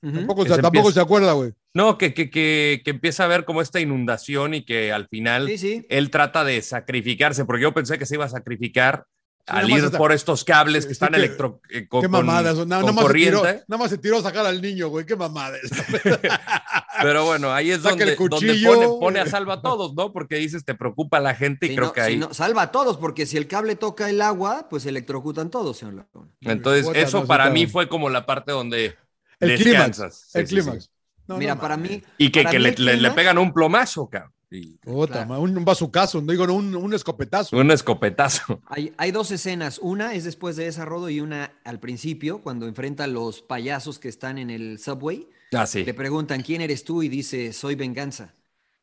Tampoco, 0.00 0.42
se, 0.44 0.48
se 0.50 0.54
tampoco 0.62 0.78
empieza- 0.88 0.94
se 0.94 1.00
acuerda, 1.00 1.32
güey. 1.32 1.52
No, 1.78 1.96
que, 1.98 2.12
que, 2.12 2.28
que, 2.28 2.82
que 2.84 2.90
empieza 2.90 3.24
a 3.24 3.28
ver 3.28 3.44
como 3.44 3.62
esta 3.62 3.78
inundación 3.80 4.52
y 4.54 4.64
que 4.64 4.92
al 4.92 5.06
final 5.08 5.46
Sí, 5.46 5.58
sí. 5.58 5.86
él 5.88 6.10
trata 6.10 6.42
de 6.44 6.60
sacrificarse, 6.62 7.44
porque 7.44 7.62
yo 7.62 7.72
pensé 7.72 7.98
que 7.98 8.06
se 8.06 8.16
iba 8.16 8.24
a 8.24 8.28
sacrificar 8.28 9.04
al 9.46 9.70
ir 9.70 9.82
está- 9.84 9.96
por 9.96 10.12
estos 10.12 10.44
cables 10.44 10.84
que 10.84 10.92
están 10.92 11.14
electro 11.14 11.60
con, 11.88 12.02
Qué 12.02 12.08
con- 12.08 12.10
mamadas. 12.10 12.66
Nada, 12.66 12.82
más 12.92 13.06
se 13.06 13.12
tiró, 13.14 13.38
corriente. 13.40 13.64
nada 13.66 13.78
más 13.82 13.90
se 13.90 13.96
tiró 13.96 14.18
a 14.18 14.22
sacar 14.22 14.44
al 14.44 14.60
niño, 14.60 14.88
güey. 14.88 15.06
Qué 15.06 15.16
mamadas. 15.16 15.60
Pero 17.02 17.24
bueno, 17.24 17.52
ahí 17.52 17.70
es 17.70 17.82
donde, 17.82 18.14
pone, 18.16 18.86
pone 19.00 19.20
a 19.20 19.26
salvo 19.26 19.52
a 19.52 19.62
todos, 19.62 19.94
¿no? 19.94 20.12
Porque 20.12 20.36
dices, 20.36 20.64
te 20.64 20.74
preocupa 20.74 21.20
la 21.20 21.34
gente 21.34 21.66
y 21.66 21.70
Si 21.70 21.74
creo 21.76 21.86
no- 21.88 21.92
que 21.92 22.00
si 22.02 22.06
ahí. 22.08 22.16
no- 22.16 22.34
salva 22.34 22.62
a 22.62 22.70
todos, 22.72 22.96
porque 22.98 23.24
si 23.24 23.36
el 23.36 23.46
cable 23.46 23.76
toca 23.76 24.10
el 24.10 24.20
agua, 24.20 24.66
pues 24.68 24.84
electrocutan 24.86 25.50
todos, 25.50 25.78
señor. 25.78 26.06
Entonces, 26.40 26.86
eso 26.94 27.24
para 27.26 27.50
mí 27.50 27.66
fue 27.66 27.88
como 27.88 28.10
la 28.10 28.26
parte 28.26 28.52
donde 28.52 28.96
El 29.40 29.56
clímax. 29.56 29.64
descansas. 29.64 30.24
Sí, 30.32 30.38
El 30.40 30.46
sí, 30.48 30.54
clímax. 30.56 30.90
Sí. 31.28 31.32
No, 31.32 31.38
Mira, 31.38 31.54
no 31.54 31.60
para 31.60 31.76
mí. 31.76 32.02
Y 32.18 32.30
que, 32.30 32.42
para 32.42 32.50
que 32.52 32.58
mí 32.58 32.74
le, 32.76 33.10
pegan 33.12 33.38
un 33.38 33.52
plomazo, 33.52 34.08
cabrón. 34.08 34.32
Y 34.50 34.78
Claro. 34.78 35.42
un, 35.42 35.58
un 35.58 35.64
bazucazo, 35.64 36.22
no 36.22 36.32
digo, 36.32 36.44
un, 36.52 36.74
un 36.74 36.94
escopetazo. 36.94 37.56
un 37.56 37.70
escopetazo. 37.70 38.62
Hay, 38.66 38.92
hay 38.96 39.10
dos 39.10 39.30
escenas. 39.30 39.78
Una 39.78 40.14
es 40.14 40.24
después 40.24 40.56
de 40.56 40.66
esa 40.68 40.86
rodo 40.86 41.10
y 41.10 41.20
una 41.20 41.52
al 41.64 41.80
principio, 41.80 42.40
cuando 42.40 42.66
enfrenta 42.66 43.04
a 43.04 43.08
los 43.08 43.42
payasos 43.42 43.98
que 43.98 44.08
están 44.08 44.38
en 44.38 44.48
el 44.50 44.78
subway. 44.78 45.28
Así. 45.52 45.84
Le 45.84 45.92
preguntan 45.94 46.42
quién 46.42 46.62
eres 46.62 46.84
tú 46.84 47.02
y 47.02 47.08
dice 47.08 47.52
soy 47.52 47.74
venganza. 47.74 48.34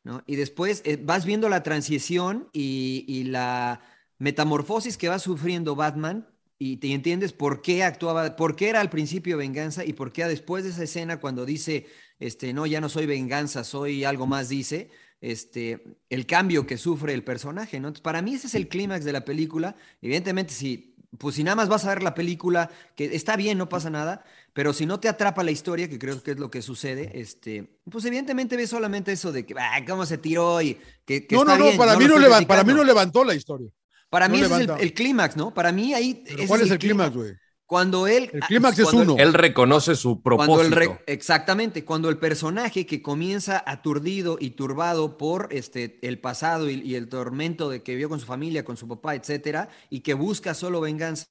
¿no? 0.04 0.22
Y 0.26 0.36
después 0.36 0.82
eh, 0.84 1.00
vas 1.02 1.24
viendo 1.24 1.48
la 1.48 1.64
transición 1.64 2.48
y, 2.52 3.04
y 3.08 3.24
la 3.24 3.80
metamorfosis 4.18 4.96
que 4.96 5.08
va 5.08 5.18
sufriendo 5.18 5.74
Batman 5.74 6.28
y 6.58 6.76
te 6.78 6.92
entiendes 6.92 7.32
por 7.32 7.60
qué 7.60 7.82
actuaba, 7.84 8.36
por 8.36 8.56
qué 8.56 8.68
era 8.68 8.80
al 8.80 8.88
principio 8.88 9.36
venganza 9.36 9.84
y 9.84 9.92
por 9.92 10.12
qué 10.12 10.24
después 10.24 10.64
de 10.64 10.70
esa 10.70 10.84
escena 10.84 11.18
cuando 11.20 11.44
dice, 11.44 11.86
este, 12.18 12.52
no, 12.52 12.66
ya 12.66 12.80
no 12.80 12.88
soy 12.88 13.06
venganza, 13.06 13.64
soy 13.64 14.04
algo 14.04 14.26
más, 14.26 14.48
dice, 14.48 14.90
este, 15.20 15.82
el 16.10 16.26
cambio 16.26 16.66
que 16.66 16.76
sufre 16.78 17.14
el 17.14 17.24
personaje, 17.24 17.80
¿no? 17.80 17.88
Entonces, 17.88 18.02
para 18.02 18.22
mí 18.22 18.34
ese 18.34 18.46
es 18.46 18.54
el 18.54 18.68
clímax 18.68 19.04
de 19.04 19.12
la 19.12 19.24
película. 19.24 19.76
Evidentemente, 20.02 20.52
si, 20.52 20.94
pues 21.18 21.34
si 21.36 21.44
nada 21.44 21.56
más 21.56 21.68
vas 21.68 21.84
a 21.84 21.88
ver 21.90 22.02
la 22.02 22.14
película, 22.14 22.70
que 22.94 23.06
está 23.14 23.36
bien, 23.36 23.58
no 23.58 23.68
pasa 23.68 23.90
nada, 23.90 24.24
pero 24.52 24.72
si 24.72 24.86
no 24.86 25.00
te 25.00 25.08
atrapa 25.08 25.42
la 25.42 25.50
historia, 25.50 25.88
que 25.88 25.98
creo 25.98 26.22
que 26.22 26.32
es 26.32 26.38
lo 26.38 26.50
que 26.50 26.62
sucede, 26.62 27.10
este, 27.20 27.78
pues 27.90 28.04
evidentemente 28.04 28.56
ves 28.56 28.70
solamente 28.70 29.12
eso 29.12 29.32
de 29.32 29.44
que, 29.46 29.54
ah, 29.58 29.82
cómo 29.86 30.04
se 30.06 30.18
tiró 30.18 30.60
y 30.62 30.78
que, 31.04 31.26
que 31.26 31.34
no, 31.34 31.42
está 31.42 31.58
no, 31.58 31.64
bien, 31.64 31.76
para, 31.76 31.92
no 31.94 31.98
mí 31.98 32.06
no 32.06 32.16
estoy 32.16 32.30
levan- 32.30 32.46
para 32.46 32.64
mí 32.64 32.72
no 32.72 32.84
levantó 32.84 33.24
la 33.24 33.34
historia. 33.34 33.68
Para 34.08 34.28
no 34.28 34.34
mí 34.34 34.40
ese 34.40 34.54
es 34.54 34.60
el, 34.60 34.70
el 34.78 34.94
clímax, 34.94 35.36
¿no? 35.36 35.52
Para 35.52 35.72
mí 35.72 35.92
ahí... 35.92 36.22
¿Cuál 36.46 36.60
es 36.62 36.70
el 36.70 36.78
clímax, 36.78 37.14
güey? 37.14 37.32
Cuando 37.66 38.06
él... 38.06 38.30
El 38.32 38.40
clímax 38.42 38.78
es 38.78 38.84
cuando- 38.84 39.14
uno. 39.14 39.22
Él 39.22 39.34
reconoce 39.34 39.96
su 39.96 40.22
Cuando 40.22 40.60
el 40.62 40.70
propósito. 40.70 40.98
re- 41.06 41.12
exactamente, 41.12 41.84
cuando 41.84 42.08
el 42.08 42.18
personaje 42.18 42.86
que 42.86 43.02
comienza 43.02 43.62
aturdido 43.66 44.38
y 44.40 44.50
turbado 44.50 45.18
por 45.18 45.48
este, 45.50 45.98
el 46.02 46.20
pasado 46.20 46.70
y, 46.70 46.80
y 46.80 46.94
el 46.94 47.08
tormento 47.08 47.68
de 47.68 47.82
que 47.82 47.96
vio 47.96 48.08
con 48.08 48.20
su 48.20 48.26
familia, 48.26 48.64
con 48.64 48.76
su 48.76 48.86
papá, 48.86 49.16
etcétera, 49.16 49.68
y 49.90 50.00
que 50.00 50.14
busca 50.14 50.54
solo 50.54 50.80
venganza, 50.80 51.26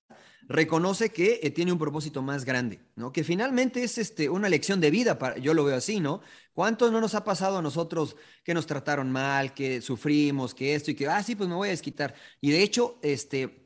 reconoce 0.48 1.10
que 1.10 1.40
eh, 1.42 1.52
tiene 1.52 1.72
un 1.72 1.80
propósito 1.80 2.22
más 2.22 2.46
grande, 2.46 2.80
¿no? 2.96 3.12
Que 3.12 3.24
finalmente 3.24 3.84
es 3.84 3.98
este, 3.98 4.30
una 4.30 4.50
lección 4.50 4.80
de 4.82 4.92
vida, 4.92 5.18
para, 5.18 5.38
yo 5.38 5.54
lo 5.54 5.64
veo 5.64 5.76
así, 5.78 6.00
¿no? 6.00 6.22
¿Cuántos 6.54 6.92
no 6.92 7.02
nos 7.02 7.16
ha 7.16 7.24
pasado 7.24 7.58
a 7.58 7.62
nosotros 7.62 8.16
que 8.44 8.54
nos 8.54 8.68
trataron 8.68 9.12
mal, 9.12 9.54
que 9.54 9.82
sufrimos, 9.82 10.54
que 10.54 10.76
esto 10.76 10.92
y 10.92 10.96
que, 10.96 11.08
ah, 11.08 11.24
sí, 11.24 11.36
pues 11.36 11.50
me 11.50 11.56
voy 11.56 11.70
a 11.70 11.72
desquitar? 11.72 12.14
Y 12.42 12.52
de 12.52 12.62
hecho, 12.62 13.00
este, 13.02 13.65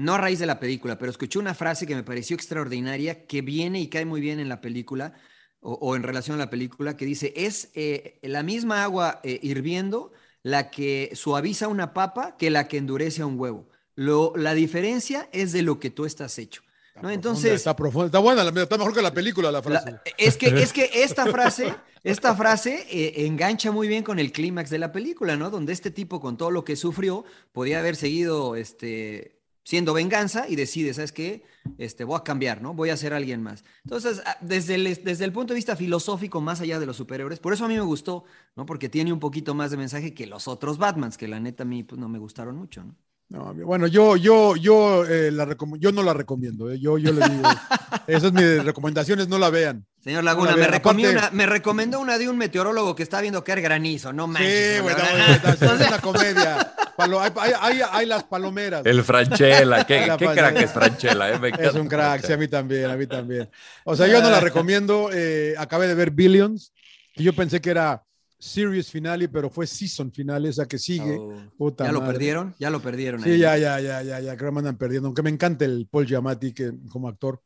no 0.00 0.14
a 0.14 0.18
raíz 0.18 0.38
de 0.38 0.46
la 0.46 0.58
película, 0.60 0.98
pero 0.98 1.10
escuché 1.10 1.38
una 1.38 1.54
frase 1.54 1.86
que 1.86 1.94
me 1.94 2.02
pareció 2.02 2.34
extraordinaria, 2.34 3.26
que 3.26 3.42
viene 3.42 3.80
y 3.80 3.88
cae 3.88 4.04
muy 4.04 4.20
bien 4.20 4.40
en 4.40 4.48
la 4.48 4.60
película, 4.60 5.12
o, 5.60 5.74
o 5.74 5.94
en 5.96 6.02
relación 6.02 6.36
a 6.36 6.38
la 6.44 6.50
película, 6.50 6.96
que 6.96 7.04
dice, 7.04 7.32
es 7.36 7.70
eh, 7.74 8.18
la 8.22 8.42
misma 8.42 8.82
agua 8.82 9.20
eh, 9.22 9.38
hirviendo 9.42 10.12
la 10.42 10.70
que 10.70 11.10
suaviza 11.14 11.68
una 11.68 11.92
papa 11.92 12.36
que 12.38 12.50
la 12.50 12.66
que 12.66 12.78
endurece 12.78 13.22
a 13.22 13.26
un 13.26 13.38
huevo. 13.38 13.68
Lo, 13.94 14.32
la 14.36 14.54
diferencia 14.54 15.28
es 15.32 15.52
de 15.52 15.62
lo 15.62 15.78
que 15.78 15.90
tú 15.90 16.06
estás 16.06 16.38
hecho. 16.38 16.62
¿no? 17.02 17.10
Entonces, 17.10 17.52
Está 17.52 17.76
profunda, 17.76 18.06
está 18.06 18.18
buena, 18.20 18.42
está 18.62 18.78
mejor 18.78 18.94
que 18.94 19.02
la 19.02 19.12
película 19.12 19.52
la 19.52 19.62
frase. 19.62 19.90
la- 19.92 20.02
es, 20.16 20.36
que, 20.38 20.46
es 20.48 20.72
que 20.72 20.90
esta 21.04 21.26
frase, 21.26 21.74
esta 22.02 22.34
frase 22.34 22.86
eh, 22.90 23.26
engancha 23.26 23.70
muy 23.70 23.86
bien 23.88 24.02
con 24.02 24.18
el 24.18 24.32
clímax 24.32 24.70
de 24.70 24.78
la 24.78 24.92
película, 24.92 25.36
¿no? 25.36 25.50
Donde 25.50 25.72
este 25.74 25.90
tipo, 25.90 26.20
con 26.20 26.38
todo 26.38 26.50
lo 26.50 26.64
que 26.64 26.76
sufrió, 26.76 27.24
podía 27.52 27.78
haber 27.80 27.96
seguido 27.96 28.56
este, 28.56 29.39
siendo 29.70 29.94
venganza 29.94 30.48
y 30.48 30.56
decide, 30.56 30.92
¿sabes 30.92 31.12
qué? 31.12 31.44
Este, 31.78 32.02
voy 32.02 32.16
a 32.18 32.24
cambiar, 32.24 32.60
¿no? 32.60 32.74
Voy 32.74 32.90
a 32.90 32.96
ser 32.96 33.14
alguien 33.14 33.40
más. 33.40 33.64
Entonces, 33.84 34.20
ah, 34.26 34.36
desde 34.40 34.74
el, 34.74 35.04
desde 35.04 35.24
el 35.24 35.32
punto 35.32 35.54
de 35.54 35.58
vista 35.58 35.76
filosófico, 35.76 36.40
más 36.40 36.60
allá 36.60 36.80
de 36.80 36.86
los 36.86 36.96
superhéroes, 36.96 37.38
por 37.38 37.52
eso 37.52 37.66
a 37.66 37.68
mí 37.68 37.74
me 37.74 37.80
gustó, 37.80 38.24
¿no? 38.56 38.66
Porque 38.66 38.88
tiene 38.88 39.12
un 39.12 39.20
poquito 39.20 39.54
más 39.54 39.70
de 39.70 39.76
mensaje 39.76 40.12
que 40.12 40.26
los 40.26 40.48
otros 40.48 40.76
Batmans, 40.76 41.16
que 41.16 41.28
la 41.28 41.38
neta 41.38 41.62
a 41.62 41.66
mí 41.66 41.84
pues, 41.84 42.00
no 42.00 42.08
me 42.08 42.18
gustaron 42.18 42.56
mucho, 42.56 42.82
¿no? 42.82 42.96
No, 43.30 43.54
bueno, 43.54 43.86
yo, 43.86 44.16
yo, 44.16 44.56
yo, 44.56 45.06
eh, 45.06 45.30
la 45.30 45.56
yo 45.78 45.92
no 45.92 46.02
la 46.02 46.12
recomiendo. 46.12 46.68
eh, 46.68 46.80
Yo, 46.80 46.98
yo 46.98 47.12
le 47.12 47.28
digo, 47.28 47.42
esas 48.08 48.22
son 48.24 48.34
mis 48.34 48.64
recomendaciones, 48.64 49.28
no 49.28 49.38
la 49.38 49.50
vean. 49.50 49.86
Señor 50.02 50.24
Laguna, 50.24 50.50
No 50.50 50.56
la 50.56 50.62
me, 50.64 50.68
vean, 50.68 50.80
aparte- 50.82 51.10
una- 51.10 51.30
me 51.30 51.46
recomendó 51.46 52.00
una 52.00 52.18
de 52.18 52.28
un 52.28 52.36
meteorólogo 52.36 52.96
que 52.96 53.04
está 53.04 53.20
viendo 53.20 53.44
caer 53.44 53.60
granizo, 53.60 54.12
no 54.12 54.26
manches. 54.26 54.74
Sí, 54.76 54.80
güey, 54.82 54.96
no, 54.96 55.48
es 55.52 55.62
una 55.88 55.98
comedia. 56.02 56.74
Palo- 56.96 57.20
hay, 57.20 57.30
hay- 57.40 57.52
hay- 57.60 57.82
hay 57.92 58.06
las 58.06 58.24
palomeras. 58.24 58.84
El 58.84 59.04
Franchella, 59.04 59.84
qué, 59.86 60.06
La 60.08 60.16
qué 60.16 60.26
crack 60.26 60.56
es 60.62 60.72
Franchella, 60.72 61.30
¿eh? 61.32 61.38
Me 61.38 61.50
Es 61.56 61.74
un 61.74 61.86
crack, 61.86 62.26
sí, 62.26 62.32
a 62.32 62.36
mí 62.36 62.48
también, 62.48 62.86
a 62.90 62.96
mí 62.96 63.06
también. 63.06 63.48
O 63.84 63.94
sea, 63.94 64.08
yo 64.08 64.20
no 64.20 64.28
la 64.28 64.40
recomiendo. 64.40 65.08
eh, 65.12 65.54
acabé 65.56 65.86
de 65.86 65.94
ver 65.94 66.10
Billions, 66.10 66.72
y 67.14 67.22
yo 67.22 67.32
pensé 67.32 67.60
que 67.60 67.70
era 67.70 68.02
series 68.40 68.90
finale, 68.90 69.28
pero 69.28 69.50
fue 69.50 69.66
season 69.66 70.10
finale, 70.10 70.48
esa 70.48 70.66
que 70.66 70.78
sigue. 70.78 71.16
Oh. 71.18 71.34
Puta 71.58 71.84
¿Ya 71.84 71.92
lo 71.92 72.00
madre. 72.00 72.14
perdieron? 72.14 72.54
Ya 72.58 72.70
lo 72.70 72.80
perdieron. 72.80 73.22
Sí, 73.22 73.30
ahí. 73.32 73.38
ya, 73.40 73.56
ya, 73.58 73.78
ya, 73.80 74.02
ya, 74.02 74.18
ya, 74.20 74.36
creo 74.36 74.48
que 74.50 74.54
me 74.54 74.58
andan 74.60 74.78
perdiendo, 74.78 75.06
aunque 75.08 75.22
me 75.22 75.30
encanta 75.30 75.64
el 75.66 75.86
Paul 75.90 76.06
Giamatti 76.06 76.52
que, 76.52 76.72
como 76.90 77.06
actor. 77.08 77.40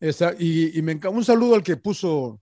Esa, 0.00 0.34
y, 0.38 0.76
y 0.78 0.82
me 0.82 0.92
encanta, 0.92 1.16
un 1.16 1.24
saludo 1.24 1.54
al 1.54 1.62
que 1.62 1.76
puso, 1.76 2.40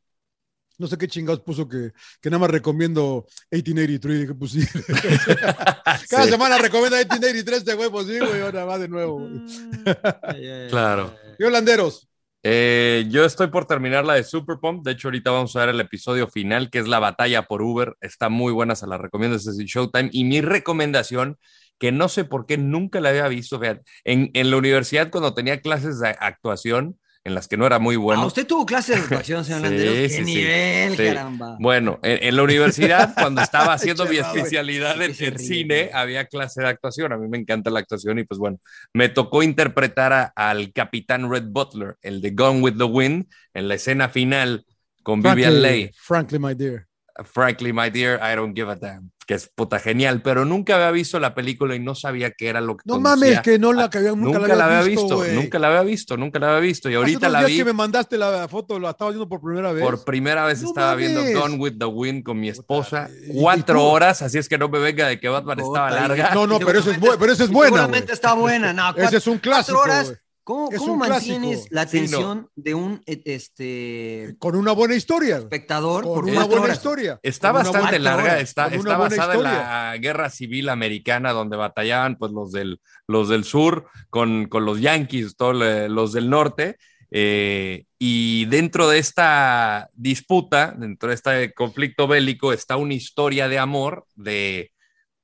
no 0.79 0.87
sé 0.87 0.97
qué 0.97 1.07
chingados 1.07 1.41
puso, 1.43 1.69
que, 1.69 1.93
que 2.21 2.31
nada 2.31 2.41
más 2.41 2.51
recomiendo 2.51 3.27
1883, 3.51 4.21
dije, 4.21 4.35
pues 4.35 4.51
sí. 4.53 4.67
Cada 6.09 6.25
Sí. 6.25 6.31
semana 6.31 6.59
recomienda 6.59 6.97
1883 6.97 7.59
este 7.59 7.75
güey, 7.75 7.91
pues 7.91 8.07
sí, 8.07 8.19
güey, 8.19 8.41
ahora 8.41 8.65
va 8.65 8.79
de 8.79 8.89
nuevo. 8.89 9.19
güey. 9.21 10.69
Claro. 10.71 11.15
¿Qué 11.39 11.45
holanderos? 11.45 12.09
Eh, 12.45 13.07
yo 13.09 13.25
estoy 13.25 13.49
por 13.49 13.67
terminar 13.67 14.05
la 14.05 14.15
de 14.15 14.25
Super 14.25 14.59
Pump. 14.61 14.85
De 14.85 14.93
hecho, 14.93 15.09
ahorita 15.09 15.31
vamos 15.31 15.55
a 15.55 15.61
ver 15.61 15.69
el 15.71 15.81
episodio 15.81 16.29
final, 16.29 16.71
que 16.71 16.79
es 16.81 16.89
la 16.89 16.99
batalla 16.99 17.43
por 17.43 17.63
Uber. 17.63 17.97
Está 18.01 18.29
muy 18.29 18.53
buena, 18.53 18.75
se 18.75 18.87
la 18.87 18.99
recomiendo. 18.99 19.37
Es 19.37 19.47
en 19.47 19.67
Showtime. 19.67 20.11
Y 20.13 20.25
mi 20.25 20.41
recomendación, 20.41 21.39
que 21.79 21.93
no 21.93 22.09
sé 22.09 22.25
por 22.25 22.47
qué 22.47 22.59
nunca 22.59 23.01
la 23.01 23.11
había 23.11 23.29
visto, 23.29 23.61
en 24.05 24.51
la 24.51 24.57
universidad 24.57 25.11
cuando 25.11 25.35
tenía 25.35 25.61
clases 25.61 26.01
de 26.01 26.17
actuación, 26.19 26.99
en 27.25 27.35
las 27.35 27.47
que 27.49 27.57
no 27.57 27.67
era 27.67 27.79
muy 27.79 27.97
bueno. 27.97 28.23
Ah, 28.23 28.27
usted 28.27 28.47
tuvo 28.47 28.67
clases 28.67 28.97
de 28.97 29.03
actuación, 29.03 29.45
señor 29.45 29.61
Sí, 29.61 29.65
Landeros. 29.69 29.95
¡Qué 29.95 30.09
sí, 30.11 30.23
nivel, 30.25 30.97
Sí. 30.97 31.05
caramba! 31.05 31.57
Bueno, 31.61 32.01
en, 32.03 32.19
en 32.25 32.37
la 32.37 32.43
universidad, 32.43 33.15
cuando 33.21 33.41
estaba 33.43 33.73
haciendo 33.75 34.05
mi 34.07 34.17
especialidad 34.17 35.01
en, 35.01 35.15
en 35.19 35.39
cine, 35.39 35.91
había 35.93 36.25
clase 36.27 36.63
de 36.63 36.69
actuación. 36.69 37.13
A 37.13 37.17
mí 37.19 37.29
me 37.29 37.39
encanta 37.39 37.71
la 37.71 37.79
actuación 37.81 38.19
y 38.19 38.25
pues 38.25 38.39
bueno, 38.39 38.59
me 38.93 39.09
tocó 39.09 39.43
interpretar 39.43 40.13
a- 40.13 40.33
al 40.35 40.73
capitán 40.73 41.31
Red 41.31 41.45
Butler, 41.47 41.97
el 42.03 42.21
de 42.21 42.31
Gone 42.33 42.61
with 42.61 42.77
the 42.77 42.85
Wind, 42.85 43.27
en 43.55 43.69
la 43.69 43.75
escena 43.75 44.09
final 44.09 44.65
con 45.03 45.23
Vivian 45.23 45.63
Leigh. 45.63 45.91
Frankly, 45.97 46.39
my 46.39 46.55
dear. 46.55 46.87
Frankly, 47.25 47.73
my 47.73 47.91
dear, 47.91 48.19
I 48.23 48.35
don't 48.37 48.55
give 48.57 48.71
a 48.71 48.77
damn, 48.77 49.11
que 49.27 49.35
es 49.35 49.51
puta 49.55 49.79
genial, 49.79 50.23
pero 50.23 50.45
nunca 50.47 50.77
había 50.77 50.91
visto 50.91 51.21
la 51.21 51.35
película 51.35 51.75
y 51.75 51.79
no 51.79 51.95
sabía 51.95 52.31
qué 52.31 52.49
era 52.49 52.61
lo 52.63 52.77
que 52.79 52.83
No 52.87 52.99
mames, 52.99 53.41
que 53.43 53.59
no 53.59 53.73
la, 53.75 53.91
que 53.91 53.99
había- 53.99 54.13
nunca, 54.13 54.39
Nunca, 54.39 54.55
la 54.57 54.65
había 54.65 54.81
visto, 54.83 55.17
güey. 55.17 55.35
nunca 55.35 55.59
la 55.59 55.69
había 55.69 55.83
visto, 55.83 56.17
nunca 56.17 56.39
la 56.39 56.49
había 56.49 56.61
visto. 56.61 56.89
Y 56.89 56.93
Hace 56.93 56.97
ahorita 56.97 57.19
unos 57.29 57.33
la 57.33 57.39
días 57.41 57.51
vi. 57.51 57.57
que 57.59 57.65
me 57.67 57.73
mandaste 57.75 58.17
la 58.17 58.49
foto, 58.49 58.81
la 58.81 58.91
estaba 58.91 59.11
viendo 59.11 59.29
por 59.29 59.43
primera 59.43 59.73
vez. 59.73 59.85
Por 59.85 60.05
primera 60.05 60.47
vez 60.47 60.63
No 60.63 60.69
estaba 60.69 60.95
viendo 60.95 61.21
mames. 61.21 61.37
Gone 61.39 61.57
with 61.57 61.75
the 61.79 61.85
Wind 61.85 62.23
con 62.25 62.41
mi 62.41 62.49
esposa. 62.49 63.11
y 63.29 63.39
Cuatro 63.41 63.79
tú- 63.79 63.85
horas, 63.85 64.23
así 64.23 64.39
es 64.39 64.49
que 64.49 64.57
no 64.57 64.69
me 64.71 64.79
venga 64.79 65.07
de 65.07 65.21
que 65.21 65.29
Batman 65.29 65.61
estaba 65.61 65.89
Puta, 65.91 65.99
y- 65.99 66.09
larga. 66.09 66.35
No, 66.35 66.47
no, 66.47 66.59
pero 66.61 66.79
eso 66.79 66.91
es, 66.91 66.99
pero 67.19 67.33
eso 67.33 67.45
es 67.45 67.51
buena, 67.51 67.67
Seguramente 67.77 68.07
güey. 68.07 68.15
está 68.15 68.33
buena. 68.33 68.73
No, 68.73 68.89
Ese 68.91 69.01
cuatro, 69.01 69.19
es 69.19 69.27
un 69.27 69.39
clásico, 69.39 69.77
cuatro 69.79 69.93
horas. 69.93 70.07
güey. 70.09 70.19
¿Cómo, 70.45 70.69
cómo 70.71 70.97
mantienes 70.97 71.69
clásico. 71.69 71.75
la 71.75 71.87
Sí, 71.87 71.99
no. 71.99 72.05
atención 72.07 72.49
de 72.57 72.75
un 72.75 73.03
eh, 73.07 73.23
este 73.27 74.35
Con 74.39 74.57
una 74.57 74.73
buena 74.73 74.95
historia. 74.95 75.39
espectador 75.39 76.05
Con 76.05 76.25
una 76.29 76.45
buena 76.45 76.63
horas? 76.63 76.77
historia. 76.79 77.21
Está 77.23 77.53
bastante 77.53 77.99
larga, 77.99 78.23
horas, 78.33 78.43
está, 78.43 78.67
está 78.69 78.97
basada 78.97 79.35
en 79.35 79.41
historia. 79.41 79.59
la 79.91 79.97
guerra 79.99 80.31
civil 80.31 80.69
americana 80.69 81.33
donde 81.33 81.57
batallaban 81.57 82.17
pues 82.17 82.33
los 82.33 82.51
del, 82.53 82.81
los 83.07 83.29
del 83.29 83.45
sur 83.45 83.87
con, 84.11 84.47
con 84.47 84.65
los 84.65 84.81
yanquis, 84.81 85.37
todos 85.37 85.55
los 85.91 86.13
del 86.13 86.29
norte. 86.31 86.77
eh, 87.11 87.85
y 87.99 88.47
dentro 88.47 88.89
de 88.89 88.99
esta 88.99 89.89
disputa, 89.93 90.75
dentro 90.77 91.11
de 91.11 91.15
este 91.15 91.53
conflicto 91.55 92.09
bélico, 92.09 92.53
está 92.53 92.77
una 92.77 92.95
historia 92.95 93.47
de 93.49 93.59
amor 93.61 94.07
de 94.17 94.73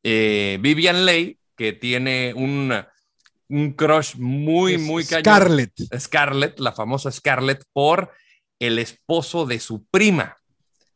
eh, 0.05 0.59
Vivian 0.61 1.05
Leigh, 1.05 1.39
que 1.57 1.73
tiene 1.73 2.35
un, 2.37 2.73
un 3.49 3.73
crush 3.73 4.17
muy, 4.17 4.75
Es 4.75 4.81
muy 4.81 5.05
cañón. 5.05 5.23
Scarlett. 5.25 5.73
Scarlett, 5.99 6.59
la 6.61 6.73
famosa 6.73 7.11
Scarlett, 7.11 7.65
por 7.73 8.13
el 8.59 8.79
esposo 8.79 9.47
de 9.47 9.61
su 9.61 9.85
prima, 9.87 10.37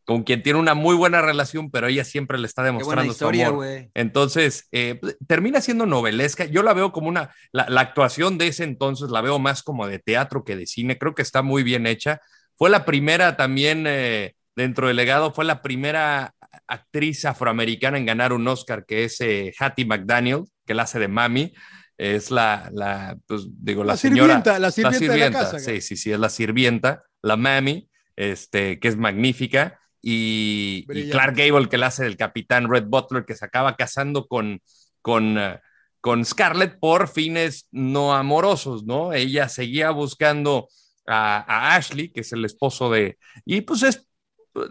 con 0.05 0.25
quien 0.25 0.43
tiene 0.43 0.59
una 0.59 0.75
muy 0.75 0.97
buena 0.97 1.23
relación, 1.23 1.71
pero 1.71 1.87
ella 1.87 2.05
siempre 2.05 2.39
le 2.39 2.47
está 2.47 2.63
demostrando 2.63 3.05
su 3.05 3.11
historia, 3.13 3.47
amor. 3.47 3.65
güey. 3.65 3.91
Entonces, 3.95 4.69
eh, 4.73 5.01
termina 5.27 5.61
siendo 5.61 5.87
novelesca. 5.87 6.45
Yo 6.45 6.63
la 6.63 6.75
veo 6.75 6.93
como 6.93 7.09
una, 7.09 7.35
la, 7.53 7.69
la 7.69 7.81
actuación 7.81 8.37
de 8.37 8.49
ese 8.49 8.65
entonces 8.65 9.11
la 9.11 9.21
veo 9.21 9.39
más 9.39 9.63
como 9.63 9.87
de 9.87 9.99
teatro 9.99 10.45
que 10.45 10.57
de 10.57 10.67
cine. 10.67 10.99
Creo 10.99 11.15
que 11.15 11.23
está 11.23 11.43
muy 11.43 11.63
bien 11.63 11.87
hecha. 11.87 12.21
Fue 12.57 12.69
la 12.69 12.85
primera 12.85 13.37
también, 13.37 13.85
eh, 13.87 14.35
dentro 14.57 14.89
del 14.89 14.97
legado, 14.97 15.33
fue 15.33 15.45
la 15.45 15.63
primera 15.63 16.35
actriz 16.67 17.25
afroamericana 17.25 17.97
en 17.99 18.07
ganar 18.07 18.33
un 18.33 18.47
Oscar, 18.49 18.85
que 18.87 19.05
es 19.05 19.21
eh, 19.21 19.55
Hattie 19.59 19.87
McDaniel, 19.87 20.45
que 20.67 20.75
la 20.75 20.83
hace 20.83 20.99
de 20.99 21.09
Mami. 21.09 21.53
Es 21.99 22.31
la, 22.31 22.71
la 22.73 23.17
pues 23.27 23.47
digo, 23.49 23.85
la, 23.85 23.93
La 23.93 23.97
señora. 23.97 24.43
sirvienta, 24.43 24.59
la 24.59 24.71
sirvienta 24.71 25.13
de 25.13 25.19
la 25.19 25.31
casa, 25.31 25.59
Sí, 25.59 25.81
sí, 25.81 25.97
sí, 25.97 26.11
es 26.13 26.19
la 26.19 26.31
sirvienta, 26.31 27.05
la 27.23 27.37
Mami, 27.37 27.89
este, 28.17 28.81
que 28.81 28.89
es 28.89 28.97
magnífica. 28.97 29.79
Y. 30.01 30.85
Clark 31.11 31.37
Gable, 31.37 31.69
que 31.69 31.79
la 31.79 31.87
hace 31.89 32.05
del 32.05 32.17
capitán 32.17 32.69
Red 32.69 32.87
Butler, 32.87 33.25
que 33.25 33.37
se 33.37 33.45
acaba 33.45 33.77
casando 33.77 34.27
con, 34.27 34.61
con, 35.01 35.39
eh, 35.39 35.61
con 36.01 36.25
Scarlett 36.25 36.81
por 36.81 37.09
fines 37.09 37.69
no 37.71 38.15
amorosos, 38.15 38.85
¿no? 38.85 39.13
Ella 39.13 39.49
seguía 39.49 39.91
buscando 39.91 40.69
a, 41.07 41.45
a 41.47 41.77
Ashley, 41.77 42.09
que 42.11 42.23
es 42.23 42.33
el 42.33 42.45
esposo 42.45 42.91
de... 42.91 43.17
Y 43.45 43.61
pues 43.61 43.85
es, 43.85 44.09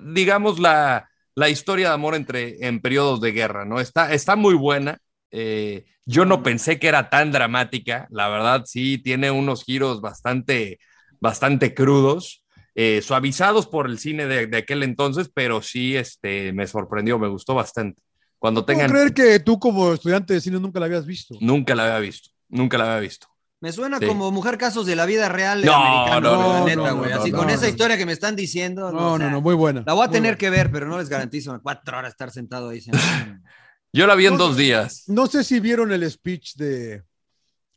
digamos, 0.03 0.59
la, 0.59 1.09
la 1.35 1.47
historia 1.47 1.87
de 1.89 1.93
amor 1.93 2.15
entre, 2.15 2.67
en 2.67 2.81
periodos 2.81 3.21
de 3.21 3.31
guerra, 3.31 3.63
¿no? 3.63 3.79
Está, 3.79 4.13
está 4.13 4.35
muy 4.35 4.55
buena. 4.55 4.97
Eh, 5.31 5.85
yo 6.05 6.25
no 6.25 6.43
pensé 6.43 6.79
que 6.79 6.87
era 6.87 7.09
tan 7.09 7.31
dramática, 7.31 8.07
la 8.11 8.27
verdad 8.27 8.63
sí 8.65 8.97
tiene 8.97 9.31
unos 9.31 9.63
giros 9.63 10.01
bastante, 10.01 10.79
bastante 11.19 11.73
crudos, 11.73 12.43
eh, 12.75 13.01
suavizados 13.01 13.67
por 13.67 13.87
el 13.89 13.97
cine 13.99 14.25
de, 14.27 14.47
de 14.47 14.57
aquel 14.57 14.83
entonces, 14.83 15.29
pero 15.33 15.61
sí 15.61 15.95
este, 15.95 16.51
me 16.53 16.67
sorprendió, 16.67 17.17
me 17.19 17.27
gustó 17.27 17.53
bastante. 17.55 18.01
Cuando 18.39 18.65
¿Puedo 18.65 18.77
tengan... 18.79 18.91
creer 18.91 19.13
que 19.13 19.39
tú 19.39 19.59
como 19.59 19.93
estudiante 19.93 20.33
de 20.33 20.41
cine 20.41 20.59
nunca 20.59 20.79
la 20.79 20.87
habías 20.87 21.05
visto? 21.05 21.35
Nunca 21.39 21.75
la 21.75 21.83
había 21.85 21.99
visto, 21.99 22.29
nunca 22.49 22.77
la 22.77 22.85
había 22.85 22.99
visto. 23.01 23.27
Me 23.59 23.71
suena 23.71 23.99
Sí. 23.99 24.07
como 24.07 24.31
mujer 24.31 24.57
casos 24.57 24.87
de 24.87 24.95
la 24.95 25.05
vida 25.05 25.29
real 25.29 25.63
No, 25.63 25.75
americano, 25.75 26.31
no, 26.31 26.59
no, 26.61 26.65
neta, 26.65 26.75
no, 26.89 26.97
güey. 26.97 27.11
no, 27.11 27.21
Así 27.21 27.31
no, 27.31 27.37
con 27.37 27.47
no, 27.47 27.53
esa 27.53 27.61
no. 27.65 27.69
historia 27.69 27.95
que 27.95 28.07
me 28.07 28.11
están 28.13 28.35
diciendo. 28.35 28.91
No, 28.91 29.13
o 29.13 29.17
sea, 29.17 29.27
no, 29.27 29.31
no, 29.33 29.41
muy 29.41 29.53
buena. 29.53 29.83
La 29.85 29.93
voy 29.93 30.03
a 30.03 30.09
tener 30.09 30.31
buena. 30.31 30.37
que 30.39 30.49
ver, 30.49 30.71
pero 30.71 30.87
no 30.87 30.97
les 30.97 31.09
garantizo 31.09 31.59
cuatro 31.61 31.95
horas 31.99 32.11
estar 32.13 32.31
sentado 32.31 32.69
ahí. 32.69 32.81
Yo 33.93 34.07
la 34.07 34.15
vi 34.15 34.25
en 34.27 34.33
No, 34.33 34.39
dos 34.47 34.57
días. 34.57 35.03
No 35.07 35.27
sé 35.27 35.43
si 35.43 35.59
vieron 35.59 35.91
el 35.91 36.09
speech 36.09 36.55
de, 36.55 37.03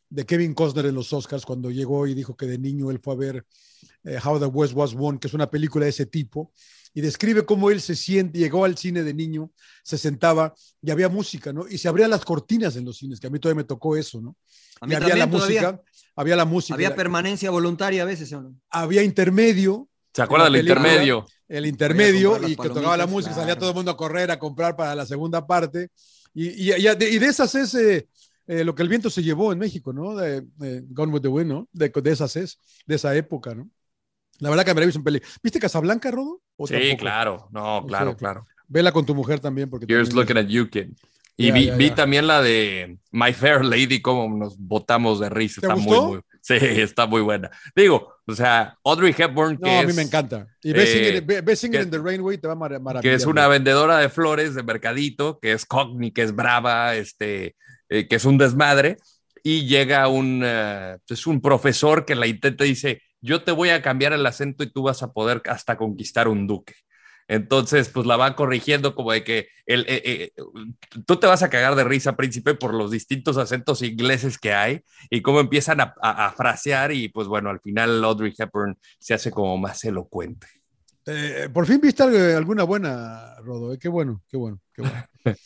de 0.09 0.27
Kevin 0.27 0.55
Costner 0.55 0.87
en 0.87 0.95
los 0.95 1.13
Oscars 1.13 1.45
cuando 1.45 1.71
llegó 1.71 2.07
y 2.07 2.15
dijo 2.15 2.37
que 2.37 2.47
de 2.47 2.59
niño 2.59 2.91
él 2.91 3.01
fue 3.03 3.15
a 3.15 3.17
ver 3.17 3.47
eh, 4.05 4.19
How 4.25 4.39
the 4.39 4.47
West 4.47 4.75
Was 4.75 4.95
Won, 4.95 5.19
que 5.19 5.27
es 5.29 5.35
una 5.35 5.51
película 5.51 5.85
de 5.87 5.91
ese 5.91 6.07
tipo, 6.07 6.53
y 6.93 7.01
describe 7.01 7.45
cómo 7.45 7.71
él 7.71 7.81
se 7.81 7.97
siente, 7.97 8.39
llegó 8.39 8.65
al 8.65 8.79
cine 8.79 9.03
de 9.03 9.13
niño, 9.13 9.51
se 9.83 9.99
sentaba 9.99 10.55
y 10.81 10.91
había 10.93 11.09
música, 11.09 11.53
¿no? 11.53 11.67
Y 11.69 11.79
se 11.79 11.89
abrían 11.89 12.11
las 12.11 12.25
cortinas 12.25 12.77
en 12.77 12.85
los 12.85 12.99
cines, 12.99 13.19
que 13.19 13.27
a 13.27 13.31
mí 13.31 13.41
todavía 13.41 13.63
me 13.63 13.65
tocó 13.65 13.97
eso, 13.97 14.21
¿no? 14.21 14.37
A 14.81 14.87
Y 14.87 14.91
mí 14.91 14.95
había 14.95 15.09
también 15.09 15.19
la 15.19 15.27
música, 15.27 15.61
todavía. 15.61 15.83
había 16.15 16.37
la 16.37 16.45
música, 16.45 16.75
Había 16.75 16.91
la- 16.91 16.95
permanencia 16.97 17.51
voluntaria 17.51 18.03
a 18.03 18.05
veces, 18.05 18.33
¿o 18.33 18.41
no? 18.43 18.55
había 18.71 19.03
intermedio, 19.03 19.89
¿Se 20.15 20.23
acuerda 20.23 20.45
del 20.49 20.61
intermedio? 20.61 21.27
El 21.57 21.67
intermedio 21.67 22.37
y 22.49 22.57
que 22.57 22.69
tocaba 22.69 22.97
la 22.97 23.07
música, 23.07 23.35
salía 23.35 23.59
todo 23.59 23.71
el 23.71 23.75
mundo 23.77 23.91
a 23.91 23.97
correr 23.97 24.31
a 24.31 24.39
comprar 24.39 24.77
para 24.77 24.95
la 24.95 25.07
segunda 25.07 25.47
parte. 25.47 25.89
Y, 26.35 26.49
y, 26.71 26.73
y 26.75 26.95
de, 26.97 27.11
y 27.11 27.19
de 27.19 27.27
esas 27.27 27.55
es 27.55 27.75
eh, 27.75 28.09
eh, 28.47 28.65
lo 28.65 28.75
que 28.75 28.83
el 28.83 28.89
viento 28.89 29.09
se 29.11 29.23
llevó 29.23 29.53
en 29.53 29.59
México, 29.59 29.93
¿no? 29.93 30.17
De, 30.17 30.43
de 30.57 30.83
Gone 30.89 31.13
with 31.13 31.23
the 31.23 31.29
Wind, 31.29 31.51
¿no? 31.51 31.69
De, 31.73 31.89
de 31.91 32.11
esas 32.11 32.35
es, 32.37 32.59
de 32.87 32.95
esa 32.97 33.15
época, 33.17 33.55
¿no? 33.55 33.69
La 34.41 34.51
verdad 34.51 34.65
que 34.65 34.75
me 34.75 34.81
la 34.81 34.85
he 34.85 34.87
visto 34.87 34.99
en 34.99 35.05
peli. 35.05 35.23
¿Viste 35.43 35.61
Casablanca, 35.61 36.11
Rodo? 36.11 36.41
¿O 36.57 36.67
Sí, 36.67 36.75
tampoco? 36.75 36.97
claro. 36.99 37.49
No, 37.53 37.79
O 37.79 37.87
claro, 37.87 38.11
sea, 38.11 38.17
claro. 38.17 38.47
Vela 38.67 38.91
con 38.93 39.07
tu 39.07 39.15
mujer 39.15 39.39
también. 39.41 39.71
porque 39.71 39.87
Here's 39.89 40.09
también 40.09 40.27
looking 40.27 40.37
at 40.39 40.47
you, 40.49 40.69
kid. 40.69 40.89
Y 41.37 41.51
vi, 41.51 41.91
también 41.91 42.27
la 42.27 42.43
de 42.43 42.99
My 43.11 43.33
Fair 43.33 43.65
Lady, 43.65 44.01
como 44.01 44.37
nos 44.37 44.57
botamos 44.59 45.21
de 45.21 45.29
risa. 45.31 45.61
¿Te 45.61 45.67
Está 45.67 45.75
gustó? 45.75 46.03
muy, 46.03 46.13
muy, 46.15 46.23
sí, 46.59 46.83
está 46.83 47.07
muy 47.07 47.23
buena. 47.23 47.51
Digo, 47.75 48.15
o 48.27 48.35
sea, 48.35 48.77
Audrey 48.85 49.15
Hepburn, 49.17 49.57
que 49.57 49.63
No, 49.65 49.79
a 49.79 49.83
mí 49.83 49.91
es- 49.91 49.97
me 49.97 50.03
encanta. 50.03 50.47
Y 50.63 50.73
eh, 50.75 51.23
in 51.63 51.91
the 51.91 51.99
Rainway, 51.99 52.39
te 52.39 52.47
va 52.47 52.53
a 52.53 52.57
mar- 52.57 52.79
maravillar. 52.81 53.03
que 53.03 53.15
es 53.15 53.27
una 53.27 53.49
vendedora 53.49 53.99
de 53.99 54.09
flores 54.11 54.55
de 54.55 54.63
mercadito, 54.63 55.39
que 55.41 55.53
es 55.53 55.65
cockney, 55.65 56.11
que 56.13 56.23
es 56.23 56.35
brava, 56.35 56.95
este, 56.97 57.57
eh, 57.89 58.07
que 58.09 58.17
es 58.17 58.25
un 58.25 58.37
desmadre, 58.37 58.99
y 59.43 59.67
llega 59.67 60.07
un, 60.09 60.43
eh, 60.45 60.99
es 61.09 61.27
un 61.27 61.41
profesor 61.41 62.05
que 62.05 62.15
la 62.15 62.27
intenta 62.27 62.65
y 62.65 62.71
dice, 62.71 63.03
yo 63.21 63.43
te 63.43 63.53
voy 63.53 63.71
a 63.71 63.81
cambiar 63.81 64.13
el 64.13 64.27
acento 64.27 64.65
y 64.65 64.71
tú 64.71 64.83
vas 64.83 65.03
a 65.03 65.13
poder 65.13 65.41
hasta 65.47 65.77
conquistar 65.79 66.29
un 66.29 66.47
duque. 66.47 66.75
Entonces, 67.29 67.89
pues 67.89 68.07
la 68.07 68.17
va 68.17 68.37
corrigiendo 68.37 68.95
como 68.95 69.13
de 69.13 69.25
que 69.25 69.49
el, 69.67 69.81
eh, 69.89 70.03
eh, 70.05 70.33
tú 71.07 71.17
te 71.17 71.27
vas 71.27 71.43
a 71.43 71.49
cagar 71.51 71.75
de 71.75 71.85
risa, 71.85 72.17
príncipe, 72.17 72.55
por 72.55 72.75
los 72.75 72.91
distintos 72.91 73.37
acentos 73.39 73.81
ingleses 73.83 74.39
que 74.39 74.53
hay 74.53 74.83
y 75.11 75.23
cómo 75.23 75.41
empiezan 75.41 75.81
a, 75.81 75.95
a- 76.03 76.27
a 76.27 76.33
frasear 76.33 76.93
y 76.93 77.09
pues 77.09 77.27
bueno, 77.27 77.49
al 77.51 77.61
final 77.61 78.03
Audrey 78.05 78.35
Hepburn 78.37 78.77
se 78.99 79.15
hace 79.15 79.31
como 79.31 79.57
más 79.57 79.83
elocuente. 79.85 80.47
Eh, 81.07 81.49
por 81.53 81.67
fin 81.67 81.81
viste 81.81 82.03
algo- 82.03 82.37
alguna 82.37 82.65
buena, 82.65 83.37
Rodo. 83.43 83.73
eh, 83.75 83.79
Qué 83.79 83.89
bueno, 83.89 84.23
qué 84.29 84.37
bueno, 84.37 84.61
qué 84.73 84.83
bueno. 84.83 85.05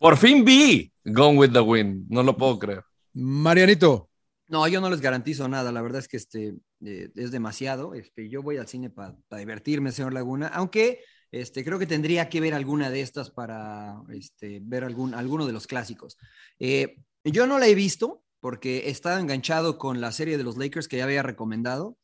Por 0.00 0.16
fin 0.16 0.44
vi 0.44 0.92
Gone 1.04 1.36
with 1.38 1.50
the 1.52 1.60
Wind, 1.60 2.06
no 2.08 2.22
lo 2.22 2.36
puedo 2.36 2.58
creer. 2.58 2.82
Marianito, 3.14 4.08
No, 4.48 4.66
yo 4.68 4.80
no 4.80 4.88
les 4.90 5.00
garantizo 5.00 5.48
nada. 5.48 5.72
La 5.72 5.82
verdad 5.82 5.98
es 5.98 6.08
que 6.08 6.16
este 6.16 6.54
eh, 6.84 7.10
es 7.14 7.30
demasiado. 7.30 7.94
Este, 7.94 8.28
yo 8.28 8.42
voy 8.42 8.56
al 8.56 8.68
cine 8.68 8.90
para 8.90 9.16
divertirme, 9.36 9.92
señor 9.92 10.12
Laguna. 10.12 10.48
Aunque 10.48 11.00
Este, 11.30 11.62
creo 11.62 11.78
que 11.78 11.86
tendría 11.86 12.30
que 12.30 12.40
ver 12.40 12.54
alguna 12.54 12.88
de 12.88 13.02
estas 13.02 13.30
para 13.30 14.00
este, 14.08 14.60
ver 14.62 14.82
algún, 14.82 15.12
alguno 15.12 15.44
de 15.46 15.52
los 15.52 15.66
clásicos. 15.66 16.16
Eh, 16.58 16.96
yo 17.22 17.46
no 17.46 17.58
la 17.58 17.66
he 17.66 17.74
visto 17.74 18.22
porque 18.40 18.86
he 18.86 18.90
estado 18.90 19.18
enganchado 19.18 19.76
con 19.76 20.00
la 20.00 20.10
serie 20.12 20.38
de 20.38 20.44
los 20.44 20.56
Lakers 20.56 20.88
que 20.88 20.96
ya 20.96 21.04
había 21.04 21.22
recomendado, 21.22 21.98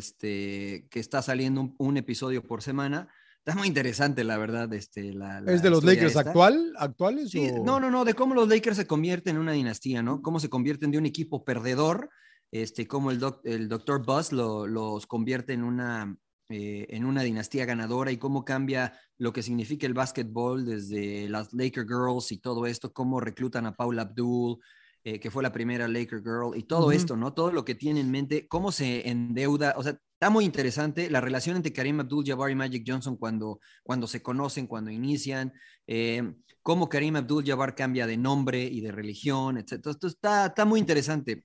este, 0.00 0.86
que 0.90 1.00
está 1.00 1.22
saliendo 1.22 1.60
un, 1.62 1.74
un 1.78 1.96
episodio 1.96 2.42
por 2.46 2.62
semana. 2.62 3.08
Está 3.38 3.56
muy 3.56 3.68
interesante, 3.68 4.24
la 4.24 4.36
verdad. 4.36 4.70
Este, 4.74 5.12
la, 5.14 5.40
la 5.40 5.52
¿Es 5.52 5.62
de 5.62 5.70
los 5.70 5.84
Lakers 5.84 6.08
esta. 6.08 6.20
actual, 6.20 6.74
actuales? 6.78 7.30
Sí, 7.30 7.48
o- 7.50 7.64
no, 7.64 7.80
no, 7.80 7.90
no, 7.90 8.04
de 8.04 8.12
cómo 8.14 8.34
los 8.34 8.48
Lakers 8.48 8.76
se 8.76 8.86
convierten 8.86 9.36
en 9.36 9.42
una 9.42 9.52
dinastía, 9.52 10.02
¿no? 10.02 10.20
Cómo 10.20 10.38
se 10.40 10.50
convierten 10.50 10.90
de 10.90 10.98
un 10.98 11.06
equipo 11.06 11.44
perdedor, 11.44 12.10
este, 12.50 12.86
cómo 12.86 13.10
el, 13.10 13.18
doc- 13.18 13.40
el 13.44 13.68
Dr. 13.68 14.04
Buzz 14.04 14.32
lo- 14.32 14.66
los 14.66 15.06
convierte 15.06 15.52
en 15.52 15.62
una, 15.64 16.16
eh, 16.48 16.86
en 16.90 17.04
una 17.04 17.22
dinastía 17.22 17.64
ganadora 17.64 18.10
y 18.12 18.18
cómo 18.18 18.44
cambia 18.44 18.98
lo 19.18 19.32
que 19.32 19.42
significa 19.42 19.86
el 19.86 19.94
básquetbol 19.94 20.64
desde 20.64 21.28
las 21.28 21.52
Laker 21.52 21.84
Girls 21.86 22.32
y 22.32 22.38
todo 22.38 22.66
esto, 22.66 22.92
cómo 22.92 23.20
reclutan 23.20 23.66
a 23.66 23.74
Paula 23.74 24.02
Abdul, 24.02 24.58
eh, 25.04 25.20
que 25.20 25.30
fue 25.30 25.42
la 25.42 25.52
primera 25.52 25.86
Laker 25.88 26.20
Girl, 26.20 26.56
y 26.56 26.64
todo 26.64 26.90
esto, 26.92 27.16
¿no? 27.16 27.32
Todo 27.32 27.52
lo 27.52 27.64
que 27.64 27.74
tiene 27.76 28.00
en 28.00 28.10
mente, 28.10 28.48
cómo 28.48 28.72
se 28.72 29.08
endeuda, 29.08 29.74
o 29.76 29.82
sea, 29.82 29.92
está 30.14 30.30
muy 30.30 30.44
interesante 30.44 31.10
la 31.10 31.20
relación 31.20 31.56
entre 31.56 31.72
Karim 31.72 32.00
Abdul-Jabbar 32.00 32.50
y 32.50 32.54
Magic 32.56 32.84
Johnson 32.86 33.16
cuando, 33.16 33.60
cuando 33.84 34.06
se 34.08 34.22
conocen, 34.22 34.66
cuando 34.66 34.90
inician, 34.90 35.52
eh, 35.86 36.22
cómo 36.62 36.88
Karim 36.88 37.16
Abdul-Jabbar 37.16 37.74
cambia 37.74 38.06
de 38.06 38.16
nombre 38.16 38.64
y 38.64 38.80
de 38.80 38.90
religión, 38.92 39.58
etc. 39.58 39.90
Esto 39.90 40.06
está, 40.08 40.46
está 40.46 40.64
muy 40.64 40.80
interesante. 40.80 41.44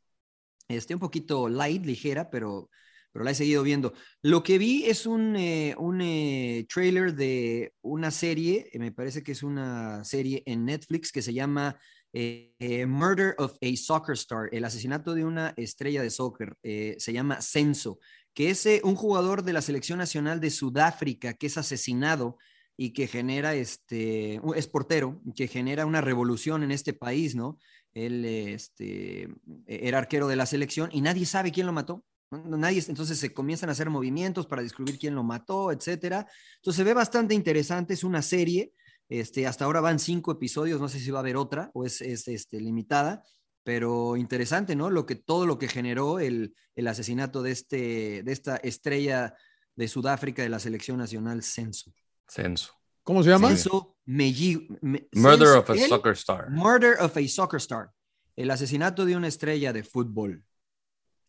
Este, 0.76 0.94
un 0.94 1.00
poquito 1.00 1.50
light, 1.50 1.86
ligera, 1.86 2.30
pero, 2.30 2.70
pero 3.12 3.26
la 3.26 3.32
he 3.32 3.36
seguido 3.36 3.64
viendo. 3.64 3.94
Lo 4.22 4.44
que 4.44 4.58
vi 4.58 4.86
es 4.86 5.06
un, 5.06 5.36
eh, 5.36 5.76
un 5.78 6.02
eh, 6.02 6.66
trailer 6.74 7.14
de 7.14 7.74
una 7.82 8.12
serie, 8.12 8.70
eh, 8.72 8.80
me 8.80 8.92
parece 8.92 9.24
que 9.24 9.34
es 9.34 9.44
una 9.44 10.04
serie 10.04 10.44
en 10.46 10.66
Netflix 10.66 11.12
que 11.12 11.22
se 11.22 11.34
llama 11.34 11.78
Murder 12.14 13.36
of 13.38 13.54
a 13.62 13.76
Soccer 13.78 14.16
Star, 14.16 14.50
el 14.52 14.66
asesinato 14.66 15.14
de 15.14 15.24
una 15.24 15.54
estrella 15.56 16.02
de 16.02 16.10
soccer, 16.10 16.58
se 16.62 17.14
llama 17.14 17.42
Censo, 17.42 18.00
que 18.34 18.50
es 18.50 18.68
un 18.84 18.96
jugador 18.96 19.44
de 19.44 19.54
la 19.54 19.62
selección 19.62 19.98
nacional 19.98 20.42
de 20.42 20.50
Sudáfrica 20.50 21.34
que 21.36 21.48
es 21.48 21.58
asesinado 21.58 22.38
y 22.76 22.92
que 22.92 23.08
genera, 23.08 23.54
este, 23.54 24.42
es 24.56 24.68
portero, 24.68 25.22
que 25.36 25.48
genera 25.48 25.86
una 25.86 26.02
revolución 26.02 26.64
en 26.64 26.72
este 26.72 26.92
país, 26.92 27.34
¿no? 27.34 27.60
Él 27.94 28.26
este, 28.26 29.28
era 29.68 29.98
arquero 29.98 30.28
de 30.28 30.36
la 30.36 30.46
selección 30.46 30.90
y 30.92 31.02
nadie 31.02 31.26
sabe 31.26 31.52
quién 31.52 31.66
lo 31.66 31.74
mató. 31.74 32.04
Nadie, 32.32 32.82
entonces 32.88 33.20
se 33.20 33.34
comienzan 33.34 33.68
a 33.68 33.74
hacer 33.74 33.90
movimientos 33.90 34.48
para 34.48 34.62
descubrir 34.62 34.98
quién 34.98 35.16
lo 35.16 35.24
mató, 35.24 35.72
etcétera. 35.72 36.26
Entonces 36.56 36.78
se 36.78 36.84
ve 36.86 36.94
bastante 36.94 37.34
interesante, 37.34 37.94
es 37.94 38.06
una 38.06 38.22
serie. 38.22 38.74
Este, 39.10 39.46
hasta 39.46 39.66
ahora 39.66 39.82
van 39.82 40.00
cinco 40.00 40.32
episodios, 40.32 40.80
no 40.80 40.88
sé 40.88 41.00
si 41.00 41.12
va 41.12 41.20
a 41.20 41.22
haber 41.22 41.36
otra 41.36 41.70
o 41.74 41.86
es, 41.86 42.00
es 42.00 42.30
este, 42.30 42.62
limitada, 42.62 43.26
pero 43.62 44.16
interesante, 44.16 44.74
¿no? 44.74 44.90
Lo 44.90 45.06
que, 45.06 45.16
todo 45.16 45.46
lo 45.46 45.58
que 45.58 45.68
generó 45.68 46.20
el, 46.20 46.56
el 46.76 46.88
asesinato 46.88 47.44
de, 47.44 47.52
este, 47.52 48.24
de 48.24 48.32
esta 48.32 48.56
estrella 48.56 49.36
de 49.76 49.88
Sudáfrica 49.90 50.44
de 50.44 50.50
la 50.50 50.60
selección 50.60 50.98
nacional, 50.98 51.44
Censo. 51.44 51.94
Censo. 52.26 52.81
¿Cómo 53.12 53.24
se 53.24 53.30
llama? 53.30 53.50
Censo 53.50 53.98
Meji- 54.08 54.68
Me- 54.82 55.06
Murder 55.12 55.48
Censo- 55.50 55.60
of 55.60 55.70
a 55.70 55.88
Soccer 55.90 56.12
Star. 56.14 56.50
Murder 56.50 56.96
of 57.02 57.18
a 57.18 57.28
Soccer 57.28 57.58
Star. 57.58 57.92
El 58.38 58.50
asesinato 58.52 59.04
de 59.06 59.18
una 59.18 59.28
estrella 59.28 59.74
de 59.74 59.84
fútbol. 59.84 60.46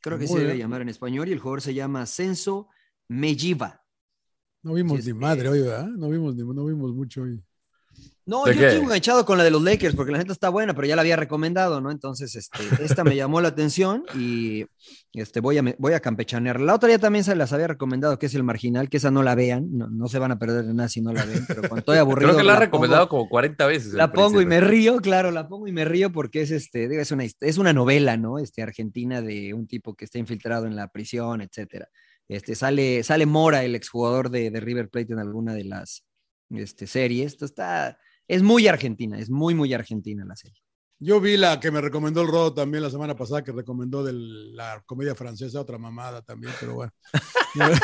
Creo 0.00 0.16
que 0.16 0.28
se 0.28 0.38
debe 0.38 0.56
llamar 0.58 0.80
en 0.82 0.88
español 0.88 1.28
y 1.28 1.32
el 1.32 1.40
jugador 1.40 1.60
se 1.60 1.74
llama 1.74 2.06
Censo 2.06 2.68
Mejiva. 3.08 3.82
No 4.62 4.74
vimos 4.74 5.04
ni 5.04 5.12
madre 5.12 5.48
hoy, 5.48 5.62
¿verdad? 5.62 5.88
No 5.88 6.08
vimos, 6.08 6.36
ni- 6.36 6.44
no 6.44 6.64
vimos 6.66 6.92
mucho 6.94 7.22
hoy. 7.22 7.42
No, 8.24 8.44
¿De 8.44 8.54
yo 8.54 8.60
qué? 8.60 8.66
estoy 8.68 8.84
enganchado 8.84 9.24
con 9.24 9.36
la 9.36 9.42
de 9.44 9.50
los 9.50 9.60
Lakers 9.62 9.96
porque 9.96 10.12
la 10.12 10.18
neta 10.18 10.32
está 10.32 10.48
buena, 10.48 10.74
pero 10.74 10.86
ya 10.86 10.94
la 10.94 11.02
había 11.02 11.16
recomendado, 11.16 11.80
¿no? 11.80 11.90
Entonces, 11.90 12.34
este, 12.36 12.60
esta 12.80 13.02
me 13.02 13.16
llamó 13.16 13.40
la 13.40 13.48
atención 13.48 14.04
y 14.14 14.64
este, 15.12 15.40
voy, 15.40 15.58
a, 15.58 15.64
voy 15.78 15.92
a 15.94 16.00
campechanear. 16.00 16.60
La 16.60 16.74
otra 16.74 16.88
ya 16.90 16.98
también 16.98 17.24
se 17.24 17.34
las 17.34 17.52
había 17.52 17.66
recomendado, 17.66 18.18
que 18.20 18.26
es 18.26 18.34
el 18.36 18.44
marginal, 18.44 18.88
que 18.88 18.98
esa 18.98 19.10
no 19.10 19.22
la 19.24 19.34
vean, 19.34 19.66
no, 19.76 19.88
no 19.88 20.06
se 20.06 20.20
van 20.20 20.30
a 20.30 20.38
perder 20.38 20.64
de 20.66 20.74
nada 20.74 20.88
si 20.88 21.00
no 21.00 21.12
la 21.12 21.24
ven, 21.24 21.44
pero 21.48 21.62
cuando 21.62 21.78
estoy 21.78 21.98
aburrido. 21.98 22.28
Creo 22.30 22.38
que 22.38 22.44
la 22.44 22.52
has 22.52 22.58
pongo- 22.58 22.64
recomendado 22.66 23.08
como 23.08 23.28
40 23.28 23.66
veces. 23.66 23.92
La 23.94 24.12
pongo 24.12 24.40
y 24.40 24.46
me 24.46 24.60
río, 24.60 24.98
claro, 24.98 25.30
la 25.32 25.48
pongo 25.48 25.66
y 25.66 25.72
me 25.72 25.84
río 25.84 26.12
porque 26.12 26.42
es 26.42 26.52
este, 26.52 27.00
es 27.00 27.10
una, 27.10 27.24
es 27.24 27.58
una 27.58 27.72
novela, 27.72 28.16
¿no? 28.16 28.38
Este, 28.38 28.62
argentina 28.62 29.20
de 29.20 29.52
un 29.52 29.66
tipo 29.66 29.94
que 29.94 30.04
está 30.04 30.18
infiltrado 30.18 30.66
en 30.66 30.76
la 30.76 30.88
prisión, 30.88 31.40
etcétera. 31.40 31.88
Este, 32.28 32.54
sale, 32.54 33.02
sale 33.02 33.26
Mora, 33.26 33.64
el 33.64 33.74
exjugador 33.74 34.30
de, 34.30 34.50
de 34.52 34.60
River 34.60 34.88
Plate 34.90 35.12
en 35.12 35.18
alguna 35.18 35.54
de 35.54 35.64
las 35.64 36.04
este, 36.50 36.86
series. 36.86 37.32
Esto 37.32 37.44
está, 37.44 37.98
es 38.34 38.42
muy 38.42 38.66
argentina, 38.68 39.18
es 39.18 39.30
muy, 39.30 39.54
muy 39.54 39.72
argentina 39.74 40.24
la 40.24 40.36
serie. 40.36 40.58
Yo 40.98 41.20
vi 41.20 41.36
la 41.36 41.58
que 41.58 41.70
me 41.70 41.80
recomendó 41.80 42.22
el 42.22 42.28
Rodo 42.28 42.54
también 42.54 42.82
la 42.82 42.90
semana 42.90 43.16
pasada, 43.16 43.42
que 43.42 43.50
recomendó 43.52 44.04
de 44.04 44.12
la 44.14 44.82
comedia 44.86 45.14
francesa, 45.14 45.60
otra 45.60 45.76
mamada 45.78 46.22
también, 46.22 46.52
pero 46.60 46.74
bueno. 46.74 46.92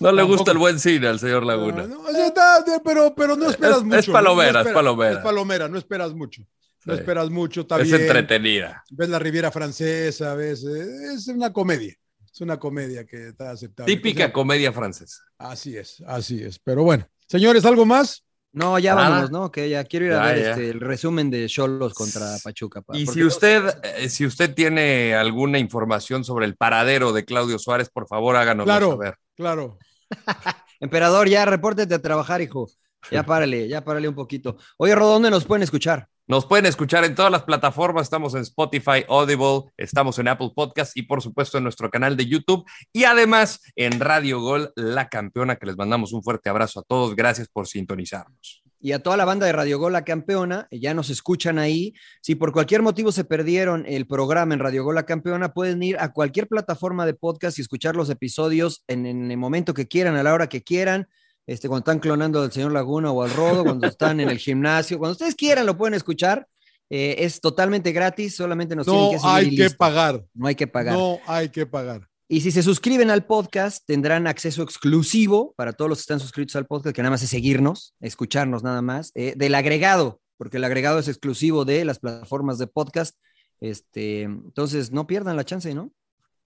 No 0.00 0.12
le 0.12 0.22
gusta 0.22 0.52
el 0.52 0.58
buen 0.58 0.78
cine 0.80 1.08
al 1.08 1.18
señor 1.18 1.44
Laguna. 1.44 1.86
No, 1.86 2.00
o 2.00 2.10
sea, 2.10 2.26
está- 2.28 2.62
de- 2.62 2.80
pero, 2.82 3.14
pero 3.14 3.36
no 3.36 3.50
esperas 3.50 3.78
Es- 3.78 3.84
mucho. 3.84 3.98
es 3.98 4.06
palomera, 4.08 4.52
no 4.52 4.58
es 4.60 4.66
esperas- 4.66 4.74
palomera. 4.74 5.12
Es 5.12 5.18
palomera, 5.18 5.68
no 5.68 5.78
esperas 5.78 6.14
mucho. 6.14 6.42
No 6.86 6.94
Sí. 6.94 7.00
esperas 7.00 7.30
mucho, 7.30 7.60
está 7.62 7.78
Es 7.80 7.88
bien. 7.88 8.00
entretenida. 8.00 8.82
Ves 8.90 9.08
la 9.10 9.18
Riviera 9.18 9.50
Francesa, 9.50 10.34
ves, 10.34 10.64
es 10.64 11.28
una 11.28 11.52
comedia. 11.52 11.94
Es 12.32 12.40
una 12.40 12.58
comedia 12.58 13.04
que 13.04 13.28
está 13.28 13.50
aceptable. 13.50 13.94
Típica 13.94 14.24
O 14.24 14.26
sea, 14.26 14.32
comedia 14.32 14.72
francesa. 14.72 15.22
Así 15.38 15.76
es, 15.76 16.02
así 16.06 16.42
es. 16.42 16.58
Pero 16.58 16.82
bueno, 16.84 17.06
señores, 17.28 17.64
¿algo 17.66 17.84
más? 17.84 18.24
No, 18.56 18.78
ya 18.78 18.94
Nada. 18.94 19.08
vámonos, 19.10 19.30
¿no? 19.30 19.52
Que 19.52 19.68
ya 19.68 19.84
quiero 19.84 20.06
ir 20.06 20.12
a 20.14 20.16
Ya, 20.16 20.32
ver 20.32 20.38
este, 20.38 20.70
el 20.70 20.80
resumen 20.80 21.30
de 21.30 21.46
Cholos 21.46 21.92
contra 21.92 22.36
Pachuca. 22.42 22.80
pa- 22.80 22.96
Y 22.96 23.06
si 23.06 23.22
usted, 23.22 23.62
eh, 23.82 24.08
si 24.08 24.24
usted 24.24 24.54
tiene 24.54 25.14
alguna 25.14 25.58
información 25.58 26.24
sobre 26.24 26.46
el 26.46 26.56
paradero 26.56 27.12
de 27.12 27.26
Claudio 27.26 27.58
Suárez, 27.58 27.90
por 27.90 28.08
favor 28.08 28.34
háganos 28.34 28.64
Claro. 28.64 28.92
saber. 28.92 29.16
Claro. 29.36 29.78
Emperador, 30.80 31.28
ya 31.28 31.44
repórtete 31.44 31.94
a 31.94 32.00
trabajar, 32.00 32.40
hijo. 32.40 32.66
Ya 33.10 33.24
párale, 33.24 33.68
ya 33.68 33.84
párale 33.84 34.08
un 34.08 34.14
poquito. 34.14 34.56
Oye, 34.78 34.94
Rodo, 34.94 35.12
¿dónde 35.12 35.30
nos 35.30 35.44
pueden 35.44 35.62
escuchar? 35.62 36.08
Nos 36.28 36.44
pueden 36.44 36.66
escuchar 36.66 37.04
en 37.04 37.14
todas 37.14 37.30
las 37.30 37.44
plataformas, 37.44 38.02
estamos 38.02 38.34
en 38.34 38.40
Spotify, 38.40 39.04
Audible, 39.08 39.70
estamos 39.76 40.18
en 40.18 40.26
Apple 40.26 40.50
Podcast 40.56 40.96
y 40.96 41.02
por 41.02 41.22
supuesto 41.22 41.56
en 41.56 41.62
nuestro 41.62 41.88
canal 41.88 42.16
de 42.16 42.26
YouTube 42.26 42.64
y 42.92 43.04
además 43.04 43.60
en 43.76 44.00
Radio 44.00 44.40
Gol, 44.40 44.72
la 44.74 45.08
campeona, 45.08 45.54
que 45.54 45.66
les 45.66 45.76
mandamos 45.76 46.12
un 46.12 46.24
fuerte 46.24 46.48
abrazo 46.48 46.80
a 46.80 46.82
todos. 46.82 47.14
Gracias 47.14 47.46
por 47.46 47.68
sintonizarnos. 47.68 48.64
y 48.80 48.90
a 48.90 48.98
toda 49.04 49.16
la 49.16 49.24
banda 49.24 49.46
de 49.46 49.52
Radio 49.52 49.78
Gol 49.78 49.92
La 49.92 50.04
Campeona, 50.04 50.66
ya 50.72 50.94
nos 50.94 51.10
escuchan 51.10 51.60
ahí. 51.60 51.94
Si 52.22 52.34
por 52.34 52.50
cualquier 52.50 52.82
motivo 52.82 53.12
se 53.12 53.22
perdieron 53.22 53.84
el 53.86 54.08
programa 54.08 54.52
en 54.52 54.58
Radio 54.60 54.82
Gol 54.82 54.96
La 54.96 55.06
Campeona, 55.06 55.54
pueden 55.54 55.80
ir 55.80 55.96
a 56.00 56.12
cualquier 56.12 56.48
plataforma 56.48 57.06
de 57.06 57.14
podcast 57.14 57.56
y 57.56 57.62
escuchar 57.62 57.94
los 57.94 58.10
episodios 58.10 58.82
en, 58.88 59.06
en 59.06 59.30
el 59.30 59.38
momento 59.38 59.74
que 59.74 59.86
quieran, 59.86 60.16
a 60.16 60.24
la 60.24 60.34
hora 60.34 60.48
que 60.48 60.64
quieran. 60.64 61.08
Este, 61.46 61.68
cuando 61.68 61.80
están 61.80 62.00
clonando 62.00 62.42
al 62.42 62.50
señor 62.50 62.72
Laguna 62.72 63.12
o 63.12 63.22
al 63.22 63.30
Rodo, 63.30 63.62
cuando 63.62 63.86
están 63.86 64.20
en 64.20 64.28
el 64.28 64.38
gimnasio, 64.38 64.98
cuando 64.98 65.12
ustedes 65.12 65.34
quieran 65.34 65.66
lo 65.66 65.76
pueden 65.76 65.94
escuchar. 65.94 66.46
Eh, 66.88 67.16
es 67.24 67.40
totalmente 67.40 67.90
gratis, 67.90 68.36
solamente 68.36 68.76
nos 68.76 68.86
tienen 68.86 69.02
No 69.02 69.10
que 69.10 69.18
seguir 69.18 69.34
hay 69.34 69.68
que 69.68 69.74
pagar. 69.74 70.24
No 70.34 70.46
hay 70.46 70.54
que 70.54 70.66
pagar. 70.66 70.94
No 70.94 71.18
hay 71.26 71.48
que 71.48 71.66
pagar. 71.66 72.08
Y 72.28 72.40
si 72.40 72.50
se 72.50 72.62
suscriben 72.62 73.10
al 73.10 73.24
podcast, 73.24 73.84
tendrán 73.86 74.26
acceso 74.26 74.62
exclusivo 74.62 75.54
para 75.56 75.72
todos 75.72 75.88
los 75.88 75.98
que 75.98 76.02
están 76.02 76.20
suscritos 76.20 76.56
al 76.56 76.66
podcast, 76.66 76.94
que 76.94 77.02
nada 77.02 77.10
más 77.10 77.22
es 77.22 77.30
seguirnos, 77.30 77.94
escucharnos 78.00 78.64
nada 78.64 78.82
más, 78.82 79.12
eh, 79.14 79.34
del 79.36 79.54
agregado, 79.54 80.20
porque 80.36 80.56
el 80.56 80.64
agregado 80.64 80.98
es 80.98 81.06
exclusivo 81.06 81.64
de 81.64 81.84
las 81.84 82.00
plataformas 82.00 82.58
de 82.58 82.66
podcast. 82.66 83.16
Este, 83.60 84.22
entonces, 84.22 84.90
no 84.90 85.06
pierdan 85.06 85.36
la 85.36 85.44
chance, 85.44 85.72
¿no? 85.72 85.92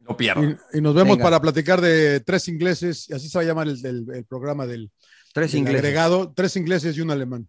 No 0.01 0.17
pierdan. 0.17 0.59
Y, 0.73 0.79
y 0.79 0.81
nos 0.81 0.95
vemos 0.95 1.17
Venga. 1.17 1.25
para 1.25 1.41
platicar 1.41 1.81
de 1.81 2.21
tres 2.21 2.49
ingleses, 2.49 3.09
y 3.09 3.15
así 3.15 3.29
se 3.29 3.39
va 3.39 3.43
a 3.43 3.47
llamar 3.47 3.69
el, 3.69 3.85
el- 3.87 4.07
el 4.15 4.25
programa 4.25 4.67
del, 4.67 4.91
Tres 5.33 5.53
del 5.53 5.61
ingleses. 5.61 5.81
agregado, 5.85 6.33
tres 6.35 6.57
ingleses 6.57 6.97
y 6.97 7.01
un 7.01 7.11
alemán. 7.11 7.47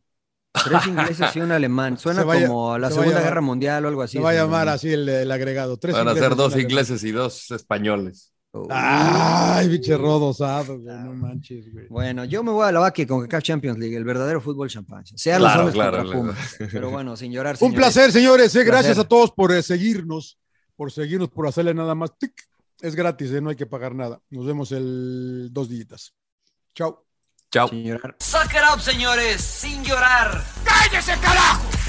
Tres 0.66 0.86
ingleses 0.88 1.36
y 1.36 1.40
un 1.40 1.52
alemán. 1.52 1.98
Suena 1.98 2.22
Se 2.22 2.26
vaya- 2.28 2.48
como 2.48 2.78
la 2.78 2.90
se 2.90 2.94
Segunda 2.96 3.14
llamar- 3.16 3.24
Guerra 3.24 3.42
Mundial 3.42 3.86
o 3.86 3.88
algo 3.88 4.02
así. 4.04 4.18
se 4.18 4.24
va 4.24 4.32
a 4.32 4.34
llamar 4.34 4.68
así 4.70 4.92
el, 4.92 5.08
el 5.10 5.32
agregado. 5.32 5.78
Tres 5.78 5.96
Van 5.96 6.08
a 6.08 6.14
ser 6.14 6.36
dos 6.36 6.56
ingleses 6.58 7.04
y 7.04 7.12
dos 7.12 7.50
españoles. 7.52 8.34
Uh, 8.54 8.68
Ay, 8.70 9.70
biche 9.70 9.96
rodosado, 9.96 10.78
güey, 10.78 10.94
no 10.98 11.14
manches, 11.14 11.72
güey. 11.72 11.88
Bueno, 11.88 12.26
yo 12.26 12.44
me 12.44 12.52
voy 12.52 12.68
a 12.68 12.72
la 12.74 12.82
vaca 12.82 13.08
con 13.08 13.26
CAF 13.26 13.42
Champions 13.44 13.80
League, 13.80 13.96
el 13.96 14.04
verdadero 14.04 14.42
fútbol 14.42 14.68
champán. 14.70 15.06
Sea 15.06 15.40
los 15.40 15.48
Claro, 15.48 15.60
hombres 15.62 15.74
claro, 15.76 16.04
claro. 16.04 16.36
Pero 16.70 16.90
bueno, 16.92 17.16
sin 17.16 17.32
llorar. 17.32 17.56
Un 17.62 17.74
placer, 17.74 18.12
señores. 18.12 18.54
eh, 18.58 18.66
Gracias 18.66 18.98
a 18.98 19.06
todos 19.06 19.32
por 19.32 19.54
eh, 19.54 19.64
seguirnos, 19.64 20.38
por 20.76 20.92
seguirnos, 20.92 21.30
por 21.30 21.48
hacerle 21.48 21.74
nada 21.74 21.96
más. 21.96 22.18
tic. 22.18 22.34
Es 22.80 22.96
gratis, 22.96 23.32
eh, 23.32 23.42
no 23.42 23.50
hay 23.52 23.56
que 23.56 23.68
pagar 23.68 23.94
nada. 23.94 24.22
Nos 24.30 24.46
vemos 24.46 24.72
el 24.72 25.50
dos 25.52 25.70
días. 25.70 26.14
Chao. 26.74 27.06
Chao. 27.52 27.68
Sin 27.68 27.84
llorar. 27.84 28.16
Suck 28.20 28.52
it 28.54 28.62
up, 28.74 28.82
señores, 28.82 29.42
sin 29.42 29.84
llorar. 29.84 30.44
¡Cállese, 30.64 31.14
carajo! 31.20 31.81